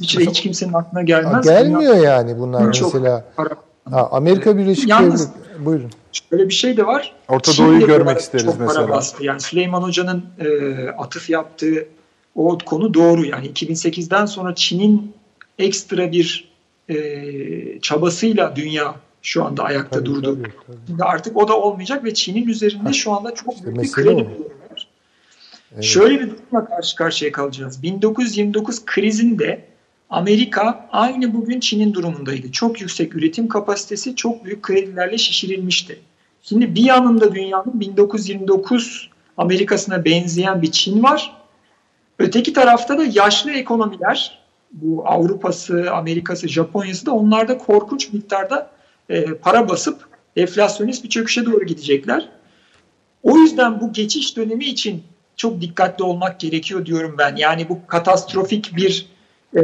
İsviçre 0.00 0.30
hiç 0.30 0.40
kimsenin 0.40 0.72
aklına 0.72 1.02
gelmez. 1.02 1.34
Ha, 1.34 1.40
gelmiyor 1.40 1.96
yani 1.96 2.38
bunlar 2.38 2.72
çok 2.72 2.94
mesela. 2.94 3.24
Para. 3.36 3.50
Ha, 3.90 4.08
Amerika 4.12 4.58
Birleşik 4.58 4.88
Devletleri. 4.88 5.28
Buyurun. 5.58 5.90
Şöyle 6.12 6.48
bir 6.48 6.54
şey 6.54 6.76
de 6.76 6.86
var. 6.86 7.14
Orta 7.28 7.52
Doğu'yu 7.58 7.86
görmek 7.86 8.18
isteriz 8.18 8.44
çok 8.44 8.60
mesela. 8.60 8.86
Para 8.86 8.88
bastı. 8.96 9.24
Yani 9.24 9.40
Süleyman 9.40 9.82
Hoca'nın 9.82 10.24
e, 10.38 10.88
atıf 10.88 11.30
yaptığı 11.30 11.86
o 12.34 12.58
konu 12.66 12.94
doğru. 12.94 13.24
Yani 13.24 13.46
2008'den 13.46 14.26
sonra 14.26 14.54
Çin'in 14.54 15.12
ekstra 15.58 16.12
bir 16.12 16.52
e, 16.88 16.96
çabasıyla 17.80 18.56
dünya 18.56 18.94
şu 19.26 19.44
anda 19.44 19.64
ayakta 19.64 19.96
tabii, 19.96 20.06
durdu. 20.06 20.34
Tabii, 20.34 20.52
tabii. 20.66 20.76
Şimdi 20.86 21.04
artık 21.04 21.36
o 21.36 21.48
da 21.48 21.60
olmayacak 21.60 22.04
ve 22.04 22.14
Çin'in 22.14 22.48
üzerinde 22.48 22.92
şu 22.92 23.12
anda 23.12 23.34
çok 23.34 23.54
işte 23.54 23.66
büyük 23.66 23.82
bir 23.82 23.92
kredi 23.92 24.16
var. 24.16 24.32
Evet. 25.74 25.84
Şöyle 25.84 26.20
bir 26.20 26.30
durumla 26.30 26.64
karşı 26.64 26.96
karşıya 26.96 27.32
kalacağız. 27.32 27.82
1929 27.82 28.84
krizinde 28.84 29.64
Amerika 30.10 30.88
aynı 30.92 31.34
bugün 31.34 31.60
Çin'in 31.60 31.94
durumundaydı. 31.94 32.52
Çok 32.52 32.80
yüksek 32.80 33.14
üretim 33.14 33.48
kapasitesi 33.48 34.16
çok 34.16 34.44
büyük 34.44 34.62
kredilerle 34.62 35.18
şişirilmişti. 35.18 36.00
Şimdi 36.42 36.74
bir 36.74 36.84
yanında 36.84 37.34
dünyanın 37.34 37.80
1929 37.80 39.10
Amerika'sına 39.36 40.04
benzeyen 40.04 40.62
bir 40.62 40.70
Çin 40.72 41.02
var. 41.02 41.36
Öteki 42.18 42.52
tarafta 42.52 42.98
da 42.98 43.04
yaşlı 43.04 43.50
ekonomiler, 43.50 44.38
bu 44.72 45.02
Avrupa'sı, 45.06 45.92
Amerika'sı, 45.92 46.48
Japonya'sı 46.48 47.06
da 47.06 47.12
onlarda 47.12 47.58
korkunç 47.58 48.12
miktarda 48.12 48.75
e, 49.08 49.24
para 49.24 49.68
basıp 49.68 50.08
enflasyonist 50.36 51.04
bir 51.04 51.08
çöküşe 51.08 51.46
doğru 51.46 51.64
gidecekler. 51.64 52.28
O 53.22 53.36
yüzden 53.36 53.80
bu 53.80 53.92
geçiş 53.92 54.36
dönemi 54.36 54.64
için 54.64 55.02
çok 55.36 55.60
dikkatli 55.60 56.04
olmak 56.04 56.40
gerekiyor 56.40 56.86
diyorum 56.86 57.14
ben. 57.18 57.36
Yani 57.36 57.68
bu 57.68 57.86
katastrofik 57.86 58.76
bir 58.76 59.06
e, 59.56 59.62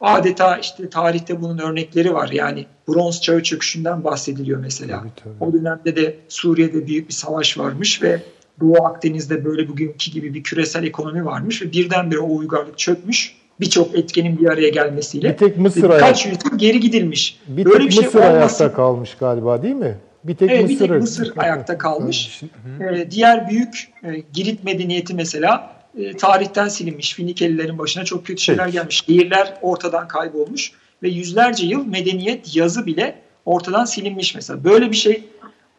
adeta 0.00 0.56
işte 0.56 0.90
tarihte 0.90 1.42
bunun 1.42 1.58
örnekleri 1.58 2.14
var. 2.14 2.30
Yani 2.32 2.66
bronz 2.88 3.20
çağı 3.20 3.42
çöküşünden 3.42 4.04
bahsediliyor 4.04 4.60
mesela. 4.60 4.98
Tabii, 4.98 5.10
tabii. 5.24 5.50
O 5.50 5.52
dönemde 5.52 5.96
de 5.96 6.16
Suriye'de 6.28 6.86
büyük 6.86 7.08
bir 7.08 7.14
savaş 7.14 7.58
varmış 7.58 8.02
ve 8.02 8.22
Doğu 8.60 8.84
Akdeniz'de 8.84 9.44
böyle 9.44 9.68
bugünkü 9.68 10.10
gibi 10.10 10.34
bir 10.34 10.42
küresel 10.42 10.84
ekonomi 10.84 11.24
varmış 11.24 11.62
ve 11.62 11.72
birdenbire 11.72 12.18
o 12.18 12.36
uygarlık 12.36 12.78
çökmüş. 12.78 13.36
Birçok 13.60 13.98
etkenin 13.98 14.38
bir 14.38 14.48
araya 14.48 14.68
gelmesiyle. 14.68 15.32
Bir 15.32 15.36
tek 15.36 15.58
Mısır 15.58 15.88
kaç 15.98 16.26
yüzyıl 16.26 16.58
geri 16.58 16.80
gidilmiş. 16.80 17.40
Bir 17.48 17.64
böyle 17.64 17.78
tek 17.78 17.86
bir 17.86 17.92
şey 17.92 18.04
Mısır 18.04 18.18
olmasın. 18.18 18.36
ayakta 18.36 18.72
kalmış 18.72 19.14
galiba 19.14 19.62
değil 19.62 19.74
mi? 19.74 19.98
Bir 20.24 20.34
tek, 20.34 20.50
evet, 20.50 20.62
Mısır, 20.62 20.84
bir 20.84 20.88
tek 20.88 21.00
Mısır 21.00 21.32
ayakta 21.36 21.78
kalmış. 21.78 22.42
ee, 22.80 23.10
diğer 23.10 23.48
büyük 23.48 23.88
e, 24.04 24.22
Girit 24.32 24.64
medeniyeti 24.64 25.14
mesela 25.14 25.76
e, 25.98 26.16
tarihten 26.16 26.68
silinmiş. 26.68 27.14
Finikelilerin 27.14 27.78
başına 27.78 28.04
çok 28.04 28.26
kötü 28.26 28.42
şeyler 28.42 28.68
gelmiş. 28.68 29.02
Şehirler 29.06 29.54
ortadan 29.62 30.08
kaybolmuş 30.08 30.72
ve 31.02 31.08
yüzlerce 31.08 31.66
yıl 31.66 31.86
medeniyet 31.86 32.56
yazı 32.56 32.86
bile 32.86 33.18
ortadan 33.44 33.84
silinmiş 33.84 34.34
mesela. 34.34 34.64
Böyle 34.64 34.90
bir 34.90 34.96
şey 34.96 35.24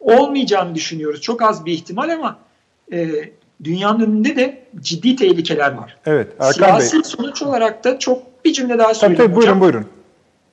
olmayacağını 0.00 0.74
düşünüyoruz. 0.74 1.20
Çok 1.20 1.42
az 1.42 1.66
bir 1.66 1.72
ihtimal 1.72 2.10
ama 2.10 2.38
e, 2.92 3.08
dünyanın 3.64 4.00
önünde 4.00 4.36
de 4.36 4.62
ciddi 4.80 5.16
tehlikeler 5.16 5.72
var. 5.72 5.96
Evet. 6.06 6.32
Erkan 6.40 6.52
Siyasi 6.52 6.96
Bey. 6.96 7.02
sonuç 7.04 7.42
olarak 7.42 7.84
da 7.84 7.98
çok 7.98 8.44
bir 8.44 8.52
cümle 8.52 8.78
daha 8.78 8.94
söyleyeyim 8.94 9.16
tabii, 9.16 9.26
tabii, 9.28 9.36
Buyurun 9.36 9.60
buyurun. 9.60 9.86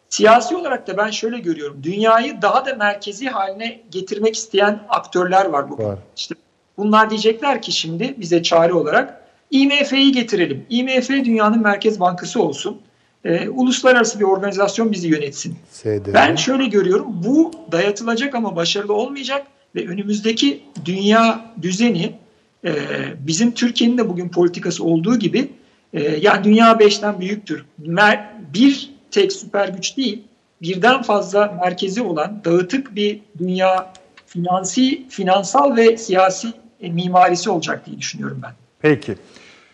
Siyasi 0.09 0.55
olarak 0.55 0.87
da 0.87 0.97
ben 0.97 1.09
şöyle 1.09 1.39
görüyorum. 1.39 1.79
Dünyayı 1.83 2.41
daha 2.41 2.65
da 2.65 2.75
merkezi 2.75 3.27
haline 3.27 3.81
getirmek 3.91 4.35
isteyen 4.35 4.79
aktörler 4.89 5.45
var 5.45 5.69
bugün. 5.69 5.85
Var. 5.85 5.99
İşte 6.15 6.35
bunlar 6.77 7.09
diyecekler 7.09 7.61
ki 7.61 7.71
şimdi 7.71 8.15
bize 8.17 8.43
çare 8.43 8.73
olarak 8.73 9.23
IMF'yi 9.51 10.11
getirelim. 10.11 10.65
IMF 10.69 11.09
dünyanın 11.09 11.61
merkez 11.61 11.99
bankası 11.99 12.41
olsun. 12.41 12.81
E, 13.25 13.49
uluslararası 13.49 14.19
bir 14.19 14.25
organizasyon 14.25 14.91
bizi 14.91 15.07
yönetsin. 15.07 15.55
SD. 15.71 16.13
Ben 16.13 16.35
şöyle 16.35 16.65
görüyorum. 16.65 17.07
Bu 17.09 17.51
dayatılacak 17.71 18.35
ama 18.35 18.55
başarılı 18.55 18.93
olmayacak 18.93 19.47
ve 19.75 19.87
önümüzdeki 19.87 20.63
dünya 20.85 21.45
düzeni 21.61 22.15
e, 22.65 22.71
bizim 23.19 23.51
Türkiye'nin 23.51 23.97
de 23.97 24.09
bugün 24.09 24.29
politikası 24.29 24.83
olduğu 24.83 25.19
gibi 25.19 25.49
e, 25.93 26.01
yani 26.03 26.43
dünya 26.43 26.79
beşten 26.79 27.19
büyüktür. 27.19 27.65
Mer 27.77 28.29
bir 28.53 28.93
tek 29.11 29.31
süper 29.33 29.67
güç 29.67 29.97
değil, 29.97 30.23
birden 30.61 31.01
fazla 31.01 31.59
merkezi 31.63 32.01
olan 32.01 32.41
dağıtık 32.45 32.95
bir 32.95 33.19
dünya 33.39 33.93
finansi, 34.27 35.09
finansal 35.09 35.75
ve 35.75 35.97
siyasi 35.97 36.47
e, 36.81 36.89
mimarisi 36.89 37.49
olacak 37.49 37.85
diye 37.85 37.97
düşünüyorum 37.97 38.39
ben. 38.43 38.51
Peki. 38.81 39.15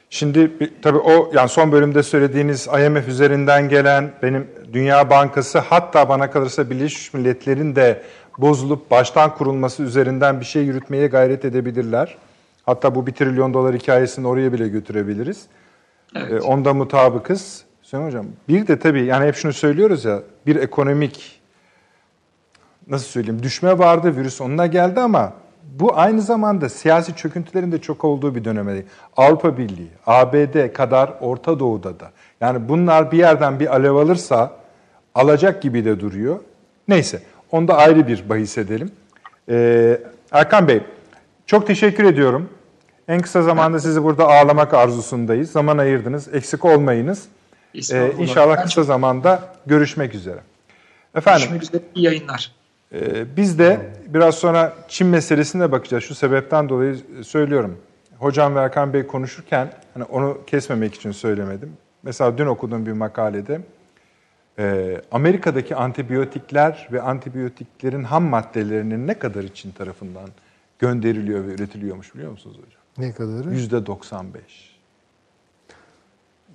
Şimdi 0.09 0.51
tabii 0.81 0.97
o 0.97 1.31
yani 1.33 1.49
son 1.49 1.71
bölümde 1.71 2.03
söylediğiniz 2.03 2.67
IMF 2.67 3.07
üzerinden 3.07 3.69
gelen 3.69 4.11
benim 4.23 4.47
Dünya 4.73 5.09
Bankası 5.09 5.59
hatta 5.59 6.09
bana 6.09 6.31
kalırsa 6.31 6.69
Birleşmiş 6.69 7.13
Milletler'in 7.13 7.75
de 7.75 8.01
bozulup 8.37 8.91
baştan 8.91 9.35
kurulması 9.35 9.83
üzerinden 9.83 10.39
bir 10.39 10.45
şey 10.45 10.63
yürütmeye 10.63 11.07
gayret 11.07 11.45
edebilirler. 11.45 12.17
Hatta 12.69 12.95
bu 12.95 13.07
bir 13.07 13.11
trilyon 13.11 13.53
dolar 13.53 13.75
hikayesini 13.75 14.27
oraya 14.27 14.53
bile 14.53 14.67
götürebiliriz. 14.67 15.45
Evet. 16.15 16.31
Ee, 16.31 16.41
onda 16.41 16.73
mutabıkız. 16.73 17.63
Hüseyin 17.83 18.05
Hocam 18.05 18.25
bir 18.47 18.67
de 18.67 18.79
tabii 18.79 19.05
yani 19.05 19.27
hep 19.27 19.35
şunu 19.35 19.53
söylüyoruz 19.53 20.05
ya 20.05 20.19
bir 20.45 20.55
ekonomik 20.55 21.41
nasıl 22.87 23.05
söyleyeyim 23.05 23.43
düşme 23.43 23.79
vardı 23.79 24.15
virüs 24.17 24.41
onunla 24.41 24.65
geldi 24.65 24.99
ama 24.99 25.33
bu 25.79 25.97
aynı 25.97 26.21
zamanda 26.21 26.69
siyasi 26.69 27.15
çöküntülerin 27.15 27.71
de 27.71 27.81
çok 27.81 28.03
olduğu 28.03 28.35
bir 28.35 28.43
dönemde. 28.43 28.83
Avrupa 29.17 29.57
Birliği, 29.57 29.89
ABD 30.07 30.73
kadar 30.73 31.13
Orta 31.21 31.59
Doğu'da 31.59 31.99
da. 31.99 32.11
Yani 32.41 32.69
bunlar 32.69 33.11
bir 33.11 33.17
yerden 33.17 33.59
bir 33.59 33.75
alev 33.75 33.95
alırsa 33.95 34.51
alacak 35.15 35.61
gibi 35.61 35.85
de 35.85 35.99
duruyor. 35.99 36.39
Neyse 36.87 37.21
onda 37.51 37.77
ayrı 37.77 38.07
bir 38.07 38.29
bahis 38.29 38.57
edelim. 38.57 38.91
Ee, 39.49 40.01
Erkan 40.31 40.67
Bey 40.67 40.81
çok 41.45 41.67
teşekkür 41.67 42.03
ediyorum. 42.03 42.49
En 43.09 43.21
kısa 43.21 43.41
zamanda 43.41 43.79
sizi 43.79 44.03
burada 44.03 44.27
ağırlamak 44.27 44.73
arzusundayız. 44.73 45.51
Zaman 45.51 45.77
ayırdınız. 45.77 46.33
Eksik 46.33 46.65
olmayınız. 46.65 47.27
Ee, 47.91 48.11
inşallah 48.19 48.63
kısa 48.63 48.83
zamanda 48.83 49.55
görüşmek 49.65 50.15
üzere. 50.15 50.39
Efendim, 51.15 51.39
görüşmek 51.41 51.63
üzere. 51.63 51.81
İyi 51.95 52.05
yayınlar. 52.05 52.51
E, 52.93 53.37
biz 53.37 53.59
de 53.59 53.79
biraz 54.07 54.35
sonra 54.35 54.73
Çin 54.87 55.07
meselesine 55.07 55.71
bakacağız. 55.71 56.03
Şu 56.03 56.15
sebepten 56.15 56.69
dolayı 56.69 56.97
söylüyorum. 57.23 57.77
Hocam 58.17 58.55
ve 58.55 58.59
Erkan 58.59 58.93
Bey 58.93 59.07
konuşurken 59.07 59.73
hani 59.93 60.03
onu 60.03 60.41
kesmemek 60.47 60.95
için 60.95 61.11
söylemedim. 61.11 61.73
Mesela 62.03 62.37
dün 62.37 62.45
okuduğum 62.45 62.85
bir 62.85 62.91
makalede 62.91 63.61
e, 64.59 64.95
Amerika'daki 65.11 65.75
antibiyotikler 65.75 66.87
ve 66.91 67.01
antibiyotiklerin 67.01 68.03
ham 68.03 68.23
maddelerinin 68.23 69.07
ne 69.07 69.13
kadar 69.13 69.47
Çin 69.53 69.71
tarafından 69.71 70.29
gönderiliyor 70.79 71.47
ve 71.47 71.53
üretiliyormuş 71.53 72.15
biliyor 72.15 72.31
musunuz 72.31 72.57
hocam? 72.57 72.78
Ne 72.99 73.11
kadarı? 73.11 73.49
Yüzde 73.49 73.85
95. 73.85 74.69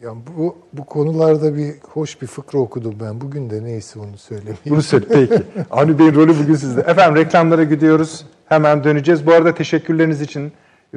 Ya 0.03 0.11
bu 0.37 0.57
bu 0.73 0.85
konularda 0.85 1.57
bir 1.57 1.75
hoş 1.93 2.23
bir 2.23 2.27
fıkra 2.27 2.59
okudum 2.59 2.95
ben. 3.01 3.21
Bugün 3.21 3.51
de 3.51 3.65
neyse 3.65 3.99
onu 3.99 4.19
söylemeyeyim. 4.19 4.59
Bunu 4.67 4.83
söyle 4.83 5.07
peki. 5.09 5.43
Avni 5.71 5.99
Bey'in 5.99 6.15
rolü 6.15 6.39
bugün 6.43 6.55
sizde. 6.55 6.81
Efendim 6.81 7.17
reklamlara 7.17 7.65
gidiyoruz. 7.65 8.27
Hemen 8.47 8.85
döneceğiz. 8.85 9.27
Bu 9.27 9.33
arada 9.33 9.55
teşekkürleriniz 9.55 10.21
için 10.21 10.53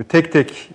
tek 0.10 0.32
tek 0.32 0.72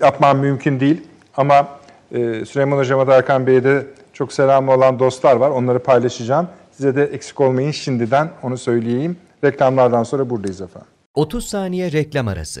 yapmam 0.00 0.38
mümkün 0.38 0.80
değil. 0.80 1.02
Ama 1.36 1.68
e, 2.12 2.44
Süleyman 2.44 2.78
Hocam'a 2.78 3.06
da 3.06 3.14
Erkan 3.14 3.46
Bey'e 3.46 3.64
de 3.64 3.86
çok 4.12 4.32
selamı 4.32 4.72
olan 4.72 4.98
dostlar 4.98 5.36
var. 5.36 5.50
Onları 5.50 5.78
paylaşacağım. 5.78 6.48
Size 6.72 6.96
de 6.96 7.04
eksik 7.04 7.40
olmayın 7.40 7.70
şimdiden 7.70 8.30
onu 8.42 8.58
söyleyeyim. 8.58 9.16
Reklamlardan 9.44 10.02
sonra 10.02 10.30
buradayız 10.30 10.60
efendim. 10.60 10.88
30 11.14 11.46
saniye 11.48 11.92
reklam 11.92 12.28
arası. 12.28 12.60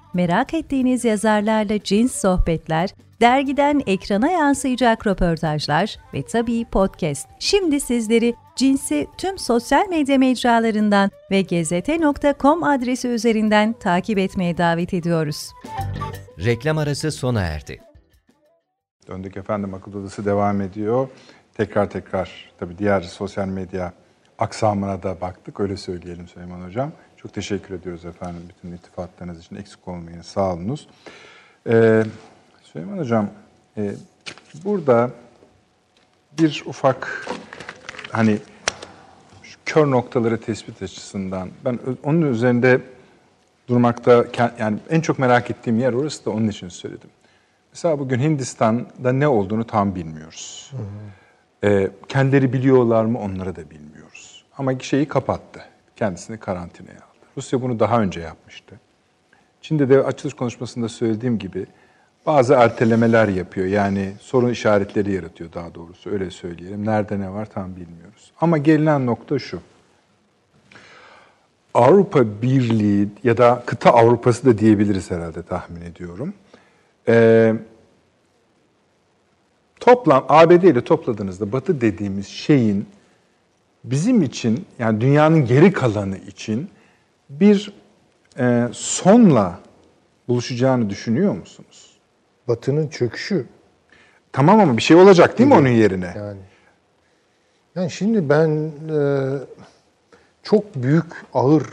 merak 0.13 0.53
ettiğiniz 0.53 1.05
yazarlarla 1.05 1.83
cins 1.83 2.21
sohbetler, 2.21 2.89
dergiden 3.21 3.81
ekrana 3.87 4.31
yansıyacak 4.31 5.07
röportajlar 5.07 5.97
ve 6.13 6.23
tabii 6.25 6.65
podcast. 6.65 7.27
Şimdi 7.39 7.79
sizleri 7.79 8.35
Cins'i 8.55 9.07
tüm 9.17 9.37
sosyal 9.37 9.89
medya 9.89 10.17
mecralarından 10.17 11.11
ve 11.31 11.41
gezete.com 11.41 12.63
adresi 12.63 13.07
üzerinden 13.07 13.73
takip 13.73 14.17
etmeye 14.17 14.57
davet 14.57 14.93
ediyoruz. 14.93 15.49
Reklam 16.45 16.77
arası 16.77 17.11
sona 17.11 17.41
erdi. 17.41 17.81
Döndük 19.07 19.37
efendim 19.37 19.73
akıl 19.73 19.93
odası 19.93 20.25
devam 20.25 20.61
ediyor. 20.61 21.07
Tekrar 21.53 21.89
tekrar 21.89 22.51
tabii 22.59 22.77
diğer 22.77 23.01
sosyal 23.01 23.47
medya 23.47 23.93
aksamına 24.39 25.03
da 25.03 25.21
baktık 25.21 25.59
öyle 25.59 25.77
söyleyelim 25.77 26.27
Süleyman 26.27 26.67
Hocam. 26.67 26.91
Çok 27.21 27.33
teşekkür 27.33 27.75
ediyoruz 27.75 28.05
efendim 28.05 28.41
bütün 28.49 28.75
iltifatlarınız 28.75 29.39
için 29.39 29.55
eksik 29.55 29.87
olmayın 29.87 30.21
sağ 30.21 30.53
olunuz. 30.53 30.87
Ee, 31.67 32.03
Süleyman 32.63 32.97
Hocam 32.97 33.29
e, 33.77 33.91
burada 34.65 35.11
bir 36.39 36.63
ufak 36.65 37.27
hani 38.11 38.37
kör 39.65 39.91
noktaları 39.91 40.41
tespit 40.41 40.81
açısından 40.81 41.49
ben 41.65 41.79
onun 42.03 42.21
üzerinde 42.21 42.81
durmakta 43.67 44.25
yani 44.59 44.77
en 44.89 45.01
çok 45.01 45.19
merak 45.19 45.51
ettiğim 45.51 45.79
yer 45.79 45.93
orası 45.93 46.25
da 46.25 46.29
onun 46.29 46.47
için 46.47 46.69
söyledim. 46.69 47.09
Mesela 47.73 47.99
bugün 47.99 48.19
Hindistan'da 48.19 49.11
ne 49.11 49.27
olduğunu 49.27 49.67
tam 49.67 49.95
bilmiyoruz. 49.95 50.71
Hı 50.71 50.77
hı. 51.67 51.71
E, 51.71 51.91
kendileri 52.07 52.53
biliyorlar 52.53 53.05
mı 53.05 53.19
onları 53.19 53.55
da 53.55 53.69
bilmiyoruz. 53.69 54.45
Ama 54.57 54.79
şeyi 54.79 55.07
kapattı. 55.07 55.61
Kendisini 55.95 56.37
karantinaya 56.37 56.97
aldı. 56.97 57.10
Rusya 57.37 57.61
bunu 57.61 57.79
daha 57.79 58.01
önce 58.01 58.19
yapmıştı. 58.19 58.79
Çin'de 59.61 59.89
de 59.89 60.03
açılış 60.03 60.33
konuşmasında 60.33 60.89
söylediğim 60.89 61.39
gibi 61.39 61.65
bazı 62.25 62.53
ertelemeler 62.53 63.27
yapıyor. 63.27 63.67
Yani 63.67 64.13
sorun 64.19 64.49
işaretleri 64.49 65.11
yaratıyor 65.11 65.53
daha 65.53 65.75
doğrusu 65.75 66.09
öyle 66.09 66.31
söyleyelim. 66.31 66.85
Nerede 66.85 67.19
ne 67.19 67.31
var 67.31 67.45
tam 67.45 67.75
bilmiyoruz. 67.75 68.31
Ama 68.41 68.57
gelinen 68.57 69.05
nokta 69.05 69.39
şu. 69.39 69.61
Avrupa 71.73 72.41
Birliği 72.41 73.07
ya 73.23 73.37
da 73.37 73.63
kıta 73.65 73.91
Avrupası 73.91 74.45
da 74.45 74.57
diyebiliriz 74.57 75.11
herhalde 75.11 75.43
tahmin 75.43 75.81
ediyorum. 75.81 76.33
Ee, 77.07 77.55
toplam 79.79 80.25
ABD 80.29 80.63
ile 80.63 80.83
topladığınızda 80.83 81.51
Batı 81.51 81.81
dediğimiz 81.81 82.27
şeyin 82.27 82.85
bizim 83.83 84.21
için 84.21 84.65
yani 84.79 85.01
dünyanın 85.01 85.45
geri 85.45 85.73
kalanı 85.73 86.17
için 86.17 86.69
bir 87.39 87.73
e, 88.39 88.67
sonla 88.71 89.59
buluşacağını 90.27 90.89
düşünüyor 90.89 91.33
musunuz? 91.33 91.97
Batı'nın 92.47 92.87
çöküşü. 92.87 93.45
Tamam 94.31 94.59
ama 94.59 94.77
bir 94.77 94.81
şey 94.81 94.97
olacak 94.97 95.37
değil 95.37 95.49
mi 95.49 95.55
onun 95.55 95.67
yerine? 95.67 96.13
Yani. 96.17 96.39
Yani 97.75 97.91
şimdi 97.91 98.29
ben 98.29 98.71
e, 98.89 98.99
çok 100.43 100.75
büyük 100.75 101.05
ağır 101.33 101.63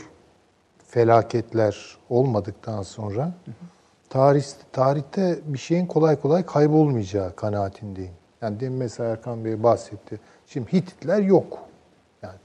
felaketler 0.87 1.97
olmadıktan 2.09 2.81
sonra 2.83 3.31
tarih 4.09 4.43
tarihte 4.71 5.39
bir 5.45 5.57
şeyin 5.57 5.85
kolay 5.85 6.21
kolay 6.21 6.45
kaybolmayacağı 6.45 7.35
kanaatindeyim. 7.35 8.13
Yani 8.41 8.59
demin 8.59 8.77
mesela 8.77 9.09
Erkan 9.09 9.45
Bey 9.45 9.63
bahsetti. 9.63 10.19
Şimdi 10.47 10.73
Hititler 10.73 11.21
yok. 11.21 11.59
Yani 12.21 12.37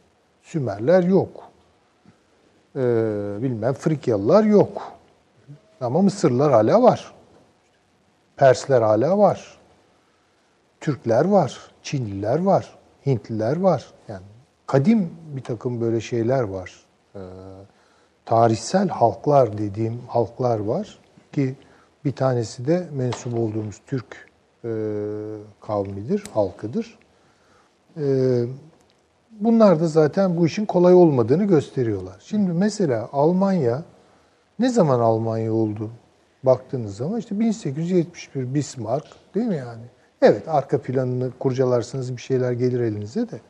Sümerler 0.43 1.03
yok. 1.03 1.54
Ee, 2.77 3.43
bilmem 3.43 3.75
Frikyalılar 3.75 4.45
yok. 4.45 4.93
Ama 5.81 6.03
Mısırlılar 6.03 6.53
hala 6.53 6.83
var. 6.83 7.15
Persler 8.37 8.83
hala 8.83 9.19
var. 9.19 9.59
Türkler 10.81 11.25
var. 11.25 11.59
Çinliler 11.83 12.39
var. 12.39 12.79
Hintliler 13.07 13.57
var. 13.57 13.93
Yani 14.09 14.25
kadim 14.67 15.11
bir 15.37 15.43
takım 15.43 15.81
böyle 15.81 16.01
şeyler 16.01 16.43
var. 16.43 16.73
Ee, 17.15 17.19
tarihsel 18.25 18.89
halklar 18.89 19.59
dediğim 19.59 20.01
halklar 20.09 20.59
var 20.59 20.99
ki 21.33 21.55
bir 22.05 22.13
tanesi 22.13 22.67
de 22.67 22.89
mensup 22.93 23.39
olduğumuz 23.39 23.81
Türk 23.87 24.29
e, 24.65 24.71
kavmidir, 25.61 26.25
halkıdır. 26.35 26.99
E, 27.97 28.05
bunlar 29.41 29.81
da 29.81 29.89
zaten 29.89 30.37
bu 30.37 30.47
işin 30.47 30.67
kolay 30.67 30.95
olmadığını 30.95 31.45
gösteriyorlar. 31.45 32.17
Şimdi 32.25 32.53
mesela 32.53 33.09
Almanya 33.13 33.83
ne 34.59 34.69
zaman 34.69 35.01
Almanya 35.01 35.53
oldu? 35.53 35.91
Baktığınız 36.43 36.97
zaman 36.97 37.19
işte 37.19 37.41
1871 37.41 38.55
Bismarck 38.55 39.07
değil 39.35 39.47
mi 39.47 39.57
yani? 39.57 39.83
Evet 40.23 40.49
arka 40.49 40.83
planını 40.83 41.31
kurcalarsınız 41.39 42.17
bir 42.17 42.23
şeyler 42.23 42.53
gelir 42.53 42.81
elinize 42.81 43.31
de. 43.31 43.41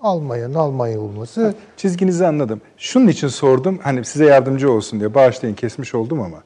Almanya'nın 0.00 0.54
Almanya 0.54 1.00
olması. 1.00 1.54
Çizginizi 1.76 2.26
anladım. 2.26 2.60
Şunun 2.76 3.08
için 3.08 3.28
sordum. 3.28 3.78
Hani 3.82 4.04
size 4.04 4.24
yardımcı 4.24 4.72
olsun 4.72 5.00
diye 5.00 5.14
bağışlayın 5.14 5.54
kesmiş 5.54 5.94
oldum 5.94 6.20
ama. 6.20 6.42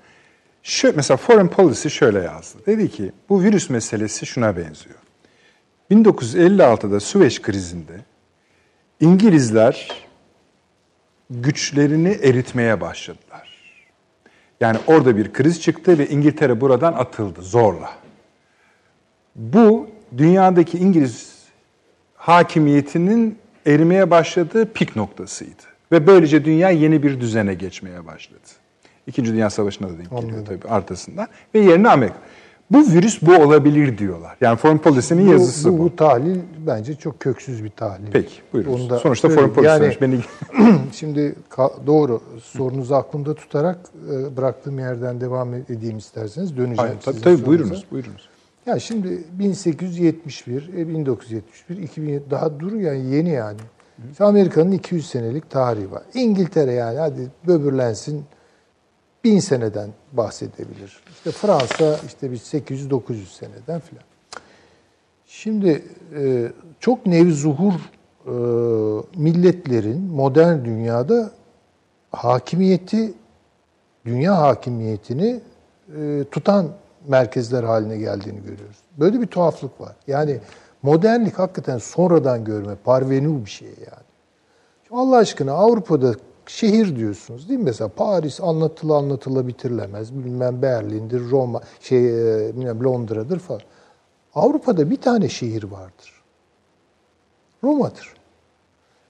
Şu, 0.62 0.92
mesela 0.96 1.16
Foreign 1.16 1.46
Policy 1.46 1.88
şöyle 1.88 2.18
yazdı. 2.18 2.58
Dedi 2.66 2.90
ki 2.90 3.12
bu 3.28 3.42
virüs 3.42 3.70
meselesi 3.70 4.26
şuna 4.26 4.56
benziyor. 4.56 4.96
1956'da 5.90 7.00
Süveyş 7.00 7.42
krizinde 7.42 7.92
İngilizler 9.04 9.88
güçlerini 11.30 12.08
eritmeye 12.08 12.80
başladılar. 12.80 13.48
Yani 14.60 14.78
orada 14.86 15.16
bir 15.16 15.32
kriz 15.32 15.62
çıktı 15.62 15.98
ve 15.98 16.08
İngiltere 16.08 16.60
buradan 16.60 16.92
atıldı 16.92 17.42
zorla. 17.42 17.90
Bu 19.36 19.88
dünyadaki 20.16 20.78
İngiliz 20.78 21.34
hakimiyetinin 22.14 23.38
erimeye 23.66 24.10
başladığı 24.10 24.72
pik 24.72 24.96
noktasıydı. 24.96 25.62
Ve 25.92 26.06
böylece 26.06 26.44
dünya 26.44 26.70
yeni 26.70 27.02
bir 27.02 27.20
düzene 27.20 27.54
geçmeye 27.54 28.06
başladı. 28.06 28.48
İkinci 29.06 29.32
Dünya 29.32 29.50
Savaşı'na 29.50 29.88
da 29.88 29.98
denk 29.98 30.10
geliyor 30.10 30.46
tabii 30.46 30.68
arkasından. 30.68 31.28
Ve 31.54 31.58
yerine 31.58 31.88
Amerika. 31.88 32.16
Bu 32.70 32.78
virüs 32.78 33.22
bu 33.22 33.34
olabilir 33.34 33.98
diyorlar. 33.98 34.36
Yani 34.40 34.56
Foreign 34.56 34.78
Policy'nin 34.78 35.28
yazısı 35.28 35.72
bu. 35.72 35.78
Bu, 35.78 35.84
bu 35.84 35.96
tahlil 35.96 36.40
bence 36.66 36.94
çok 36.94 37.20
köksüz 37.20 37.64
bir 37.64 37.70
tahlil. 37.70 38.06
Peki 38.12 38.32
buyurun. 38.52 38.90
Da 38.90 38.98
Sonuçta 38.98 39.28
Foreign 39.28 39.50
Policy 39.50 39.68
yani, 39.68 39.96
beni... 40.00 40.20
şimdi 40.92 41.34
doğru 41.86 42.20
sorunuzu 42.42 42.94
aklımda 42.94 43.34
tutarak 43.34 43.78
e, 44.12 44.36
bıraktığım 44.36 44.78
yerden 44.78 45.20
devam 45.20 45.54
edeyim 45.54 45.98
isterseniz. 45.98 46.56
Döneceğim 46.56 46.76
Hayır, 46.76 47.00
tabii, 47.04 47.20
tabii 47.20 47.46
buyurunuz, 47.46 47.84
buyurunuz. 47.90 48.28
Ya 48.66 48.78
şimdi 48.78 49.24
1871, 49.32 50.88
1971, 50.88 51.76
2007 51.76 52.30
daha 52.30 52.60
dur 52.60 52.72
yani 52.72 53.14
yeni 53.14 53.30
yani. 53.30 53.58
Amerika'nın 54.18 54.72
200 54.72 55.06
senelik 55.06 55.50
tarihi 55.50 55.92
var. 55.92 56.02
İngiltere 56.14 56.72
yani 56.72 56.98
hadi 56.98 57.30
böbürlensin 57.46 58.24
bin 59.24 59.38
seneden 59.38 59.90
bahsedebilir. 60.12 61.02
İşte 61.10 61.30
Fransa 61.30 61.98
işte 62.06 62.30
bir 62.30 62.36
800-900 62.36 63.24
seneden 63.24 63.80
filan. 63.80 64.04
Şimdi 65.26 65.84
e, 66.18 66.52
çok 66.80 67.06
nevzuhur 67.06 67.72
e, 68.26 68.32
milletlerin 69.16 70.00
modern 70.00 70.64
dünyada 70.64 71.30
hakimiyeti, 72.10 73.14
dünya 74.04 74.38
hakimiyetini 74.38 75.40
e, 75.98 76.24
tutan 76.30 76.68
merkezler 77.08 77.64
haline 77.64 77.96
geldiğini 77.96 78.40
görüyoruz. 78.42 78.76
Böyle 78.98 79.20
bir 79.20 79.26
tuhaflık 79.26 79.80
var. 79.80 79.96
Yani 80.06 80.38
modernlik 80.82 81.38
hakikaten 81.38 81.78
sonradan 81.78 82.44
görme, 82.44 82.74
parvenu 82.84 83.44
bir 83.44 83.50
şey 83.50 83.68
yani. 83.68 84.04
Allah 84.90 85.16
aşkına 85.16 85.52
Avrupa'da 85.52 86.14
şehir 86.46 86.96
diyorsunuz 86.96 87.48
değil 87.48 87.60
mi? 87.60 87.64
Mesela 87.64 87.88
Paris 87.88 88.40
anlatılı 88.40 88.96
anlatıla 88.96 89.48
bitirilemez. 89.48 90.14
Bilmem 90.14 90.62
Berlin'dir, 90.62 91.30
Roma, 91.30 91.60
şey 91.80 91.98
e, 92.48 92.56
bilmem 92.56 92.84
Londra'dır 92.84 93.38
falan. 93.38 93.60
Avrupa'da 94.34 94.90
bir 94.90 94.96
tane 94.96 95.28
şehir 95.28 95.62
vardır. 95.62 96.22
Roma'dır. 97.64 98.14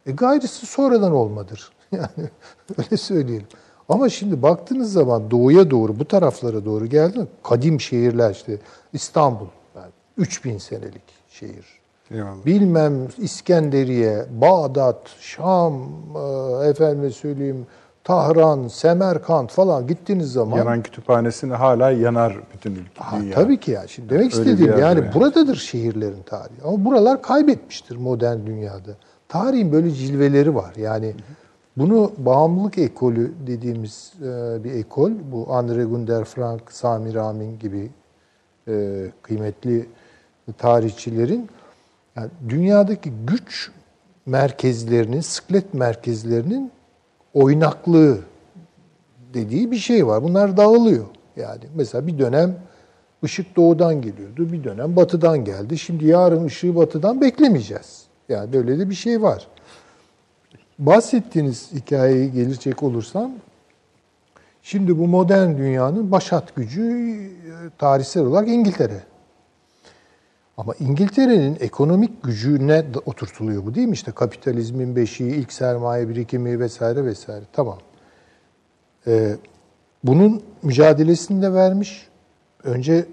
E 0.06 0.12
gayrısı 0.12 0.66
sonradan 0.66 1.12
olmadır. 1.12 1.72
Yani 1.92 2.30
öyle 2.78 2.96
söyleyelim. 2.96 3.46
Ama 3.88 4.08
şimdi 4.08 4.42
baktığınız 4.42 4.92
zaman 4.92 5.30
doğuya 5.30 5.70
doğru, 5.70 5.98
bu 5.98 6.04
taraflara 6.04 6.64
doğru 6.64 6.86
geldi 6.86 7.26
kadim 7.42 7.80
şehirler 7.80 8.30
işte 8.30 8.58
İstanbul, 8.92 9.46
yani 9.76 9.90
3000 10.16 10.58
senelik 10.58 11.02
şehir. 11.28 11.83
Eyvallah. 12.10 12.46
Bilmem 12.46 13.08
İskenderiye, 13.18 14.24
Bağdat, 14.30 15.08
Şam, 15.20 15.74
e, 16.62 16.66
efendime 16.68 17.10
söyleyeyim 17.10 17.66
Tahran, 18.04 18.68
Semerkant 18.68 19.50
falan 19.52 19.86
gittiğiniz 19.86 20.32
zaman... 20.32 20.58
Yanan 20.58 20.82
kütüphanesini 20.82 21.54
hala 21.54 21.90
yanar 21.90 22.36
bütün 22.54 22.70
ülke. 22.70 22.90
Ha, 22.96 23.18
tabii 23.34 23.60
ki 23.60 23.70
ya. 23.70 23.86
Şimdi 23.86 24.10
demek 24.10 24.34
Öyle 24.34 24.50
istediğim 24.50 24.72
yani, 24.72 24.80
yani 24.80 25.14
buradadır 25.14 25.56
şehirlerin 25.56 26.22
tarihi. 26.26 26.62
Ama 26.64 26.84
buralar 26.84 27.22
kaybetmiştir 27.22 27.96
modern 27.96 28.46
dünyada. 28.46 28.90
Tarihin 29.28 29.72
böyle 29.72 29.90
cilveleri 29.90 30.54
var. 30.54 30.74
Yani 30.76 31.14
bunu 31.76 32.12
bağımlılık 32.18 32.78
ekolü 32.78 33.32
dediğimiz 33.46 34.12
e, 34.20 34.64
bir 34.64 34.72
ekol. 34.72 35.10
Bu 35.32 35.46
Andre 35.54 35.84
Gunder 35.84 36.24
Frank, 36.24 36.72
Sami 36.72 37.14
Ramin 37.14 37.58
gibi 37.58 37.90
e, 38.68 39.04
kıymetli 39.22 39.88
tarihçilerin 40.58 41.48
yani 42.16 42.30
dünyadaki 42.48 43.12
güç 43.26 43.70
merkezlerinin, 44.26 45.20
sıklet 45.20 45.74
merkezlerinin 45.74 46.72
oynaklığı 47.34 48.18
dediği 49.34 49.70
bir 49.70 49.76
şey 49.76 50.06
var. 50.06 50.22
Bunlar 50.22 50.56
dağılıyor. 50.56 51.06
Yani 51.36 51.62
mesela 51.74 52.06
bir 52.06 52.18
dönem 52.18 52.56
ışık 53.24 53.56
doğudan 53.56 54.02
geliyordu, 54.02 54.52
bir 54.52 54.64
dönem 54.64 54.96
batıdan 54.96 55.44
geldi. 55.44 55.78
Şimdi 55.78 56.06
yarın 56.06 56.44
ışığı 56.44 56.76
batıdan 56.76 57.20
beklemeyeceğiz. 57.20 58.04
Yani 58.28 58.52
böyle 58.52 58.78
de 58.78 58.90
bir 58.90 58.94
şey 58.94 59.22
var. 59.22 59.46
Bahsettiğiniz 60.78 61.72
hikayeye 61.72 62.26
gelecek 62.26 62.82
olursam, 62.82 63.32
şimdi 64.62 64.98
bu 64.98 65.06
modern 65.06 65.58
dünyanın 65.58 66.10
başat 66.10 66.56
gücü 66.56 66.82
e, 66.82 67.70
tarihsel 67.78 68.24
olarak 68.24 68.48
İngiltere. 68.48 69.00
Ama 70.58 70.74
İngiltere'nin 70.80 71.56
ekonomik 71.60 72.22
gücüne 72.22 72.84
oturtuluyor 73.06 73.66
bu 73.66 73.74
değil 73.74 73.88
mi? 73.88 73.94
İşte 73.94 74.12
kapitalizmin 74.12 74.96
beşiği, 74.96 75.34
ilk 75.34 75.52
sermaye 75.52 76.08
birikimi 76.08 76.60
vesaire 76.60 77.04
vesaire. 77.04 77.44
Tamam. 77.52 77.78
Ee, 79.06 79.36
bunun 80.04 80.42
mücadelesini 80.62 81.42
de 81.42 81.52
vermiş. 81.52 82.08
Önce 82.64 83.06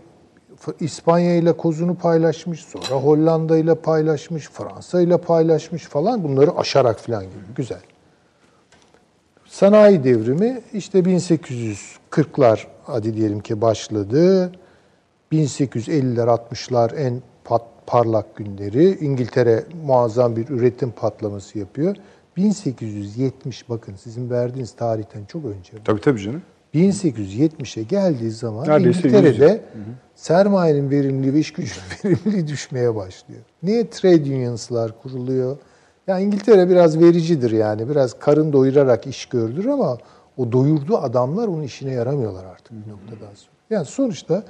İspanya 0.80 1.36
ile 1.36 1.54
kozunu 1.54 1.96
paylaşmış, 1.96 2.66
sonra 2.66 3.02
Hollanda 3.02 3.58
ile 3.58 3.76
paylaşmış, 3.76 4.50
Fransa 4.50 5.02
ile 5.02 5.18
paylaşmış 5.18 5.84
falan. 5.84 6.24
Bunları 6.24 6.52
aşarak 6.58 7.00
falan 7.00 7.24
gibi. 7.24 7.56
Güzel. 7.56 7.82
Sanayi 9.46 10.04
devrimi 10.04 10.62
işte 10.74 11.00
1840'lar 11.00 12.68
hadi 12.84 13.16
diyelim 13.16 13.40
ki 13.40 13.62
başladı. 13.62 14.52
1850'ler 15.32 16.40
60'lar 16.52 16.96
en 16.96 17.22
pat, 17.46 17.62
parlak 17.88 18.36
günleri. 18.36 18.98
İngiltere 19.06 19.64
muazzam 19.86 20.36
bir 20.36 20.50
üretim 20.50 20.92
patlaması 20.92 21.60
yapıyor. 21.60 21.96
1870 22.38 23.70
bakın 23.70 23.96
sizin 23.96 24.30
verdiğiniz 24.30 24.72
tarihten 24.72 25.26
çok 25.26 25.46
önce. 25.46 25.74
Tabii 25.86 26.02
tabii 26.02 26.22
canım. 26.22 26.42
1870'e 26.76 27.84
geldiği 27.84 28.32
zaman 28.32 28.68
Neredeyse 28.68 29.00
İngiltere'de 29.00 29.50
hı 29.50 29.54
hı. 29.54 29.84
sermayenin 30.16 30.90
verimliliği 30.90 31.34
ve 31.34 31.40
iş 31.40 31.54
gücünün 31.54 31.86
verimliliği 32.06 32.48
düşmeye 32.48 32.96
başlıyor. 32.96 33.42
Niye 33.64 33.90
trade 33.90 34.24
unions'lar 34.24 35.02
kuruluyor? 35.02 35.58
Ya 36.08 36.20
İngiltere 36.20 36.70
biraz 36.70 37.00
vericidir 37.00 37.52
yani. 37.52 37.90
Biraz 37.90 38.20
karın 38.20 38.54
doyurarak 38.54 39.08
iş 39.08 39.26
gördür 39.26 39.66
ama 39.66 39.98
o 40.38 40.52
doyurduğu 40.52 40.98
adamlar 40.98 41.48
onun 41.48 41.64
işine 41.64 41.92
yaramıyorlar 41.92 42.46
artık 42.46 42.72
bir 42.72 42.92
noktadan 42.92 43.34
sonra. 43.36 43.52
Yani 43.70 43.86
sonuçta 43.86 44.44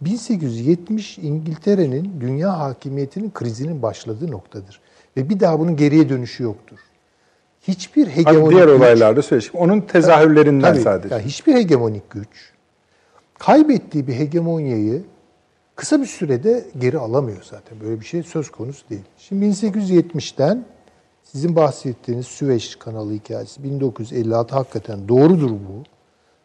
1870 0.00 1.18
İngiltere'nin 1.18 2.20
dünya 2.20 2.58
hakimiyetinin 2.58 3.30
krizinin 3.30 3.82
başladığı 3.82 4.30
noktadır. 4.30 4.80
Ve 5.16 5.28
bir 5.28 5.40
daha 5.40 5.58
bunun 5.58 5.76
geriye 5.76 6.08
dönüşü 6.08 6.42
yoktur. 6.42 6.78
Hiçbir 7.62 8.06
hegemonik 8.06 8.46
Abi 8.46 8.54
diğer 8.54 8.66
güç, 8.66 8.76
olaylarda 8.76 9.22
söyledik. 9.22 9.54
Onun 9.54 9.80
tezahürlerinden 9.80 10.72
tabii, 10.72 10.82
sadece. 10.82 11.14
Yani 11.14 11.24
hiçbir 11.24 11.54
hegemonik 11.54 12.10
güç 12.10 12.52
kaybettiği 13.38 14.06
bir 14.06 14.14
hegemonyayı 14.14 15.02
kısa 15.76 16.00
bir 16.00 16.06
sürede 16.06 16.66
geri 16.78 16.98
alamıyor 16.98 17.42
zaten. 17.42 17.80
Böyle 17.80 18.00
bir 18.00 18.04
şey 18.04 18.22
söz 18.22 18.50
konusu 18.50 18.88
değil. 18.90 19.04
Şimdi 19.18 19.44
1870'ten 19.44 20.64
sizin 21.22 21.56
bahsettiğiniz 21.56 22.26
Süveyş 22.26 22.76
kanalı 22.76 23.12
hikayesi 23.12 23.62
1956 23.62 24.54
hakikaten 24.54 25.08
doğrudur 25.08 25.50
bu. 25.50 25.82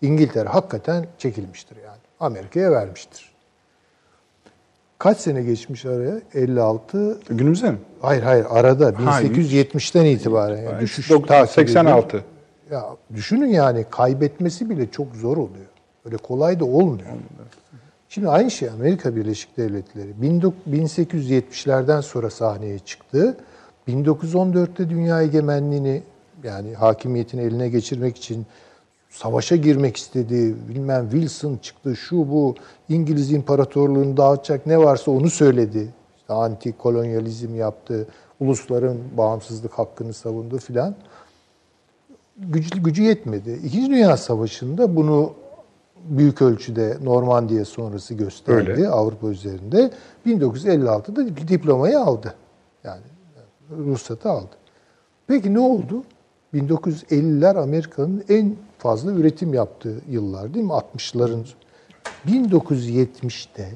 İngiltere 0.02 0.50
hakikaten 0.50 1.08
çekilmiştir 1.18 1.78
yani. 1.86 2.02
Amerika'ya 2.20 2.72
vermiştir. 2.72 3.33
Kaç 5.04 5.18
sene 5.18 5.44
geçmiş 5.44 5.86
araya? 5.86 6.22
56. 6.34 7.20
Günümüzde 7.30 7.72
mi? 7.72 7.78
Hayır 8.02 8.24
hayır 8.24 8.46
arada 8.50 8.90
1870'ten 8.90 10.06
itibaren 10.06 10.62
yani 10.62 10.82
düşüş 10.82 11.12
86. 11.48 12.24
Ya 12.72 12.86
düşünün 13.16 13.48
yani 13.48 13.86
kaybetmesi 13.90 14.70
bile 14.70 14.92
çok 14.92 15.16
zor 15.16 15.38
oluyor. 15.38 15.66
Öyle 16.06 16.18
kolay 16.18 16.60
da 16.60 16.66
olmuyor. 16.66 17.08
Şimdi 18.10 18.30
aynı 18.30 18.52
şey 18.52 18.70
Amerika 18.70 19.16
Birleşik 19.16 19.58
Devletleri 19.58 20.10
1870'lerden 20.22 22.02
sonra 22.02 22.30
sahneye 22.30 22.80
çıktı. 22.80 23.38
1914'te 23.88 24.90
dünya 24.90 25.22
egemenliğini 25.22 26.04
yani 26.44 26.74
hakimiyetini 26.74 27.42
eline 27.42 27.70
geçirmek 27.70 28.18
için 28.18 28.46
savaşa 29.14 29.56
girmek 29.56 29.98
istedi. 29.98 30.56
Bilmem 30.70 31.10
Wilson 31.10 31.58
çıktı, 31.58 31.96
şu 31.96 32.18
bu 32.18 32.56
İngiliz 32.90 33.32
İmparatorluğunu 33.32 34.18
dağıtacak 34.18 34.66
ne 34.66 34.78
varsa 34.78 35.12
onu 35.12 35.30
söyledi. 35.30 35.94
İşte 36.18 36.34
anti 36.34 36.78
kolonyalizm 36.78 37.56
yaptı, 37.56 38.08
ulusların 38.40 38.98
bağımsızlık 39.18 39.74
hakkını 39.74 40.14
savundu 40.14 40.58
filan. 40.58 40.96
Gücü, 42.38 42.84
gücü 42.84 43.04
yetmedi. 43.04 43.60
İkinci 43.64 43.92
Dünya 43.92 44.18
Savaşı'nda 44.18 44.96
bunu 44.96 45.34
büyük 46.04 46.42
ölçüde 46.42 46.98
Normandiya 47.04 47.66
sonrası 47.66 48.14
gösterdi 48.14 48.72
Öyle. 48.72 48.90
Avrupa 48.90 49.28
üzerinde. 49.28 49.92
1956'da 50.26 51.48
diplomayı 51.48 52.00
aldı. 52.00 52.36
Yani 52.84 53.02
ruhsatı 53.78 54.30
aldı. 54.30 54.56
Peki 55.28 55.54
ne 55.54 55.60
oldu? 55.60 56.04
1950'ler 56.54 57.60
Amerika'nın 57.60 58.24
en 58.30 58.56
fazla 58.84 59.12
üretim 59.12 59.54
yaptığı 59.54 60.02
yıllar 60.10 60.54
değil 60.54 60.66
mi? 60.66 60.72
60'ların. 60.72 61.46
1970'te 62.28 63.70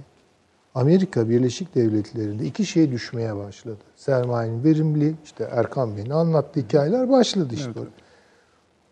Amerika 0.75 1.29
Birleşik 1.29 1.75
Devletleri'nde 1.75 2.45
iki 2.45 2.65
şey 2.65 2.91
düşmeye 2.91 3.35
başladı. 3.35 3.77
Sermayenin 3.95 4.63
verimli, 4.63 5.15
işte 5.23 5.49
Erkan 5.51 5.97
Bey'in 5.97 6.09
anlattığı 6.09 6.59
hikayeler 6.59 7.09
başladı 7.09 7.53
işte. 7.53 7.71
Evet. 7.75 7.87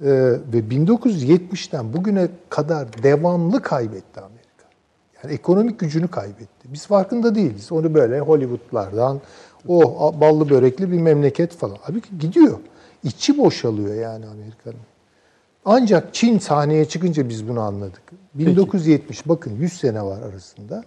Ee, 0.01 0.53
ve 0.53 0.59
1970'ten 0.59 1.93
bugüne 1.93 2.27
kadar 2.49 3.03
devamlı 3.03 3.61
kaybetti 3.61 4.19
Amerika. 4.19 4.65
Yani 5.23 5.33
ekonomik 5.33 5.79
gücünü 5.79 6.07
kaybetti. 6.07 6.73
Biz 6.73 6.87
farkında 6.87 7.35
değiliz. 7.35 7.71
Onu 7.71 7.93
böyle 7.93 8.19
Hollywood'lardan, 8.19 9.21
o 9.67 9.83
oh, 9.83 10.21
ballı 10.21 10.49
börekli 10.49 10.91
bir 10.91 10.99
memleket 10.99 11.53
falan. 11.53 11.77
Abi 11.89 12.01
gidiyor. 12.19 12.59
İçi 13.03 13.37
boşalıyor 13.37 13.95
yani 13.95 14.25
Amerika'nın. 14.25 14.94
Ancak 15.65 16.13
Çin 16.13 16.39
sahneye 16.39 16.85
çıkınca 16.85 17.29
biz 17.29 17.49
bunu 17.49 17.59
anladık. 17.61 18.01
1970 18.33 19.17
Peki. 19.17 19.29
bakın 19.29 19.55
100 19.59 19.73
sene 19.73 20.01
var 20.01 20.21
arasında. 20.21 20.83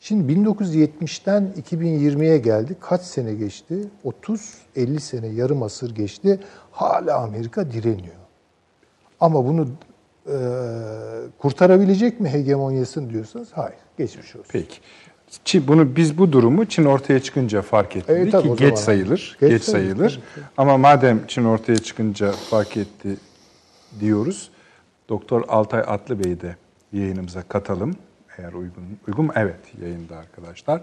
Şimdi 0.00 0.32
1970'ten 0.32 1.52
2020'ye 1.70 2.38
geldi. 2.38 2.76
Kaç 2.80 3.00
sene 3.00 3.34
geçti? 3.34 3.74
30-50 4.76 5.00
sene, 5.00 5.26
yarım 5.26 5.62
asır 5.62 5.94
geçti. 5.94 6.40
Hala 6.72 7.16
Amerika 7.16 7.72
direniyor. 7.72 8.14
Ama 9.20 9.46
bunu 9.46 9.68
e, 10.26 10.36
kurtarabilecek 11.38 12.20
mi 12.20 12.28
hegemonyasını 12.28 13.10
diyorsanız 13.10 13.48
hayır. 13.52 13.78
Geçmiş 13.98 14.36
olsun. 14.36 14.48
Peki. 14.52 14.78
Çin, 15.44 15.68
bunu 15.68 15.96
biz 15.96 16.18
bu 16.18 16.32
durumu 16.32 16.64
Çin 16.64 16.84
ortaya 16.84 17.20
çıkınca 17.20 17.62
fark 17.62 17.96
ettik 17.96 18.10
evet, 18.10 18.42
ki 18.42 18.54
geç 18.56 18.78
sayılır. 18.78 19.36
Geç, 19.40 19.50
geç 19.50 19.62
sayılır. 19.62 19.96
sayılır. 19.96 20.20
Ama 20.56 20.78
madem 20.78 21.26
Çin 21.26 21.44
ortaya 21.44 21.78
çıkınca 21.78 22.32
fark 22.32 22.76
etti 22.76 23.16
diyoruz. 24.00 24.50
Doktor 25.08 25.42
Altay 25.48 25.80
Atlı 25.86 26.24
Bey'i 26.24 26.40
de 26.40 26.56
yayınımıza 26.92 27.42
katalım. 27.42 27.96
Eğer 28.38 28.52
uygun, 28.52 28.84
uygun? 29.08 29.30
Evet, 29.36 29.60
yayında 29.82 30.16
arkadaşlar. 30.16 30.80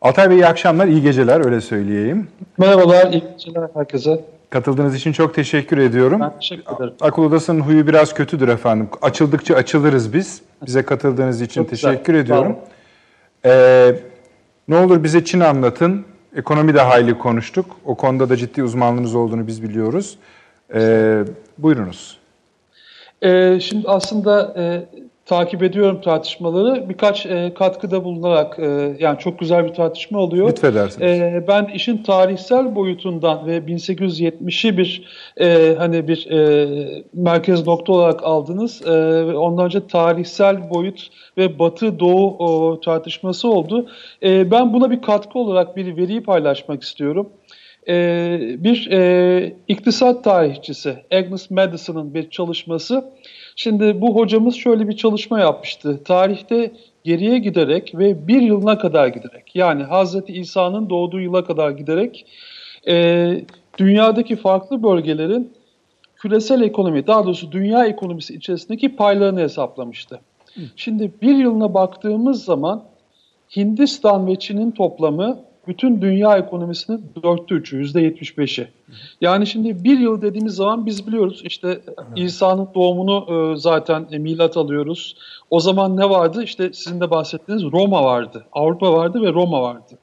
Altay 0.00 0.30
Bey 0.30 0.36
iyi 0.38 0.46
akşamlar, 0.46 0.86
iyi 0.86 1.02
geceler 1.02 1.44
öyle 1.44 1.60
söyleyeyim. 1.60 2.28
Merhabalar, 2.58 3.12
iyi 3.12 3.22
geceler 3.32 3.68
herkese. 3.74 4.24
Katıldığınız 4.50 4.94
için 4.94 5.12
çok 5.12 5.34
teşekkür 5.34 5.78
ediyorum. 5.78 6.20
Ben 6.20 6.32
teşekkür 6.38 6.76
ederim. 6.76 6.94
Akıl 7.00 7.22
Odası'nın 7.22 7.60
huyu 7.60 7.86
biraz 7.86 8.14
kötüdür 8.14 8.48
efendim. 8.48 8.88
Açıldıkça 9.02 9.54
açılırız 9.54 10.12
biz. 10.12 10.42
Bize 10.66 10.82
katıldığınız 10.82 11.40
için 11.40 11.60
çok 11.60 11.70
teşekkür 11.70 12.12
güzel. 12.12 12.24
ediyorum. 12.24 12.56
Ee, 13.44 13.94
ne 14.68 14.76
olur 14.76 15.04
bize 15.04 15.24
Çin 15.24 15.40
anlatın. 15.40 16.04
Ekonomi 16.36 16.74
de 16.74 16.80
hayli 16.80 17.18
konuştuk. 17.18 17.66
O 17.84 17.94
konuda 17.94 18.28
da 18.28 18.36
ciddi 18.36 18.62
uzmanlığınız 18.62 19.14
olduğunu 19.14 19.46
biz 19.46 19.62
biliyoruz. 19.62 20.18
Ee, 20.74 21.24
buyurunuz. 21.58 22.16
Ee, 23.22 23.58
şimdi 23.60 23.88
aslında 23.88 24.54
e, 24.56 24.84
takip 25.28 25.62
ediyorum 25.62 26.00
tartışmaları. 26.00 26.88
Birkaç 26.88 27.26
e, 27.26 27.54
katkıda 27.54 28.04
bulunarak 28.04 28.58
e, 28.58 28.96
yani 28.98 29.18
çok 29.18 29.38
güzel 29.38 29.64
bir 29.64 29.74
tartışma 29.74 30.18
oluyor. 30.18 30.48
Lütfedersiniz. 30.48 31.20
E, 31.20 31.44
ben 31.48 31.64
işin 31.64 32.02
tarihsel 32.02 32.74
boyutundan 32.74 33.46
ve 33.46 33.58
1870'i 33.58 34.78
bir 34.78 35.04
e, 35.40 35.74
hani 35.78 36.08
bir 36.08 36.30
e, 36.30 37.04
merkez 37.14 37.66
nokta 37.66 37.92
olarak 37.92 38.22
aldınız. 38.22 38.86
E, 38.86 38.90
ondan 39.34 39.64
önce 39.64 39.86
tarihsel 39.86 40.70
boyut 40.70 41.08
ve 41.38 41.58
Batı 41.58 42.00
Doğu 42.00 42.36
o, 42.38 42.80
tartışması 42.80 43.48
oldu. 43.48 43.86
E, 44.22 44.50
ben 44.50 44.72
buna 44.72 44.90
bir 44.90 45.02
katkı 45.02 45.38
olarak 45.38 45.76
bir 45.76 45.96
veriyi 45.96 46.22
paylaşmak 46.22 46.82
istiyorum. 46.82 47.28
E, 47.88 48.38
bir 48.58 48.90
e, 48.90 49.56
iktisat 49.68 50.24
tarihçisi 50.24 50.96
Agnes 51.12 51.50
Madison'ın 51.50 52.14
bir 52.14 52.30
çalışması 52.30 53.04
Şimdi 53.60 54.00
bu 54.00 54.16
hocamız 54.16 54.54
şöyle 54.54 54.88
bir 54.88 54.96
çalışma 54.96 55.40
yapmıştı. 55.40 56.04
Tarihte 56.04 56.72
geriye 57.04 57.38
giderek 57.38 57.92
ve 57.94 58.28
bir 58.28 58.42
yılına 58.42 58.78
kadar 58.78 59.06
giderek 59.06 59.56
yani 59.56 59.82
Hazreti 59.82 60.32
İsa'nın 60.32 60.90
doğduğu 60.90 61.20
yıla 61.20 61.44
kadar 61.44 61.70
giderek 61.70 62.26
e, 62.88 63.44
dünyadaki 63.78 64.36
farklı 64.36 64.82
bölgelerin 64.82 65.52
küresel 66.16 66.62
ekonomi 66.62 67.06
daha 67.06 67.24
doğrusu 67.24 67.52
dünya 67.52 67.86
ekonomisi 67.86 68.34
içerisindeki 68.34 68.96
paylarını 68.96 69.40
hesaplamıştı. 69.40 70.20
Şimdi 70.76 71.12
bir 71.22 71.36
yılına 71.36 71.74
baktığımız 71.74 72.44
zaman 72.44 72.84
Hindistan 73.56 74.26
ve 74.26 74.36
Çin'in 74.36 74.70
toplamı 74.70 75.40
bütün 75.68 76.02
dünya 76.02 76.36
ekonomisinin 76.36 77.12
dörtte 77.22 77.54
üçü, 77.54 77.76
yüzde 77.76 78.00
yetmiş 78.00 78.38
beşi. 78.38 78.68
Yani 79.20 79.46
şimdi 79.46 79.84
bir 79.84 79.98
yıl 79.98 80.22
dediğimiz 80.22 80.54
zaman 80.54 80.86
biz 80.86 81.06
biliyoruz 81.06 81.40
işte 81.44 81.80
İsa'nın 82.16 82.68
doğumunu 82.74 83.52
e, 83.52 83.56
zaten 83.56 84.06
e, 84.10 84.18
milat 84.18 84.56
alıyoruz. 84.56 85.16
O 85.50 85.60
zaman 85.60 85.96
ne 85.96 86.10
vardı? 86.10 86.42
İşte 86.42 86.72
sizin 86.72 87.00
de 87.00 87.10
bahsettiğiniz 87.10 87.64
Roma 87.72 88.04
vardı. 88.04 88.44
Avrupa 88.52 88.92
vardı 88.92 89.22
ve 89.22 89.32
Roma 89.32 89.62
vardı. 89.62 89.98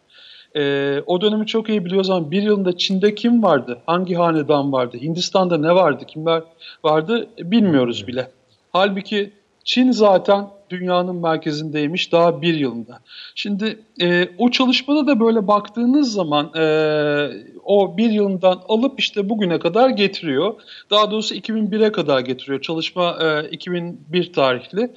E, 0.56 1.02
o 1.06 1.22
dönemi 1.22 1.46
çok 1.46 1.70
iyi 1.70 1.86
biliyoruz 1.86 2.10
ama 2.10 2.32
bir 2.32 2.44
yılında 2.44 2.78
Çin'de 2.78 3.16
kim 3.16 3.44
vardı? 3.44 3.78
Hangi 3.86 4.16
hanedan 4.16 4.72
vardı? 4.72 4.98
Hindistan'da 5.02 5.58
ne 5.58 5.76
vardı? 5.76 6.04
Kimler 6.08 6.42
vardı? 6.84 7.28
Bilmiyoruz 7.40 8.08
bile. 8.08 8.32
Halbuki 8.74 9.32
Çin 9.66 9.92
zaten 9.92 10.48
dünyanın 10.70 11.16
merkezindeymiş 11.16 12.12
daha 12.12 12.42
bir 12.42 12.54
yılında. 12.54 13.00
Şimdi 13.36 13.80
e, 14.02 14.30
o 14.38 14.52
çalışmada 14.52 15.08
da 15.08 15.20
böyle 15.20 15.48
baktığınız 15.48 16.14
zaman 16.14 16.52
e, 16.56 16.66
o 17.64 17.98
bir 17.98 18.10
yılından 18.10 18.62
alıp 18.68 19.00
işte 19.00 19.30
bugüne 19.30 19.60
kadar 19.60 19.90
getiriyor. 19.90 20.54
Daha 20.90 21.12
doğrusu 21.12 21.36
2001'e 21.36 21.92
kadar 21.92 22.20
getiriyor. 22.20 22.62
Çalışma 22.62 23.18
e, 23.22 23.50
2001 23.50 24.34
tarihli. 24.34 24.92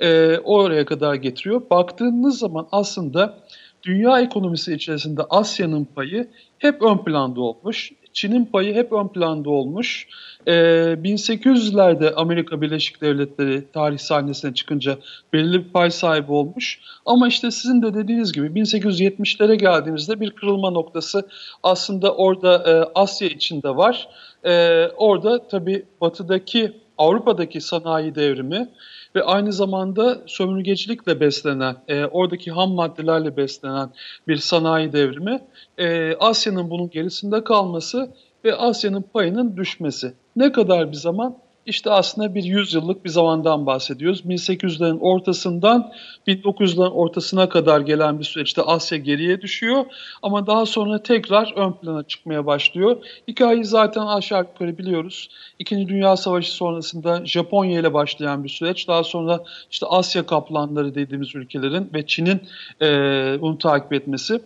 E, 0.00 0.38
oraya 0.38 0.84
kadar 0.84 1.14
getiriyor. 1.14 1.62
Baktığınız 1.70 2.38
zaman 2.38 2.68
aslında 2.72 3.38
dünya 3.82 4.20
ekonomisi 4.20 4.74
içerisinde 4.74 5.22
Asya'nın 5.30 5.84
payı 5.84 6.28
hep 6.58 6.82
ön 6.82 6.98
planda 6.98 7.40
olmuş. 7.40 7.92
Çin'in 8.14 8.44
payı 8.44 8.74
hep 8.74 8.92
ön 8.92 9.08
planda 9.08 9.50
olmuş. 9.50 10.08
E, 10.46 10.54
ee, 10.54 10.56
1800'lerde 11.02 12.14
Amerika 12.14 12.60
Birleşik 12.60 13.00
Devletleri 13.00 13.72
tarih 13.72 13.98
sahnesine 13.98 14.54
çıkınca 14.54 14.98
belirli 15.32 15.64
bir 15.64 15.72
pay 15.72 15.90
sahibi 15.90 16.32
olmuş. 16.32 16.80
Ama 17.06 17.28
işte 17.28 17.50
sizin 17.50 17.82
de 17.82 17.94
dediğiniz 17.94 18.32
gibi 18.32 18.46
1870'lere 18.46 19.54
geldiğimizde 19.54 20.20
bir 20.20 20.30
kırılma 20.30 20.70
noktası 20.70 21.28
aslında 21.62 22.14
orada 22.14 22.54
e, 22.54 22.90
Asya 22.94 23.28
içinde 23.28 23.76
var. 23.76 24.08
E, 24.44 24.86
orada 24.96 25.48
tabii 25.48 25.84
batıdaki 26.00 26.72
Avrupa'daki 26.98 27.60
sanayi 27.60 28.14
devrimi 28.14 28.68
ve 29.16 29.22
aynı 29.22 29.52
zamanda 29.52 30.22
sömürgecilikle 30.26 31.20
beslenen, 31.20 31.76
e, 31.88 32.04
oradaki 32.04 32.50
ham 32.50 32.72
maddelerle 32.72 33.36
beslenen 33.36 33.90
bir 34.28 34.36
sanayi 34.36 34.92
devrimi, 34.92 35.40
e, 35.78 36.16
Asya'nın 36.16 36.70
bunun 36.70 36.90
gerisinde 36.90 37.44
kalması 37.44 38.14
ve 38.44 38.54
Asya'nın 38.54 39.02
payının 39.02 39.56
düşmesi. 39.56 40.14
Ne 40.36 40.52
kadar 40.52 40.90
bir 40.90 40.96
zaman? 40.96 41.43
İşte 41.66 41.90
aslında 41.90 42.34
bir 42.34 42.44
100 42.44 42.74
yıllık 42.74 43.04
bir 43.04 43.10
zamandan 43.10 43.66
bahsediyoruz. 43.66 44.20
1800'lerin 44.20 44.98
ortasından 44.98 45.92
1900'lerin 46.26 46.90
ortasına 46.90 47.48
kadar 47.48 47.80
gelen 47.80 48.18
bir 48.18 48.24
süreçte 48.24 48.62
Asya 48.62 48.98
geriye 48.98 49.40
düşüyor. 49.40 49.84
Ama 50.22 50.46
daha 50.46 50.66
sonra 50.66 51.02
tekrar 51.02 51.52
ön 51.56 51.72
plana 51.72 52.02
çıkmaya 52.02 52.46
başlıyor. 52.46 52.96
Hikayeyi 53.28 53.64
zaten 53.64 54.06
aşağı 54.06 54.40
yukarı 54.40 54.78
biliyoruz. 54.78 55.28
İkinci 55.58 55.88
Dünya 55.88 56.16
Savaşı 56.16 56.52
sonrasında 56.52 57.26
Japonya 57.26 57.80
ile 57.80 57.94
başlayan 57.94 58.44
bir 58.44 58.48
süreç. 58.48 58.88
Daha 58.88 59.04
sonra 59.04 59.40
işte 59.70 59.86
Asya 59.86 60.26
kaplanları 60.26 60.94
dediğimiz 60.94 61.34
ülkelerin 61.34 61.90
ve 61.94 62.06
Çin'in 62.06 62.40
e, 62.82 62.86
bunu 63.40 63.58
takip 63.58 63.92
etmesi. 63.92 64.40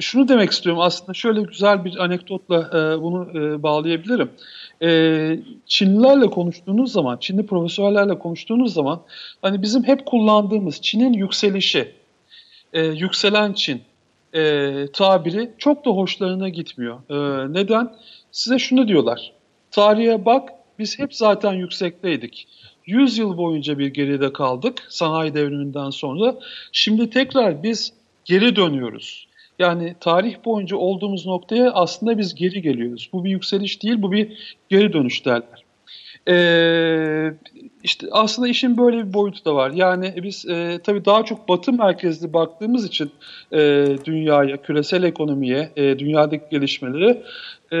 Şunu 0.00 0.28
demek 0.28 0.50
istiyorum 0.50 0.80
aslında 0.80 1.14
şöyle 1.14 1.42
güzel 1.42 1.84
bir 1.84 2.04
anekdotla 2.04 2.56
e, 2.56 3.02
bunu 3.02 3.30
e, 3.38 3.62
bağlayabilirim 3.62 4.30
e, 4.82 5.38
Çinlilerle 5.66 6.26
konuştuğunuz 6.26 6.92
zaman, 6.92 7.16
Çinli 7.16 7.46
profesörlerle 7.46 8.18
konuştuğunuz 8.18 8.74
zaman 8.74 9.02
hani 9.42 9.62
bizim 9.62 9.84
hep 9.84 10.06
kullandığımız 10.06 10.80
Çin'in 10.82 11.12
yükselişi, 11.12 11.92
e, 12.72 12.82
yükselen 12.84 13.52
Çin 13.52 13.82
tabiri 14.92 15.50
çok 15.58 15.84
da 15.84 15.90
hoşlarına 15.90 16.48
gitmiyor. 16.48 16.98
Neden? 17.54 17.92
Size 18.30 18.58
şunu 18.58 18.88
diyorlar. 18.88 19.32
Tarihe 19.70 20.24
bak 20.24 20.48
biz 20.78 20.98
hep 20.98 21.14
zaten 21.14 21.52
yüksekteydik. 21.52 22.48
100 22.86 23.18
yıl 23.18 23.36
boyunca 23.36 23.78
bir 23.78 23.86
geride 23.86 24.32
kaldık 24.32 24.86
sanayi 24.88 25.34
devriminden 25.34 25.90
sonra. 25.90 26.34
Şimdi 26.72 27.10
tekrar 27.10 27.62
biz 27.62 27.92
geri 28.24 28.56
dönüyoruz. 28.56 29.26
Yani 29.62 29.94
tarih 30.00 30.36
boyunca 30.44 30.76
olduğumuz 30.76 31.26
noktaya 31.26 31.70
aslında 31.70 32.18
biz 32.18 32.34
geri 32.34 32.62
geliyoruz. 32.62 33.10
Bu 33.12 33.24
bir 33.24 33.30
yükseliş 33.30 33.82
değil, 33.82 34.02
bu 34.02 34.12
bir 34.12 34.56
geri 34.68 34.92
dönüş 34.92 35.26
derler. 35.26 35.64
Ee, 36.28 37.32
işte 37.82 38.06
aslında 38.12 38.48
işin 38.48 38.78
böyle 38.78 38.98
bir 38.98 39.14
boyutu 39.14 39.44
da 39.44 39.54
var. 39.54 39.70
Yani 39.70 40.14
biz 40.22 40.46
e, 40.46 40.80
tabii 40.84 41.04
daha 41.04 41.24
çok 41.24 41.48
batı 41.48 41.72
merkezli 41.72 42.32
baktığımız 42.32 42.86
için 42.86 43.10
e, 43.52 43.86
dünyaya, 44.04 44.62
küresel 44.62 45.02
ekonomiye, 45.02 45.70
e, 45.76 45.98
dünyadaki 45.98 46.44
gelişmeleri 46.50 47.22
e, 47.72 47.76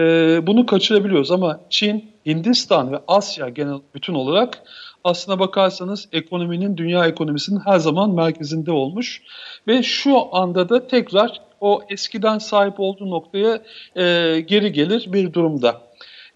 bunu 0.46 0.66
kaçırabiliyoruz. 0.66 1.30
Ama 1.30 1.60
Çin, 1.70 2.04
Hindistan 2.26 2.92
ve 2.92 2.96
Asya 3.08 3.48
genel 3.48 3.78
bütün 3.94 4.14
olarak 4.14 4.62
aslına 5.04 5.38
bakarsanız 5.38 6.08
ekonominin, 6.12 6.76
dünya 6.76 7.06
ekonomisinin 7.06 7.60
her 7.64 7.78
zaman 7.78 8.10
merkezinde 8.10 8.72
olmuş. 8.72 9.22
Ve 9.68 9.82
şu 9.82 10.34
anda 10.34 10.68
da 10.68 10.86
tekrar 10.86 11.40
o 11.62 11.80
eskiden 11.88 12.38
sahip 12.38 12.80
olduğu 12.80 13.10
noktaya 13.10 13.62
e, 13.96 14.40
geri 14.40 14.72
gelir 14.72 15.12
bir 15.12 15.32
durumda. 15.32 15.80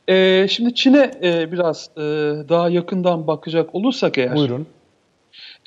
E, 0.08 0.46
şimdi 0.48 0.74
Çin'e 0.74 1.10
e, 1.22 1.52
biraz 1.52 1.90
e, 1.96 2.00
daha 2.48 2.68
yakından 2.68 3.26
bakacak 3.26 3.74
olursak 3.74 4.18
eğer. 4.18 4.36
Buyurun. 4.36 4.66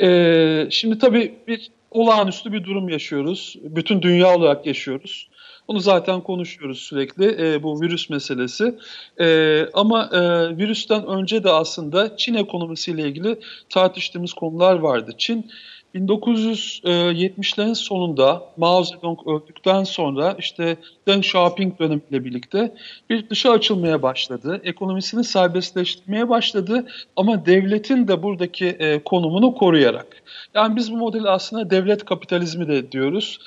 E, 0.02 0.68
şimdi 0.70 1.00
tabii 1.00 1.36
bir 1.48 1.72
olağanüstü 1.92 2.54
bir 2.54 2.64
durum 2.64 2.90
yaşıyoruz. 2.90 3.56
Bütün 3.64 4.02
dünya 4.02 4.36
olarak 4.36 4.66
yaşıyoruz. 4.66 5.30
Onu 5.68 5.80
zaten 5.80 6.22
konuşuyoruz 6.22 6.80
sürekli 6.80 7.54
e, 7.54 7.64
bu 7.64 7.82
virüs 7.82 8.10
meselesi. 8.10 8.76
E, 9.20 9.66
ama 9.74 10.10
e, 10.14 10.20
virüsten 10.58 11.08
önce 11.08 11.44
de 11.44 11.50
aslında 11.50 12.18
Çin 12.18 12.34
ekonomisiyle 12.34 13.02
ilgili 13.02 13.40
tartıştığımız 13.70 14.34
konular 14.34 14.76
vardı. 14.76 15.12
Çin 15.18 15.52
1970'lerin 15.96 17.76
sonunda 17.76 18.44
Mao 18.58 18.84
Zedong 18.84 19.20
öldükten 19.28 19.84
sonra 19.84 20.36
işte 20.40 20.78
Deng 21.08 21.24
Xiaoping 21.24 21.80
dönemiyle 21.80 22.26
birlikte 22.26 22.74
bir 23.10 23.30
dışa 23.30 23.52
açılmaya 23.52 24.02
başladı. 24.02 24.62
Ekonomisini 24.64 25.24
serbestleştirmeye 25.24 26.30
başladı 26.30 26.88
ama 27.16 27.46
devletin 27.46 28.08
de 28.08 28.24
buradaki 28.24 28.66
e, 28.66 29.04
konumunu 29.04 29.56
koruyarak. 29.56 30.08
Yani 30.54 30.76
biz 30.76 30.92
bu 30.92 30.98
modeli 30.98 31.30
aslında 31.30 31.70
devlet 31.70 32.06
kapitalizmi 32.06 32.68
de 32.68 32.92
diyoruz. 32.92 33.40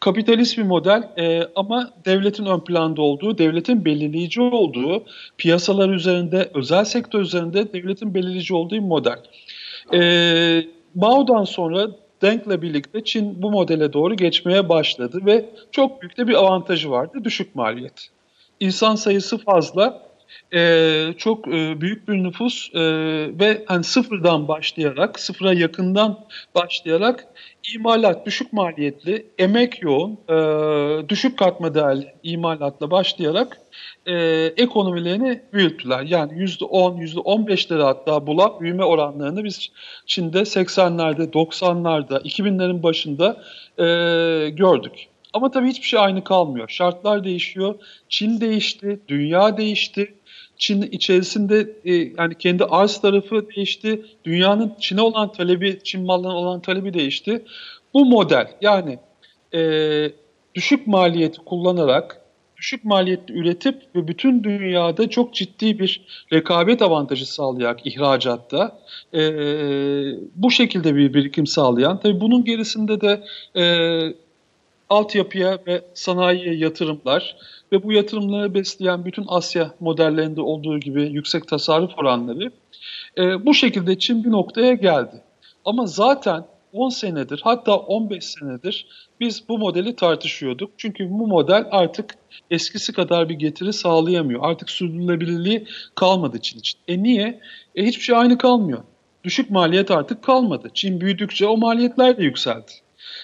Kapitalist 0.00 0.58
bir 0.58 0.62
model 0.62 1.02
e, 1.18 1.48
ama 1.56 1.90
devletin 2.04 2.46
ön 2.46 2.60
planda 2.60 3.02
olduğu, 3.02 3.38
devletin 3.38 3.84
belirleyici 3.84 4.40
olduğu, 4.40 5.04
piyasalar 5.38 5.88
üzerinde, 5.88 6.50
özel 6.54 6.84
sektör 6.84 7.20
üzerinde 7.20 7.72
devletin 7.72 8.14
belirleyici 8.14 8.54
olduğu 8.54 8.74
bir 8.74 8.80
model. 8.80 9.18
E, 9.92 10.00
Mao'dan 10.94 11.44
sonra 11.44 11.90
Deng'le 12.22 12.62
birlikte 12.62 13.04
Çin 13.04 13.42
bu 13.42 13.50
modele 13.50 13.92
doğru 13.92 14.14
geçmeye 14.14 14.68
başladı 14.68 15.20
ve 15.26 15.44
çok 15.70 16.02
büyük 16.02 16.16
de 16.16 16.28
bir 16.28 16.34
avantajı 16.34 16.90
vardı, 16.90 17.18
düşük 17.24 17.54
maliyet. 17.54 18.08
İnsan 18.60 18.94
sayısı 18.94 19.38
fazla, 19.38 20.02
e, 20.54 21.14
çok 21.18 21.48
e, 21.48 21.80
büyük 21.80 22.08
bir 22.08 22.14
nüfus 22.14 22.70
e, 22.74 22.80
ve 23.40 23.64
hani 23.66 23.84
sıfırdan 23.84 24.48
başlayarak, 24.48 25.20
sıfıra 25.20 25.52
yakından 25.52 26.26
başlayarak 26.54 27.26
imalat 27.74 28.26
düşük 28.26 28.52
maliyetli, 28.52 29.26
emek 29.38 29.82
yoğun, 29.82 30.18
e, 30.28 31.08
düşük 31.08 31.38
katma 31.38 31.74
değerli 31.74 32.14
imalatla 32.22 32.90
başlayarak 32.90 33.60
e, 34.06 34.14
ekonomilerini 34.56 35.42
büyüttüler. 35.52 36.02
Yani 36.02 36.32
%10, 36.32 36.98
%15'leri 36.98 37.82
hatta 37.82 38.26
bulan 38.26 38.60
büyüme 38.60 38.84
oranlarını 38.84 39.44
biz 39.44 39.68
Çin'de 40.06 40.38
80'lerde, 40.38 41.30
90'larda, 41.30 42.22
2000'lerin 42.22 42.82
başında 42.82 43.42
e, 43.78 43.84
gördük. 44.50 45.08
Ama 45.32 45.50
tabii 45.50 45.68
hiçbir 45.68 45.86
şey 45.86 46.00
aynı 46.00 46.24
kalmıyor. 46.24 46.68
Şartlar 46.68 47.24
değişiyor, 47.24 47.74
Çin 48.08 48.40
değişti, 48.40 49.00
dünya 49.08 49.56
değişti. 49.56 50.14
Çin 50.58 50.82
içerisinde 50.82 51.76
e, 51.84 51.94
yani 51.94 52.34
kendi 52.38 52.64
arz 52.64 53.00
tarafı 53.00 53.48
değişti. 53.56 54.02
Dünyanın 54.24 54.72
Çin'e 54.80 55.02
olan 55.02 55.32
talebi, 55.32 55.78
Çin 55.84 56.06
mallarına 56.06 56.38
olan 56.38 56.60
talebi 56.60 56.94
değişti. 56.94 57.44
Bu 57.94 58.04
model 58.04 58.48
yani 58.60 58.98
e, 59.54 59.60
düşük 60.54 60.86
maliyeti 60.86 61.38
kullanarak 61.38 62.20
düşük 62.56 62.84
maliyetli 62.84 63.34
üretip 63.34 63.82
ve 63.96 64.08
bütün 64.08 64.44
dünyada 64.44 65.10
çok 65.10 65.34
ciddi 65.34 65.78
bir 65.78 66.00
rekabet 66.32 66.82
avantajı 66.82 67.32
sağlayarak 67.32 67.86
ihracatta 67.86 68.78
e, 69.14 69.20
bu 70.34 70.50
şekilde 70.50 70.96
bir 70.96 71.14
birikim 71.14 71.46
sağlayan 71.46 72.00
tabii 72.00 72.20
bunun 72.20 72.44
gerisinde 72.44 73.00
de 73.00 73.24
e, 73.56 73.64
altyapıya 74.88 75.58
ve 75.66 75.84
sanayiye 75.94 76.54
yatırımlar 76.54 77.36
ve 77.72 77.82
bu 77.82 77.92
yatırımları 77.92 78.54
besleyen 78.54 79.04
bütün 79.04 79.24
Asya 79.28 79.74
modellerinde 79.80 80.40
olduğu 80.40 80.78
gibi 80.78 81.02
yüksek 81.02 81.48
tasarruf 81.48 81.98
oranları 81.98 82.50
e, 83.18 83.46
bu 83.46 83.54
şekilde 83.54 83.98
Çin 83.98 84.24
bir 84.24 84.30
noktaya 84.30 84.74
geldi. 84.74 85.22
Ama 85.64 85.86
zaten 85.86 86.44
10 86.72 86.88
senedir 86.88 87.40
hatta 87.44 87.76
15 87.76 88.24
senedir 88.24 88.86
biz 89.20 89.48
bu 89.48 89.58
modeli 89.58 89.96
tartışıyorduk. 89.96 90.70
Çünkü 90.76 91.10
bu 91.10 91.26
model 91.26 91.66
artık 91.70 92.14
eskisi 92.50 92.92
kadar 92.92 93.28
bir 93.28 93.34
getiri 93.34 93.72
sağlayamıyor. 93.72 94.40
Artık 94.42 94.70
sürdürülebilirliği 94.70 95.66
kalmadı 95.94 96.38
Çin 96.42 96.58
için. 96.58 96.80
E 96.88 97.02
niye? 97.02 97.40
E 97.74 97.84
hiçbir 97.84 98.02
şey 98.02 98.16
aynı 98.16 98.38
kalmıyor. 98.38 98.82
Düşük 99.24 99.50
maliyet 99.50 99.90
artık 99.90 100.22
kalmadı. 100.22 100.68
Çin 100.74 101.00
büyüdükçe 101.00 101.46
o 101.46 101.56
maliyetler 101.56 102.18
de 102.18 102.22
yükseldi. 102.22 102.72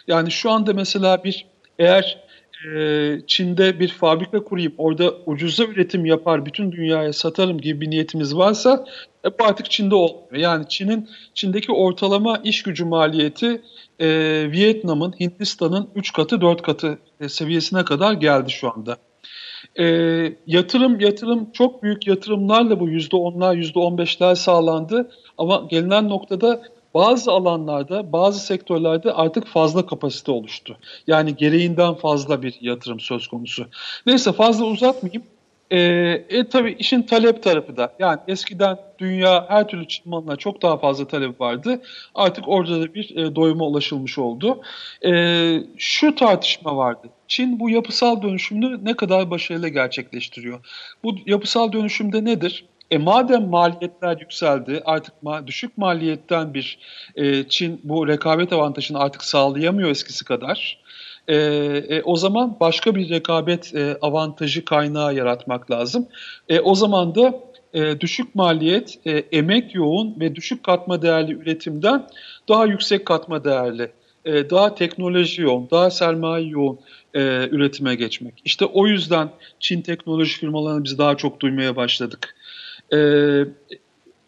Yani 0.08 0.30
şu 0.30 0.50
anda 0.50 0.72
mesela 0.72 1.24
bir 1.24 1.46
eğer 1.78 2.30
e, 2.66 3.16
Çin'de 3.26 3.80
bir 3.80 3.88
fabrika 3.88 4.44
kurayım, 4.44 4.72
orada 4.78 5.14
ucuza 5.26 5.64
üretim 5.64 6.04
yapar, 6.04 6.46
bütün 6.46 6.72
dünyaya 6.72 7.12
satarım 7.12 7.60
gibi 7.60 7.80
bir 7.80 7.90
niyetimiz 7.90 8.36
varsa 8.36 8.84
e, 9.24 9.38
bu 9.38 9.44
artık 9.44 9.70
Çin'de 9.70 9.94
olmuyor. 9.94 10.36
Yani 10.36 10.68
Çin'in 10.68 11.08
Çin'deki 11.34 11.72
ortalama 11.72 12.40
iş 12.44 12.62
gücü 12.62 12.84
maliyeti 12.84 13.62
e, 13.98 14.08
Vietnam'ın, 14.52 15.14
Hindistan'ın 15.20 15.88
3 15.94 16.12
katı 16.12 16.40
4 16.40 16.62
katı 16.62 16.98
e, 17.20 17.28
seviyesine 17.28 17.84
kadar 17.84 18.12
geldi 18.12 18.50
şu 18.50 18.72
anda. 18.72 18.96
E, 19.78 19.84
yatırım 20.46 21.00
yatırım 21.00 21.50
çok 21.52 21.82
büyük 21.82 22.06
yatırımlarla 22.06 22.80
bu 22.80 22.88
%10'lar 22.90 23.72
%15'ler 23.72 24.36
sağlandı 24.36 25.10
ama 25.38 25.66
gelinen 25.70 26.08
noktada 26.08 26.62
bazı 26.94 27.32
alanlarda, 27.32 28.12
bazı 28.12 28.40
sektörlerde 28.40 29.12
artık 29.12 29.46
fazla 29.46 29.86
kapasite 29.86 30.32
oluştu. 30.32 30.76
Yani 31.06 31.36
gereğinden 31.36 31.94
fazla 31.94 32.42
bir 32.42 32.58
yatırım 32.60 33.00
söz 33.00 33.26
konusu. 33.28 33.66
Neyse 34.06 34.32
fazla 34.32 34.64
uzatmayayım. 34.64 35.22
E, 35.70 35.78
e 36.28 36.48
tabii 36.48 36.76
işin 36.78 37.02
talep 37.02 37.42
tarafı 37.42 37.76
da 37.76 37.94
yani 37.98 38.18
eskiden 38.28 38.78
dünya 38.98 39.46
her 39.48 39.68
türlü 39.68 39.84
malına 40.04 40.36
çok 40.36 40.62
daha 40.62 40.76
fazla 40.78 41.08
talep 41.08 41.40
vardı. 41.40 41.82
Artık 42.14 42.48
orada 42.48 42.80
da 42.80 42.94
bir 42.94 43.16
e, 43.16 43.34
doyuma 43.34 43.64
ulaşılmış 43.64 44.18
oldu. 44.18 44.60
E, 45.04 45.12
şu 45.78 46.14
tartışma 46.14 46.76
vardı. 46.76 47.08
Çin 47.28 47.60
bu 47.60 47.70
yapısal 47.70 48.22
dönüşümünü 48.22 48.84
ne 48.84 48.96
kadar 48.96 49.30
başarıyla 49.30 49.68
gerçekleştiriyor? 49.68 50.60
Bu 51.04 51.14
yapısal 51.26 51.72
dönüşümde 51.72 52.24
nedir? 52.24 52.64
E 52.90 52.98
madem 52.98 53.48
maliyetler 53.48 54.20
yükseldi 54.20 54.82
artık 54.84 55.22
ma 55.22 55.46
düşük 55.46 55.78
maliyetten 55.78 56.54
bir 56.54 56.78
e, 57.16 57.48
Çin 57.48 57.80
bu 57.84 58.08
rekabet 58.08 58.52
avantajını 58.52 58.98
artık 58.98 59.24
sağlayamıyor 59.24 59.90
eskisi 59.90 60.24
kadar. 60.24 60.78
E, 61.28 61.36
e, 61.36 62.02
o 62.02 62.16
zaman 62.16 62.56
başka 62.60 62.94
bir 62.94 63.10
rekabet 63.10 63.74
e, 63.74 63.98
avantajı 64.02 64.64
kaynağı 64.64 65.14
yaratmak 65.14 65.70
lazım. 65.70 66.08
E, 66.48 66.60
o 66.60 66.74
zaman 66.74 67.14
da 67.14 67.34
e, 67.74 68.00
düşük 68.00 68.34
maliyet, 68.34 68.98
e, 69.06 69.10
emek 69.10 69.74
yoğun 69.74 70.20
ve 70.20 70.34
düşük 70.34 70.64
katma 70.64 71.02
değerli 71.02 71.32
üretimden 71.32 72.06
daha 72.48 72.66
yüksek 72.66 73.06
katma 73.06 73.44
değerli, 73.44 73.92
e, 74.24 74.50
daha 74.50 74.74
teknoloji 74.74 75.42
yoğun, 75.42 75.70
daha 75.70 75.90
sermaye 75.90 76.46
yoğun 76.46 76.80
e, 77.14 77.20
üretime 77.50 77.94
geçmek. 77.94 78.34
İşte 78.44 78.64
o 78.64 78.86
yüzden 78.86 79.30
Çin 79.60 79.82
teknoloji 79.82 80.38
firmalarını 80.38 80.84
biz 80.84 80.98
daha 80.98 81.16
çok 81.16 81.40
duymaya 81.40 81.76
başladık. 81.76 82.34
E, 82.92 82.98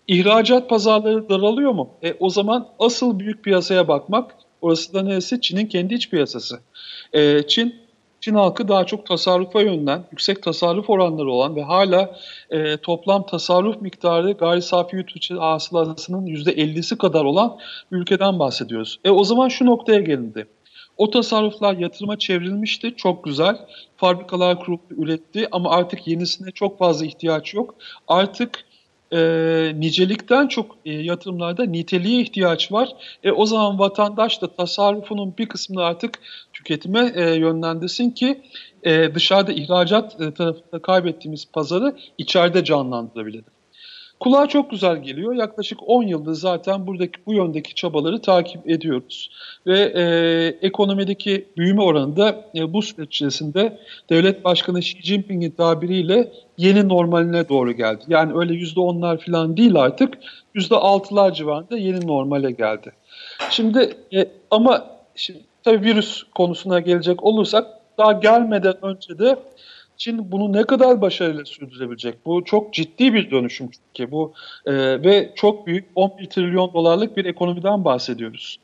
ihracat 0.09 0.71
pazarları 0.71 1.29
daralıyor 1.29 1.73
mu? 1.73 1.91
E, 2.03 2.15
o 2.21 2.31
zaman 2.31 2.69
asıl 2.79 3.19
büyük 3.19 3.45
piyasaya 3.45 3.89
bakmak, 3.89 4.35
orası 4.61 4.95
da 4.95 5.03
neresi? 5.03 5.41
Çin'in 5.41 5.67
kendi 5.67 5.95
iç 5.95 6.11
piyasası. 6.11 6.61
E, 7.13 7.47
Çin 7.47 7.83
Çin 8.23 8.35
halkı 8.35 8.69
daha 8.69 8.87
çok 8.87 9.07
tasarrufa 9.07 9.61
yönden, 9.61 10.05
yüksek 10.13 10.43
tasarruf 10.43 10.91
oranları 10.91 11.31
olan 11.31 11.57
ve 11.57 11.63
hala 11.63 12.17
e, 12.51 12.77
toplam 12.77 13.27
tasarruf 13.27 13.81
miktarı 13.81 14.33
gayri 14.33 14.63
safi 14.63 14.97
yurt 14.97 15.17
içi 15.17 15.35
hasılasının 15.35 16.27
%50'si 16.27 16.99
kadar 16.99 17.25
olan 17.25 17.59
bir 17.93 17.97
ülkeden 17.97 18.39
bahsediyoruz. 18.39 19.01
E 19.05 19.11
o 19.11 19.25
zaman 19.25 19.49
şu 19.49 19.67
noktaya 19.67 20.01
gelindi. 20.01 20.47
O 20.97 21.11
tasarruflar 21.11 21.77
yatırıma 21.77 22.19
çevrilmişti, 22.19 22.95
çok 22.97 23.25
güzel. 23.25 23.57
Fabrikalar 23.97 24.61
kuruldu, 24.61 24.83
üretti 24.91 25.49
ama 25.53 25.71
artık 25.71 26.07
yenisine 26.07 26.51
çok 26.51 26.79
fazla 26.79 27.07
ihtiyaç 27.07 27.55
yok. 27.55 27.75
Artık 28.09 28.65
e, 29.13 29.73
nicelikten 29.77 30.49
çok 30.49 30.77
e, 30.85 30.93
yatırımlarda 30.93 31.65
niteliğe 31.65 32.23
ihtiyaç 32.23 32.73
var. 32.73 32.89
E, 33.25 33.31
o 33.31 33.47
zaman 33.47 33.79
vatandaş 33.79 34.43
da 34.43 34.53
tasarrufunun 34.57 35.35
bir 35.39 35.49
kısmını 35.49 35.85
artık 35.85 36.19
tüketime 36.53 37.13
e, 37.15 37.35
yönlendirsin 37.35 38.11
ki 38.11 38.43
e, 38.83 39.15
dışarıda 39.15 39.53
ihracat 39.53 40.21
e, 40.21 40.35
tarafında 40.35 40.83
kaybettiğimiz 40.83 41.45
pazarı 41.53 41.97
içeride 42.19 42.65
canlandırabilelim. 42.65 43.45
Kulağa 44.23 44.47
çok 44.47 44.71
güzel 44.71 45.03
geliyor. 45.03 45.35
Yaklaşık 45.35 45.79
10 45.87 46.03
yıldır 46.03 46.33
zaten 46.33 46.87
buradaki 46.87 47.21
bu 47.27 47.33
yöndeki 47.33 47.75
çabaları 47.75 48.21
takip 48.21 48.71
ediyoruz. 48.71 49.31
Ve 49.67 49.81
e, 49.81 50.05
ekonomideki 50.67 51.49
büyüme 51.57 51.83
oranı 51.83 52.17
da 52.17 52.45
e, 52.55 52.73
bu 52.73 52.83
süreç 52.83 53.15
içerisinde 53.15 53.79
devlet 54.11 54.45
başkanı 54.45 54.79
Xi 54.79 55.03
Jinping'in 55.03 55.51
tabiriyle 55.51 56.33
yeni 56.59 56.89
normaline 56.89 57.49
doğru 57.49 57.73
geldi. 57.73 58.05
Yani 58.09 58.33
öyle 58.39 58.53
%10'lar 58.53 59.25
falan 59.27 59.57
değil 59.57 59.77
artık 59.77 60.15
%6'lar 60.55 61.35
civarında 61.35 61.77
yeni 61.77 62.07
normale 62.07 62.51
geldi. 62.51 62.93
Şimdi 63.51 63.97
e, 64.15 64.29
ama 64.51 64.87
şimdi, 65.15 65.41
tabii 65.63 65.85
virüs 65.85 66.23
konusuna 66.35 66.81
gelecek 66.81 67.25
olursak 67.25 67.67
daha 67.99 68.13
gelmeden 68.13 68.75
önce 68.83 69.19
de 69.19 69.37
Çin 70.03 70.33
bunu 70.33 70.53
ne 70.53 70.65
kadar 70.65 71.01
başarıyla 71.01 71.45
sürdürebilecek? 71.45 72.27
Bu 72.27 72.45
çok 72.45 72.75
ciddi 72.75 73.15
bir 73.15 73.31
dönüşüm 73.31 73.71
çünkü 73.71 74.13
bu 74.13 74.33
e, 74.67 74.73
ve 75.03 75.33
çok 75.35 75.67
büyük 75.67 75.85
11 75.95 76.27
trilyon 76.27 76.73
dolarlık 76.75 77.17
bir 77.17 77.25
ekonomiden 77.25 77.85
bahsediyoruz. 77.85 78.61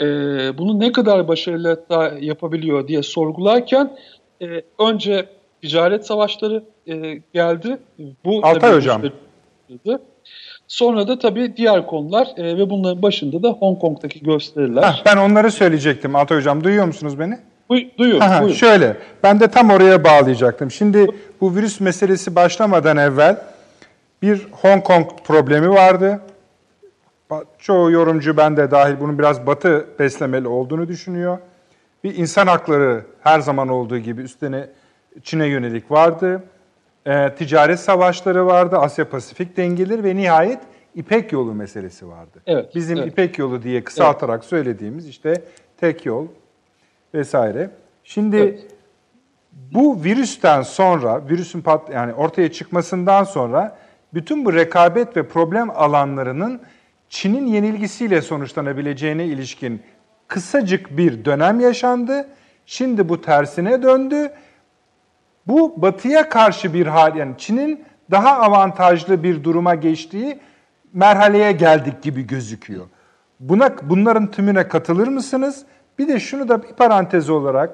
E, 0.00 0.04
bunu 0.58 0.80
ne 0.80 0.92
kadar 0.92 1.28
başarıyla 1.28 1.76
da 1.90 2.12
yapabiliyor 2.20 2.88
diye 2.88 3.02
sorgularken 3.02 3.96
e, 4.42 4.46
önce 4.78 5.26
ticaret 5.62 6.06
savaşları 6.06 6.64
e, 6.86 7.22
geldi. 7.34 7.78
Bu 8.24 8.40
Altay 8.46 8.74
Hocam. 8.74 9.02
Sonra 10.68 11.08
da 11.08 11.18
tabii 11.18 11.56
diğer 11.56 11.86
konular 11.86 12.28
e, 12.36 12.56
ve 12.56 12.70
bunların 12.70 13.02
başında 13.02 13.42
da 13.42 13.48
Hong 13.48 13.80
Kong'daki 13.80 14.22
gösteriler. 14.22 14.82
Heh, 14.82 15.02
ben 15.06 15.16
onları 15.16 15.50
söyleyecektim 15.50 16.16
Altay 16.16 16.38
Hocam. 16.38 16.64
Duyuyor 16.64 16.86
musunuz 16.86 17.18
beni? 17.18 17.38
Duyuyorum. 17.70 18.22
Aha. 18.22 18.48
Şöyle, 18.48 18.96
ben 19.22 19.40
de 19.40 19.48
tam 19.48 19.70
oraya 19.70 20.04
bağlayacaktım. 20.04 20.70
Şimdi 20.70 21.06
bu 21.40 21.56
virüs 21.56 21.80
meselesi 21.80 22.34
başlamadan 22.34 22.96
evvel 22.96 23.36
bir 24.22 24.46
Hong 24.50 24.84
Kong 24.84 25.06
problemi 25.24 25.70
vardı. 25.70 26.20
Çoğu 27.58 27.90
yorumcu 27.90 28.36
ben 28.36 28.56
de 28.56 28.70
dahil 28.70 29.00
bunun 29.00 29.18
biraz 29.18 29.46
batı 29.46 29.86
beslemeli 29.98 30.48
olduğunu 30.48 30.88
düşünüyor. 30.88 31.38
Bir 32.04 32.16
insan 32.16 32.46
hakları 32.46 33.04
her 33.20 33.40
zaman 33.40 33.68
olduğu 33.68 33.98
gibi 33.98 34.22
üstüne 34.22 34.68
Çin'e 35.22 35.46
yönelik 35.46 35.90
vardı. 35.90 36.42
E, 37.06 37.34
ticaret 37.34 37.80
savaşları 37.80 38.46
vardı, 38.46 38.76
Asya-Pasifik 38.76 39.56
dengeleri 39.56 40.04
ve 40.04 40.16
nihayet 40.16 40.60
İpek 40.94 41.32
yolu 41.32 41.54
meselesi 41.54 42.08
vardı. 42.08 42.42
Evet, 42.46 42.74
Bizim 42.74 42.98
evet. 42.98 43.12
İpek 43.12 43.38
yolu 43.38 43.62
diye 43.62 43.84
kısaltarak 43.84 44.40
evet. 44.40 44.50
söylediğimiz 44.50 45.08
işte 45.08 45.42
tek 45.76 46.06
yol, 46.06 46.26
vesaire. 47.14 47.70
Şimdi 48.04 48.36
evet. 48.36 48.66
Bu 49.52 50.04
virüsten 50.04 50.62
sonra, 50.62 51.28
virüsün 51.28 51.60
pat, 51.60 51.90
yani 51.90 52.14
ortaya 52.14 52.52
çıkmasından 52.52 53.24
sonra 53.24 53.76
bütün 54.14 54.44
bu 54.44 54.54
rekabet 54.54 55.16
ve 55.16 55.28
problem 55.28 55.70
alanlarının 55.70 56.60
Çin'in 57.08 57.46
yenilgisiyle 57.46 58.22
sonuçlanabileceğine 58.22 59.24
ilişkin 59.24 59.82
kısacık 60.28 60.96
bir 60.96 61.24
dönem 61.24 61.60
yaşandı. 61.60 62.28
Şimdi 62.66 63.08
bu 63.08 63.20
tersine 63.20 63.82
döndü. 63.82 64.32
Bu 65.46 65.82
batıya 65.82 66.28
karşı 66.28 66.74
bir 66.74 66.86
hal 66.86 67.16
yani 67.16 67.34
Çin'in 67.38 67.84
daha 68.10 68.38
avantajlı 68.38 69.22
bir 69.22 69.44
duruma 69.44 69.74
geçtiği 69.74 70.38
merhaleye 70.92 71.52
geldik 71.52 72.02
gibi 72.02 72.26
gözüküyor. 72.26 72.86
Buna 73.40 73.70
bunların 73.82 74.30
tümüne 74.30 74.68
katılır 74.68 75.08
mısınız? 75.08 75.64
Bir 76.00 76.08
de 76.08 76.20
şunu 76.20 76.48
da 76.48 76.62
bir 76.62 76.68
parantez 76.68 77.30
olarak 77.30 77.70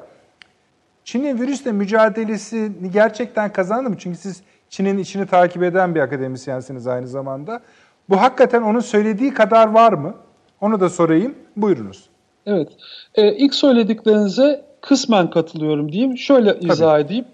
Çin'in 1.05 1.41
virüsle 1.41 1.73
mücadelesini 1.73 2.91
gerçekten 2.93 3.53
kazandı 3.53 3.91
mı? 3.91 3.97
Çünkü 3.99 4.19
siz 4.19 4.43
Çin'in 4.69 4.99
içini 4.99 5.27
takip 5.27 5.63
eden 5.63 5.95
bir 5.95 6.01
akademisyensiniz 6.01 6.87
aynı 6.87 7.09
zamanda. 7.09 7.61
Bu 8.09 8.21
hakikaten 8.21 8.63
onun 8.63 8.81
söylediği 8.81 9.35
kadar 9.35 9.69
var 9.69 9.93
mı? 9.93 10.15
Onu 10.61 10.81
da 10.81 10.89
sorayım. 10.89 11.35
Buyurunuz. 11.57 12.05
Evet. 12.47 12.69
Ee, 13.15 13.33
ilk 13.33 13.55
söylediklerinize 13.55 14.65
kısmen 14.81 15.31
katılıyorum 15.31 15.93
diyeyim. 15.93 16.19
Şöyle 16.19 16.55
tabii. 16.55 16.73
izah 16.73 17.01
edeyim. 17.01 17.25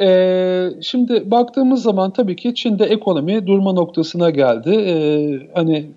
Ee, 0.00 0.70
şimdi 0.82 1.30
baktığımız 1.30 1.82
zaman 1.82 2.10
tabii 2.10 2.36
ki 2.36 2.54
Çin'de 2.54 2.84
ekonomi 2.84 3.46
durma 3.46 3.72
noktasına 3.72 4.30
geldi. 4.30 4.70
Ee, 4.70 5.50
hani 5.54 5.90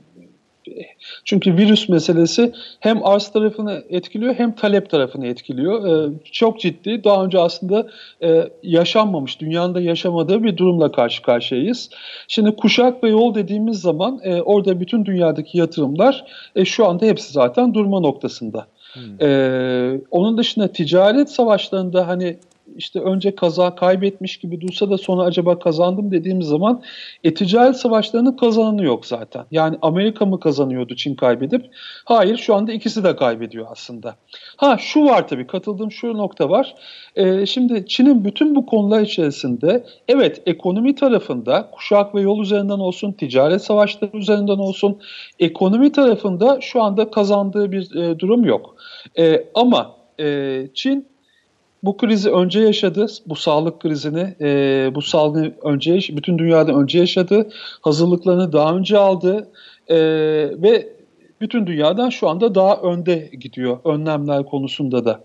çünkü 1.26 1.58
virüs 1.58 1.90
meselesi 1.90 2.54
hem 2.80 3.06
arz 3.06 3.28
tarafını 3.28 3.84
etkiliyor 3.90 4.36
hem 4.36 4.56
talep 4.56 4.90
tarafını 4.90 5.28
etkiliyor. 5.28 5.88
Ee, 5.88 6.14
çok 6.32 6.60
ciddi. 6.60 7.04
Daha 7.04 7.26
önce 7.26 7.40
aslında 7.40 7.88
e, 8.24 8.50
yaşanmamış, 8.64 9.42
dünyanın 9.42 9.76
da 9.76 9.82
yaşamadığı 9.82 10.44
bir 10.44 10.58
durumla 10.58 10.92
karşı 10.92 11.22
karşıyayız. 11.22 11.90
Şimdi 12.28 12.56
kuşak 12.56 13.04
ve 13.04 13.10
yol 13.10 13.36
dediğimiz 13.36 13.82
zaman 13.82 14.20
e, 14.24 14.42
orada 14.42 14.80
bütün 14.80 15.06
dünyadaki 15.06 15.58
yatırımlar 15.58 16.26
e, 16.56 16.66
şu 16.66 16.88
anda 16.88 17.06
hepsi 17.06 17.34
zaten 17.34 17.74
durma 17.74 18.00
noktasında. 18.00 18.68
Hmm. 18.94 19.28
Ee, 19.28 20.02
onun 20.12 20.38
dışında 20.38 20.68
ticaret 20.68 21.30
savaşlarında 21.30 22.08
hani 22.08 22.38
işte 22.78 23.00
önce 23.00 23.36
kaza 23.36 23.76
kaybetmiş 23.76 24.38
gibi 24.38 24.62
dursa 24.62 24.90
da 24.90 24.98
sonra 24.98 25.24
acaba 25.24 25.60
kazandım 25.60 26.12
dediğimiz 26.12 26.48
zaman 26.48 26.84
e, 27.24 27.34
ticaret 27.34 27.76
savaşlarının 27.76 28.38
kazananı 28.38 28.84
yok 28.84 29.06
zaten. 29.06 29.46
Yani 29.52 29.78
Amerika 29.82 30.26
mı 30.26 30.40
kazanıyordu 30.40 30.96
Çin 30.96 31.16
kaybedip? 31.16 31.66
Hayır 32.06 32.38
şu 32.38 32.56
anda 32.56 32.74
ikisi 32.74 33.04
de 33.04 33.16
kaybediyor 33.16 33.68
aslında. 33.72 34.16
Ha 34.58 34.78
şu 34.80 35.06
var 35.06 35.28
tabii 35.28 35.48
katıldığım 35.48 35.92
şu 35.92 36.18
nokta 36.18 36.50
var. 36.50 36.76
E, 37.16 37.46
şimdi 37.46 37.88
Çin'in 37.88 38.26
bütün 38.26 38.56
bu 38.56 38.66
konular 38.66 39.02
içerisinde 39.02 39.86
evet 40.08 40.42
ekonomi 40.46 40.96
tarafında 40.96 41.70
kuşak 41.72 42.16
ve 42.16 42.22
yol 42.22 42.40
üzerinden 42.40 42.80
olsun, 42.80 43.12
ticaret 43.12 43.62
savaşları 43.62 44.18
üzerinden 44.18 44.58
olsun 44.58 45.00
ekonomi 45.40 45.92
tarafında 45.92 46.58
şu 46.62 46.82
anda 46.82 47.12
kazandığı 47.12 47.72
bir 47.72 47.96
e, 47.96 48.20
durum 48.20 48.46
yok. 48.46 48.76
E, 49.18 49.44
ama 49.56 49.96
e, 50.20 50.68
Çin 50.74 51.08
bu 51.84 51.98
krizi 51.98 52.32
önce 52.32 52.60
yaşadı, 52.60 53.06
bu 53.26 53.36
sağlık 53.36 53.80
krizini, 53.80 54.36
e, 54.42 54.92
bu 54.96 55.02
salgını 55.02 55.54
önce 55.64 55.94
bütün 55.94 56.38
dünyada 56.38 56.72
önce 56.72 57.00
yaşadı, 57.00 57.50
hazırlıklarını 57.82 58.54
daha 58.54 58.76
önce 58.76 58.98
aldı 58.98 59.48
e, 59.88 59.98
ve 60.64 60.98
bütün 61.42 61.68
dünyadan 61.68 62.10
şu 62.10 62.30
anda 62.30 62.56
daha 62.56 62.76
önde 62.76 63.30
gidiyor 63.40 63.78
önlemler 63.86 64.46
konusunda 64.46 65.06
da. 65.06 65.24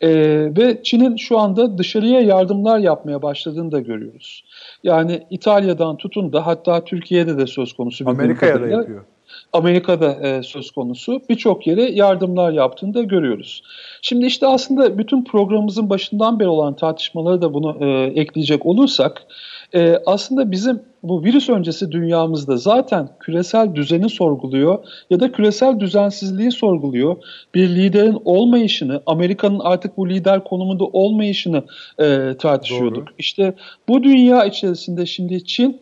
E, 0.00 0.10
ve 0.56 0.82
Çin'in 0.82 1.16
şu 1.16 1.38
anda 1.38 1.78
dışarıya 1.78 2.20
yardımlar 2.20 2.78
yapmaya 2.78 3.22
başladığını 3.22 3.72
da 3.72 3.80
görüyoruz. 3.80 4.44
Yani 4.82 5.22
İtalya'dan 5.30 5.96
tutun 5.96 6.32
da 6.32 6.46
hatta 6.46 6.84
Türkiye'de 6.84 7.38
de 7.38 7.46
söz 7.46 7.72
konusu. 7.72 8.08
Amerika'ya 8.08 8.60
da 8.60 8.68
yapıyor. 8.68 9.04
Amerika'da 9.52 10.12
e, 10.12 10.42
söz 10.42 10.70
konusu 10.70 11.22
birçok 11.28 11.66
yere 11.66 11.82
yardımlar 11.90 12.52
yaptığını 12.52 12.94
da 12.94 13.02
görüyoruz. 13.02 13.62
Şimdi 14.02 14.26
işte 14.26 14.46
aslında 14.46 14.98
bütün 14.98 15.24
programımızın 15.24 15.90
başından 15.90 16.40
beri 16.40 16.48
olan 16.48 16.76
tartışmaları 16.76 17.42
da 17.42 17.54
bunu 17.54 17.76
e, 17.80 18.20
ekleyecek 18.20 18.66
olursak 18.66 19.26
e, 19.74 19.98
aslında 20.06 20.50
bizim 20.50 20.82
bu 21.02 21.24
virüs 21.24 21.48
öncesi 21.48 21.92
dünyamızda 21.92 22.56
zaten 22.56 23.08
küresel 23.20 23.74
düzeni 23.74 24.08
sorguluyor 24.08 24.78
ya 25.10 25.20
da 25.20 25.32
küresel 25.32 25.80
düzensizliği 25.80 26.52
sorguluyor. 26.52 27.16
Bir 27.54 27.68
liderin 27.68 28.18
olmayışını, 28.24 29.02
Amerika'nın 29.06 29.58
artık 29.58 29.96
bu 29.96 30.08
lider 30.08 30.44
konumunda 30.44 30.84
olmayışını 30.84 31.62
e, 32.00 32.34
tartışıyorduk. 32.38 33.06
Doğru. 33.06 33.14
İşte 33.18 33.54
bu 33.88 34.02
dünya 34.02 34.44
içerisinde 34.44 35.06
şimdi 35.06 35.44
Çin 35.44 35.80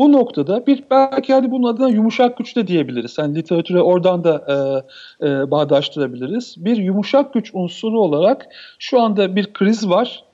bu 0.00 0.12
noktada 0.12 0.66
bir 0.66 0.84
belki 0.90 1.32
hadi 1.32 1.50
bunun 1.50 1.68
adına 1.68 1.88
yumuşak 1.88 2.38
güç 2.38 2.56
de 2.56 2.66
diyebiliriz. 2.66 3.16
Yani 3.18 3.34
literatüre 3.34 3.82
oradan 3.82 4.24
da 4.24 4.44
e, 5.20 5.26
e, 5.26 5.50
bağdaştırabiliriz. 5.50 6.54
Bir 6.58 6.76
yumuşak 6.76 7.34
güç 7.34 7.50
unsuru 7.54 8.00
olarak 8.00 8.46
şu 8.78 9.00
anda 9.00 9.36
bir 9.36 9.52
kriz 9.52 9.88
var. 9.88 10.24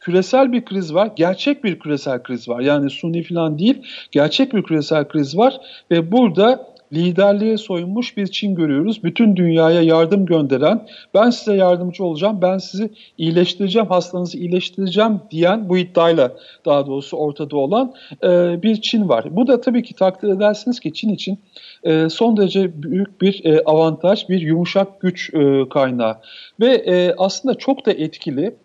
Küresel 0.00 0.52
bir 0.52 0.64
kriz 0.64 0.94
var. 0.94 1.10
Gerçek 1.16 1.64
bir 1.64 1.78
küresel 1.78 2.22
kriz 2.22 2.48
var. 2.48 2.60
Yani 2.60 2.90
suni 2.90 3.22
falan 3.22 3.58
değil. 3.58 3.82
Gerçek 4.10 4.54
bir 4.54 4.62
küresel 4.62 5.08
kriz 5.08 5.38
var. 5.38 5.60
Ve 5.90 6.12
burada 6.12 6.75
liderliğe 6.92 7.58
soyunmuş 7.58 8.16
bir 8.16 8.26
Çin 8.26 8.54
görüyoruz. 8.54 9.04
Bütün 9.04 9.36
dünyaya 9.36 9.82
yardım 9.82 10.26
gönderen, 10.26 10.86
ben 11.14 11.30
size 11.30 11.56
yardımcı 11.56 12.04
olacağım, 12.04 12.42
ben 12.42 12.58
sizi 12.58 12.90
iyileştireceğim, 13.18 13.88
hastanızı 13.88 14.38
iyileştireceğim 14.38 15.20
diyen 15.30 15.68
bu 15.68 15.78
iddiayla 15.78 16.32
daha 16.64 16.86
doğrusu 16.86 17.16
ortada 17.16 17.56
olan 17.56 17.94
e, 18.22 18.62
bir 18.62 18.80
Çin 18.80 19.08
var. 19.08 19.36
Bu 19.36 19.46
da 19.46 19.60
tabii 19.60 19.82
ki 19.82 19.94
takdir 19.94 20.28
edersiniz 20.28 20.80
ki 20.80 20.92
Çin 20.92 21.08
için 21.14 21.38
e, 21.84 22.08
son 22.08 22.36
derece 22.36 22.82
büyük 22.82 23.20
bir 23.20 23.44
e, 23.44 23.62
avantaj, 23.64 24.28
bir 24.28 24.40
yumuşak 24.40 25.00
güç 25.00 25.34
e, 25.34 25.68
kaynağı 25.68 26.16
ve 26.60 26.74
e, 26.74 27.14
aslında 27.18 27.54
çok 27.54 27.86
da 27.86 27.92
etkili. 27.92 28.56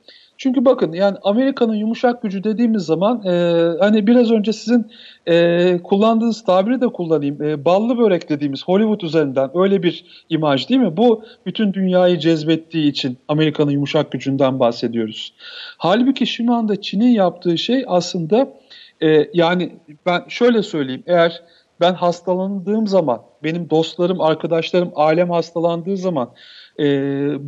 Çünkü 0.44 0.66
bakın 0.66 0.94
yani 0.94 1.18
Amerika'nın 1.24 1.76
yumuşak 1.76 2.22
gücü 2.22 2.44
dediğimiz 2.44 2.84
zaman 2.84 3.24
e, 3.26 3.32
hani 3.80 4.08
biraz 4.08 4.32
önce 4.32 4.54
sizin 4.54 4.92
e, 5.28 5.78
kullandığınız 5.84 6.44
tabiri 6.44 6.82
de 6.82 6.88
kullanayım. 6.88 7.44
E, 7.44 7.66
ballı 7.66 7.98
börek 7.98 8.30
dediğimiz 8.30 8.64
Hollywood 8.64 9.02
üzerinden 9.02 9.50
öyle 9.54 9.84
bir 9.84 10.06
imaj 10.30 10.70
değil 10.70 10.82
mi? 10.82 10.98
Bu 10.98 11.24
bütün 11.46 11.74
dünyayı 11.74 12.20
cezbettiği 12.20 12.90
için 12.90 13.18
Amerika'nın 13.28 13.72
yumuşak 13.72 14.12
gücünden 14.12 14.60
bahsediyoruz. 14.60 15.34
Halbuki 15.78 16.28
şu 16.28 16.54
anda 16.54 16.82
Çin'in 16.82 17.12
yaptığı 17.12 17.58
şey 17.58 17.86
aslında 17.88 18.54
e, 19.04 19.30
yani 19.34 19.72
ben 20.06 20.24
şöyle 20.28 20.64
söyleyeyim 20.64 21.04
eğer 21.08 21.42
ben 21.82 21.94
hastalandığım 21.94 22.88
zaman 22.88 23.22
benim 23.44 23.70
dostlarım, 23.70 24.22
arkadaşlarım, 24.22 24.92
ailem 24.96 25.30
hastalandığı 25.30 25.98
zaman 25.98 26.30
e, 26.80 26.86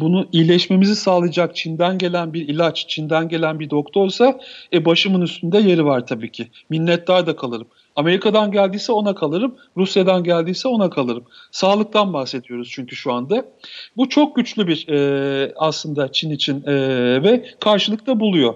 bunu 0.01 0.27
iyileşmemizi 0.31 0.95
sağlayacak 0.95 1.55
Çin'den 1.55 1.97
gelen 1.97 2.33
bir 2.33 2.47
ilaç, 2.47 2.85
Çin'den 2.87 3.29
gelen 3.29 3.59
bir 3.59 3.69
doktorsa 3.69 4.39
e, 4.73 4.85
başımın 4.85 5.21
üstünde 5.21 5.57
yeri 5.57 5.85
var 5.85 6.07
tabii 6.07 6.31
ki. 6.31 6.47
Minnettar 6.69 7.27
da 7.27 7.35
kalırım. 7.35 7.67
Amerika'dan 7.95 8.51
geldiyse 8.51 8.91
ona 8.91 9.15
kalırım, 9.15 9.55
Rusya'dan 9.77 10.23
geldiyse 10.23 10.67
ona 10.67 10.89
kalırım. 10.89 11.23
Sağlıktan 11.51 12.13
bahsediyoruz 12.13 12.69
çünkü 12.71 12.95
şu 12.95 13.13
anda. 13.13 13.45
Bu 13.97 14.09
çok 14.09 14.35
güçlü 14.35 14.67
bir 14.67 14.87
e, 14.87 15.53
aslında 15.55 16.11
Çin 16.11 16.29
için 16.29 16.63
e, 16.67 16.73
ve 17.23 17.45
karşılıkta 17.59 18.19
buluyor. 18.19 18.53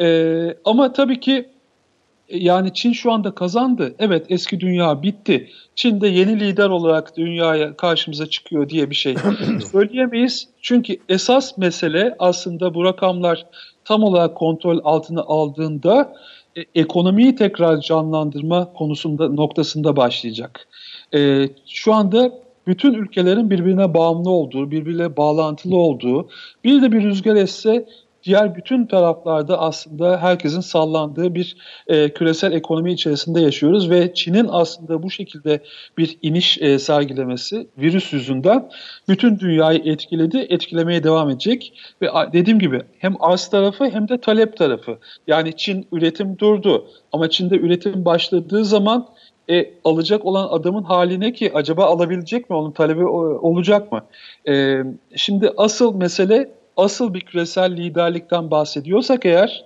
E, 0.00 0.56
ama 0.64 0.92
tabii 0.92 1.20
ki 1.20 1.48
yani 2.30 2.74
Çin 2.74 2.92
şu 2.92 3.12
anda 3.12 3.34
kazandı. 3.34 3.94
Evet 3.98 4.26
eski 4.28 4.60
dünya 4.60 5.02
bitti. 5.02 5.48
Çin 5.74 6.00
de 6.00 6.08
yeni 6.08 6.40
lider 6.40 6.68
olarak 6.68 7.16
dünyaya 7.16 7.76
karşımıza 7.76 8.26
çıkıyor 8.26 8.68
diye 8.68 8.90
bir 8.90 8.94
şey 8.94 9.14
söyleyemeyiz. 9.72 10.48
Çünkü 10.62 10.96
esas 11.08 11.58
mesele 11.58 12.16
aslında 12.18 12.74
bu 12.74 12.84
rakamlar 12.84 13.46
tam 13.84 14.02
olarak 14.02 14.36
kontrol 14.36 14.80
altına 14.84 15.20
aldığında 15.20 16.14
e, 16.56 16.64
ekonomiyi 16.74 17.36
tekrar 17.36 17.80
canlandırma 17.80 18.72
konusunda 18.72 19.28
noktasında 19.28 19.96
başlayacak. 19.96 20.68
E, 21.14 21.48
şu 21.66 21.94
anda 21.94 22.32
bütün 22.66 22.94
ülkelerin 22.94 23.50
birbirine 23.50 23.94
bağımlı 23.94 24.30
olduğu, 24.30 24.70
birbirine 24.70 25.16
bağlantılı 25.16 25.76
olduğu, 25.76 26.28
bir 26.64 26.82
de 26.82 26.92
bir 26.92 27.02
rüzgar 27.02 27.36
esse 27.36 27.86
diğer 28.22 28.54
bütün 28.54 28.86
taraflarda 28.86 29.60
aslında 29.60 30.22
herkesin 30.22 30.60
sallandığı 30.60 31.34
bir 31.34 31.56
e, 31.86 32.08
küresel 32.08 32.52
ekonomi 32.52 32.92
içerisinde 32.92 33.40
yaşıyoruz 33.40 33.90
ve 33.90 34.14
Çin'in 34.14 34.48
aslında 34.50 35.02
bu 35.02 35.10
şekilde 35.10 35.60
bir 35.98 36.18
iniş 36.22 36.58
e, 36.62 36.78
sergilemesi 36.78 37.66
virüs 37.78 38.12
yüzünden 38.12 38.70
bütün 39.08 39.38
dünyayı 39.38 39.82
etkiledi, 39.84 40.46
etkilemeye 40.48 41.04
devam 41.04 41.30
edecek 41.30 41.72
ve 42.02 42.08
dediğim 42.32 42.58
gibi 42.58 42.82
hem 42.98 43.14
arz 43.20 43.48
tarafı 43.48 43.84
hem 43.84 44.08
de 44.08 44.20
talep 44.20 44.56
tarafı. 44.56 44.98
Yani 45.26 45.56
Çin 45.56 45.86
üretim 45.92 46.38
durdu 46.38 46.86
ama 47.12 47.30
Çin'de 47.30 47.56
üretim 47.56 48.04
başladığı 48.04 48.64
zaman 48.64 49.08
e, 49.50 49.70
alacak 49.84 50.26
olan 50.26 50.48
adamın 50.50 50.82
haline 50.82 51.32
ki 51.32 51.50
acaba 51.54 51.84
alabilecek 51.84 52.50
mi 52.50 52.56
onun 52.56 52.70
talebi 52.70 53.04
olacak 53.04 53.92
mı? 53.92 54.02
E, 54.48 54.82
şimdi 55.16 55.52
asıl 55.56 55.94
mesele 55.94 56.59
asıl 56.76 57.14
bir 57.14 57.20
küresel 57.20 57.76
liderlikten 57.76 58.50
bahsediyorsak 58.50 59.26
eğer 59.26 59.64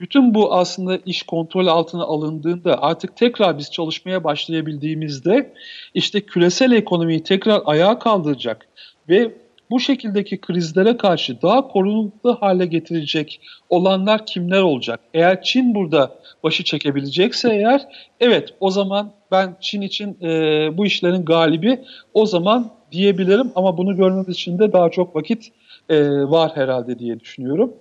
bütün 0.00 0.34
bu 0.34 0.54
aslında 0.54 0.98
iş 1.06 1.22
kontrol 1.22 1.66
altına 1.66 2.02
alındığında 2.02 2.82
artık 2.82 3.16
tekrar 3.16 3.58
biz 3.58 3.70
çalışmaya 3.70 4.24
başlayabildiğimizde 4.24 5.54
işte 5.94 6.20
küresel 6.20 6.72
ekonomiyi 6.72 7.22
tekrar 7.22 7.62
ayağa 7.64 7.98
kaldıracak 7.98 8.68
ve 9.08 9.32
bu 9.70 9.80
şekildeki 9.80 10.40
krizlere 10.40 10.96
karşı 10.96 11.42
daha 11.42 11.68
korunaklı 11.68 12.30
hale 12.30 12.66
getirecek 12.66 13.40
olanlar 13.68 14.26
kimler 14.26 14.62
olacak? 14.62 15.00
Eğer 15.14 15.42
Çin 15.42 15.74
burada 15.74 16.18
başı 16.42 16.64
çekebilecekse 16.64 17.54
eğer 17.54 17.82
evet 18.20 18.54
o 18.60 18.70
zaman 18.70 19.12
ben 19.30 19.56
Çin 19.60 19.80
için 19.80 20.18
e, 20.22 20.28
bu 20.76 20.86
işlerin 20.86 21.24
galibi 21.24 21.80
o 22.14 22.26
zaman 22.26 22.70
diyebilirim 22.92 23.52
ama 23.54 23.78
bunu 23.78 23.96
görmemiz 23.96 24.28
için 24.28 24.58
de 24.58 24.72
daha 24.72 24.90
çok 24.90 25.16
vakit 25.16 25.52
e, 25.92 26.22
var 26.30 26.52
herhalde 26.54 26.98
diye 26.98 27.20
düşünüyorum. 27.20 27.74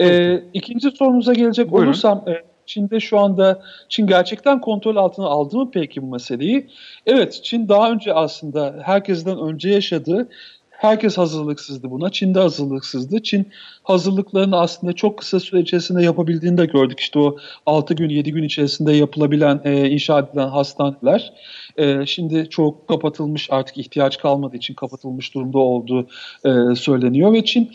E, 0.00 0.38
ikinci 0.52 0.90
sorumuza 0.90 1.32
gelecek 1.32 1.70
Buyurun. 1.70 1.86
olursam 1.86 2.24
e, 2.28 2.32
Çin'de 2.66 3.00
şu 3.00 3.18
anda 3.18 3.62
Çin 3.88 4.06
gerçekten 4.06 4.60
kontrol 4.60 4.96
altına 4.96 5.26
aldı 5.26 5.56
mı 5.56 5.70
peki 5.72 6.02
bu 6.02 6.06
meseleyi? 6.06 6.66
Evet 7.06 7.40
Çin 7.42 7.68
daha 7.68 7.90
önce 7.90 8.14
aslında 8.14 8.74
herkesten 8.82 9.38
önce 9.38 9.70
yaşadığı 9.70 10.28
Herkes 10.82 11.18
hazırlıksızdı 11.18 11.90
buna. 11.90 12.10
Çin 12.10 12.34
de 12.34 12.40
hazırlıksızdı. 12.40 13.22
Çin 13.22 13.48
hazırlıklarını 13.82 14.60
aslında 14.60 14.92
çok 14.92 15.18
kısa 15.18 15.40
süre 15.40 15.60
içerisinde 15.60 16.02
yapabildiğini 16.02 16.58
de 16.58 16.66
gördük. 16.66 17.00
İşte 17.00 17.18
o 17.18 17.36
6 17.66 17.94
gün 17.94 18.08
7 18.08 18.32
gün 18.32 18.42
içerisinde 18.42 18.92
yapılabilen, 18.92 19.60
e, 19.64 19.90
inşa 19.90 20.18
edilen 20.18 20.48
hastaneler. 20.48 21.32
E, 21.76 22.06
şimdi 22.06 22.46
çok 22.50 22.88
kapatılmış 22.88 23.48
artık 23.50 23.78
ihtiyaç 23.78 24.18
kalmadığı 24.18 24.56
için 24.56 24.74
kapatılmış 24.74 25.34
durumda 25.34 25.58
olduğu 25.58 26.06
e, 26.44 26.74
söyleniyor. 26.74 27.32
Ve 27.32 27.44
Çin 27.44 27.70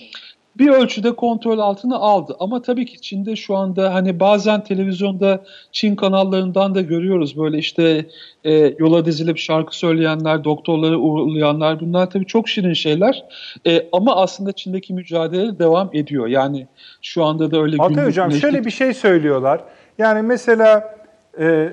bir 0.59 0.69
ölçüde 0.69 1.15
kontrol 1.15 1.59
altına 1.59 1.95
aldı. 1.95 2.35
Ama 2.39 2.61
tabii 2.61 2.85
ki 2.85 3.01
Çin'de 3.01 3.35
şu 3.35 3.55
anda 3.55 3.93
hani 3.93 4.19
bazen 4.19 4.63
televizyonda 4.63 5.43
Çin 5.71 5.95
kanallarından 5.95 6.75
da 6.75 6.81
görüyoruz 6.81 7.37
böyle 7.37 7.57
işte 7.57 8.05
e, 8.43 8.53
yola 8.79 9.05
dizilip 9.05 9.37
şarkı 9.37 9.77
söyleyenler, 9.77 10.43
doktorları 10.43 10.99
uğurlayanlar 10.99 11.79
bunlar 11.79 12.09
tabii 12.09 12.25
çok 12.25 12.49
şirin 12.49 12.73
şeyler. 12.73 13.23
E, 13.67 13.87
ama 13.91 14.15
aslında 14.15 14.51
Çin'deki 14.51 14.93
mücadele 14.93 15.59
devam 15.59 15.89
ediyor. 15.93 16.27
Yani 16.27 16.67
şu 17.01 17.23
anda 17.23 17.51
da 17.51 17.61
öyle 17.61 17.77
günlük 17.77 18.05
Hocam 18.05 18.29
neşlik... 18.29 18.41
şöyle 18.41 18.65
bir 18.65 18.71
şey 18.71 18.93
söylüyorlar. 18.93 19.61
Yani 19.97 20.21
mesela 20.21 20.95
e, 21.39 21.69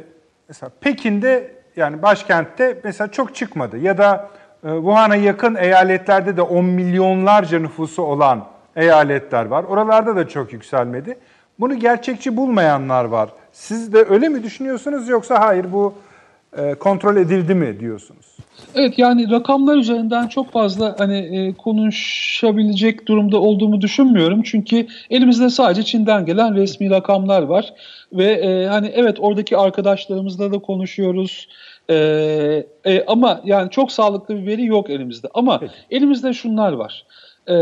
mesela 0.49 0.71
Pekin'de 0.81 1.55
yani 1.77 2.03
başkentte 2.03 2.81
mesela 2.85 3.11
çok 3.11 3.35
çıkmadı 3.35 3.79
ya 3.79 3.99
da 3.99 4.31
e, 4.65 4.69
Wuhan'a 4.69 5.17
yakın 5.17 5.55
eyaletlerde 5.55 6.37
de 6.37 6.43
10 6.43 6.65
milyonlarca 6.65 7.59
nüfusu 7.59 8.03
olan 8.03 8.54
eyaletler 8.77 9.45
var. 9.45 9.65
Oralarda 9.65 10.17
da 10.17 10.29
çok 10.29 10.53
yükselmedi. 10.53 11.19
Bunu 11.61 11.79
gerçekçi 11.79 12.37
bulmayanlar 12.37 13.05
var. 13.05 13.29
Siz 13.53 13.93
de 13.93 14.05
öyle 14.09 14.29
mi 14.29 14.43
düşünüyorsunuz 14.43 15.09
yoksa 15.09 15.41
hayır 15.41 15.73
bu 15.73 15.95
e, 16.59 16.75
kontrol 16.75 17.17
edildi 17.17 17.55
mi 17.55 17.81
diyorsunuz? 17.81 18.37
Evet 18.75 18.99
yani 18.99 19.31
rakamlar 19.31 19.77
üzerinden 19.77 20.27
çok 20.27 20.53
fazla 20.53 20.95
hani 20.99 21.17
e, 21.17 21.53
konuşabilecek 21.53 23.09
durumda 23.09 23.41
olduğumu 23.41 23.81
düşünmüyorum. 23.81 24.43
Çünkü 24.43 24.87
elimizde 25.11 25.51
sadece 25.51 25.83
Çin'den 25.83 26.27
gelen 26.27 26.55
resmi 26.55 26.91
rakamlar 26.91 27.43
var. 27.43 27.75
Ve 28.13 28.25
e, 28.25 28.67
hani 28.67 28.87
evet 28.95 29.17
oradaki 29.21 29.57
arkadaşlarımızla 29.57 30.53
da 30.53 30.59
konuşuyoruz. 30.59 31.49
E, 31.91 31.97
e, 32.85 33.05
ama 33.07 33.41
yani 33.45 33.71
çok 33.71 33.93
sağlıklı 33.93 34.37
bir 34.37 34.47
veri 34.47 34.65
yok 34.65 34.91
elimizde. 34.91 35.29
Ama 35.35 35.59
Peki. 35.59 35.73
elimizde 35.91 36.33
şunlar 36.33 36.73
var. 36.73 37.05
Ee, 37.49 37.55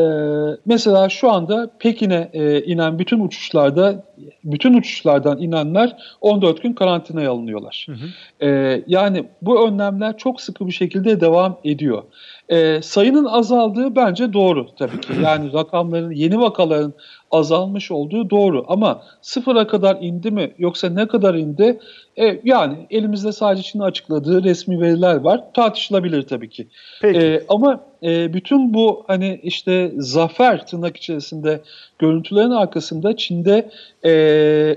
mesela 0.67 1.09
şu 1.09 1.31
anda 1.31 1.71
Pekin'e 1.79 2.31
e, 2.33 2.65
inen 2.65 2.99
bütün 2.99 3.21
uçuşlarda, 3.21 4.05
bütün 4.45 4.75
uçuşlardan 4.75 5.39
inenler 5.39 5.97
14 6.21 6.63
gün 6.63 6.73
karantinaya 6.73 7.31
alınıyorlar. 7.31 7.87
Hı 7.89 7.93
hı. 7.93 8.47
Ee, 8.47 8.85
yani 8.87 9.25
bu 9.43 9.69
önlemler 9.69 10.17
çok 10.17 10.41
sıkı 10.41 10.67
bir 10.67 10.73
şekilde 10.73 11.21
devam 11.21 11.59
ediyor. 11.65 12.03
Ee, 12.49 12.79
sayının 12.83 13.25
azaldığı 13.25 13.97
bence 13.97 14.33
doğru 14.33 14.67
tabii 14.79 15.01
ki. 15.01 15.13
Yani 15.23 15.53
rakamların, 15.53 16.11
yeni 16.11 16.41
vakaların 16.41 16.93
azalmış 17.31 17.91
olduğu 17.91 18.31
doğru. 18.31 18.65
Ama 18.69 19.03
sıfıra 19.23 19.67
kadar 19.67 19.99
indi 20.01 20.31
mi 20.31 20.53
yoksa 20.59 20.89
ne 20.89 21.09
kadar 21.09 21.35
indi? 21.35 21.81
E, 22.17 22.41
yani 22.45 22.87
elimizde 22.91 23.33
sadece 23.33 23.63
Çin'in 23.63 23.83
açıkladığı 23.83 24.45
resmi 24.45 24.81
veriler 24.81 25.17
var. 25.17 25.41
Tartışılabilir 25.55 26.23
tabii 26.23 26.51
ki. 26.51 26.69
Peki. 27.03 27.19
E, 27.19 27.45
ama 27.49 27.92
e, 28.03 28.33
bütün 28.33 28.75
bu 28.75 29.05
hani 29.07 29.41
işte 29.43 29.93
zafer 29.97 30.67
tırnak 30.67 30.97
içerisinde 30.97 31.61
görüntülerin 31.99 32.51
arkasında 32.51 33.17
Çin'de 33.17 33.71
e, 34.05 34.11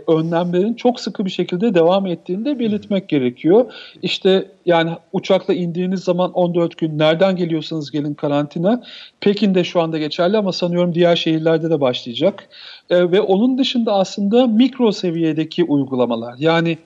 önlemlerin 0.07 0.73
çok 0.73 0.99
sıkı 0.99 1.26
bir 1.26 1.30
şekilde 1.30 1.73
devam 1.73 2.06
ettiğini 2.06 2.45
de 2.45 2.60
belirtmek 2.60 3.10
gerekiyor. 3.10 3.73
İşte 4.02 4.45
yani 4.65 4.91
uçakla 5.14 5.53
indiğiniz 5.53 6.03
zaman 6.03 6.31
14 6.31 6.77
gün 6.77 6.99
nereden 6.99 7.35
geliyorsanız 7.35 7.91
gelin 7.91 8.14
karantina. 8.14 8.84
Pekin'de 9.22 9.64
şu 9.64 9.81
anda 9.81 9.97
geçerli 9.97 10.38
ama 10.38 10.52
sanıyorum 10.52 10.95
diğer 10.95 11.15
şehirlerde 11.15 11.69
de 11.69 11.81
başlayacak. 11.81 12.49
E, 12.89 13.11
ve 13.11 13.22
onun 13.22 13.57
dışında 13.57 13.93
aslında 13.93 14.47
mikro 14.47 14.91
seviyedeki 14.91 15.64
uygulamalar 15.64 16.35
yani 16.38 16.77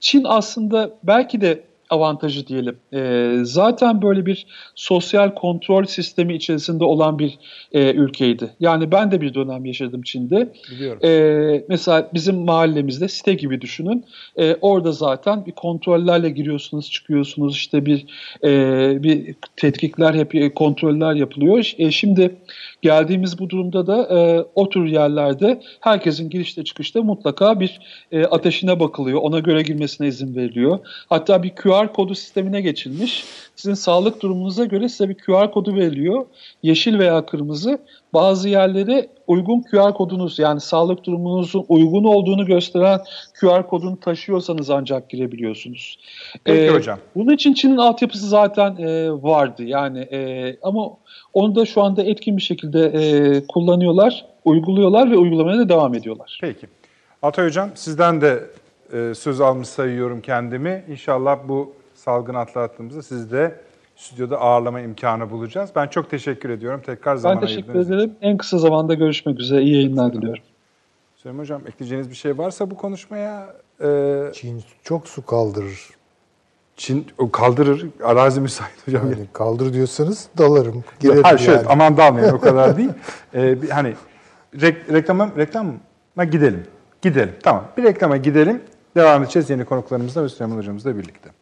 Çin 0.00 0.24
aslında 0.24 0.90
belki 1.02 1.40
de 1.40 1.60
avantajı 1.92 2.46
diyelim. 2.46 2.76
E, 2.92 3.32
zaten 3.42 4.02
böyle 4.02 4.26
bir 4.26 4.46
sosyal 4.74 5.34
kontrol 5.34 5.84
sistemi 5.84 6.34
içerisinde 6.34 6.84
olan 6.84 7.18
bir 7.18 7.38
e, 7.72 7.92
ülkeydi. 7.92 8.50
Yani 8.60 8.92
ben 8.92 9.10
de 9.10 9.20
bir 9.20 9.34
dönem 9.34 9.64
yaşadım 9.64 10.02
Çin'de. 10.02 10.52
Biliyorum. 10.70 11.00
E, 11.04 11.64
mesela 11.68 12.10
bizim 12.14 12.36
mahallemizde 12.36 13.08
site 13.08 13.34
gibi 13.34 13.60
düşünün. 13.60 14.04
E, 14.36 14.56
orada 14.60 14.92
zaten 14.92 15.46
bir 15.46 15.52
kontrollerle 15.52 16.30
giriyorsunuz, 16.30 16.90
çıkıyorsunuz. 16.90 17.56
İşte 17.56 17.86
bir 17.86 18.06
e, 18.44 19.02
bir 19.02 19.34
tetkikler, 19.56 20.14
hep 20.14 20.54
kontroller 20.54 21.14
yapılıyor. 21.14 21.72
E, 21.78 21.90
şimdi 21.90 22.36
geldiğimiz 22.82 23.38
bu 23.38 23.50
durumda 23.50 23.86
da 23.86 24.18
e, 24.18 24.44
o 24.54 24.68
tür 24.68 24.86
yerlerde 24.86 25.62
herkesin 25.80 26.30
girişte 26.30 26.64
çıkışta 26.64 27.02
mutlaka 27.02 27.60
bir 27.60 27.80
e, 28.12 28.24
ateşine 28.24 28.80
bakılıyor. 28.80 29.20
Ona 29.22 29.38
göre 29.38 29.62
girmesine 29.62 30.08
izin 30.08 30.36
veriliyor. 30.36 30.78
Hatta 31.08 31.42
bir 31.42 31.54
QR 31.54 31.92
kodu 31.92 32.14
sistemine 32.14 32.60
geçilmiş. 32.60 33.24
Sizin 33.62 33.74
sağlık 33.74 34.22
durumunuza 34.22 34.64
göre 34.64 34.88
size 34.88 35.08
bir 35.08 35.14
QR 35.14 35.52
kodu 35.52 35.74
veriliyor. 35.74 36.26
Yeşil 36.62 36.98
veya 36.98 37.26
kırmızı. 37.26 37.78
Bazı 38.14 38.48
yerlere 38.48 39.08
uygun 39.26 39.60
QR 39.60 39.94
kodunuz 39.94 40.38
yani 40.38 40.60
sağlık 40.60 41.04
durumunuzun 41.04 41.64
uygun 41.68 42.04
olduğunu 42.04 42.46
gösteren 42.46 43.00
QR 43.40 43.66
kodunu 43.66 44.00
taşıyorsanız 44.00 44.70
ancak 44.70 45.10
girebiliyorsunuz. 45.10 45.98
Peki 46.44 46.60
ee, 46.60 46.74
hocam. 46.74 46.98
Bunun 47.16 47.34
için 47.34 47.54
Çin'in 47.54 47.76
altyapısı 47.76 48.28
zaten 48.28 48.76
e, 48.76 49.10
vardı 49.10 49.62
yani 49.62 49.98
e, 49.98 50.56
ama 50.62 50.90
onu 51.32 51.54
da 51.54 51.66
şu 51.66 51.82
anda 51.82 52.02
etkin 52.02 52.36
bir 52.36 52.42
şekilde 52.42 52.80
e, 52.86 53.46
kullanıyorlar, 53.46 54.26
uyguluyorlar 54.44 55.10
ve 55.10 55.16
uygulamaya 55.16 55.58
da 55.58 55.68
devam 55.68 55.94
ediyorlar. 55.94 56.38
Peki. 56.40 56.66
Atay 57.22 57.46
Hocam 57.46 57.70
sizden 57.74 58.20
de 58.20 58.44
e, 58.92 59.14
söz 59.14 59.40
almış 59.40 59.68
sayıyorum 59.68 60.20
kendimi. 60.20 60.84
İnşallah 60.88 61.38
bu 61.48 61.81
salgın 62.04 62.34
atlattığımızda 62.34 63.02
siz 63.02 63.32
de 63.32 63.60
stüdyoda 63.96 64.40
ağırlama 64.40 64.80
imkanı 64.80 65.30
bulacağız. 65.30 65.70
Ben 65.76 65.86
çok 65.86 66.10
teşekkür 66.10 66.50
ediyorum. 66.50 66.80
Tekrar 66.86 67.16
zaman 67.16 67.40
Ben 67.40 67.46
teşekkür 67.46 67.74
ederim. 67.74 68.12
En 68.20 68.36
kısa 68.36 68.58
zamanda 68.58 68.94
görüşmek 68.94 69.40
üzere. 69.40 69.62
İyi 69.62 69.74
yayınlar 69.74 70.12
diliyorum. 70.12 70.42
Süleyman 71.16 71.42
Hocam 71.42 71.62
ekleyeceğiniz 71.66 72.10
bir 72.10 72.14
şey 72.14 72.38
varsa 72.38 72.70
bu 72.70 72.76
konuşmaya... 72.76 73.54
E... 73.84 74.30
Çin 74.32 74.62
çok 74.82 75.08
su 75.08 75.26
kaldırır. 75.26 75.90
Çin 76.76 77.06
kaldırır. 77.32 77.86
Arazi 78.04 78.40
müsait 78.40 78.86
hocam. 78.86 79.10
Yani 79.10 79.26
kaldır 79.32 79.72
diyorsanız 79.72 80.28
dalarım. 80.38 80.84
Girerim 81.00 81.22
Hayır 81.22 81.38
şöyle 81.38 81.66
aman 81.66 81.96
dalmayın 81.96 82.32
o 82.32 82.40
kadar 82.40 82.76
değil. 82.78 82.90
Ee, 83.34 83.62
bir, 83.62 83.70
hani 83.70 83.94
rek, 84.60 84.92
reklama, 84.92 85.30
reklama 85.36 86.24
gidelim. 86.30 86.66
Gidelim. 87.02 87.34
Tamam. 87.42 87.64
Bir 87.76 87.82
reklama 87.82 88.16
gidelim. 88.16 88.62
Devam 88.96 89.22
edeceğiz 89.22 89.50
yeni 89.50 89.64
konuklarımızla 89.64 90.24
ve 90.24 90.28
Süleyman 90.28 90.56
hocamızla 90.56 90.98
birlikte. 90.98 91.41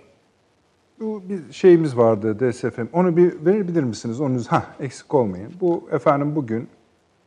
bu 1.01 1.23
bir 1.29 1.53
şeyimiz 1.53 1.97
vardı 1.97 2.39
DSFM. 2.39 2.85
Onu 2.93 3.17
bir 3.17 3.45
verebilir 3.45 3.83
misiniz? 3.83 4.21
Onu 4.21 4.41
ha 4.49 4.65
eksik 4.79 5.13
olmayın. 5.13 5.53
Bu 5.61 5.89
efendim 5.91 6.35
bugün 6.35 6.67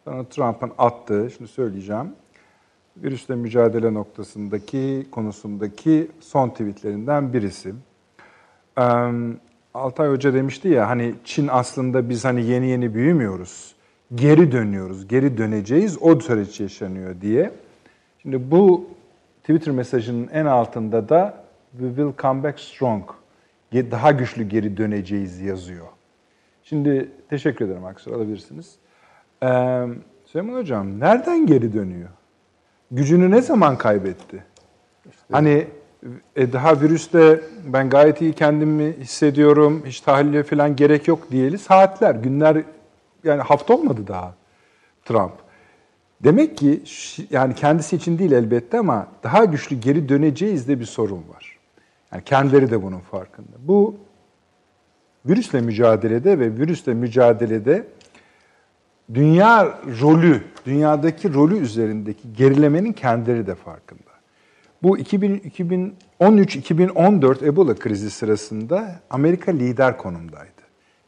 Donald 0.07 0.25
Trump'ın 0.25 0.73
attığı, 0.79 1.31
şimdi 1.37 1.51
söyleyeceğim. 1.51 2.09
Virüsle 2.97 3.35
mücadele 3.35 3.95
noktasındaki 3.95 5.07
konusundaki 5.11 6.11
son 6.21 6.49
tweetlerinden 6.49 7.33
birisi. 7.33 7.75
Ee, 8.79 8.83
Altay 9.75 10.09
Hoca 10.09 10.35
demişti 10.35 10.69
ya 10.69 10.89
hani 10.89 11.15
Çin 11.25 11.49
aslında 11.49 12.09
biz 12.09 12.25
hani 12.25 12.45
yeni 12.45 12.67
yeni 12.67 12.95
büyümüyoruz. 12.95 13.75
Geri 14.15 14.53
dönüyoruz, 14.53 15.09
geri 15.09 15.39
döneceğiz. 15.39 15.99
O 16.01 16.21
süreç 16.21 16.61
yaşanıyor 16.61 17.21
diye. 17.21 17.53
Şimdi 18.23 18.51
bu 18.51 18.87
Twitter 19.41 19.75
mesajının 19.75 20.29
en 20.33 20.47
altında 20.47 21.09
da 21.09 21.45
we 21.71 21.87
will 21.87 22.13
come 22.23 22.43
back 22.43 22.61
strong. 22.61 23.05
Daha 23.75 24.13
güçlü 24.13 24.43
geri 24.43 24.77
döneceğiz 24.77 25.41
yazıyor. 25.41 25.87
Şimdi 26.63 27.11
teşekkür 27.31 27.65
ederim 27.65 27.85
Aksel 27.85 28.15
alabilirsiniz. 28.15 28.75
Ee, 29.43 29.87
Süleyman 30.25 30.59
Hocam 30.59 31.01
nereden 31.01 31.47
geri 31.47 31.73
dönüyor? 31.73 32.09
Gücünü 32.91 33.31
ne 33.31 33.43
zaman 33.43 33.79
kaybetti? 33.79 34.45
İşte. 35.11 35.25
Hani 35.31 35.67
e, 36.37 36.53
daha 36.53 36.81
virüste 36.81 37.41
ben 37.67 37.91
gayet 37.91 38.21
iyi 38.21 38.33
kendimi 38.33 38.93
hissediyorum, 38.93 39.83
hiç 39.87 40.01
tahlile 40.01 40.43
falan 40.43 40.77
gerek 40.77 41.09
yok 41.09 41.31
diyeli 41.31 41.59
saatler, 41.59 42.15
günler 42.15 42.63
yani 43.25 43.43
hafta 43.43 43.75
olmadı 43.75 44.07
daha 44.09 44.35
Trump. 45.05 45.33
Demek 46.21 46.57
ki 46.57 46.83
yani 47.31 47.55
kendisi 47.55 47.97
için 47.97 48.19
değil 48.19 48.33
elbette 48.33 48.79
ama 48.79 49.07
daha 49.23 49.45
güçlü 49.45 49.81
geri 49.81 50.09
döneceğiz 50.09 50.69
de 50.69 50.81
bir 50.81 50.85
sorun 50.85 51.25
var. 51.35 51.54
Yani 52.15 52.25
kendileri 52.25 52.71
de 52.71 52.83
bunun 52.83 53.01
farkında. 53.01 53.57
Bu 53.59 53.97
virüsle 55.27 55.61
mücadelede 55.61 56.39
ve 56.39 56.57
virüsle 56.57 56.95
mücadelede 56.95 57.87
dünya 59.15 59.79
rolü, 60.01 60.43
dünyadaki 60.67 61.35
rolü 61.35 61.59
üzerindeki 61.59 62.33
gerilemenin 62.33 62.93
kendileri 62.93 63.47
de 63.47 63.55
farkında. 63.55 64.15
Bu 64.83 64.99
2013-2014 64.99 67.47
Ebola 67.47 67.75
krizi 67.75 68.11
sırasında 68.11 69.01
Amerika 69.11 69.53
lider 69.53 69.99
konumdaydı. 69.99 70.49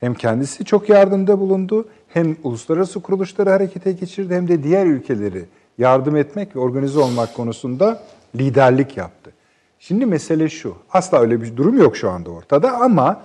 Hem 0.00 0.14
kendisi 0.14 0.64
çok 0.64 0.88
yardımda 0.88 1.40
bulundu, 1.40 1.88
hem 2.08 2.36
uluslararası 2.42 3.02
kuruluşları 3.02 3.50
harekete 3.50 3.92
geçirdi, 3.92 4.34
hem 4.34 4.48
de 4.48 4.62
diğer 4.62 4.86
ülkeleri 4.86 5.44
yardım 5.78 6.16
etmek 6.16 6.56
ve 6.56 6.60
organize 6.60 6.98
olmak 6.98 7.34
konusunda 7.34 8.02
liderlik 8.36 8.96
yaptı. 8.96 9.35
Şimdi 9.78 10.06
mesele 10.06 10.48
şu, 10.48 10.74
asla 10.92 11.20
öyle 11.20 11.42
bir 11.42 11.56
durum 11.56 11.78
yok 11.78 11.96
şu 11.96 12.10
anda 12.10 12.30
ortada 12.30 12.72
ama 12.72 13.22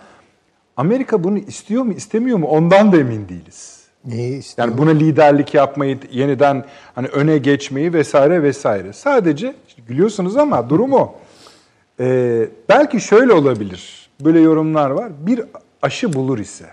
Amerika 0.78 1.24
bunu 1.24 1.38
istiyor 1.38 1.84
mu 1.84 1.94
istemiyor 1.94 2.38
mu 2.38 2.48
ondan 2.48 2.92
da 2.92 2.98
emin 2.98 3.30
değiliz. 3.30 3.82
Neyi 4.06 4.38
istiyor? 4.38 4.68
Yani 4.68 4.78
buna 4.78 4.90
liderlik 4.90 5.54
yapmayı, 5.54 6.00
yeniden 6.12 6.66
hani 6.96 7.08
öne 7.08 7.38
geçmeyi 7.38 7.94
vesaire 7.94 8.44
vesaire. 8.44 8.94
Sadece 8.94 9.56
işte 9.68 9.82
gülüyorsunuz 9.88 10.38
ama 10.38 10.70
durumu 10.70 11.14
ee, 12.00 12.48
belki 12.70 13.02
şöyle 13.02 13.34
olabilir. 13.34 14.10
Böyle 14.22 14.40
yorumlar 14.40 14.90
var. 14.90 15.12
Bir 15.20 15.42
aşı 15.82 16.14
bulur 16.14 16.40
ise. 16.40 16.66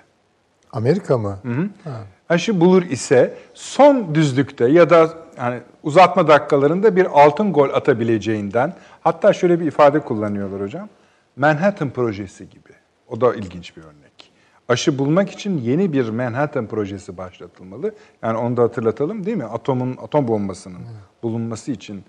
Amerika 0.73 1.19
mı? 1.19 1.39
Hı 1.43 1.53
hı. 1.53 1.91
Aşı 2.29 2.61
bulur 2.61 2.83
ise 2.83 3.35
son 3.55 4.15
düzlükte 4.15 4.69
ya 4.69 4.91
da 4.91 5.11
yani 5.39 5.61
uzatma 5.89 6.28
dakikalarında 6.28 6.97
bir 6.97 7.06
altın 7.06 7.52
gol 7.52 7.70
atabileceğinden 7.70 8.74
hatta 9.01 9.32
şöyle 9.32 9.60
bir 9.60 9.66
ifade 9.66 10.01
kullanıyorlar 10.01 10.60
hocam. 10.60 10.89
Manhattan 11.36 11.90
projesi 11.90 12.51
gibi. 12.51 12.73
O 13.09 13.20
da 13.20 13.35
ilginç 13.35 13.77
bir 13.77 13.82
örnek. 13.82 14.32
Aşı 14.69 14.98
bulmak 14.98 15.31
için 15.31 15.59
yeni 15.59 15.93
bir 15.93 16.09
Manhattan 16.09 16.66
projesi 16.66 17.16
başlatılmalı. 17.16 17.94
Yani 18.23 18.39
onu 18.39 18.56
da 18.56 18.62
hatırlatalım 18.62 19.27
değil 19.27 19.36
mi? 19.36 19.44
Atomun 19.44 19.97
atom 20.02 20.28
bombasının 20.28 20.81
bulunması 21.23 21.73
için 21.73 22.05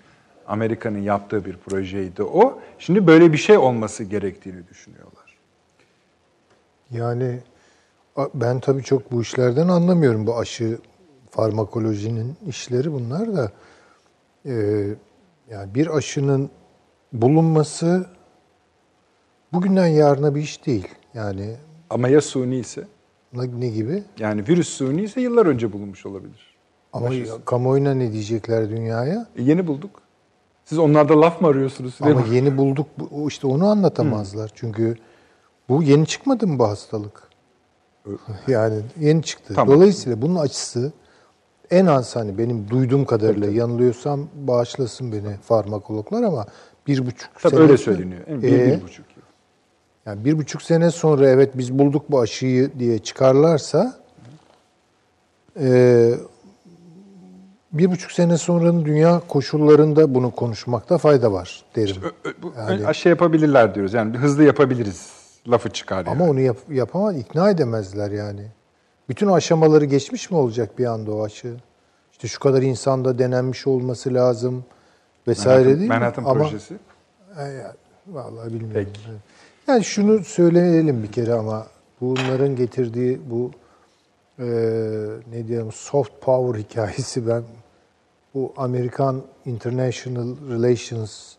Amerika'nın 0.48 1.02
yaptığı 1.02 1.46
bir 1.46 1.58
projeydi 1.58 2.24
o. 2.24 2.60
Şimdi 2.80 3.08
böyle 3.08 3.34
bir 3.34 3.38
şey 3.38 3.58
olması 3.58 4.04
gerektiğini 4.04 4.68
düşünüyorlar. 4.68 5.38
Yani 6.92 7.40
ben 8.34 8.60
tabii 8.60 8.84
çok 8.84 9.12
bu 9.12 9.22
işlerden 9.22 9.68
anlamıyorum. 9.68 10.28
Bu 10.28 10.38
aşı 10.38 10.80
farmakolojinin 11.32 12.36
işleri 12.48 12.94
bunlar 12.94 13.36
da. 13.38 13.52
Ee, 14.46 14.86
yani 15.50 15.76
bir 15.76 15.98
aşının 15.98 16.50
bulunması 17.14 18.06
bugünden 19.54 19.88
yarına 19.88 20.36
bir 20.36 20.42
iş 20.42 20.66
değil. 20.66 20.88
Yani 21.14 21.56
ama 21.90 22.10
ya 22.10 22.22
suni 22.22 22.58
ise? 22.58 22.88
Ne, 23.34 23.60
ne 23.60 23.68
gibi? 23.68 24.04
Yani 24.20 24.48
virüs 24.48 24.70
suni 24.70 25.02
ise 25.02 25.22
yıllar 25.22 25.46
önce 25.46 25.74
bulunmuş 25.74 26.06
olabilir. 26.06 26.58
Ama 26.94 27.10
Başısı. 27.10 27.46
kamuoyuna 27.46 27.94
ne 27.94 28.12
diyecekler 28.12 28.70
dünyaya? 28.70 29.28
E 29.36 29.44
yeni 29.44 29.68
bulduk. 29.68 30.02
Siz 30.66 30.80
onlarda 30.80 31.22
laf 31.22 31.42
mı 31.42 31.48
arıyorsunuz? 31.48 31.98
Ama 32.02 32.24
yeni 32.32 32.58
bulduk. 32.58 32.88
işte 33.28 33.48
onu 33.48 33.68
anlatamazlar. 33.68 34.50
Hı. 34.50 34.54
Çünkü 34.56 34.96
bu 35.70 35.84
yeni 35.84 36.06
çıkmadı 36.06 36.48
mı 36.48 36.60
bu 36.60 36.68
hastalık? 36.68 37.30
yani 38.48 38.82
yeni 39.00 39.24
çıktı. 39.24 39.54
Tamam. 39.54 39.76
Dolayısıyla 39.76 40.22
bunun 40.22 40.36
açısı 40.36 40.94
en 41.72 41.86
az 41.86 42.16
hani 42.16 42.38
benim 42.38 42.70
duyduğum 42.70 43.06
kadarıyla 43.06 43.48
tabii, 43.48 43.58
yanılıyorsam 43.58 44.28
bağışlasın 44.34 45.12
beni 45.12 45.38
farmakologlar 45.42 46.24
ama 46.24 46.46
bir 46.88 47.06
buçuk 47.06 47.30
tabii 47.42 47.52
sene... 47.52 47.62
öyle 47.62 47.78
söyleniyor. 47.78 48.22
Bir, 48.28 48.60
ee, 48.60 48.68
bir 48.68 48.82
buçuk 48.82 49.06
yıl. 49.18 49.24
Yani 50.06 50.26
bir 50.26 50.38
buçuk 50.38 50.62
sene 50.62 50.92
sonra 50.92 51.30
evet 51.30 51.58
biz 51.58 51.80
bulduk 51.80 52.12
bu 52.12 52.20
aşıyı 52.20 52.80
diye 52.80 53.00
çıkarlarsa 53.00 54.00
e, 55.60 56.12
bir 57.74 57.92
buçuk 57.92 58.12
sene 58.12 58.38
sonranın 58.38 58.86
dünya 58.86 59.22
koşullarında 59.28 60.16
bunu 60.16 60.32
konuşmakta 60.32 60.98
fayda 60.98 61.32
var 61.32 61.64
derim. 61.76 61.96
yani, 62.58 62.88
aşı 62.88 63.10
yapabilirler 63.10 63.76
diyoruz. 63.76 63.94
Yani 63.94 64.18
hızlı 64.18 64.44
yapabiliriz 64.44 65.12
lafı 65.48 65.70
çıkar 65.70 65.98
yani. 65.98 66.10
Ama 66.10 66.30
onu 66.30 66.40
yap, 66.40 66.58
yapamaz, 66.70 67.18
ikna 67.18 67.50
edemezler 67.50 68.12
yani. 68.12 68.42
Bütün 69.10 69.28
aşamaları 69.28 69.86
geçmiş 69.86 70.32
mi 70.32 70.38
olacak 70.38 70.80
bir 70.80 70.86
anda 70.86 71.12
o 71.12 71.24
aşı? 71.24 71.56
İşte 72.12 72.28
şu 72.28 72.40
kadar 72.40 72.62
insanda 72.62 73.20
denenmiş 73.20 73.68
olması 73.68 74.14
lazım 74.14 74.66
vesaire 75.28 75.58
Manhattan, 75.58 75.80
değil 75.80 75.90
Manhattan 75.90 76.24
mi? 76.24 76.34
projesi. 76.34 76.78
Ama, 77.36 77.48
e, 77.48 77.64
vallahi 78.08 78.54
bilmiyorum. 78.54 78.74
Peki. 78.74 79.00
Yani 79.68 79.84
şunu 79.84 80.24
söyleyelim 80.24 81.04
bir 81.04 81.12
kere 81.12 81.34
ama 81.34 81.68
bunların 82.02 82.56
getirdiği 82.56 83.22
bu 83.30 83.52
e, 84.40 84.46
ne 85.32 85.48
diyelim 85.48 85.72
soft 85.72 86.12
power 86.22 86.62
hikayesi 86.64 87.28
ben 87.28 87.44
bu 88.34 88.54
Amerikan 88.58 89.22
International 89.46 90.36
Relations 90.50 91.34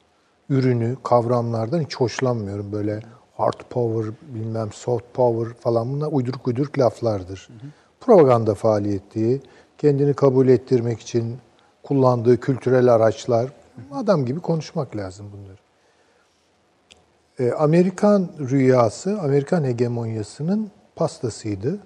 ürünü 0.48 0.97
kavramlardan 1.02 1.80
hiç 1.80 1.97
hoşlanmıyorum. 1.97 2.72
Böyle 2.72 3.01
hard 3.40 3.60
power, 3.70 4.12
bilmem 4.34 4.72
soft 4.72 5.04
power 5.14 5.54
falan 5.54 5.92
bunlar 5.92 6.08
uyduruk 6.12 6.48
uyduruk 6.48 6.78
laflardır. 6.78 7.48
Hı. 7.48 7.66
Propaganda 8.00 8.54
faaliyeti, 8.54 9.42
kendini 9.78 10.14
kabul 10.14 10.48
ettirmek 10.48 11.00
için 11.00 11.38
kullandığı 11.82 12.40
kültürel 12.40 12.94
araçlar, 12.94 13.50
adam 13.92 14.24
gibi 14.24 14.40
konuşmak 14.40 14.96
lazım 14.96 15.26
bunları. 15.32 15.58
Ee, 17.38 17.52
Amerikan 17.52 18.28
rüyası, 18.38 19.20
Amerikan 19.20 19.64
hegemonyasının 19.64 20.70
pastasıydı. 20.96 21.78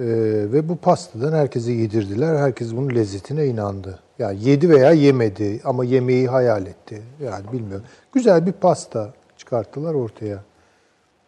Ee, 0.00 0.04
ve 0.52 0.68
bu 0.68 0.76
pastadan 0.76 1.32
herkese 1.32 1.72
yedirdiler. 1.72 2.36
Herkes 2.36 2.76
bunun 2.76 2.94
lezzetine 2.94 3.46
inandı. 3.46 3.98
Yani 4.18 4.44
yedi 4.44 4.70
veya 4.70 4.90
yemedi 4.90 5.60
ama 5.64 5.84
yemeği 5.84 6.28
hayal 6.28 6.66
etti. 6.66 7.02
Yani 7.22 7.52
bilmiyorum. 7.52 7.86
Güzel 8.12 8.46
bir 8.46 8.52
pasta 8.52 9.12
çıkarttılar 9.52 9.94
ortaya. 9.94 10.42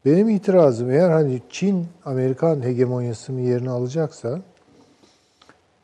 Benim 0.05 0.29
itirazım 0.29 0.91
eğer 0.91 1.11
hani 1.11 1.43
Çin 1.51 1.87
Amerikan 2.05 2.63
hegemonyasının 2.63 3.41
yerini 3.41 3.71
alacaksa 3.71 4.41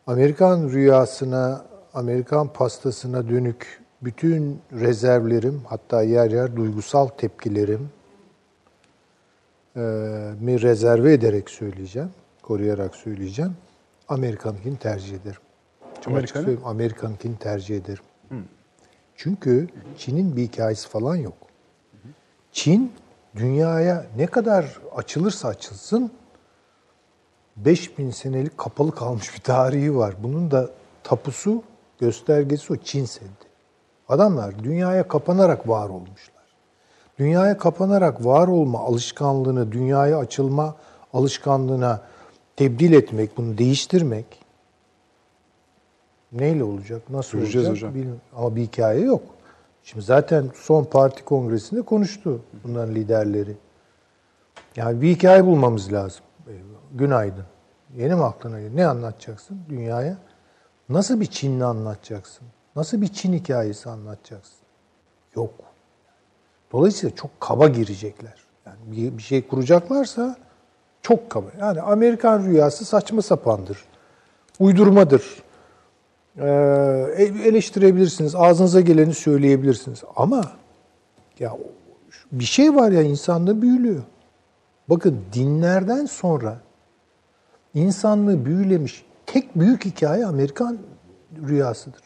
Amerikan 0.06 0.68
rüyasına, 0.68 1.64
Amerikan 1.94 2.52
pastasına 2.52 3.28
dönük 3.28 3.80
bütün 4.02 4.60
rezervlerim, 4.72 5.62
hatta 5.66 6.02
yer 6.02 6.30
yer 6.30 6.56
duygusal 6.56 7.06
tepkilerim 7.06 7.90
mi 10.40 10.62
rezerve 10.62 11.12
ederek 11.12 11.50
söyleyeceğim, 11.50 12.10
koruyarak 12.42 12.94
söyleyeceğim. 12.94 13.52
Amerikan'ınkini 14.08 14.76
tercih 14.76 15.14
ederim. 15.14 15.40
Amerikan'ı? 16.06 16.56
Amerikan'ınkini 16.64 17.36
tercih 17.38 17.76
ederim. 17.76 18.04
Çünkü 19.16 19.68
Çin'in 19.98 20.36
bir 20.36 20.42
hikayesi 20.42 20.88
falan 20.88 21.16
yok. 21.16 21.49
Çin 22.52 22.92
dünyaya 23.36 24.06
ne 24.16 24.26
kadar 24.26 24.78
açılırsa 24.96 25.48
açılsın 25.48 26.10
5000 27.56 28.10
senelik 28.10 28.58
kapalı 28.58 28.94
kalmış 28.94 29.34
bir 29.34 29.40
tarihi 29.40 29.96
var. 29.96 30.14
Bunun 30.22 30.50
da 30.50 30.70
tapusu, 31.04 31.62
göstergesi 32.00 32.72
o 32.72 32.76
Çin 32.76 33.04
Seddi. 33.04 33.50
Adamlar 34.08 34.64
dünyaya 34.64 35.08
kapanarak 35.08 35.68
var 35.68 35.88
olmuşlar. 35.88 36.40
Dünyaya 37.18 37.58
kapanarak 37.58 38.24
var 38.24 38.48
olma 38.48 38.78
alışkanlığını, 38.78 39.72
dünyaya 39.72 40.18
açılma 40.18 40.74
alışkanlığına 41.12 42.00
tebdil 42.56 42.92
etmek, 42.92 43.36
bunu 43.36 43.58
değiştirmek 43.58 44.26
neyle 46.32 46.64
olacak, 46.64 47.02
nasıl 47.10 47.38
Göreceğiz 47.38 47.68
olacak 47.68 47.82
hocam. 47.82 47.94
bilmiyorum. 47.94 48.20
Ama 48.36 48.56
bir 48.56 48.62
hikaye 48.62 49.00
yok. 49.00 49.22
Şimdi 49.82 50.04
zaten 50.04 50.50
son 50.54 50.84
parti 50.84 51.24
kongresinde 51.24 51.82
konuştu 51.82 52.42
bunların 52.64 52.94
liderleri. 52.94 53.56
Yani 54.76 55.02
bir 55.02 55.08
hikaye 55.08 55.46
bulmamız 55.46 55.92
lazım. 55.92 56.24
Günaydın. 56.94 57.44
Yeni 57.96 58.14
mi 58.14 58.24
aklına 58.24 58.60
geldi? 58.60 58.76
Ne 58.76 58.86
anlatacaksın 58.86 59.60
dünyaya? 59.68 60.16
Nasıl 60.88 61.20
bir 61.20 61.26
Çinli 61.26 61.64
anlatacaksın? 61.64 62.46
Nasıl 62.76 63.00
bir 63.00 63.08
Çin 63.08 63.32
hikayesi 63.32 63.90
anlatacaksın? 63.90 64.56
Yok. 65.36 65.54
Dolayısıyla 66.72 67.16
çok 67.16 67.40
kaba 67.40 67.68
girecekler. 67.68 68.44
Yani 68.66 69.18
bir 69.18 69.22
şey 69.22 69.48
kuracaklarsa 69.48 70.36
çok 71.02 71.30
kaba. 71.30 71.46
Yani 71.60 71.80
Amerikan 71.80 72.44
rüyası 72.44 72.84
saçma 72.84 73.22
sapandır. 73.22 73.84
Uydurmadır. 74.58 75.42
Ee, 76.40 76.46
eleştirebilirsiniz. 77.44 78.34
Ağzınıza 78.34 78.80
geleni 78.80 79.14
söyleyebilirsiniz. 79.14 80.02
Ama 80.16 80.42
ya 81.38 81.56
bir 82.32 82.44
şey 82.44 82.74
var 82.74 82.90
ya 82.92 83.02
insanda 83.02 83.62
büyülüyor. 83.62 84.02
Bakın 84.88 85.18
dinlerden 85.32 86.04
sonra 86.06 86.60
insanlığı 87.74 88.44
büyülemiş 88.44 89.04
tek 89.26 89.56
büyük 89.58 89.84
hikaye 89.84 90.26
Amerikan 90.26 90.78
rüyasıdır. 91.46 92.00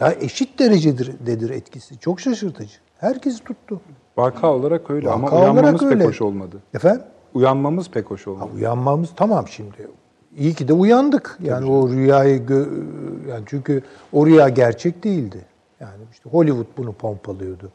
Ya 0.00 0.12
eşit 0.20 0.58
derecedir 0.58 1.26
dedir 1.26 1.50
etkisi. 1.50 1.98
Çok 1.98 2.20
şaşırtıcı. 2.20 2.76
Herkesi 2.98 3.44
tuttu. 3.44 3.80
Vaka 4.16 4.52
olarak 4.52 4.90
öyle 4.90 5.06
Vaka 5.06 5.16
ama 5.16 5.30
uyanmamız 5.40 5.80
pek 5.80 5.90
öyle. 5.92 6.04
hoş 6.04 6.22
olmadı. 6.22 6.56
Efendim? 6.74 7.02
Uyanmamız 7.34 7.90
pek 7.90 8.10
hoş 8.10 8.26
Ha, 8.26 8.30
olmadı. 8.30 8.50
uyanmamız 8.54 9.08
tamam 9.16 9.48
şimdi. 9.48 9.88
İyi 10.36 10.54
ki 10.54 10.68
de 10.68 10.72
uyandık. 10.72 11.38
Yani 11.42 11.70
o 11.70 11.88
rüyayı 11.88 12.38
gö- 12.38 13.28
yani 13.28 13.42
çünkü 13.46 13.82
o 14.12 14.26
rüya 14.26 14.48
gerçek 14.48 15.04
değildi. 15.04 15.44
Yani 15.80 16.02
işte 16.12 16.30
Hollywood 16.30 16.66
bunu 16.76 16.92
pompalıyordu. 16.92 17.70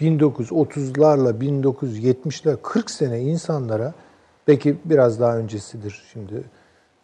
1930'larla 0.00 1.40
1970'ler 1.40 2.56
40 2.62 2.90
sene 2.90 3.20
insanlara 3.20 3.94
belki 4.48 4.76
biraz 4.84 5.20
daha 5.20 5.36
öncesidir 5.38 6.02
şimdi 6.12 6.42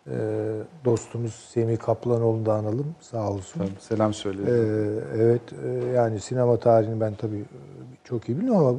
e, 0.07 0.15
dostumuz 0.85 1.35
Semih 1.35 1.79
Kaplanoğlu'nu 1.79 2.47
da 2.47 2.53
analım 2.55 2.95
sağ 3.01 3.31
olsun. 3.31 3.59
Tabii, 3.59 3.81
Selam 3.81 4.15
söyle. 4.15 4.43
Ee, 4.47 5.21
evet 5.23 5.41
e, 5.65 5.69
yani 5.97 6.21
sinema 6.21 6.57
tarihini 6.57 7.01
ben 7.01 7.15
tabii 7.15 7.39
e, 7.39 7.59
çok 8.05 8.29
iyi 8.29 8.39
bilmiyorum 8.39 8.67
ama 8.67 8.79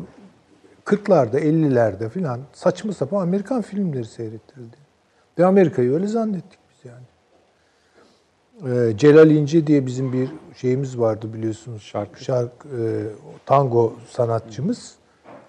40'larda 0.85 1.39
50'lerde 1.39 2.09
filan 2.09 2.39
saçma 2.53 2.93
sapan 2.93 3.21
Amerikan 3.21 3.61
filmleri 3.61 4.05
seyrettirildi. 4.05 4.84
Ve 5.39 5.45
Amerika'yı 5.45 5.93
öyle 5.93 6.07
zannettik 6.07 6.59
biz 6.69 6.91
yani. 6.91 7.05
Ee, 8.75 8.97
Celal 8.97 9.31
İnce 9.31 9.67
diye 9.67 9.85
bizim 9.85 10.13
bir 10.13 10.29
şeyimiz 10.55 10.99
vardı 10.99 11.33
biliyorsunuz. 11.33 11.81
Şarkı. 11.83 12.23
Şark, 12.23 12.51
e, 12.79 13.03
tango 13.45 13.93
sanatçımız. 14.09 14.95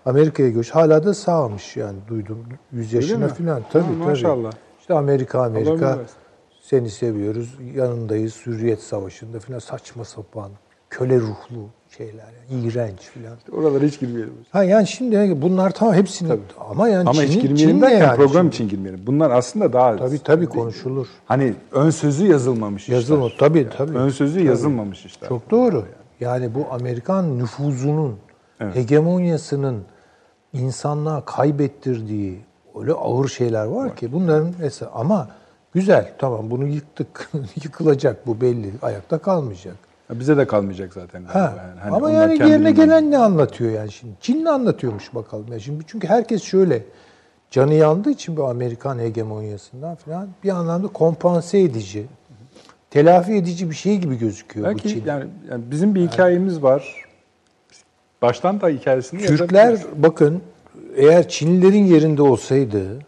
Amerika'ya 0.07 0.49
göç. 0.49 0.71
Hala 0.71 1.05
da 1.05 1.15
sağmış 1.15 1.77
yani 1.77 1.99
duydum. 2.09 2.45
100 2.73 2.93
yaşına 2.93 3.27
mi? 3.27 3.35
filan. 3.35 3.63
Tabii 3.73 3.83
Ha, 3.85 3.89
tabii. 3.91 4.05
maşallah. 4.05 4.53
İşte 4.81 4.95
Amerika 4.95 5.43
Amerika 5.43 5.99
seni 6.63 6.91
seviyoruz, 6.91 7.59
yanındayız, 7.75 8.47
Hürriyet 8.47 8.83
Savaşı'nda 8.83 9.39
filan 9.41 9.59
saçma 9.59 10.05
sapan, 10.05 10.51
köle 10.91 11.21
ruhlu 11.21 11.69
şeyler 11.97 12.25
yani, 12.51 12.67
iğrenç 12.67 13.01
filan. 13.01 13.37
Oralara 13.53 13.85
hiç 13.85 14.01
girmeyelim. 14.01 14.33
Ha 14.51 14.65
yani 14.65 14.87
şimdi 14.87 15.43
bunlar 15.43 15.71
tamam 15.71 15.95
hepsini 15.95 16.33
ama 16.71 16.89
yani 16.89 17.09
Ama 17.09 17.23
hiç 17.23 17.33
Çin'in- 17.33 17.43
girmeyelim 17.43 17.83
derken 17.83 17.99
yani 17.99 18.17
program 18.17 18.33
şimdi. 18.53 18.55
için 18.55 18.69
girmeyelim. 18.69 19.07
Bunlar 19.07 19.31
aslında 19.31 19.73
daha 19.73 19.97
Tabii 19.97 20.19
tabii 20.23 20.47
konuşulur. 20.47 21.07
Hani 21.27 21.55
ön 21.73 21.91
sözü 21.91 22.27
yazılmamış 22.27 22.89
Yazılma 22.89 23.27
işler. 23.27 23.39
tabii 23.39 23.69
tabii. 23.77 23.97
Ön 23.99 24.09
sözü 24.09 24.35
Tabii. 24.39 24.47
yazılmamış 24.49 25.05
işler. 25.07 25.29
Çok 25.29 25.51
doğru. 25.51 25.85
Yani 26.21 26.55
bu 26.55 26.67
Amerikan 26.71 27.39
nüfuzunun, 27.39 28.17
Evet. 28.61 28.77
hegemonyasının 28.77 29.83
insanlığa 30.53 31.25
kaybettirdiği 31.25 32.39
öyle 32.81 32.93
ağır 32.93 33.29
şeyler 33.29 33.65
var 33.65 33.97
ki 33.97 34.13
bunların 34.13 34.55
mesela 34.61 34.91
ama 34.95 35.29
güzel 35.75 36.13
tamam 36.19 36.51
bunu 36.51 36.67
yıktık. 36.67 37.31
Yıkılacak 37.65 38.27
bu 38.27 38.41
belli. 38.41 38.71
Ayakta 38.83 39.19
kalmayacak. 39.19 39.77
Bize 40.11 40.37
de 40.37 40.47
kalmayacak 40.47 40.93
zaten. 40.93 41.25
Ha. 41.25 41.55
yani. 41.59 41.81
Hani 41.81 41.95
Ama 41.95 42.11
yani 42.11 42.51
yerine 42.51 42.71
gelen 42.71 43.11
ne 43.11 43.19
anlatıyor 43.19 43.73
yani 43.73 43.93
şimdi? 43.93 44.15
Çin 44.21 44.45
ne 44.45 44.51
anlatıyormuş 44.51 45.15
bakalım. 45.15 45.47
Yani 45.51 45.61
şimdi 45.61 45.85
çünkü 45.87 46.09
herkes 46.09 46.43
şöyle 46.43 46.83
canı 47.51 47.75
yandığı 47.75 48.11
için 48.11 48.37
bu 48.37 48.45
Amerikan 48.45 48.99
hegemonyasından 48.99 49.95
falan 49.95 50.29
bir 50.45 50.51
anlamda 50.51 50.89
kompanse 50.89 51.59
edici, 51.59 52.07
telafi 52.91 53.33
edici 53.33 53.71
bir 53.71 53.75
şey 53.75 53.99
gibi 53.99 54.19
gözüküyor 54.19 54.67
bu 54.67 54.71
Belki 54.71 54.89
Çin. 54.89 55.05
yani, 55.07 55.25
yani 55.51 55.65
bizim 55.71 55.95
bir 55.95 56.09
hikayemiz 56.09 56.63
var. 56.63 57.05
Baştan 58.23 58.61
da 58.61 58.69
hikayesini 58.69 59.21
Türkler 59.21 59.79
bakın 59.97 60.43
eğer 60.97 61.29
Çinlilerin 61.29 61.85
yerinde 61.85 62.23
olsaydı 62.23 62.99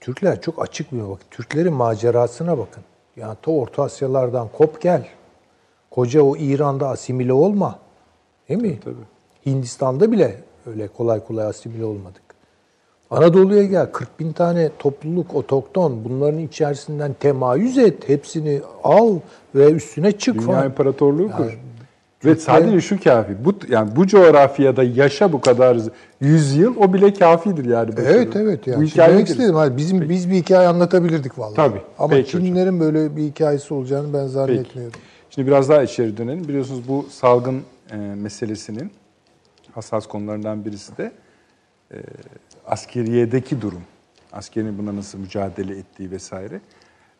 Türkler 0.00 0.40
çok 0.40 0.62
açık 0.62 0.92
bir 0.92 1.08
bak. 1.08 1.20
Türklerin 1.30 1.72
macerasına 1.72 2.58
bakın. 2.58 2.82
Yani 3.16 3.36
ta 3.42 3.50
Orta 3.50 3.82
Asyalardan 3.82 4.48
kop 4.48 4.80
gel. 4.80 5.06
Koca 5.94 6.22
o 6.22 6.36
İran'da 6.36 6.88
asimile 6.88 7.32
olma. 7.32 7.78
Değil 8.48 8.62
mi? 8.62 8.78
Tabii. 8.84 8.94
Hindistan'da 9.46 10.12
bile 10.12 10.34
öyle 10.66 10.88
kolay 10.88 11.24
kolay 11.24 11.46
asimile 11.46 11.84
olmadık. 11.84 12.22
Anadolu'ya 13.10 13.64
gel. 13.64 13.86
40 13.92 14.20
bin 14.20 14.32
tane 14.32 14.70
topluluk, 14.78 15.34
otokton. 15.34 16.04
Bunların 16.04 16.38
içerisinden 16.38 17.14
temayüz 17.20 17.78
et. 17.78 18.08
Hepsini 18.08 18.60
al 18.84 19.18
ve 19.54 19.70
üstüne 19.70 20.12
çık 20.12 20.34
Dünya 20.34 20.46
falan. 20.46 20.66
İmparatorluğu 20.66 21.30
kur. 21.30 21.44
Yani 21.44 21.52
Ve 22.24 22.30
Türkler- 22.30 22.40
sadece 22.40 22.80
şu 22.80 23.02
kafi. 23.04 23.44
Bu 23.44 23.52
yani 23.68 23.96
bu 23.96 24.06
coğrafyada 24.06 24.82
yaşa 24.82 25.32
bu 25.32 25.40
kadar 25.40 25.78
yüzyıl 26.20 26.76
o 26.76 26.92
bile 26.92 27.14
kafidir 27.14 27.64
yani. 27.64 27.92
başarı. 27.92 28.12
Evet 28.12 28.36
evet 28.36 28.66
yani. 28.66 28.80
Bu 28.80 28.82
hikaye 28.82 29.22
istedim. 29.22 29.54
Hani 29.54 29.76
bizim 29.76 30.08
biz 30.08 30.30
bir 30.30 30.36
hikaye 30.36 30.68
anlatabilirdik 30.68 31.38
vallahi. 31.38 31.54
Tabii. 31.54 31.82
Ama 31.98 32.14
Peki 32.14 32.30
Çinlilerin 32.30 32.80
böyle 32.80 33.16
bir 33.16 33.22
hikayesi 33.22 33.74
olacağını 33.74 34.12
ben 34.12 34.46
Peki. 34.46 34.80
Şimdi 35.34 35.48
biraz 35.48 35.68
daha 35.68 35.82
içeri 35.82 36.16
dönelim. 36.16 36.48
Biliyorsunuz 36.48 36.88
bu 36.88 37.06
salgın 37.10 37.62
e, 37.90 37.96
meselesinin 37.96 38.92
hassas 39.72 40.06
konularından 40.06 40.64
birisi 40.64 40.96
de 40.96 41.12
e, 41.92 41.96
askeriyedeki 42.66 43.62
durum. 43.62 43.82
Askerin 44.32 44.78
buna 44.78 44.96
nasıl 44.96 45.18
mücadele 45.18 45.78
ettiği 45.78 46.10
vesaire. 46.10 46.60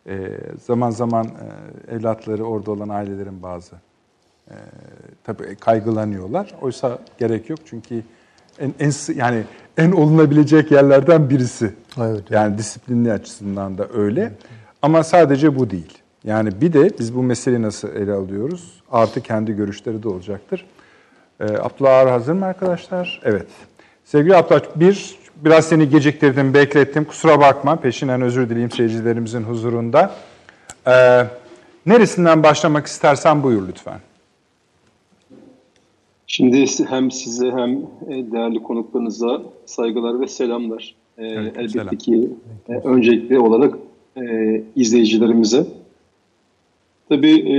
E, 0.07 0.29
zaman 0.65 0.91
zaman 0.91 1.25
e, 1.25 1.95
evlatları 1.95 2.45
orada 2.45 2.71
olan 2.71 2.89
ailelerin 2.89 3.43
bazı 3.43 3.75
e, 4.49 4.55
tabii 5.23 5.55
kaygılanıyorlar. 5.55 6.55
Oysa 6.61 6.99
gerek 7.17 7.49
yok 7.49 7.59
çünkü 7.65 8.03
en, 8.59 8.73
en 8.79 8.91
yani 9.15 9.43
en 9.77 9.91
olunabilecek 9.91 10.71
yerlerden 10.71 11.29
birisi. 11.29 11.73
Evet. 11.97 12.23
Yani 12.31 12.57
disiplinli 12.57 13.11
açısından 13.11 13.77
da 13.77 13.87
öyle. 13.93 14.33
Ama 14.81 15.03
sadece 15.03 15.55
bu 15.55 15.69
değil. 15.69 16.04
Yani 16.25 16.49
bir 16.61 16.73
de 16.73 16.89
biz 16.99 17.15
bu 17.15 17.23
meseleyi 17.23 17.61
nasıl 17.61 17.87
ele 17.95 18.13
alıyoruz? 18.13 18.81
Artı 18.91 19.21
kendi 19.21 19.53
görüşleri 19.53 20.03
de 20.03 20.09
olacaktır. 20.09 20.65
Ee, 21.39 21.43
Abdullah 21.43 21.89
Ağar 21.89 22.09
hazır 22.09 22.33
mı 22.33 22.45
arkadaşlar? 22.45 23.21
Evet. 23.23 23.47
Sevgili 24.03 24.35
Abdullah, 24.35 24.61
bir, 24.75 25.15
biraz 25.35 25.65
seni 25.65 25.89
geciktirdim, 25.89 26.53
beklettim. 26.53 27.05
Kusura 27.05 27.39
bakma, 27.39 27.75
peşinden 27.75 28.21
özür 28.21 28.49
dileyim 28.49 28.71
seyircilerimizin 28.71 29.43
huzurunda. 29.43 30.15
Ee, 30.87 31.23
neresinden 31.85 32.43
başlamak 32.43 32.85
istersen 32.85 33.43
buyur 33.43 33.67
lütfen. 33.67 33.99
Şimdi 36.27 36.65
hem 36.89 37.11
size 37.11 37.51
hem 37.51 37.71
e, 38.09 38.31
değerli 38.31 38.63
konuklarınıza 38.63 39.41
saygılar 39.65 40.21
ve 40.21 40.27
selamlar. 40.27 40.95
Evet, 41.17 41.53
elbette 41.57 41.69
selam. 41.69 41.95
ki 41.95 42.29
e, 42.69 42.73
öncelikli 42.73 43.39
olarak 43.39 43.77
e, 44.17 44.21
izleyicilerimize. 44.75 45.65
Tabii 47.09 47.53
e, 47.53 47.57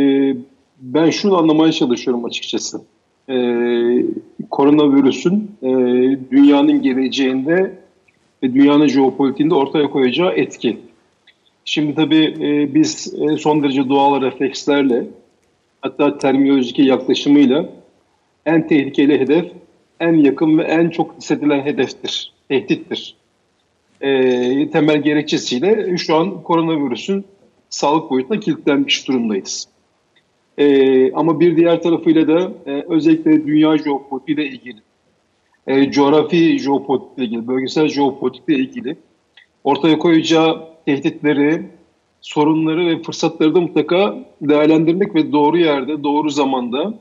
ben 0.81 1.11
şunu 1.11 1.39
anlamaya 1.39 1.73
çalışıyorum 1.73 2.25
açıkçası. 2.25 2.81
e, 3.29 3.37
koronavirüsün 4.51 5.51
e, 5.63 5.69
dünyanın 6.31 6.83
geleceğinde 6.83 7.79
ve 8.43 8.55
dünyanın 8.55 8.87
jeopolitiğinde 8.89 9.55
ortaya 9.55 9.91
koyacağı 9.91 10.33
etki. 10.33 10.79
Şimdi 11.65 11.95
tabii 11.95 12.35
e, 12.41 12.75
biz 12.75 13.15
e, 13.21 13.37
son 13.37 13.63
derece 13.63 13.89
doğal 13.89 14.23
reflekslerle 14.23 15.05
hatta 15.81 16.19
terminolojik 16.19 16.79
yaklaşımıyla 16.79 17.69
en 18.47 18.69
tehlikeli 18.69 19.21
hedef 19.21 19.45
en 20.01 20.15
yakın 20.15 20.59
ve 20.59 20.63
en 20.63 20.91
çok 20.91 21.17
hissedilen 21.17 21.61
hedeftir, 21.61 22.33
tehdittir. 22.49 23.17
E, 24.01 24.71
temel 24.71 25.03
gerekçesiyle 25.03 25.97
şu 25.97 26.17
an 26.17 26.43
koronavirüsün 26.43 27.25
sağlık 27.71 28.11
boyutuna 28.11 28.41
kilitlenmiş 28.41 29.09
durumdayız. 29.09 29.69
E, 30.59 31.13
ama 31.13 31.41
bir 31.41 31.57
diğer 31.57 31.83
tarafıyla 31.83 32.29
da 32.29 32.53
e, 32.67 32.85
özellikle 32.89 33.47
dünya 33.47 33.79
jeopolitiğiyle 33.79 34.47
ilgili, 34.47 34.79
e, 35.67 35.91
coğrafi 35.91 36.59
jeopolitikle 36.59 37.25
ilgili, 37.25 37.49
bölgesel 37.49 37.89
jeopolitikle 37.89 38.55
ilgili 38.55 38.97
ortaya 39.65 39.99
koyacağı 39.99 40.69
tehditleri, 40.87 41.63
sorunları 42.21 42.87
ve 42.87 43.03
fırsatları 43.03 43.55
da 43.55 43.61
mutlaka 43.61 44.17
değerlendirmek 44.41 45.15
ve 45.15 45.33
doğru 45.33 45.59
yerde, 45.59 46.03
doğru 46.03 46.31
zamanda, 46.31 46.95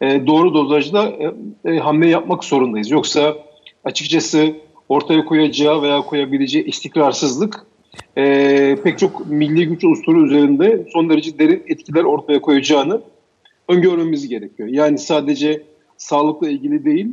e, 0.00 0.26
doğru 0.26 0.54
dozajda 0.54 1.08
e, 1.08 1.34
e, 1.64 1.78
hamle 1.78 2.08
yapmak 2.08 2.44
zorundayız. 2.44 2.90
Yoksa 2.90 3.36
açıkçası 3.84 4.54
ortaya 4.88 5.24
koyacağı 5.24 5.82
veya 5.82 6.00
koyabileceği 6.00 6.64
istikrarsızlık 6.64 7.66
e, 8.16 8.76
pek 8.84 8.98
çok 8.98 9.26
milli 9.30 9.66
güç 9.66 9.84
unsuru 9.84 10.26
üzerinde 10.26 10.86
son 10.92 11.10
derece 11.10 11.38
derin 11.38 11.62
etkiler 11.68 12.04
ortaya 12.04 12.40
koyacağını 12.40 13.00
öngörmemiz 13.68 14.28
gerekiyor. 14.28 14.68
Yani 14.68 14.98
sadece 14.98 15.62
sağlıkla 15.96 16.50
ilgili 16.50 16.84
değil, 16.84 17.08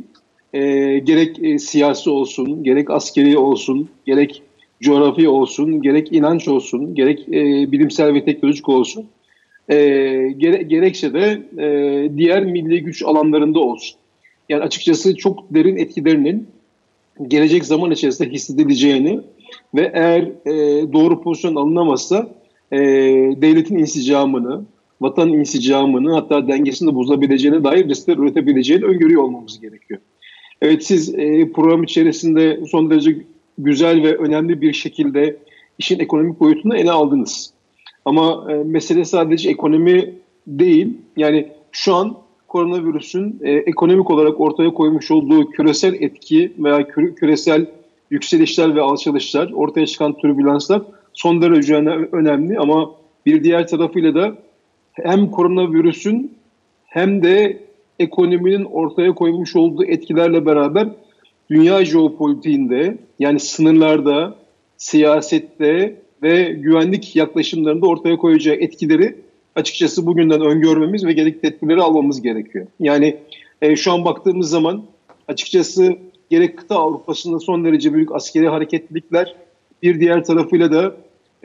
e, 0.52 0.60
gerek 0.98 1.44
e, 1.44 1.58
siyasi 1.58 2.10
olsun, 2.10 2.64
gerek 2.64 2.90
askeri 2.90 3.38
olsun, 3.38 3.88
gerek 4.06 4.42
coğrafi 4.80 5.28
olsun, 5.28 5.82
gerek 5.82 6.12
inanç 6.12 6.48
olsun, 6.48 6.94
gerek 6.94 7.28
e, 7.28 7.72
bilimsel 7.72 8.14
ve 8.14 8.24
teknolojik 8.24 8.68
olsun, 8.68 9.06
e, 9.68 9.76
gere, 10.36 10.62
gerekse 10.62 11.14
de 11.14 11.42
e, 11.58 12.16
diğer 12.16 12.44
milli 12.44 12.82
güç 12.82 13.02
alanlarında 13.02 13.60
olsun. 13.60 13.96
Yani 14.48 14.62
açıkçası 14.62 15.16
çok 15.16 15.54
derin 15.54 15.76
etkilerinin 15.76 16.48
gelecek 17.28 17.64
zaman 17.64 17.90
içerisinde 17.90 18.30
hissedileceğini 18.30 19.20
ve 19.74 19.90
eğer 19.94 20.22
e, 20.22 20.52
doğru 20.92 21.22
pozisyon 21.22 21.54
alınamazsa 21.54 22.28
e, 22.72 22.78
devletin 23.42 23.78
insicamını, 23.78 24.64
vatanın 25.00 25.32
insicamını 25.32 26.12
hatta 26.12 26.48
dengesini 26.48 26.90
de 26.90 26.94
bozabileceğine 26.94 27.64
dair 27.64 27.88
riskler 27.88 28.16
üretebileceğini 28.16 28.84
öngörüyor 28.84 29.22
olmamız 29.22 29.60
gerekiyor. 29.60 30.00
Evet 30.62 30.84
siz 30.84 31.14
e, 31.14 31.52
program 31.52 31.82
içerisinde 31.82 32.60
son 32.70 32.90
derece 32.90 33.16
güzel 33.58 34.02
ve 34.02 34.16
önemli 34.16 34.60
bir 34.60 34.72
şekilde 34.72 35.36
işin 35.78 35.98
ekonomik 35.98 36.40
boyutunu 36.40 36.76
ele 36.76 36.90
aldınız. 36.90 37.52
Ama 38.04 38.46
e, 38.52 38.54
mesele 38.54 39.04
sadece 39.04 39.50
ekonomi 39.50 40.14
değil. 40.46 40.98
Yani 41.16 41.48
şu 41.72 41.94
an 41.94 42.16
koronavirüsün 42.48 43.40
e, 43.42 43.52
ekonomik 43.52 44.10
olarak 44.10 44.40
ortaya 44.40 44.74
koymuş 44.74 45.10
olduğu 45.10 45.50
küresel 45.50 45.94
etki 45.94 46.52
veya 46.58 46.88
küre, 46.88 47.14
küresel 47.14 47.66
yükselişler 48.10 48.74
ve 48.74 48.80
alçalışlar, 48.80 49.52
ortaya 49.52 49.86
çıkan 49.86 50.18
türbülanslar 50.18 50.82
son 51.12 51.42
derece 51.42 51.76
önemli 52.12 52.58
ama 52.58 52.90
bir 53.26 53.44
diğer 53.44 53.68
tarafıyla 53.68 54.14
da 54.14 54.34
hem 54.92 55.30
koronavirüsün 55.30 56.36
hem 56.84 57.22
de 57.22 57.62
ekonominin 57.98 58.64
ortaya 58.64 59.14
koymuş 59.14 59.56
olduğu 59.56 59.84
etkilerle 59.84 60.46
beraber 60.46 60.88
dünya 61.50 61.84
jeopolitiğinde 61.84 62.98
yani 63.18 63.40
sınırlarda, 63.40 64.36
siyasette 64.76 65.96
ve 66.22 66.42
güvenlik 66.42 67.16
yaklaşımlarında 67.16 67.86
ortaya 67.86 68.16
koyacağı 68.16 68.54
etkileri 68.54 69.16
açıkçası 69.54 70.06
bugünden 70.06 70.40
öngörmemiz 70.40 71.04
ve 71.04 71.12
gerekli 71.12 71.40
tedbirleri 71.40 71.82
almamız 71.82 72.22
gerekiyor. 72.22 72.66
Yani 72.80 73.16
e, 73.62 73.76
şu 73.76 73.92
an 73.92 74.04
baktığımız 74.04 74.50
zaman 74.50 74.84
açıkçası 75.28 75.96
gerek 76.30 76.58
kıta 76.58 76.76
Avrupa'sında 76.76 77.40
son 77.40 77.64
derece 77.64 77.94
büyük 77.94 78.14
askeri 78.14 78.48
hareketlilikler, 78.48 79.34
bir 79.82 80.00
diğer 80.00 80.24
tarafıyla 80.24 80.72
da 80.72 80.96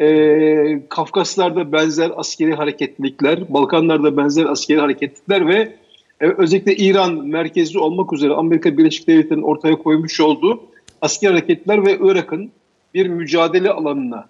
e, 0.03 0.87
Kafkaslar'da 0.89 1.71
benzer 1.71 2.11
askeri 2.15 2.53
hareketlilikler, 2.53 3.53
Balkanlar'da 3.53 4.17
benzer 4.17 4.45
askeri 4.45 4.79
hareketlilikler 4.79 5.47
ve 5.47 5.75
e, 6.21 6.27
özellikle 6.37 6.75
İran 6.75 7.27
merkezli 7.27 7.79
olmak 7.79 8.13
üzere 8.13 8.33
Amerika 8.33 8.77
Birleşik 8.77 9.07
Devletleri'nin 9.07 9.43
ortaya 9.43 9.75
koymuş 9.75 10.19
olduğu 10.19 10.63
askeri 11.01 11.31
hareketler 11.31 11.85
ve 11.85 11.97
Irak'ın 12.01 12.51
bir 12.93 13.07
mücadele 13.07 13.69
alanına, 13.69 14.29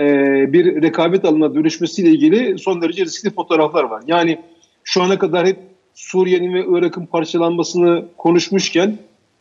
e, 0.00 0.04
bir 0.52 0.82
rekabet 0.82 1.24
alanına 1.24 1.54
dönüşmesiyle 1.54 2.10
ilgili 2.10 2.58
son 2.58 2.82
derece 2.82 3.04
riskli 3.04 3.30
fotoğraflar 3.30 3.84
var. 3.84 4.02
Yani 4.06 4.38
şu 4.84 5.02
ana 5.02 5.18
kadar 5.18 5.46
hep 5.46 5.58
Suriye'nin 5.94 6.54
ve 6.54 6.64
Irak'ın 6.68 7.06
parçalanmasını 7.06 8.04
konuşmuşken 8.16 8.98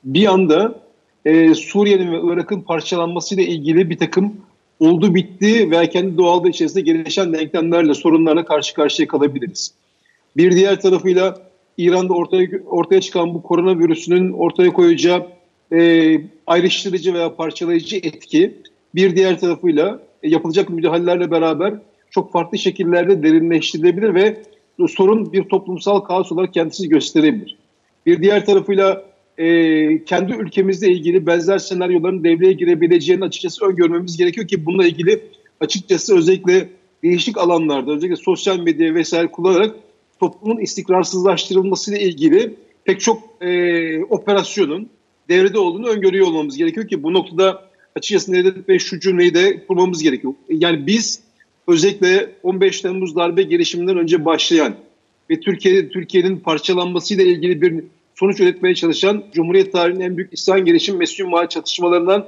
bir 0.07 0.33
anda 0.33 0.79
e, 1.25 1.53
Suriye'nin 1.53 2.11
ve 2.11 2.33
Irak'ın 2.33 2.61
parçalanmasıyla 2.61 3.43
ilgili 3.43 3.89
bir 3.89 3.97
takım 3.97 4.35
oldu 4.79 5.15
bitti 5.15 5.71
veya 5.71 5.89
kendi 5.89 6.17
doğal 6.17 6.47
içerisinde 6.47 6.81
gelişen 6.81 7.33
denklemlerle, 7.33 7.93
sorunlarla 7.93 8.45
karşı 8.45 8.73
karşıya 8.73 9.07
kalabiliriz. 9.07 9.73
Bir 10.37 10.51
diğer 10.51 10.81
tarafıyla 10.81 11.41
İran'da 11.77 12.13
ortaya 12.13 12.47
ortaya 12.65 13.01
çıkan 13.01 13.33
bu 13.33 13.43
koronavirüsünün 13.43 14.33
ortaya 14.33 14.73
koyacağı 14.73 15.27
e, 15.73 16.21
ayrıştırıcı 16.47 17.13
veya 17.13 17.35
parçalayıcı 17.35 17.95
etki 17.95 18.53
bir 18.95 19.15
diğer 19.15 19.39
tarafıyla 19.39 19.99
e, 20.23 20.29
yapılacak 20.29 20.69
müdahalelerle 20.69 21.31
beraber 21.31 21.73
çok 22.11 22.31
farklı 22.31 22.57
şekillerde 22.57 23.23
derinleştirilebilir 23.23 24.13
ve 24.13 24.41
sorun 24.87 25.33
bir 25.33 25.43
toplumsal 25.43 25.99
kaos 25.99 26.31
olarak 26.31 26.53
kendisini 26.53 26.89
gösterebilir. 26.89 27.57
Bir 28.05 28.21
diğer 28.21 28.45
tarafıyla 28.45 29.06
e, 29.37 30.03
kendi 30.03 30.33
ülkemizle 30.33 30.91
ilgili 30.91 31.27
benzer 31.27 31.57
senaryoların 31.57 32.23
devreye 32.23 32.53
girebileceğini 32.53 33.23
açıkçası 33.23 33.65
öngörmemiz 33.65 34.17
gerekiyor 34.17 34.47
ki 34.47 34.65
bununla 34.65 34.87
ilgili 34.87 35.21
açıkçası 35.59 36.17
özellikle 36.17 36.69
değişik 37.03 37.37
alanlarda 37.37 37.91
özellikle 37.91 38.15
sosyal 38.15 38.59
medya 38.59 38.95
vesaire 38.95 39.27
kullanarak 39.27 39.75
toplumun 40.19 40.57
istikrarsızlaştırılmasıyla 40.57 41.99
ilgili 41.99 42.53
pek 42.85 43.01
çok 43.01 43.23
e, 43.41 44.03
operasyonun 44.03 44.89
devrede 45.29 45.59
olduğunu 45.59 45.87
öngörüyor 45.87 46.27
olmamız 46.27 46.57
gerekiyor 46.57 46.87
ki 46.87 47.03
bu 47.03 47.13
noktada 47.13 47.69
açıkçası 47.95 48.33
Nedret 48.33 48.67
Bey 48.67 48.79
şu 48.79 48.99
cümleyi 48.99 49.33
de 49.33 49.65
kurmamız 49.67 50.03
gerekiyor. 50.03 50.33
Yani 50.49 50.87
biz 50.87 51.19
özellikle 51.67 52.29
15 52.43 52.81
Temmuz 52.81 53.15
darbe 53.15 53.43
girişiminden 53.43 53.97
önce 53.97 54.25
başlayan 54.25 54.75
ve 55.29 55.39
Türkiye 55.39 55.89
Türkiye'nin 55.89 56.37
parçalanmasıyla 56.37 57.23
ilgili 57.23 57.61
bir 57.61 57.83
sonuç 58.19 58.39
üretmeye 58.39 58.75
çalışan 58.75 59.23
Cumhuriyet 59.33 59.73
tarihinin 59.73 60.03
en 60.03 60.17
büyük 60.17 60.33
İslam 60.33 60.65
gelişim 60.65 60.97
mesul 60.97 61.27
mal 61.27 61.49
çatışmalarından 61.49 62.25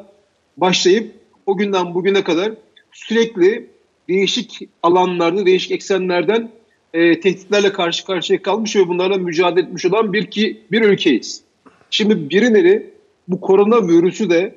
başlayıp 0.58 1.12
o 1.46 1.58
günden 1.58 1.94
bugüne 1.94 2.24
kadar 2.24 2.52
sürekli 2.92 3.70
değişik 4.10 4.60
alanlarda, 4.84 5.46
değişik 5.46 5.72
eksenlerden 5.72 6.52
e, 6.94 7.20
tehditlerle 7.20 7.72
karşı 7.72 8.06
karşıya 8.06 8.42
kalmış 8.42 8.76
ve 8.76 8.88
bunlarla 8.88 9.18
mücadele 9.18 9.66
etmiş 9.66 9.86
olan 9.86 10.14
bir 10.14 10.26
ki 10.26 10.62
bir 10.72 10.82
ülkeyiz. 10.82 11.44
Şimdi 11.90 12.30
birileri 12.30 12.90
bu 13.28 13.42
korona 13.42 13.88
virüsü 13.88 14.30
de 14.30 14.56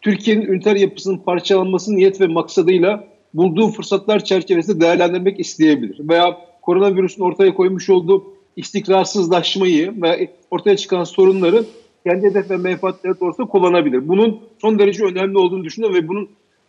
Türkiye'nin 0.00 0.46
üniter 0.46 0.76
yapısının 0.76 1.18
parçalanması 1.18 1.96
niyet 1.96 2.20
ve 2.20 2.26
maksadıyla 2.26 3.08
bulduğu 3.34 3.68
fırsatlar 3.68 4.24
çerçevesinde 4.24 4.80
değerlendirmek 4.80 5.40
isteyebilir. 5.40 6.08
Veya 6.08 6.38
koronavirüsün 6.62 7.22
ortaya 7.22 7.54
koymuş 7.54 7.90
olduğu 7.90 8.31
istikrarsızlaşmayı 8.56 10.02
ve 10.02 10.30
ortaya 10.50 10.76
çıkan 10.76 11.04
sorunları 11.04 11.64
kendi 12.06 12.26
hedef 12.26 12.50
ve 12.50 12.56
menfaatleri 12.56 13.20
doğrusunda 13.20 13.48
kullanabilir. 13.48 14.08
Bunun 14.08 14.40
son 14.60 14.78
derece 14.78 15.04
önemli 15.04 15.38
olduğunu 15.38 15.64
düşünüyorum 15.64 15.96
ve 15.96 16.08
bunun 16.08 16.28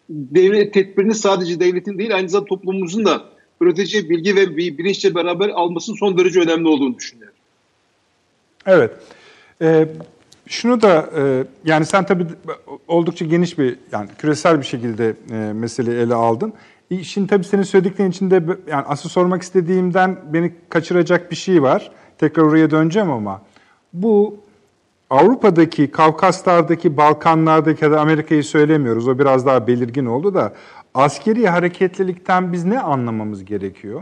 devlet 0.09 0.73
tedbirini 0.73 1.15
sadece 1.15 1.59
devletin 1.59 1.97
değil 1.97 2.15
aynı 2.15 2.29
zamanda 2.29 2.49
toplumumuzun 2.49 3.05
da 3.05 3.23
üretici 3.61 4.09
bilgi 4.09 4.35
ve 4.35 4.57
bilinçle 4.57 5.15
beraber 5.15 5.49
almasının 5.49 5.97
son 5.97 6.17
derece 6.17 6.39
önemli 6.39 6.67
olduğunu 6.67 6.97
düşünüyorum. 6.97 7.33
Evet. 8.65 8.91
Ee, 9.61 9.87
şunu 10.47 10.81
da 10.81 11.09
e, 11.17 11.43
yani 11.65 11.85
sen 11.85 12.05
tabii 12.05 12.25
oldukça 12.87 13.25
geniş 13.25 13.57
bir 13.59 13.75
yani 13.91 14.09
küresel 14.17 14.59
bir 14.59 14.65
şekilde 14.65 15.15
e, 15.31 15.53
meseleyi 15.53 15.97
ele 15.97 16.13
aldın. 16.13 16.53
Şimdi 17.03 17.27
tabii 17.27 17.43
senin 17.43 17.63
söylediklerin 17.63 18.11
içinde 18.11 18.35
yani 18.67 18.85
asıl 18.87 19.09
sormak 19.09 19.41
istediğimden 19.41 20.17
beni 20.33 20.53
kaçıracak 20.69 21.31
bir 21.31 21.35
şey 21.35 21.63
var. 21.63 21.91
Tekrar 22.17 22.43
oraya 22.43 22.71
döneceğim 22.71 23.11
ama 23.11 23.41
bu 23.93 24.37
Avrupa'daki, 25.09 25.91
Kavkaslar'daki, 25.91 26.97
Balkanlar'daki 26.97 27.83
ya 27.83 27.91
da 27.91 28.01
Amerika'yı 28.01 28.43
söylemiyoruz. 28.43 29.07
O 29.07 29.19
biraz 29.19 29.45
daha 29.45 29.67
belirgin 29.67 30.05
oldu 30.05 30.33
da 30.33 30.53
askeri 30.93 31.47
hareketlilikten 31.47 32.53
biz 32.53 32.65
ne 32.65 32.79
anlamamız 32.79 33.45
gerekiyor? 33.45 34.01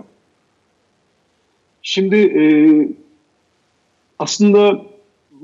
Şimdi 1.81 2.15
e, 2.15 2.43
aslında 4.19 4.81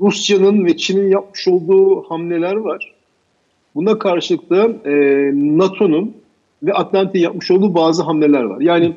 Rusya'nın 0.00 0.64
ve 0.64 0.76
Çin'in 0.76 1.08
yapmış 1.08 1.48
olduğu 1.48 2.02
hamleler 2.02 2.54
var. 2.54 2.94
Buna 3.74 3.98
karşılık 3.98 4.50
da 4.50 4.64
e, 4.84 4.92
NATO'nun 5.58 6.16
ve 6.62 6.72
Atlantik'in 6.72 7.24
yapmış 7.24 7.50
olduğu 7.50 7.74
bazı 7.74 8.02
hamleler 8.02 8.42
var. 8.42 8.60
Yani 8.60 8.96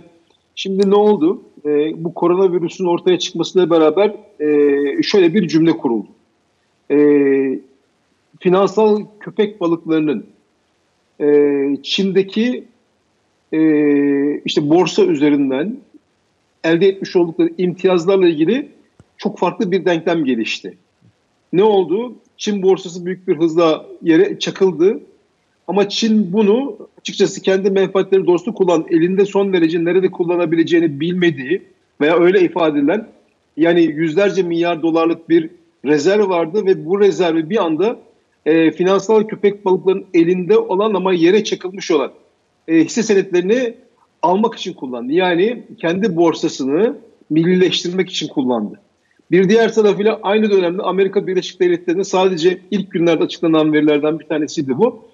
şimdi 0.56 0.90
ne 0.90 0.96
oldu? 0.96 1.42
E, 1.66 2.04
bu 2.04 2.14
koronavirüsün 2.14 2.86
ortaya 2.86 3.20
çıkmasıyla 3.20 3.70
beraber 3.70 4.16
e, 4.40 5.04
şöyle 5.04 5.34
bir 5.34 5.48
cümle 5.48 5.72
kuruldu. 5.72 6.08
E, 6.92 6.98
finansal 8.40 9.06
köpek 9.20 9.62
balıklarının 9.62 10.26
e, 11.22 11.28
Çin'deki 11.84 12.64
e, 13.54 13.60
işte 14.40 14.70
borsa 14.70 15.04
üzerinden 15.04 15.78
elde 16.64 16.88
etmiş 16.88 17.16
oldukları 17.16 17.50
imtiyazlarla 17.58 18.28
ilgili 18.28 18.72
çok 19.18 19.40
farklı 19.40 19.72
bir 19.72 19.86
denklem 19.86 20.26
gelişti. 20.26 20.78
Ne 21.54 21.64
oldu? 21.64 22.16
Çin 22.38 22.64
borsası 22.64 23.06
büyük 23.06 23.28
bir 23.28 23.38
hızla 23.38 23.86
yere 24.02 24.40
çakıldı. 24.40 25.00
Ama 25.72 25.90
Çin 25.90 26.34
bunu 26.34 26.78
açıkçası 27.00 27.42
kendi 27.42 27.72
menfaatleri 27.72 28.28
doğrultusunda 28.28 28.56
kullan, 28.56 28.86
elinde 28.90 29.26
son 29.26 29.54
derece 29.54 29.86
nerede 29.86 30.12
kullanabileceğini 30.12 31.00
bilmediği 31.00 31.62
veya 32.02 32.20
öyle 32.20 32.42
ifade 32.42 32.80
edilen 32.80 33.08
yani 33.58 33.82
yüzlerce 33.82 34.44
milyar 34.44 34.82
dolarlık 34.82 35.30
bir 35.30 35.50
rezerv 35.86 36.30
vardı 36.30 36.66
ve 36.66 36.86
bu 36.86 37.00
rezervi 37.00 37.50
bir 37.50 37.66
anda 37.66 38.00
e, 38.46 38.72
finansal 38.72 39.24
köpek 39.24 39.66
balıklarının 39.66 40.06
elinde 40.14 40.58
olan 40.58 40.94
ama 40.94 41.14
yere 41.14 41.44
çakılmış 41.44 41.92
olan 41.92 42.12
e, 42.68 42.76
hisse 42.76 43.04
senetlerini 43.04 43.74
almak 44.22 44.56
için 44.56 44.74
kullandı. 44.74 45.14
Yani 45.14 45.64
kendi 45.82 46.16
borsasını 46.16 46.96
millileştirmek 47.30 48.10
için 48.10 48.28
kullandı. 48.28 48.80
Bir 49.32 49.50
diğer 49.50 49.74
tarafıyla 49.74 50.20
aynı 50.24 50.52
dönemde 50.52 50.82
Amerika 50.82 51.28
Birleşik 51.28 51.60
Devletleri'nin 51.60 52.04
sadece 52.04 52.58
ilk 52.72 52.92
günlerde 52.92 53.24
açıklanan 53.24 53.74
verilerden 53.74 54.20
bir 54.20 54.26
tanesiydi 54.26 54.78
bu. 54.78 55.11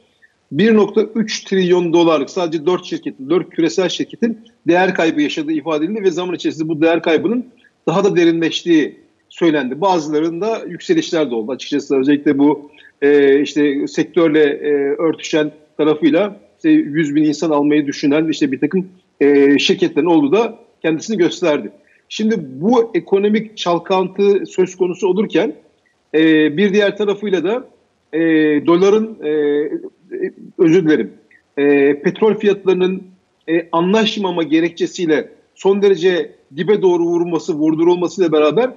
1.3 0.55 1.49
trilyon 1.49 1.93
dolarlık 1.93 2.29
sadece 2.29 2.65
4 2.65 2.85
şirketin, 2.85 3.29
4 3.29 3.49
küresel 3.49 3.89
şirketin 3.89 4.39
değer 4.67 4.95
kaybı 4.95 5.21
yaşadığı 5.21 5.51
ifade 5.51 5.85
edildi 5.85 6.03
ve 6.03 6.11
zaman 6.11 6.35
içerisinde 6.35 6.67
bu 6.67 6.81
değer 6.81 7.01
kaybının 7.01 7.45
daha 7.87 8.03
da 8.03 8.15
derinleştiği 8.15 8.99
söylendi. 9.29 9.81
Bazılarında 9.81 10.61
yükselişler 10.67 11.31
de 11.31 11.35
oldu 11.35 11.51
açıkçası 11.51 11.97
özellikle 11.97 12.37
bu 12.37 12.71
e, 13.01 13.41
işte 13.41 13.87
sektörle 13.87 14.43
e, 14.43 14.71
örtüşen 14.97 15.51
tarafıyla 15.77 16.39
işte 16.55 16.69
100 16.69 17.15
bin 17.15 17.23
insan 17.23 17.49
almayı 17.49 17.87
düşünen 17.87 18.27
işte 18.27 18.51
bir 18.51 18.59
takım 18.59 18.87
e, 19.21 19.59
şirketlerin 19.59 20.05
olduğu 20.05 20.31
da 20.31 20.59
kendisini 20.81 21.17
gösterdi. 21.17 21.71
Şimdi 22.09 22.35
bu 22.39 22.91
ekonomik 22.93 23.57
çalkantı 23.57 24.45
söz 24.45 24.75
konusu 24.75 25.07
olurken 25.07 25.55
e, 26.13 26.57
bir 26.57 26.73
diğer 26.73 26.97
tarafıyla 26.97 27.43
da 27.43 27.67
e, 28.13 28.19
doların 28.65 29.17
e, 29.23 29.31
özür 30.57 30.85
dilerim. 30.85 31.13
E, 31.57 31.63
petrol 32.01 32.35
fiyatlarının 32.35 33.03
e, 33.49 33.67
anlaşmama 33.71 34.43
gerekçesiyle 34.43 35.29
son 35.55 35.81
derece 35.81 36.31
dibe 36.55 36.81
doğru 36.81 37.03
vurulması, 37.03 37.53
vurdurulmasıyla 37.53 38.31
beraber 38.31 38.71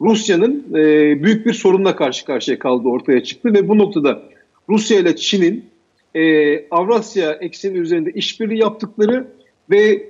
Rusya'nın 0.00 0.64
e, 0.74 0.82
büyük 1.22 1.46
bir 1.46 1.52
sorunla 1.52 1.96
karşı 1.96 2.24
karşıya 2.24 2.58
kaldığı 2.58 2.88
ortaya 2.88 3.22
çıktı 3.22 3.54
ve 3.54 3.68
bu 3.68 3.78
noktada 3.78 4.22
Rusya 4.68 4.98
ile 4.98 5.16
Çin'in 5.16 5.64
e, 6.14 6.68
Avrasya 6.68 7.32
ekseni 7.32 7.78
üzerinde 7.78 8.12
işbirliği 8.12 8.58
yaptıkları 8.60 9.26
ve 9.70 10.08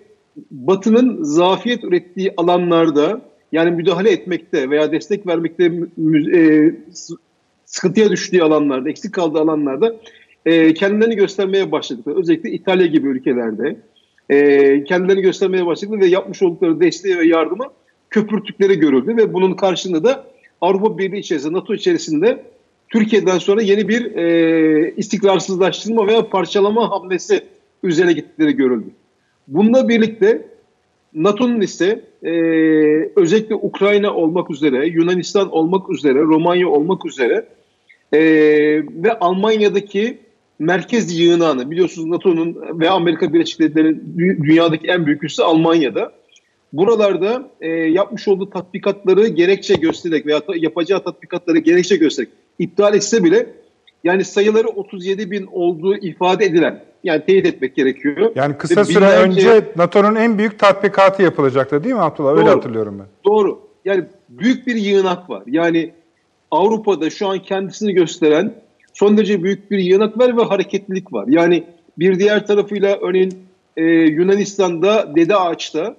Batı'nın 0.51 1.23
zafiyet 1.23 1.85
ürettiği 1.85 2.33
alanlarda 2.37 3.21
yani 3.53 3.71
müdahale 3.71 4.11
etmekte 4.11 4.71
veya 4.71 4.93
destek 4.93 5.27
vermekte 5.27 5.65
e, 6.35 6.73
sıkıntıya 7.65 8.11
düştüğü 8.11 8.43
alanlarda, 8.43 8.91
eksik 8.91 9.13
kaldığı 9.13 9.39
alanlarda 9.39 9.97
e, 10.47 10.75
kendilerini 10.75 11.17
göstermeye 11.17 11.73
başladıkları, 11.73 12.19
özellikle 12.19 12.51
İtalya 12.51 12.87
gibi 12.87 13.09
ülkelerde 13.09 13.77
e, 14.29 14.85
kendilerini 14.85 15.23
göstermeye 15.23 15.67
başladıkları 15.67 16.01
ve 16.01 16.07
yapmış 16.07 16.43
oldukları 16.43 16.81
desteği 16.81 17.19
ve 17.19 17.27
yardımı 17.27 17.65
köpürtükleri 18.11 18.79
görüldü 18.79 19.17
ve 19.17 19.33
bunun 19.33 19.55
karşılığında 19.55 20.05
da 20.05 20.25
Avrupa 20.61 20.99
Birliği 20.99 21.19
içerisinde, 21.19 21.53
NATO 21.53 21.75
içerisinde 21.75 22.45
Türkiye'den 22.89 23.39
sonra 23.39 23.63
yeni 23.63 23.89
bir 23.89 24.17
e, 24.17 24.95
istikrarsızlaştırma 24.97 26.07
veya 26.07 26.29
parçalama 26.29 26.91
hamlesi 26.91 27.41
üzerine 27.83 28.13
gittikleri 28.13 28.53
görüldü. 28.53 28.87
Bununla 29.49 29.89
birlikte 29.89 30.49
NATO'nun 31.15 31.61
ise 31.61 32.01
e, 32.23 32.31
özellikle 33.17 33.55
Ukrayna 33.55 34.15
olmak 34.15 34.51
üzere, 34.51 34.87
Yunanistan 34.87 35.51
olmak 35.51 35.91
üzere, 35.91 36.19
Romanya 36.19 36.69
olmak 36.69 37.07
üzere 37.07 37.47
e, 38.13 38.21
ve 38.89 39.19
Almanya'daki 39.21 40.26
merkez 40.59 41.19
yığınağını 41.19 41.71
biliyorsunuz 41.71 42.09
NATO'nun 42.09 42.57
ve 42.81 42.91
Amerika 42.91 43.33
Birleşik 43.33 43.61
Devletleri'nin 43.61 44.43
dünyadaki 44.43 44.87
en 44.87 45.07
büyük 45.07 45.25
üssü 45.25 45.43
Almanya'da. 45.43 46.13
Buralarda 46.73 47.51
e, 47.61 47.69
yapmış 47.69 48.29
olduğu 48.29 48.51
tatbikatları 48.51 49.29
gerekçe 49.29 49.75
göstererek 49.75 50.27
veya 50.27 50.43
yapacağı 50.57 51.05
tatbikatları 51.05 51.59
gerekçe 51.59 51.97
göstererek 51.97 52.33
iptal 52.59 52.95
etse 52.95 53.25
bile 53.25 53.47
yani 54.05 54.25
sayıları 54.25 54.69
37 54.69 55.31
bin 55.31 55.49
olduğu 55.53 55.97
ifade 55.97 56.45
edilen 56.45 56.85
yani 57.05 57.25
teyit 57.25 57.47
etmek 57.47 57.77
gerekiyor. 57.77 58.33
Yani 58.35 58.59
kısa 58.59 58.81
Ve 58.81 58.85
süre 58.85 59.01
binlerce... 59.01 59.51
önce 59.51 59.65
NATO'nun 59.77 60.15
en 60.15 60.39
büyük 60.39 60.59
tatbikatı 60.59 61.23
yapılacaktı 61.23 61.85
değil 61.85 61.95
mi 61.95 62.01
Abdullah? 62.01 62.33
Doğru, 62.33 62.39
Öyle 62.39 62.51
hatırlıyorum 62.51 62.99
ben. 62.99 63.07
Doğru. 63.25 63.61
Yani 63.85 64.05
büyük 64.29 64.67
bir 64.67 64.77
yığınak 64.77 65.31
var. 65.31 65.43
Yani 65.47 65.93
Avrupa'da 66.51 67.11
şu 67.11 67.29
an 67.29 67.39
kendisini 67.39 67.93
gösteren 67.93 68.55
son 68.97 69.17
derece 69.17 69.43
büyük 69.43 69.71
bir 69.71 69.79
yığınak 69.79 70.19
var 70.19 70.37
ve 70.37 70.43
hareketlilik 70.43 71.13
var. 71.13 71.25
Yani 71.29 71.65
bir 71.99 72.19
diğer 72.19 72.47
tarafıyla 72.47 72.99
örneğin 73.01 73.35
e, 73.77 73.85
Yunanistan'da 73.93 75.17
Dede 75.17 75.37
Ağaç'ta 75.37 75.97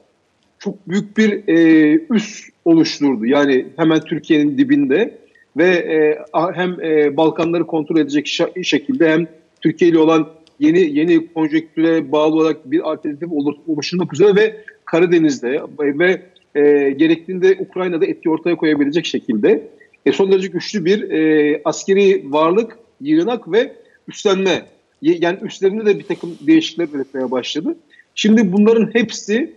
çok 0.59 0.89
büyük 0.89 1.17
bir 1.17 1.47
e, 1.47 1.93
üs 2.09 2.49
oluşturdu. 2.65 3.25
Yani 3.25 3.65
hemen 3.77 3.99
Türkiye'nin 3.99 4.57
dibinde 4.57 5.17
ve 5.57 5.67
e, 5.67 6.19
hem 6.53 6.81
e, 6.81 7.17
Balkanları 7.17 7.67
kontrol 7.67 7.97
edecek 7.97 8.27
şekilde 8.63 9.09
hem 9.09 9.27
Türkiye 9.61 9.91
ile 9.91 9.99
olan 9.99 10.27
yeni 10.59 10.97
yeni 10.99 11.33
konjektüre 11.33 12.11
bağlı 12.11 12.35
olarak 12.35 12.71
bir 12.71 12.91
alternatif 12.91 13.29
oluşturmak 13.67 14.13
üzere 14.13 14.35
ve 14.35 14.57
Karadeniz'de 14.85 15.61
ve 15.79 16.21
e, 16.55 16.91
gerektiğinde 16.91 17.57
Ukrayna'da 17.59 18.05
etki 18.05 18.29
ortaya 18.29 18.55
koyabilecek 18.55 19.05
şekilde 19.05 19.67
e, 20.05 20.11
son 20.11 20.31
derece 20.31 20.47
güçlü 20.47 20.85
bir 20.85 21.11
e, 21.11 21.61
askeri 21.65 22.23
varlık, 22.31 22.77
yığınak 23.01 23.51
ve 23.51 23.75
üstlenme. 24.07 24.65
Yani 25.01 25.39
üstlerinde 25.41 25.85
de 25.85 25.99
bir 25.99 26.03
takım 26.03 26.37
değişiklikler 26.41 26.99
üretmeye 26.99 27.31
başladı. 27.31 27.77
Şimdi 28.15 28.53
bunların 28.53 28.89
hepsi 28.93 29.53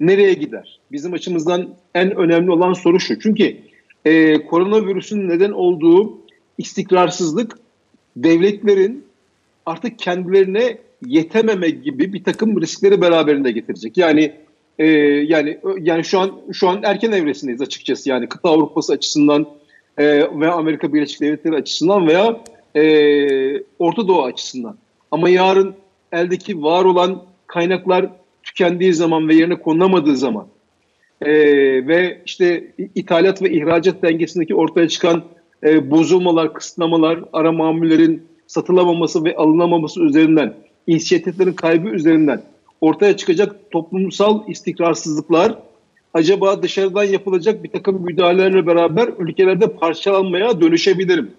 nereye 0.00 0.32
gider? 0.32 0.80
Bizim 0.92 1.12
açımızdan 1.12 1.68
en 1.94 2.16
önemli 2.16 2.50
olan 2.50 2.72
soru 2.72 3.00
şu. 3.00 3.18
Çünkü 3.18 3.56
e, 4.04 4.46
koronavirüsün 4.46 5.28
neden 5.28 5.50
olduğu 5.50 6.18
istikrarsızlık 6.58 7.58
devletlerin 8.16 9.04
artık 9.66 9.98
kendilerine 9.98 10.78
yetememe 11.06 11.70
gibi 11.70 12.12
bir 12.12 12.24
takım 12.24 12.60
riskleri 12.60 13.00
beraberinde 13.00 13.52
getirecek. 13.52 13.96
Yani 13.96 14.32
e, 14.78 14.86
yani 14.88 15.58
yani 15.80 16.04
şu 16.04 16.18
an 16.18 16.32
şu 16.52 16.68
an 16.68 16.80
erken 16.82 17.12
evresindeyiz 17.12 17.62
açıkçası. 17.62 18.10
Yani 18.10 18.28
kıta 18.28 18.48
Avrupası 18.48 18.92
açısından 18.92 19.46
e, 19.98 20.04
veya 20.40 20.52
Amerika 20.52 20.92
Birleşik 20.94 21.20
Devletleri 21.20 21.54
açısından 21.54 22.06
veya 22.06 22.40
e, 22.76 22.82
Orta 23.78 24.08
Doğu 24.08 24.24
açısından. 24.24 24.76
Ama 25.10 25.28
yarın 25.28 25.74
eldeki 26.12 26.62
var 26.62 26.84
olan 26.84 27.22
kaynaklar 27.46 28.06
tükendiği 28.42 28.94
zaman 28.94 29.28
ve 29.28 29.34
yerine 29.34 29.54
konulamadığı 29.54 30.16
zaman 30.16 30.46
e, 31.20 31.32
ve 31.86 32.22
işte 32.26 32.72
ithalat 32.94 33.42
ve 33.42 33.50
ihracat 33.50 34.02
dengesindeki 34.02 34.54
ortaya 34.54 34.88
çıkan 34.88 35.24
e, 35.64 35.90
bozulmalar, 35.90 36.54
kısıtlamalar, 36.54 37.20
ara 37.32 37.52
mamullerin 37.52 38.22
satılamaması 38.46 39.24
ve 39.24 39.36
alınamaması 39.36 40.00
üzerinden, 40.00 40.54
inisiyatiflerin 40.86 41.52
kaybı 41.52 41.88
üzerinden 41.88 42.42
ortaya 42.80 43.16
çıkacak 43.16 43.70
toplumsal 43.70 44.48
istikrarsızlıklar 44.48 45.58
acaba 46.14 46.62
dışarıdan 46.62 47.04
yapılacak 47.04 47.64
bir 47.64 47.70
takım 47.70 48.02
müdahalelerle 48.02 48.66
beraber 48.66 49.08
ülkelerde 49.18 49.68
parçalanmaya 49.68 50.60
dönüşebilirim. 50.60 51.30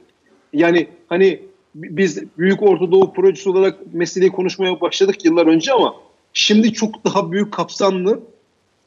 Yani 0.54 0.88
hani 1.10 1.40
biz 1.76 2.24
Büyük 2.38 2.64
Orta 2.64 2.92
Doğu 2.92 3.14
projesi 3.14 3.50
olarak 3.50 3.94
meseleyi 3.94 4.32
konuşmaya 4.32 4.82
başladık 4.82 5.26
yıllar 5.26 5.48
önce 5.48 5.74
ama 5.74 5.96
şimdi 6.34 6.74
çok 6.74 7.06
daha 7.06 7.32
büyük 7.32 7.54
kapsamlı 7.54 8.20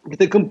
bir 0.06 0.16
takım 0.16 0.50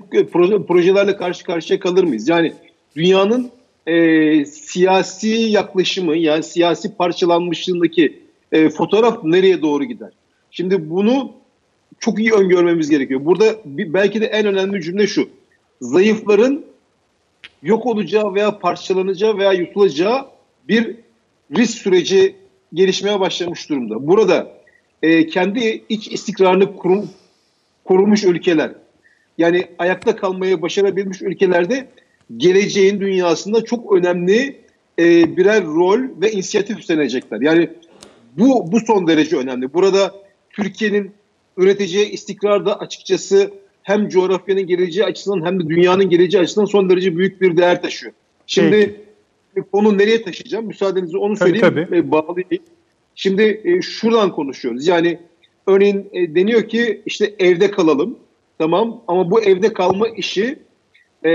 projelerle 0.68 1.18
karşı 1.18 1.44
karşıya 1.44 1.80
kalır 1.80 2.04
mıyız? 2.04 2.30
Yani 2.30 2.54
dünyanın 2.96 3.52
e, 3.88 4.46
siyasi 4.46 5.28
yaklaşımı 5.30 6.18
yani 6.18 6.44
siyasi 6.44 6.96
parçalanmışlığındaki 6.96 8.20
e, 8.52 8.70
fotoğraf 8.70 9.24
nereye 9.24 9.62
doğru 9.62 9.84
gider? 9.84 10.12
Şimdi 10.52 10.90
bunu 10.90 11.32
çok 12.00 12.20
iyi 12.20 12.32
öngörmemiz 12.32 12.90
gerekiyor. 12.90 13.26
Burada 13.26 13.56
belki 13.66 14.22
de 14.22 14.26
en 14.26 14.46
önemli 14.46 14.82
cümle 14.82 15.08
şu. 15.08 15.30
Zayıfların 15.82 16.66
yok 17.64 17.86
olacağı 17.86 18.34
veya 18.34 18.60
parçalanacağı 18.60 19.38
veya 19.38 19.54
yutulacağı 19.54 20.26
bir 20.68 20.96
risk 21.58 21.78
süreci 21.78 22.36
gelişmeye 22.74 23.20
başlamış 23.20 23.70
durumda. 23.70 24.08
Burada 24.08 24.52
e, 25.04 25.28
kendi 25.28 25.84
iç 25.90 26.08
istikrarını 26.08 26.76
kurum, 26.76 27.10
korumuş 27.86 28.24
ülkeler, 28.24 28.72
yani 29.38 29.68
ayakta 29.80 30.16
kalmayı 30.16 30.62
başarabilmiş 30.62 31.22
ülkelerde 31.22 31.88
geleceğin 32.38 33.00
dünyasında 33.00 33.66
çok 33.66 33.94
önemli 33.94 34.62
e, 35.00 35.38
birer 35.38 35.64
rol 35.66 36.00
ve 36.22 36.32
inisiyatif 36.32 36.80
üstlenecekler. 36.80 37.42
Yani 37.42 37.70
bu 38.38 38.72
bu 38.72 38.80
son 38.80 39.08
derece 39.08 39.38
önemli. 39.38 39.74
Burada 39.74 40.16
Türkiye'nin 40.50 41.12
üreteceği 41.58 42.10
istikrar 42.10 42.66
da 42.66 42.80
açıkçası 42.80 43.52
hem 43.84 44.10
coğrafyanın 44.10 44.68
geleceği 44.68 45.06
açısından 45.06 45.46
hem 45.46 45.60
de 45.60 45.70
dünyanın 45.70 46.10
geleceği 46.10 46.42
açısından 46.42 46.66
son 46.66 46.90
derece 46.90 47.18
büyük 47.18 47.42
bir 47.42 47.58
değer 47.58 47.82
taşıyor. 47.82 48.14
Şimdi 48.48 48.80
Peki. 48.80 49.07
Konu 49.62 49.98
nereye 49.98 50.22
taşıyacağım? 50.22 50.66
Müsaadenizle 50.66 51.18
onu 51.18 51.36
söyleyeyim 51.36 51.62
tabii, 51.62 51.86
tabii. 51.86 51.96
ve 51.98 52.12
bağlayayım. 52.12 52.64
Şimdi 53.16 53.62
e, 53.64 53.82
şuradan 53.82 54.32
konuşuyoruz. 54.32 54.88
Yani 54.88 55.20
örneğin 55.68 56.10
e, 56.14 56.36
deniyor 56.36 56.68
ki 56.68 57.02
işte 57.06 57.36
evde 57.40 57.72
kalalım. 57.72 58.20
Tamam 58.58 59.02
ama 59.08 59.32
bu 59.32 59.42
evde 59.42 59.74
kalma 59.74 60.08
işi 60.08 60.60
e, 61.26 61.32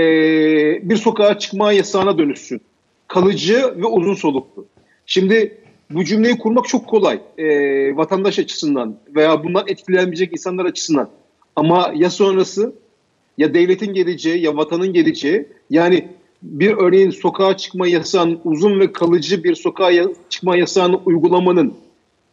bir 0.89 0.95
sokağa 0.95 1.39
çıkma 1.39 1.71
yasağına 1.71 2.17
dönüşsün. 2.17 2.61
Kalıcı 3.07 3.73
ve 3.77 3.85
uzun 3.85 4.15
soluklu. 4.15 4.65
Şimdi 5.05 5.57
bu 5.89 6.03
cümleyi 6.03 6.37
kurmak 6.37 6.67
çok 6.67 6.87
kolay 6.87 7.19
e, 7.37 7.45
vatandaş 7.97 8.39
açısından 8.39 8.97
veya 9.15 9.43
bundan 9.43 9.63
etkilenmeyecek 9.67 10.31
insanlar 10.31 10.65
açısından. 10.65 11.09
Ama 11.55 11.91
ya 11.95 12.09
sonrası 12.09 12.73
ya 13.37 13.53
devletin 13.53 13.93
geleceği 13.93 14.41
ya 14.41 14.57
vatanın 14.57 14.93
geleceği 14.93 15.45
yani 15.69 16.07
bir 16.43 16.71
örneğin 16.71 17.09
sokağa 17.09 17.57
çıkma 17.57 17.87
yasağının 17.87 18.39
uzun 18.43 18.79
ve 18.79 18.93
kalıcı 18.93 19.43
bir 19.43 19.55
sokağa 19.55 19.91
çıkma 20.29 20.57
yasağını 20.57 20.97
uygulamanın 21.05 21.73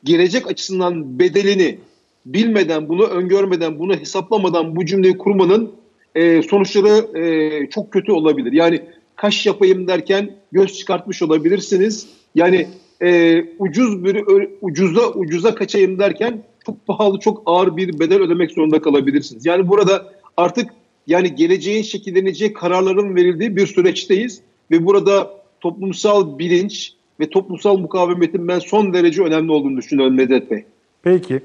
gelecek 0.05 0.51
açısından 0.51 1.19
bedelini 1.19 1.79
bilmeden, 2.27 2.89
bunu 2.89 3.05
öngörmeden, 3.05 3.79
bunu 3.79 3.95
hesaplamadan 3.95 4.77
bu 4.77 4.87
cümleyi 4.87 5.19
kurmanın 5.19 5.73
e, 6.15 6.43
sonuçları 6.43 7.19
e, 7.19 7.71
çok 7.71 7.91
kötü 7.91 8.13
olabilir. 8.13 8.53
Yani 8.53 8.83
kaş 9.17 9.47
yapayım 9.47 9.89
derken 9.89 10.31
göz 10.53 10.79
çıkartmış 10.79 11.23
olabilirsiniz. 11.23 12.09
Yani 12.35 12.67
e, 13.03 13.41
ucuz 13.59 14.05
bir 14.05 14.25
ucuza 14.61 15.09
ucuza 15.09 15.55
kaçayım 15.55 15.99
derken 15.99 16.43
çok 16.67 16.87
pahalı, 16.87 17.19
çok 17.19 17.43
ağır 17.47 17.77
bir 17.77 17.99
bedel 17.99 18.21
ödemek 18.21 18.51
zorunda 18.51 18.83
kalabilirsiniz. 18.83 19.47
Yani 19.47 19.69
burada 19.69 20.13
artık 20.37 20.71
yani 21.11 21.35
geleceğin 21.35 21.83
şekilleneceği 21.83 22.53
kararların 22.53 23.17
verildiği 23.17 23.57
bir 23.57 23.67
süreçteyiz 23.67 24.41
ve 24.71 24.87
burada 24.87 25.31
toplumsal 25.61 26.39
bilinç 26.39 26.93
ve 27.21 27.31
toplumsal 27.31 27.77
mukavemetin 27.77 28.49
ben 28.49 28.59
son 28.59 28.95
derece 28.95 29.23
önemli 29.23 29.53
olduğunu 29.53 29.77
düşünüyorum 29.77 30.17
Medet 30.17 30.51
Bey. 30.51 30.65
Peki. 31.03 31.41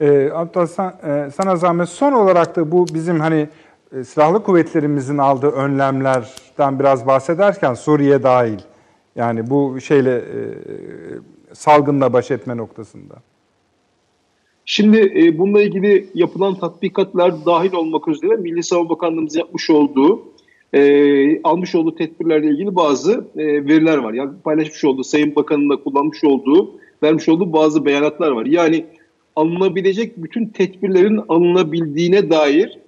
Ee, 0.00 0.30
Abdullah 0.34 0.66
sen, 0.66 0.92
e, 1.04 1.30
sana 1.30 1.56
zahmet 1.56 1.88
son 1.88 2.12
olarak 2.12 2.56
da 2.56 2.72
bu 2.72 2.86
bizim 2.94 3.20
hani 3.20 3.48
e, 3.92 4.04
silahlı 4.04 4.42
kuvvetlerimizin 4.42 5.18
aldığı 5.18 5.50
önlemlerden 5.50 6.78
biraz 6.78 7.06
bahsederken 7.06 7.74
Suriye 7.74 8.22
dahil 8.22 8.58
yani 9.16 9.50
bu 9.50 9.80
şeyle 9.80 10.16
e, 10.16 10.24
salgınla 11.52 12.12
baş 12.12 12.30
etme 12.30 12.56
noktasında. 12.56 13.14
Şimdi 14.68 15.12
e, 15.16 15.38
bununla 15.38 15.62
ilgili 15.62 16.06
yapılan 16.14 16.54
tatbikatlar 16.54 17.46
dahil 17.46 17.72
olmak 17.72 18.08
üzere 18.08 18.36
Milli 18.36 18.62
Savunma 18.62 18.90
Bakanlığımız 18.90 19.36
yapmış 19.36 19.70
olduğu, 19.70 20.22
e, 20.72 21.42
almış 21.42 21.74
olduğu 21.74 21.94
tedbirlerle 21.94 22.46
ilgili 22.46 22.76
bazı 22.76 23.26
e, 23.36 23.44
veriler 23.46 23.98
var. 23.98 24.12
Yani 24.12 24.30
paylaşmış 24.44 24.84
olduğu, 24.84 25.04
Sayın 25.04 25.36
Bakan'ın 25.36 25.70
da 25.70 25.76
kullanmış 25.76 26.24
olduğu, 26.24 26.70
vermiş 27.02 27.28
olduğu 27.28 27.52
bazı 27.52 27.84
beyanatlar 27.84 28.30
var. 28.30 28.46
Yani 28.46 28.84
alınabilecek 29.36 30.16
bütün 30.16 30.46
tedbirlerin 30.46 31.20
alınabildiğine 31.28 32.30
dair 32.30 32.78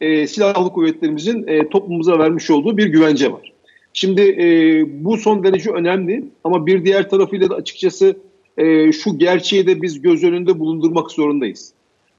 e, 0.00 0.26
silahlı 0.26 0.72
kuvvetlerimizin 0.72 1.46
e, 1.46 1.68
toplumumuza 1.68 2.18
vermiş 2.18 2.50
olduğu 2.50 2.76
bir 2.76 2.86
güvence 2.86 3.32
var. 3.32 3.52
Şimdi 3.92 4.22
e, 4.22 5.04
bu 5.04 5.16
son 5.16 5.44
derece 5.44 5.70
önemli 5.70 6.24
ama 6.44 6.66
bir 6.66 6.84
diğer 6.84 7.10
tarafıyla 7.10 7.50
da 7.50 7.54
açıkçası 7.54 8.16
e, 8.56 8.92
şu 8.92 9.18
gerçeği 9.18 9.66
de 9.66 9.82
biz 9.82 10.02
göz 10.02 10.24
önünde 10.24 10.58
bulundurmak 10.58 11.10
zorundayız. 11.10 11.72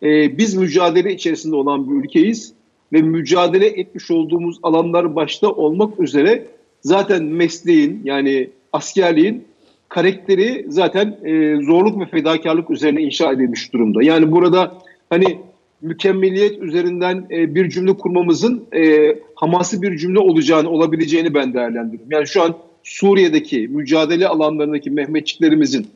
E, 0.03 0.37
biz 0.37 0.55
mücadele 0.55 1.13
içerisinde 1.13 1.55
olan 1.55 1.89
bir 1.89 2.05
ülkeyiz 2.05 2.53
ve 2.93 3.01
mücadele 3.01 3.67
etmiş 3.67 4.11
olduğumuz 4.11 4.59
alanlar 4.63 5.15
başta 5.15 5.51
olmak 5.51 5.99
üzere 5.99 6.45
zaten 6.81 7.23
mesleğin 7.23 8.01
yani 8.03 8.49
askerliğin 8.73 9.43
karakteri 9.89 10.65
zaten 10.69 11.17
e, 11.23 11.61
zorluk 11.65 11.99
ve 11.99 12.05
fedakarlık 12.05 12.69
üzerine 12.69 13.01
inşa 13.01 13.31
edilmiş 13.31 13.73
durumda. 13.73 14.03
Yani 14.03 14.31
burada 14.31 14.77
hani 15.09 15.37
mükemmeliyet 15.81 16.61
üzerinden 16.61 17.27
e, 17.31 17.55
bir 17.55 17.69
cümle 17.69 17.93
kurmamızın 17.93 18.63
e, 18.75 19.15
hamasi 19.35 19.81
bir 19.81 19.97
cümle 19.97 20.19
olacağını, 20.19 20.69
olabileceğini 20.69 21.33
ben 21.33 21.53
değerlendiriyorum. 21.53 22.11
Yani 22.11 22.27
şu 22.27 22.41
an 22.43 22.55
Suriye'deki 22.83 23.67
mücadele 23.67 24.27
alanlarındaki 24.27 24.91
Mehmetçiklerimizin 24.91 25.87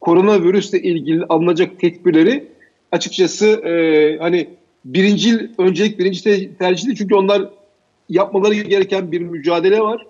koronavirüsle 0.00 0.82
ilgili 0.82 1.24
alınacak 1.24 1.80
tedbirleri 1.80 2.48
açıkçası 2.92 3.46
e, 3.46 4.18
hani 4.18 4.48
birinci 4.84 5.50
öncelik 5.58 5.98
birinci 5.98 6.24
te- 6.24 6.54
tercih 6.54 6.86
değil 6.86 6.98
çünkü 6.98 7.14
onlar 7.14 7.50
yapmaları 8.08 8.54
gereken 8.54 9.12
bir 9.12 9.20
mücadele 9.20 9.80
var 9.80 10.06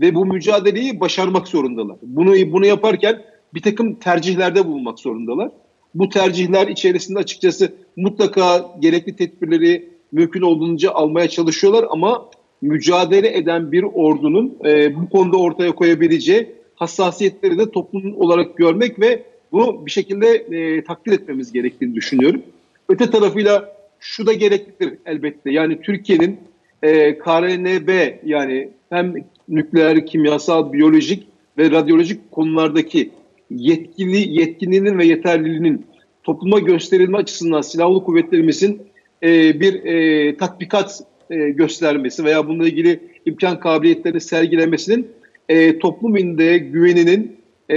ve 0.00 0.14
bu 0.14 0.26
mücadeleyi 0.26 1.00
başarmak 1.00 1.48
zorundalar. 1.48 1.96
Bunu 2.02 2.52
bunu 2.52 2.66
yaparken 2.66 3.22
bir 3.54 3.62
takım 3.62 3.94
tercihlerde 3.94 4.66
bulunmak 4.66 4.98
zorundalar. 4.98 5.50
Bu 5.94 6.08
tercihler 6.08 6.68
içerisinde 6.68 7.18
açıkçası 7.18 7.72
mutlaka 7.96 8.76
gerekli 8.80 9.16
tedbirleri 9.16 9.88
mümkün 10.12 10.42
olduğunca 10.42 10.90
almaya 10.90 11.28
çalışıyorlar 11.28 11.86
ama 11.90 12.30
mücadele 12.62 13.36
eden 13.36 13.72
bir 13.72 13.82
ordunun 13.82 14.58
e, 14.64 14.96
bu 14.96 15.08
konuda 15.08 15.36
ortaya 15.36 15.72
koyabileceği 15.72 16.54
hassasiyetleri 16.82 17.58
de 17.58 17.70
toplum 17.70 18.16
olarak 18.16 18.56
görmek 18.56 19.00
ve 19.00 19.22
bunu 19.52 19.86
bir 19.86 19.90
şekilde 19.90 20.28
e, 20.28 20.84
takdir 20.84 21.12
etmemiz 21.12 21.52
gerektiğini 21.52 21.94
düşünüyorum. 21.94 22.42
Öte 22.88 23.10
tarafıyla 23.10 23.76
şu 24.00 24.26
da 24.26 24.32
gereklidir 24.32 24.98
elbette. 25.06 25.50
Yani 25.50 25.80
Türkiye'nin 25.80 26.40
e, 26.82 27.18
KRNB 27.18 27.88
yani 28.24 28.68
hem 28.90 29.14
nükleer, 29.48 30.06
kimyasal, 30.06 30.72
biyolojik 30.72 31.26
ve 31.58 31.70
radyolojik 31.70 32.30
konulardaki 32.30 33.10
yetkili 33.50 34.40
yetkinliğinin 34.40 34.98
ve 34.98 35.06
yeterliliğinin 35.06 35.86
topluma 36.22 36.58
gösterilme 36.58 37.18
açısından 37.18 37.60
silahlı 37.60 38.04
kuvvetlerimizin 38.04 38.82
e, 39.22 39.60
bir 39.60 39.84
e, 39.84 40.36
tatbikat 40.36 41.00
e, 41.30 41.36
göstermesi 41.36 42.24
veya 42.24 42.48
bununla 42.48 42.68
ilgili 42.68 43.00
imkan 43.26 43.60
kabiliyetlerini 43.60 44.20
sergilemesinin 44.20 45.08
e, 45.52 45.78
toplum 45.78 46.16
inde 46.16 46.58
güveninin 46.58 47.36
e, 47.70 47.76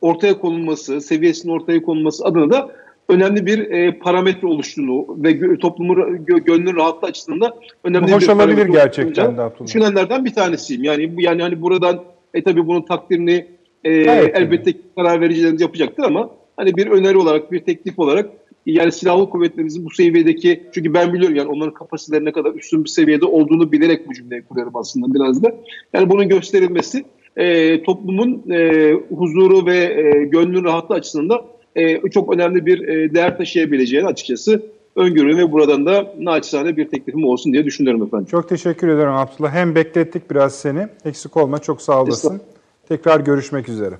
ortaya 0.00 0.38
konulması, 0.38 1.00
seviyesinin 1.00 1.52
ortaya 1.52 1.82
konulması 1.82 2.24
adına 2.24 2.50
da 2.50 2.70
önemli 3.08 3.46
bir 3.46 3.70
e, 3.70 3.98
parametre 3.98 4.46
oluştuğunu 4.46 5.06
ve 5.24 5.58
toplumun 5.58 6.24
gö 6.24 6.38
gönlün 6.38 6.76
rahatlığı 6.76 7.08
açısından 7.08 7.40
da 7.40 7.54
önemli 7.84 8.12
Hoş 8.12 8.28
bir 8.28 8.32
olabilir 8.32 8.66
gerçekten 8.66 9.36
de 9.36 9.42
Abdullah. 9.42 9.66
Düşünenlerden 9.66 10.24
bir 10.24 10.34
tanesiyim. 10.34 10.84
Yani 10.84 11.16
bu 11.16 11.20
yani 11.20 11.42
hani 11.42 11.62
buradan 11.62 12.02
e 12.34 12.42
tabii 12.42 12.66
bunun 12.66 12.82
takdirini 12.82 13.46
e, 13.84 13.90
evet, 13.90 14.36
elbette 14.36 14.70
yani. 14.70 14.80
karar 14.96 15.20
vericilerimiz 15.20 15.60
yapacaktır 15.60 16.02
ama 16.02 16.30
hani 16.56 16.76
bir 16.76 16.86
öneri 16.86 17.18
olarak, 17.18 17.52
bir 17.52 17.60
teklif 17.60 17.98
olarak 17.98 18.30
yani 18.66 18.92
silahlı 18.92 19.30
kuvvetlerimizin 19.30 19.84
bu 19.84 19.90
seviyedeki 19.90 20.62
çünkü 20.74 20.94
ben 20.94 21.12
biliyorum 21.12 21.36
yani 21.36 21.48
onların 21.48 21.74
kapasiteleri 21.74 22.24
ne 22.24 22.32
kadar 22.32 22.54
üstün 22.54 22.84
bir 22.84 22.88
seviyede 22.88 23.26
olduğunu 23.26 23.72
bilerek 23.72 24.08
bu 24.08 24.14
cümleyi 24.14 24.42
kuruyorum 24.42 24.76
aslında 24.76 25.14
biraz 25.14 25.42
da. 25.42 25.54
Yani 25.92 26.10
bunun 26.10 26.28
gösterilmesi 26.28 27.04
e, 27.36 27.82
toplumun 27.82 28.50
e, 28.50 28.92
huzuru 28.92 29.66
ve 29.66 29.76
e, 29.76 30.24
gönlün 30.24 30.64
rahatlığı 30.64 30.94
açısından 30.94 31.42
e, 31.76 32.10
çok 32.10 32.34
önemli 32.34 32.66
bir 32.66 32.88
e, 32.88 33.14
değer 33.14 33.36
taşıyabileceğini 33.36 34.06
açıkçası 34.06 34.62
öngörüyorum 34.96 35.48
ve 35.48 35.52
buradan 35.52 35.86
da 35.86 36.14
naçizane 36.18 36.76
bir 36.76 36.88
teklifim 36.88 37.24
olsun 37.24 37.52
diye 37.52 37.64
düşünüyorum 37.64 38.06
efendim. 38.06 38.26
Çok 38.30 38.48
teşekkür 38.48 38.88
ederim 38.88 39.12
Abdullah. 39.12 39.54
Hem 39.54 39.74
beklettik 39.74 40.30
biraz 40.30 40.54
seni. 40.54 40.86
Eksik 41.04 41.36
olma. 41.36 41.58
Çok 41.58 41.82
sağ 41.82 42.02
olasın. 42.02 42.40
Tekrar 42.88 43.20
görüşmek 43.20 43.68
üzere. 43.68 43.94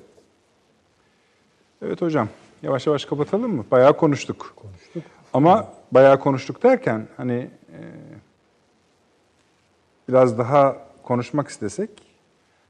Evet 1.83 2.03
hocam. 2.03 2.29
Yavaş 2.63 2.87
yavaş 2.87 3.05
kapatalım 3.05 3.57
mı? 3.57 3.65
Bayağı 3.71 3.97
konuştuk. 3.97 4.53
Konuştuk. 4.57 5.03
Ama 5.33 5.69
bayağı 5.93 6.21
konuştuk 6.21 6.63
derken 6.63 7.07
hani 7.17 7.51
e, 7.73 7.79
biraz 10.09 10.39
daha 10.39 10.77
konuşmak 11.03 11.49
istesek 11.49 11.91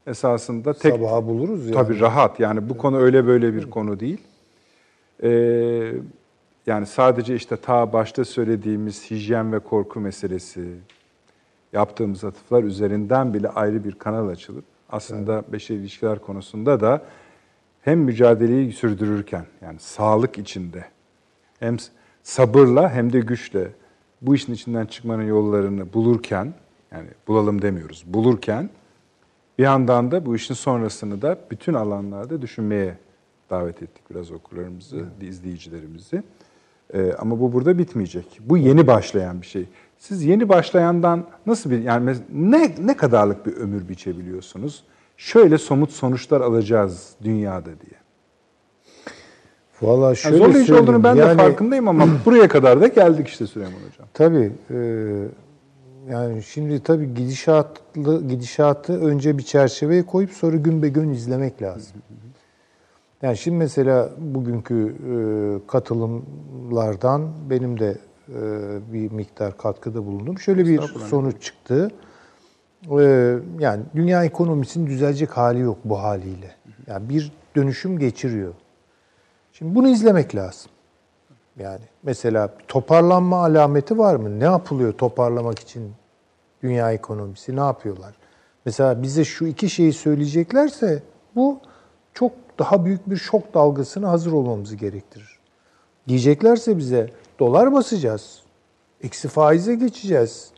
esasında 0.06 0.72
tek... 0.72 0.92
Sabaha 0.92 1.26
buluruz 1.26 1.64
yani. 1.64 1.74
Tabii 1.74 2.00
rahat. 2.00 2.40
Yani 2.40 2.68
bu 2.68 2.78
konu 2.78 2.98
öyle 2.98 3.26
böyle 3.26 3.54
bir 3.54 3.70
konu 3.70 4.00
değil. 4.00 4.20
Ee, 5.22 5.92
yani 6.66 6.86
sadece 6.86 7.34
işte 7.34 7.56
ta 7.56 7.92
başta 7.92 8.24
söylediğimiz 8.24 9.10
hijyen 9.10 9.52
ve 9.52 9.58
korku 9.58 10.00
meselesi, 10.00 10.68
yaptığımız 11.72 12.24
atıflar 12.24 12.62
üzerinden 12.62 13.34
bile 13.34 13.48
ayrı 13.48 13.84
bir 13.84 13.92
kanal 13.92 14.28
açılıp 14.28 14.64
aslında 14.90 15.34
evet. 15.34 15.52
beşeri 15.52 15.78
ilişkiler 15.78 16.18
konusunda 16.18 16.80
da 16.80 17.02
hem 17.90 18.00
mücadeleyi 18.00 18.72
sürdürürken 18.72 19.44
yani 19.62 19.78
sağlık 19.78 20.38
içinde 20.38 20.84
hem 21.60 21.76
sabırla 22.22 22.90
hem 22.90 23.12
de 23.12 23.20
güçle 23.20 23.68
bu 24.22 24.34
işin 24.34 24.52
içinden 24.52 24.86
çıkmanın 24.86 25.22
yollarını 25.22 25.92
bulurken 25.92 26.54
yani 26.92 27.08
bulalım 27.28 27.62
demiyoruz 27.62 28.04
bulurken 28.06 28.70
bir 29.58 29.64
yandan 29.64 30.10
da 30.10 30.26
bu 30.26 30.36
işin 30.36 30.54
sonrasını 30.54 31.22
da 31.22 31.38
bütün 31.50 31.74
alanlarda 31.74 32.42
düşünmeye 32.42 32.96
davet 33.50 33.82
ettik 33.82 34.10
biraz 34.10 34.32
okurlarımızı, 34.32 34.96
evet. 34.96 35.30
izleyicilerimizi. 35.30 36.22
Ee, 36.94 37.12
ama 37.18 37.40
bu 37.40 37.52
burada 37.52 37.78
bitmeyecek. 37.78 38.40
Bu 38.40 38.56
yeni 38.56 38.86
başlayan 38.86 39.42
bir 39.42 39.46
şey. 39.46 39.64
Siz 39.98 40.24
yeni 40.24 40.48
başlayandan 40.48 41.26
nasıl 41.46 41.70
bir 41.70 41.82
yani 41.82 42.16
ne 42.32 42.74
ne 42.78 42.96
kadarlık 42.96 43.46
bir 43.46 43.52
ömür 43.52 43.88
biçebiliyorsunuz? 43.88 44.84
Şöyle 45.20 45.58
somut 45.58 45.92
sonuçlar 45.92 46.40
alacağız 46.40 47.10
dünyada 47.22 47.66
diye. 47.66 48.00
Valla 49.82 50.14
şöyle 50.14 50.36
yani 50.36 50.46
zorlayıcı 50.46 50.82
olduğunu 50.82 51.04
ben 51.04 51.14
yani, 51.14 51.38
de 51.38 51.42
farkındayım 51.42 51.88
ama 51.88 52.06
buraya 52.24 52.48
kadar 52.48 52.80
da 52.80 52.86
geldik 52.86 53.28
işte 53.28 53.46
Süleyman 53.46 53.72
Hocam. 53.72 54.08
Tabii. 54.14 54.52
E, 54.70 54.78
yani 56.10 56.42
şimdi 56.42 56.82
tabii 56.82 57.14
gidişatlı 57.14 58.28
gidişatı 58.28 59.00
önce 59.00 59.38
bir 59.38 59.42
çerçeveye 59.42 60.06
koyup 60.06 60.30
sonra 60.30 60.56
gün 60.56 60.82
be 60.82 60.88
gün 60.88 61.10
izlemek 61.10 61.62
lazım. 61.62 61.96
Yani 63.22 63.36
şimdi 63.36 63.56
mesela 63.56 64.10
bugünkü 64.18 64.94
e, 65.12 65.14
katılımlardan 65.66 67.28
benim 67.50 67.80
de 67.80 67.98
e, 68.28 68.42
bir 68.92 69.12
miktar 69.12 69.58
katkıda 69.58 70.06
bulundum. 70.06 70.38
Şöyle 70.38 70.66
bir 70.66 70.80
sonuç 71.10 71.42
çıktı. 71.42 71.90
E, 72.84 73.36
yani 73.58 73.82
dünya 73.94 74.24
ekonomisinin 74.24 74.86
düzelecek 74.86 75.36
hali 75.36 75.60
yok 75.60 75.78
bu 75.84 76.02
haliyle. 76.02 76.54
Yani 76.86 77.08
bir 77.08 77.32
dönüşüm 77.56 77.98
geçiriyor. 77.98 78.54
Şimdi 79.52 79.74
bunu 79.74 79.88
izlemek 79.88 80.34
lazım. 80.34 80.70
Yani 81.58 81.84
mesela 82.02 82.54
toparlanma 82.68 83.44
alameti 83.44 83.98
var 83.98 84.14
mı? 84.14 84.40
Ne 84.40 84.44
yapılıyor 84.44 84.92
toparlamak 84.92 85.58
için 85.58 85.92
dünya 86.62 86.92
ekonomisi? 86.92 87.56
Ne 87.56 87.60
yapıyorlar? 87.60 88.14
Mesela 88.64 89.02
bize 89.02 89.24
şu 89.24 89.46
iki 89.46 89.70
şeyi 89.70 89.92
söyleyeceklerse 89.92 91.02
bu 91.36 91.60
çok 92.14 92.32
daha 92.58 92.84
büyük 92.84 93.10
bir 93.10 93.16
şok 93.16 93.54
dalgasına 93.54 94.08
hazır 94.08 94.32
olmamızı 94.32 94.76
gerektirir. 94.76 95.38
Diyeceklerse 96.08 96.78
bize 96.78 97.10
dolar 97.38 97.72
basacağız, 97.72 98.42
eksi 99.02 99.28
faize 99.28 99.74
geçeceğiz, 99.74 100.50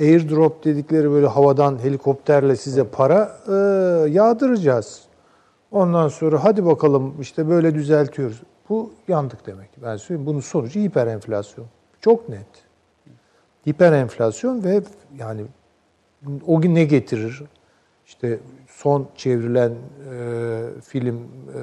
airdrop 0.00 0.64
dedikleri 0.64 1.10
böyle 1.10 1.26
havadan 1.26 1.78
helikopterle 1.82 2.56
size 2.56 2.84
para 2.84 3.36
e, 3.48 3.52
yağdıracağız. 4.10 5.02
Ondan 5.70 6.08
sonra 6.08 6.44
hadi 6.44 6.66
bakalım 6.66 7.14
işte 7.20 7.48
böyle 7.48 7.74
düzeltiyoruz. 7.74 8.42
Bu 8.68 8.92
yandık 9.08 9.46
demek. 9.46 9.68
Ben 9.82 9.96
söyleyeyim 9.96 10.26
bunun 10.26 10.40
sonucu 10.40 10.80
hiper 10.80 11.06
enflasyon. 11.06 11.66
Çok 12.00 12.28
net. 12.28 12.46
Hiper 13.66 13.92
enflasyon 13.92 14.64
ve 14.64 14.82
yani 15.18 15.42
o 16.46 16.60
gün 16.60 16.74
ne 16.74 16.84
getirir? 16.84 17.42
İşte 18.06 18.38
son 18.68 19.08
çevrilen 19.16 19.70
e, 19.70 20.60
film 20.82 21.16
e, 21.16 21.60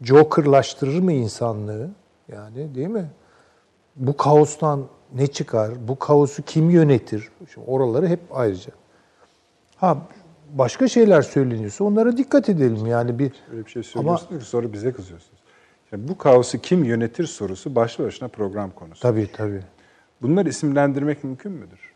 Joker'laştırır 0.00 1.00
mı 1.00 1.12
insanlığı? 1.12 1.90
Yani 2.32 2.74
değil 2.74 2.88
mi? 2.88 3.10
Bu 3.96 4.16
kaostan 4.16 4.84
ne 5.14 5.26
çıkar? 5.26 5.88
Bu 5.88 5.98
kaosu 5.98 6.42
kim 6.42 6.70
yönetir? 6.70 7.28
Şimdi 7.54 7.66
oraları 7.70 8.08
hep 8.08 8.20
ayrıca. 8.30 8.72
Ha 9.76 9.98
başka 10.52 10.88
şeyler 10.88 11.22
söyleniyorsa 11.22 11.84
onlara 11.84 12.16
dikkat 12.16 12.48
edelim. 12.48 12.86
Yani 12.86 13.18
bir 13.18 13.32
öyle 13.52 13.66
bir 13.66 13.70
şey 13.70 13.82
söylüyorsunuz 13.82 14.28
Ama, 14.30 14.40
ki 14.40 14.46
sonra 14.46 14.72
bize 14.72 14.92
kızıyorsunuz. 14.92 15.38
Yani 15.92 16.08
bu 16.08 16.18
kaosu 16.18 16.58
kim 16.58 16.84
yönetir 16.84 17.26
sorusu 17.26 17.74
başlı 17.74 18.04
başına 18.04 18.28
program 18.28 18.70
konusu. 18.70 19.02
Tabii 19.02 19.32
tabii. 19.32 19.62
Bunları 20.22 20.48
isimlendirmek 20.48 21.24
mümkün 21.24 21.52
müdür? 21.52 21.94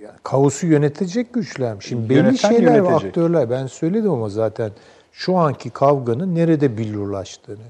Yani 0.00 0.18
kaosu 0.22 0.66
yönetecek 0.66 1.32
güçler. 1.34 1.76
Şimdi 1.80 2.08
belli 2.08 2.18
Yöneten 2.18 2.48
şeyler 2.48 2.74
yönetecek. 2.74 3.02
ve 3.04 3.08
aktörler 3.08 3.50
ben 3.50 3.66
söyledim 3.66 4.10
ama 4.10 4.28
zaten 4.28 4.70
şu 5.12 5.36
anki 5.36 5.70
kavganın 5.70 6.34
nerede 6.34 6.78
billurlaştığını. 6.78 7.64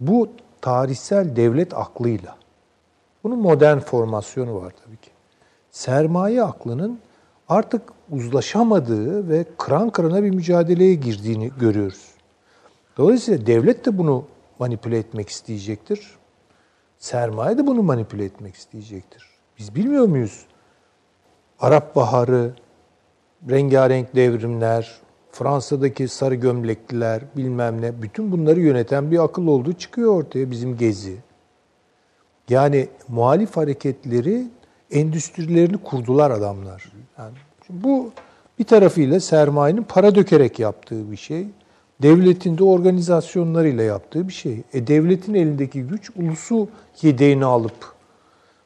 Bu 0.00 0.28
tarihsel 0.60 1.36
devlet 1.36 1.74
aklıyla. 1.74 2.36
Bunun 3.26 3.38
modern 3.38 3.78
formasyonu 3.78 4.54
var 4.54 4.72
tabii 4.84 4.96
ki. 4.96 5.10
Sermaye 5.70 6.42
aklının 6.42 6.98
artık 7.48 7.82
uzlaşamadığı 8.10 9.28
ve 9.28 9.44
kıran 9.58 9.90
kırana 9.90 10.22
bir 10.22 10.30
mücadeleye 10.30 10.94
girdiğini 10.94 11.50
görüyoruz. 11.60 12.10
Dolayısıyla 12.96 13.46
devlet 13.46 13.86
de 13.86 13.98
bunu 13.98 14.24
manipüle 14.58 14.98
etmek 14.98 15.28
isteyecektir. 15.28 16.16
Sermaye 16.98 17.58
de 17.58 17.66
bunu 17.66 17.82
manipüle 17.82 18.24
etmek 18.24 18.54
isteyecektir. 18.54 19.30
Biz 19.58 19.74
bilmiyor 19.74 20.06
muyuz? 20.06 20.46
Arap 21.60 21.96
Baharı, 21.96 22.54
rengarenk 23.50 24.14
devrimler, 24.14 25.00
Fransa'daki 25.32 26.08
sarı 26.08 26.34
gömlekliler, 26.34 27.22
bilmem 27.36 27.82
ne, 27.82 28.02
bütün 28.02 28.32
bunları 28.32 28.60
yöneten 28.60 29.10
bir 29.10 29.24
akıl 29.24 29.46
olduğu 29.46 29.72
çıkıyor 29.72 30.14
ortaya 30.14 30.50
bizim 30.50 30.76
gezi. 30.76 31.25
Yani 32.50 32.88
muhalif 33.08 33.56
hareketleri 33.56 34.46
endüstrilerini 34.90 35.78
kurdular 35.78 36.30
adamlar. 36.30 36.92
Yani 37.18 37.34
bu 37.70 38.10
bir 38.58 38.64
tarafıyla 38.64 39.20
sermayenin 39.20 39.82
para 39.82 40.14
dökerek 40.14 40.58
yaptığı 40.58 41.10
bir 41.10 41.16
şey. 41.16 41.46
Devletin 42.02 42.58
de 42.58 42.64
organizasyonlarıyla 42.64 43.84
yaptığı 43.84 44.28
bir 44.28 44.32
şey. 44.32 44.62
E 44.72 44.86
devletin 44.86 45.34
elindeki 45.34 45.82
güç 45.82 46.10
ulusu 46.16 46.68
yedeğini 47.02 47.44
alıp 47.44 47.94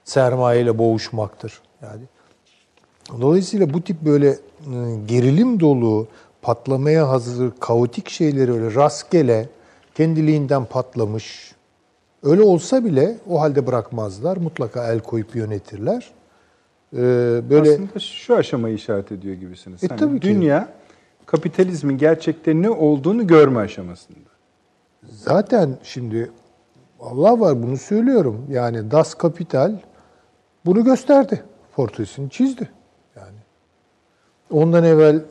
sermayeyle 0.04 0.78
boğuşmaktır. 0.78 1.60
Yani 1.82 2.02
dolayısıyla 3.20 3.74
bu 3.74 3.82
tip 3.82 4.02
böyle 4.02 4.28
ıı, 4.28 5.06
gerilim 5.06 5.60
dolu, 5.60 6.06
patlamaya 6.42 7.08
hazır, 7.08 7.52
kaotik 7.60 8.08
şeyleri 8.08 8.52
öyle 8.52 8.74
rastgele 8.74 9.48
kendiliğinden 9.94 10.64
patlamış. 10.64 11.54
Öyle 12.22 12.42
olsa 12.42 12.84
bile 12.84 13.16
o 13.28 13.40
halde 13.40 13.66
bırakmazlar. 13.66 14.36
Mutlaka 14.36 14.92
el 14.92 15.00
koyup 15.00 15.36
yönetirler. 15.36 16.10
Ee, 16.92 16.98
böyle 17.50 17.70
Aslında 17.70 17.98
şu 17.98 18.36
aşamayı 18.36 18.74
işaret 18.74 19.12
ediyor 19.12 19.34
gibisiniz. 19.34 19.84
E, 19.84 19.88
hani 19.88 19.98
tabii 19.98 20.22
dünya 20.22 20.64
ki. 20.64 20.70
kapitalizmin 21.26 21.98
gerçekte 21.98 22.62
ne 22.62 22.70
olduğunu 22.70 23.26
görme 23.26 23.60
aşamasında. 23.60 24.30
Zaten 25.02 25.78
şimdi 25.82 26.30
Allah 27.00 27.40
var 27.40 27.62
bunu 27.62 27.76
söylüyorum. 27.76 28.46
Yani 28.50 28.90
Das 28.90 29.14
Kapital 29.14 29.76
bunu 30.66 30.84
gösterdi. 30.84 31.42
Portresini 31.76 32.30
çizdi. 32.30 32.68
Yani 33.16 33.38
ondan 34.50 34.84
evvel 34.84 35.16
e, 35.16 35.22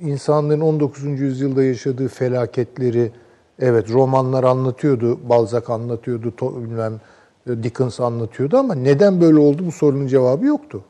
insanlığın 0.00 0.60
19. 0.60 1.02
yüzyılda 1.04 1.64
yaşadığı 1.64 2.08
felaketleri 2.08 3.12
evet 3.58 3.90
romanlar 3.90 4.44
anlatıyordu, 4.44 5.28
Balzac 5.28 5.70
anlatıyordu, 5.70 6.32
bilmem 6.40 7.00
e, 7.46 7.62
Dickens 7.62 8.00
anlatıyordu 8.00 8.56
ama 8.56 8.74
neden 8.74 9.20
böyle 9.20 9.38
oldu 9.38 9.66
bu 9.66 9.72
sorunun 9.72 10.06
cevabı 10.06 10.46
yoktu. 10.46 10.84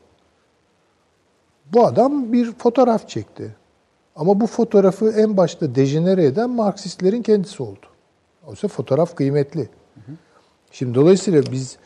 Bu 1.73 1.85
adam 1.85 2.33
bir 2.33 2.53
fotoğraf 2.53 3.09
çekti. 3.09 3.55
Ama 4.15 4.39
bu 4.39 4.47
fotoğrafı 4.47 5.11
en 5.11 5.37
başta 5.37 5.75
dejenere 5.75 6.25
eden 6.25 6.49
Marksistlerin 6.49 7.21
kendisi 7.21 7.63
oldu. 7.63 7.85
Oysa 8.47 8.67
fotoğraf 8.67 9.15
kıymetli. 9.15 9.69
Şimdi 10.71 10.95
dolayısıyla 10.95 11.43
biz 11.51 11.77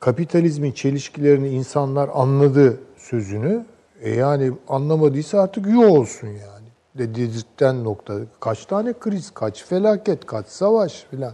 kapitalizmin 0.00 0.72
çelişkilerini 0.72 1.48
insanlar 1.48 2.10
anladı 2.14 2.80
sözünü. 2.96 3.64
E 4.00 4.10
yani 4.10 4.52
anlamadıysa 4.68 5.40
artık 5.40 5.66
yuh 5.66 5.90
olsun 5.90 6.28
yani. 6.28 6.53
Dedirten 6.98 7.84
nokta. 7.84 8.14
Kaç 8.40 8.66
tane 8.66 8.92
kriz, 8.92 9.30
kaç 9.30 9.64
felaket, 9.64 10.26
kaç 10.26 10.46
savaş 10.46 11.06
filan. 11.10 11.32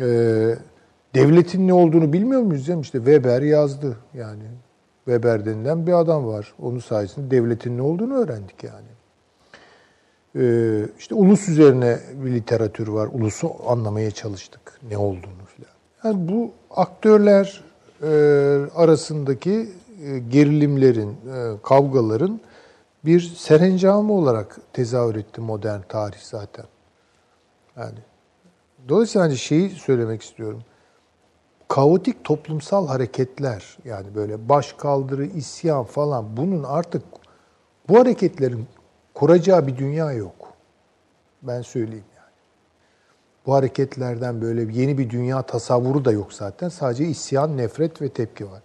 Ee, 0.00 0.54
devletin 1.14 1.68
ne 1.68 1.74
olduğunu 1.74 2.12
bilmiyor 2.12 2.42
muyuz? 2.42 2.68
İşte 2.68 2.98
Weber 2.98 3.42
yazdı 3.42 3.96
yani. 4.14 4.44
Weber 5.04 5.46
denilen 5.46 5.86
bir 5.86 5.92
adam 5.92 6.26
var. 6.26 6.54
Onun 6.62 6.78
sayesinde 6.78 7.30
devletin 7.30 7.78
ne 7.78 7.82
olduğunu 7.82 8.14
öğrendik 8.14 8.64
yani. 8.64 8.86
Ee, 10.36 10.88
işte 10.98 11.14
ulus 11.14 11.48
üzerine 11.48 11.98
bir 12.24 12.30
literatür 12.30 12.88
var. 12.88 13.08
Ulusu 13.12 13.50
anlamaya 13.66 14.10
çalıştık 14.10 14.80
ne 14.90 14.98
olduğunu 14.98 15.44
filan. 15.56 15.70
Yani 16.04 16.28
bu 16.28 16.50
aktörler 16.70 17.64
e, 18.02 18.06
arasındaki 18.74 19.68
e, 20.04 20.18
gerilimlerin, 20.18 21.10
e, 21.10 21.52
kavgaların 21.62 22.40
bir 23.04 23.20
serencamı 23.20 24.12
olarak 24.12 24.58
tezahür 24.72 25.14
etti 25.14 25.40
modern 25.40 25.80
tarih 25.88 26.18
zaten. 26.20 26.64
Yani 27.76 27.98
dolayısıyla 28.88 29.26
hani 29.26 29.36
şeyi 29.36 29.70
söylemek 29.70 30.22
istiyorum. 30.22 30.62
kaotik 31.68 32.24
toplumsal 32.24 32.88
hareketler 32.88 33.78
yani 33.84 34.14
böyle 34.14 34.48
baş 34.48 34.72
kaldırı, 34.72 35.26
isyan 35.26 35.84
falan 35.84 36.36
bunun 36.36 36.62
artık 36.62 37.02
bu 37.88 37.98
hareketlerin 37.98 38.66
kuracağı 39.14 39.66
bir 39.66 39.76
dünya 39.76 40.12
yok. 40.12 40.52
Ben 41.42 41.62
söyleyeyim 41.62 42.04
yani. 42.16 42.32
Bu 43.46 43.54
hareketlerden 43.54 44.40
böyle 44.40 44.80
yeni 44.80 44.98
bir 44.98 45.10
dünya 45.10 45.42
tasavvuru 45.42 46.04
da 46.04 46.12
yok 46.12 46.32
zaten. 46.32 46.68
Sadece 46.68 47.04
isyan, 47.04 47.56
nefret 47.56 48.02
ve 48.02 48.08
tepki 48.08 48.50
var. 48.50 48.62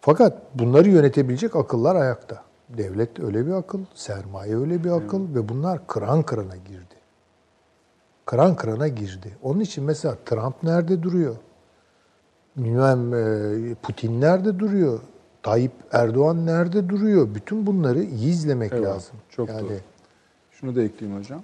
Fakat 0.00 0.38
bunları 0.54 0.88
yönetebilecek 0.88 1.56
akıllar 1.56 1.96
ayakta. 1.96 2.49
Devlet 2.78 3.20
öyle 3.20 3.46
bir 3.46 3.52
akıl, 3.52 3.80
sermaye 3.94 4.56
öyle 4.56 4.84
bir 4.84 4.90
akıl 4.90 5.26
evet. 5.26 5.36
ve 5.36 5.48
bunlar 5.48 5.86
kıran 5.86 6.22
kırana 6.22 6.56
girdi. 6.56 6.94
Kıran 8.26 8.56
kırana 8.56 8.88
girdi. 8.88 9.36
Onun 9.42 9.60
için 9.60 9.84
mesela 9.84 10.16
Trump 10.24 10.62
nerede 10.62 11.02
duruyor? 11.02 11.36
Bilmem 12.56 13.14
e, 13.14 13.74
Putin 13.74 14.20
nerede 14.20 14.58
duruyor? 14.58 15.00
Tayyip 15.42 15.72
Erdoğan 15.92 16.46
nerede 16.46 16.88
duruyor? 16.88 17.34
Bütün 17.34 17.66
bunları 17.66 18.02
iyi 18.02 18.30
izlemek 18.30 18.72
evet, 18.72 18.84
lazım. 18.84 19.16
Çok 19.30 19.48
yani, 19.48 19.62
doğru. 19.62 19.78
Şunu 20.50 20.76
da 20.76 20.82
ekleyeyim 20.82 21.20
hocam. 21.20 21.42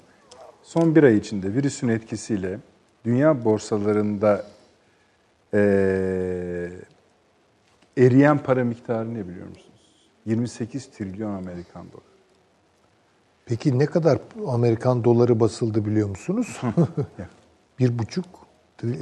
Son 0.62 0.94
bir 0.94 1.02
ay 1.02 1.16
içinde 1.16 1.54
virüsün 1.54 1.88
etkisiyle 1.88 2.58
dünya 3.04 3.44
borsalarında 3.44 4.44
e, 5.54 5.60
eriyen 7.98 8.38
para 8.38 8.64
miktarı 8.64 9.14
ne 9.14 9.28
biliyor 9.28 9.48
musunuz? 9.48 9.65
28 10.26 10.86
trilyon 10.86 11.34
Amerikan 11.34 11.86
doları. 11.86 12.16
Peki 13.46 13.78
ne 13.78 13.86
kadar 13.86 14.18
Amerikan 14.46 15.04
doları 15.04 15.40
basıldı 15.40 15.86
biliyor 15.86 16.08
musunuz? 16.08 16.60
bir 17.78 17.98
buçuk 17.98 18.24
tri, 18.78 18.90
e, 18.90 18.98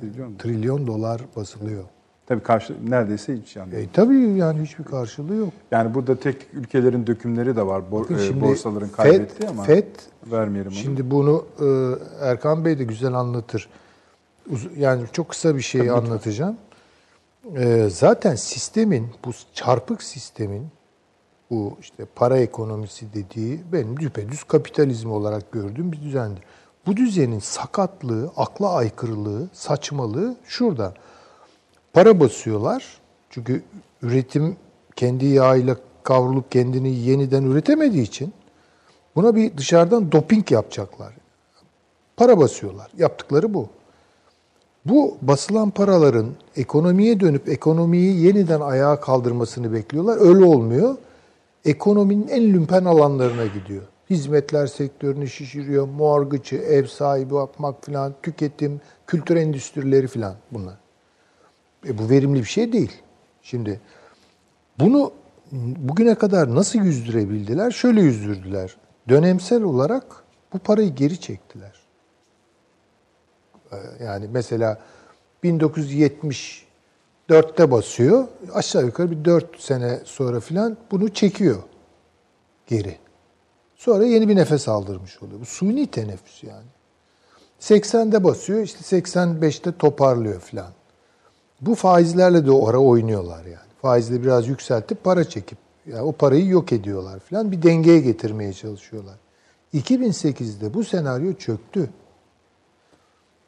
trilyon, 0.00 0.36
trilyon 0.38 0.86
dolar 0.86 1.20
basılıyor. 1.36 1.84
Tabii 2.26 2.42
karşı 2.42 2.90
neredeyse 2.90 3.36
hiç 3.36 3.56
yani. 3.56 3.74
E, 3.74 3.86
tabii 3.92 4.18
yani 4.18 4.62
hiçbir 4.62 4.84
karşılığı 4.84 5.34
yok. 5.34 5.52
Yani 5.70 5.94
burada 5.94 6.20
tek 6.20 6.46
ülkelerin 6.52 7.06
dökümleri 7.06 7.56
de 7.56 7.66
var. 7.66 7.90
Bor, 7.90 8.02
Bakın 8.02 8.18
şimdi 8.18 8.40
borsaların 8.40 8.88
kaybettiği 8.88 9.48
FED, 9.48 9.48
ama 9.48 9.62
FED, 9.62 9.86
vermeyelim 10.26 10.72
onu. 10.72 10.78
Şimdi 10.78 11.10
bunu 11.10 11.46
e, 11.60 11.66
Erkan 12.26 12.64
Bey 12.64 12.78
de 12.78 12.84
güzel 12.84 13.14
anlatır. 13.14 13.68
Yani 14.76 15.02
çok 15.12 15.28
kısa 15.28 15.56
bir 15.56 15.60
şey 15.60 15.80
tabii 15.80 15.92
anlatacağım. 15.92 16.56
E, 17.54 17.88
zaten 17.90 18.34
sistemin, 18.34 19.08
bu 19.24 19.30
çarpık 19.54 20.02
sistemin 20.02 20.68
bu 21.50 21.76
işte 21.80 22.04
para 22.14 22.38
ekonomisi 22.38 23.06
dediği 23.14 23.60
benim 23.72 24.00
düpedüz 24.00 24.44
kapitalizm 24.44 25.10
olarak 25.10 25.52
gördüğüm 25.52 25.92
bir 25.92 26.00
düzendir. 26.00 26.42
Bu 26.86 26.96
düzenin 26.96 27.38
sakatlığı, 27.38 28.30
akla 28.36 28.72
aykırılığı, 28.72 29.48
saçmalığı 29.52 30.36
şurada. 30.44 30.94
Para 31.92 32.20
basıyorlar. 32.20 33.00
Çünkü 33.30 33.62
üretim 34.02 34.56
kendi 34.96 35.26
yağıyla 35.26 35.76
kavrulup 36.02 36.52
kendini 36.52 36.94
yeniden 36.94 37.42
üretemediği 37.42 38.02
için 38.02 38.34
buna 39.16 39.36
bir 39.36 39.56
dışarıdan 39.56 40.12
doping 40.12 40.52
yapacaklar. 40.52 41.14
Para 42.16 42.38
basıyorlar. 42.38 42.90
Yaptıkları 42.98 43.54
bu. 43.54 43.68
Bu 44.88 45.18
basılan 45.22 45.70
paraların 45.70 46.26
ekonomiye 46.56 47.20
dönüp 47.20 47.48
ekonomiyi 47.48 48.20
yeniden 48.20 48.60
ayağa 48.60 49.00
kaldırmasını 49.00 49.72
bekliyorlar. 49.72 50.18
Öyle 50.20 50.44
olmuyor. 50.44 50.96
Ekonominin 51.64 52.28
en 52.28 52.52
lümpen 52.52 52.84
alanlarına 52.84 53.46
gidiyor. 53.46 53.82
Hizmetler 54.10 54.66
sektörünü 54.66 55.28
şişiriyor. 55.28 55.88
Morgıcı, 55.88 56.56
ev 56.56 56.86
sahibi 56.86 57.34
yapmak 57.34 57.84
filan, 57.84 58.14
tüketim, 58.22 58.80
kültür 59.06 59.36
endüstrileri 59.36 60.06
filan 60.06 60.34
bunlar. 60.50 60.78
E 61.88 61.98
bu 61.98 62.10
verimli 62.10 62.38
bir 62.38 62.44
şey 62.44 62.72
değil. 62.72 62.92
Şimdi 63.42 63.80
bunu 64.78 65.12
bugüne 65.78 66.14
kadar 66.14 66.54
nasıl 66.54 66.78
yüzdürebildiler? 66.78 67.70
Şöyle 67.70 68.00
yüzdürdüler. 68.00 68.76
Dönemsel 69.08 69.62
olarak 69.62 70.24
bu 70.52 70.58
parayı 70.58 70.94
geri 70.94 71.20
çektiler. 71.20 71.72
E, 73.72 73.76
yani 74.04 74.28
mesela 74.32 74.78
1974'te 75.44 77.70
basıyor. 77.70 78.24
Aşağı 78.54 78.84
yukarı 78.84 79.10
bir 79.10 79.24
4 79.24 79.60
sene 79.60 80.00
sonra 80.04 80.40
filan 80.40 80.76
bunu 80.90 81.08
çekiyor 81.08 81.62
geri. 82.66 82.98
Sonra 83.76 84.04
yeni 84.04 84.28
bir 84.28 84.36
nefes 84.36 84.68
aldırmış 84.68 85.22
oluyor. 85.22 85.40
Bu 85.40 85.44
suni 85.44 85.86
teneffüs 85.86 86.44
yani. 86.44 86.66
80'de 87.60 88.24
basıyor, 88.24 88.62
işte 88.62 88.98
85'te 88.98 89.78
toparlıyor 89.78 90.40
filan. 90.40 90.72
Bu 91.60 91.74
faizlerle 91.74 92.46
de 92.46 92.50
o 92.50 92.88
oynuyorlar 92.88 93.44
yani. 93.44 93.66
Faizle 93.82 94.22
biraz 94.22 94.48
yükseltip 94.48 95.04
para 95.04 95.24
çekip 95.24 95.58
yani 95.86 96.02
o 96.02 96.12
parayı 96.12 96.46
yok 96.46 96.72
ediyorlar 96.72 97.20
filan. 97.20 97.52
Bir 97.52 97.62
dengeye 97.62 98.00
getirmeye 98.00 98.52
çalışıyorlar. 98.52 99.14
2008'de 99.74 100.74
bu 100.74 100.84
senaryo 100.84 101.34
çöktü. 101.34 101.90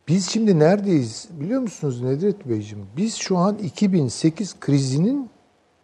Biz 0.08 0.30
şimdi 0.30 0.58
neredeyiz 0.58 1.28
biliyor 1.40 1.60
musunuz 1.60 2.02
Nedret 2.02 2.48
Beyciğim? 2.48 2.86
Biz 2.96 3.14
şu 3.14 3.36
an 3.36 3.58
2008 3.58 4.60
krizinin 4.60 5.30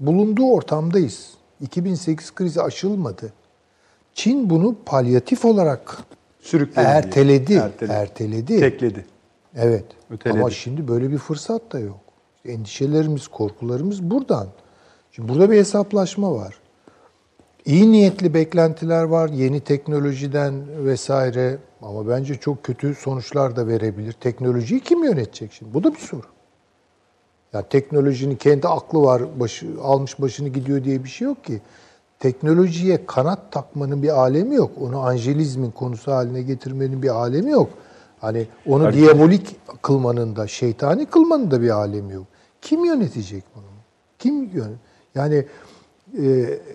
bulunduğu 0.01 0.47
ortamdayız. 0.47 1.31
2008 1.61 2.35
krizi 2.35 2.62
aşılmadı. 2.62 3.33
Çin 4.15 4.51
bunu 4.51 4.77
palyatif 4.86 5.44
olarak 5.44 5.99
sürükledi. 6.41 6.86
Erteledi. 6.86 7.55
Erteledi. 7.55 7.93
erteledi. 7.93 8.61
Tekledi. 8.61 9.07
Evet. 9.57 9.85
Öteledi. 10.11 10.39
Ama 10.39 10.51
şimdi 10.51 10.89
böyle 10.89 11.11
bir 11.11 11.19
fırsat 11.19 11.73
da 11.73 11.78
yok. 11.78 12.01
İşte 12.36 12.53
endişelerimiz, 12.53 13.28
korkularımız 13.28 14.03
buradan. 14.03 14.47
Şimdi 15.12 15.28
burada 15.28 15.51
bir 15.51 15.57
hesaplaşma 15.57 16.35
var. 16.35 16.55
İyi 17.65 17.93
niyetli 17.93 18.35
beklentiler 18.35 19.03
var 19.03 19.28
yeni 19.28 19.61
teknolojiden 19.61 20.85
vesaire 20.85 21.59
ama 21.85 22.09
bence 22.09 22.35
çok 22.35 22.65
kötü 22.65 22.95
sonuçlar 22.95 23.57
da 23.57 23.67
verebilir. 23.67 24.13
Teknolojiyi 24.13 24.81
kim 24.81 25.05
yönetecek 25.05 25.53
şimdi? 25.53 25.75
Bu 25.75 25.85
da 25.85 25.95
bir 25.95 25.99
soru. 25.99 26.27
Ya 27.53 27.63
teknolojinin 27.63 28.37
kendi 28.37 28.69
aklı 28.69 29.03
var, 29.03 29.23
başı, 29.41 29.67
almış 29.83 30.21
başını 30.21 30.49
gidiyor 30.49 30.85
diye 30.85 31.05
bir 31.05 31.09
şey 31.09 31.25
yok 31.25 31.45
ki. 31.45 31.61
Teknolojiye 32.19 33.07
kanat 33.07 33.53
takmanın 33.53 34.03
bir 34.03 34.09
alemi 34.09 34.55
yok. 34.55 34.71
Onu 34.81 35.01
anjelizmin 35.01 35.71
konusu 35.71 36.13
haline 36.13 36.43
getirmenin 36.43 37.03
bir 37.03 37.09
alemi 37.09 37.51
yok. 37.51 37.71
Hani 38.21 38.47
onu 38.67 38.85
Harika. 38.85 39.07
diabolik 39.07 39.57
kılmanın 39.83 40.37
da, 40.37 40.47
şeytani 40.47 41.07
kılmanın 41.07 41.51
da 41.51 41.63
bir 41.63 41.71
alemi 41.71 42.13
yok. 42.13 42.27
Kim 42.63 42.85
yönetecek 42.85 43.45
bunu? 43.55 43.65
Kim 44.19 44.45
yön? 44.45 44.77
Yani 45.15 45.47
e, 46.19 46.27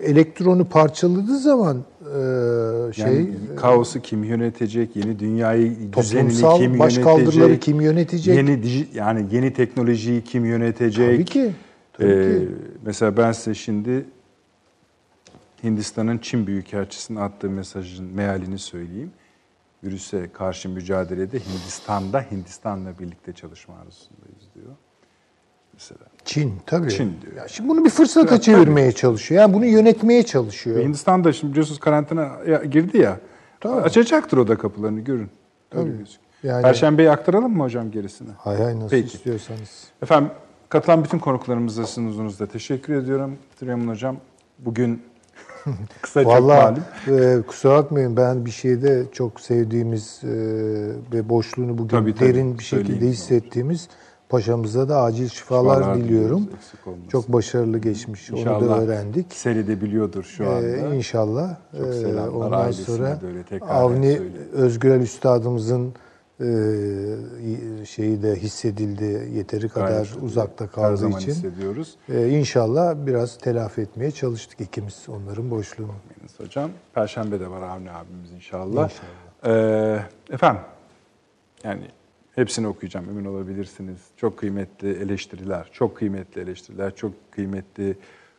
elektronu 0.04 0.66
parçaladığı 0.66 1.38
zaman 1.38 1.84
e, 2.02 2.94
şey 2.94 3.06
yani, 3.06 3.36
kaosu 3.56 4.02
kim 4.02 4.24
yönetecek? 4.24 4.95
Yeni 4.95 5.19
dünyayı 5.19 5.94
düzenini 5.94 6.58
kim 6.58 6.76
yönetecek? 6.76 7.61
kim 7.61 7.82
yönetecek? 7.82 8.36
Yeni 8.36 8.88
yani 8.94 9.26
yeni 9.32 9.53
teknolojiyi 9.53 10.24
kim 10.24 10.45
yönetecek? 10.45 11.14
Tabii 11.14 11.26
ki. 11.26 11.52
Tabii 11.94 12.10
ee, 12.10 12.40
ki. 12.40 12.48
Mesela 12.86 13.18
ben 13.18 13.32
size 13.32 13.53
şimdi 13.53 14.06
Hindistan'ın 15.64 16.18
Çin 16.18 16.48
Büyükelçisi'ne 16.48 17.22
attığı 17.22 17.50
mesajın 17.50 18.06
mealini 18.06 18.60
söyleyeyim. 18.60 19.11
Virüse 19.84 20.30
karşı 20.34 20.69
mücadelede 20.69 21.40
Hindistan'da 21.40 22.22
Hindistan'la 22.32 23.00
birlikte 23.00 23.34
çalışma 23.34 23.76
arzusundayız 23.76 24.50
diyor. 24.56 24.76
Mesela. 25.74 26.09
Çin 26.25 26.53
tabii. 26.65 26.89
Çin 26.89 27.14
diyor. 27.22 27.33
Ya 27.38 27.48
şimdi 27.48 27.69
bunu 27.69 27.85
bir 27.85 27.89
fırsata 27.89 28.35
ya, 28.35 28.41
çevirmeye 28.41 28.89
tabii. 28.89 28.99
çalışıyor. 28.99 29.41
Yani 29.41 29.53
bunu 29.53 29.65
yönetmeye 29.65 30.23
çalışıyor. 30.23 30.77
Ve 30.77 30.83
Hindistan 30.83 31.23
da 31.23 31.33
şimdi 31.33 31.51
biliyorsunuz 31.51 31.80
karantina 31.80 32.30
girdi 32.72 32.98
ya. 32.98 33.19
Tabii. 33.59 33.81
Açacaktır 33.81 34.38
o 34.38 34.48
da 34.48 34.57
kapılarını 34.57 34.99
görün. 34.99 35.30
Tabii. 35.69 35.91
Yani... 36.43 36.61
Perşembeyi 36.61 37.11
aktaralım 37.11 37.57
mı 37.57 37.64
hocam 37.64 37.91
gerisini? 37.91 38.30
Hay 38.38 38.57
hay 38.57 38.75
nasıl 38.75 38.89
Peki. 38.89 39.17
istiyorsanız. 39.17 39.88
Efendim 40.01 40.31
katılan 40.69 41.03
bütün 41.03 41.19
konuklarımıza 41.19 41.83
huzurunuzda 41.83 42.45
teşekkür 42.45 42.93
ediyorum. 42.93 43.38
Süleyman 43.59 43.88
Hocam 43.88 44.17
bugün 44.59 45.01
Kısaca 46.01 46.30
Vallahi, 46.30 46.80
e, 47.07 47.41
kusura 47.48 47.77
bakmayın 47.77 48.17
ben 48.17 48.45
bir 48.45 48.51
şeyde 48.51 49.03
çok 49.11 49.41
sevdiğimiz 49.41 50.22
e, 50.23 50.27
ve 51.14 51.30
boşluğunu 51.30 51.77
bugün 51.77 51.88
tabii, 51.88 52.15
tabii. 52.15 52.27
derin 52.27 52.59
bir 52.59 52.64
şekilde 52.64 53.07
hissettiğimiz 53.07 53.89
paşamıza 54.30 54.90
da 54.90 55.01
acil 55.01 55.30
şifalar, 55.30 55.75
şifalar 55.75 55.98
diliyorum. 55.98 56.49
Çok 57.09 57.33
başarılı 57.33 57.77
geçmiş. 57.77 58.30
İnşallah 58.30 58.61
Onu 58.61 58.69
da 58.69 58.82
öğrendik. 58.82 59.33
Seride 59.33 59.82
biliyordur 59.82 60.24
şu 60.24 60.49
anda. 60.49 60.67
Ee, 60.67 60.98
inşallah. 60.98 61.56
Çok 61.77 61.88
e, 61.88 61.93
selamlar. 61.93 62.27
Ondan 62.27 62.72
sonra 62.72 63.19
Avni 63.69 64.22
Özgürel 64.53 65.01
Üstadımızın 65.01 65.93
e, 66.40 66.45
şeyi 67.85 68.24
de 68.24 68.35
hissedildi 68.35 69.30
yeteri 69.33 69.69
kadar 69.69 69.88
Gayet 69.88 70.17
uzakta 70.22 70.67
kaldığı 70.67 70.88
her 70.88 70.95
zaman 70.95 71.19
için. 71.19 71.32
hissediyoruz. 71.32 71.95
Ee, 72.09 72.30
inşallah 72.30 72.95
biraz 73.06 73.38
telafi 73.38 73.82
etmeye 73.82 74.11
çalıştık 74.11 74.61
ikimiz 74.61 75.06
onların 75.08 75.51
boşluğunu. 75.51 75.91
Yalnız 76.17 76.40
hocam. 76.40 76.72
Perşembe 76.93 77.40
de 77.40 77.49
var 77.49 77.61
Avni 77.61 77.91
abimiz 77.91 78.32
inşallah. 78.32 78.90
İnşallah. 78.90 79.56
Ee, 79.56 80.33
efendim 80.33 80.61
yani 81.64 81.82
Hepsini 82.40 82.68
okuyacağım 82.68 83.09
emin 83.09 83.26
olabilirsiniz. 83.26 84.08
Çok 84.18 84.38
kıymetli 84.38 84.92
eleştiriler, 84.92 85.69
çok 85.72 85.98
kıymetli 85.98 86.42
eleştiriler, 86.42 86.95
çok 86.95 87.32
kıymetli 87.32 87.98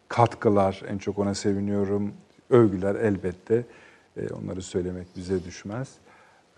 katkılar. 0.09 0.83
En 0.89 0.99
çok 0.99 1.19
ona 1.19 1.35
seviniyorum. 1.35 2.12
Övgüler 2.51 2.95
elbette. 2.95 3.65
E, 4.17 4.29
onları 4.29 4.62
söylemek 4.62 5.07
bize 5.17 5.45
düşmez. 5.45 5.95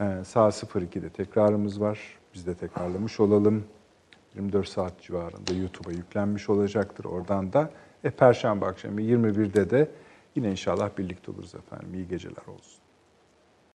E, 0.00 0.24
saat 0.24 0.62
02'de 0.62 1.08
tekrarımız 1.08 1.80
var. 1.80 1.98
Biz 2.34 2.46
de 2.46 2.54
tekrarlamış 2.54 3.20
olalım. 3.20 3.64
24 4.34 4.68
saat 4.68 5.02
civarında 5.02 5.52
YouTube'a 5.54 5.92
yüklenmiş 5.92 6.50
olacaktır. 6.50 7.04
Oradan 7.04 7.52
da 7.52 7.70
e, 8.04 8.10
Perşembe 8.10 8.66
akşamı 8.66 9.00
21'de 9.00 9.70
de 9.70 9.90
yine 10.34 10.50
inşallah 10.50 10.98
birlikte 10.98 11.30
oluruz 11.30 11.54
efendim. 11.54 11.94
İyi 11.94 12.08
geceler 12.08 12.46
olsun. 12.48 12.81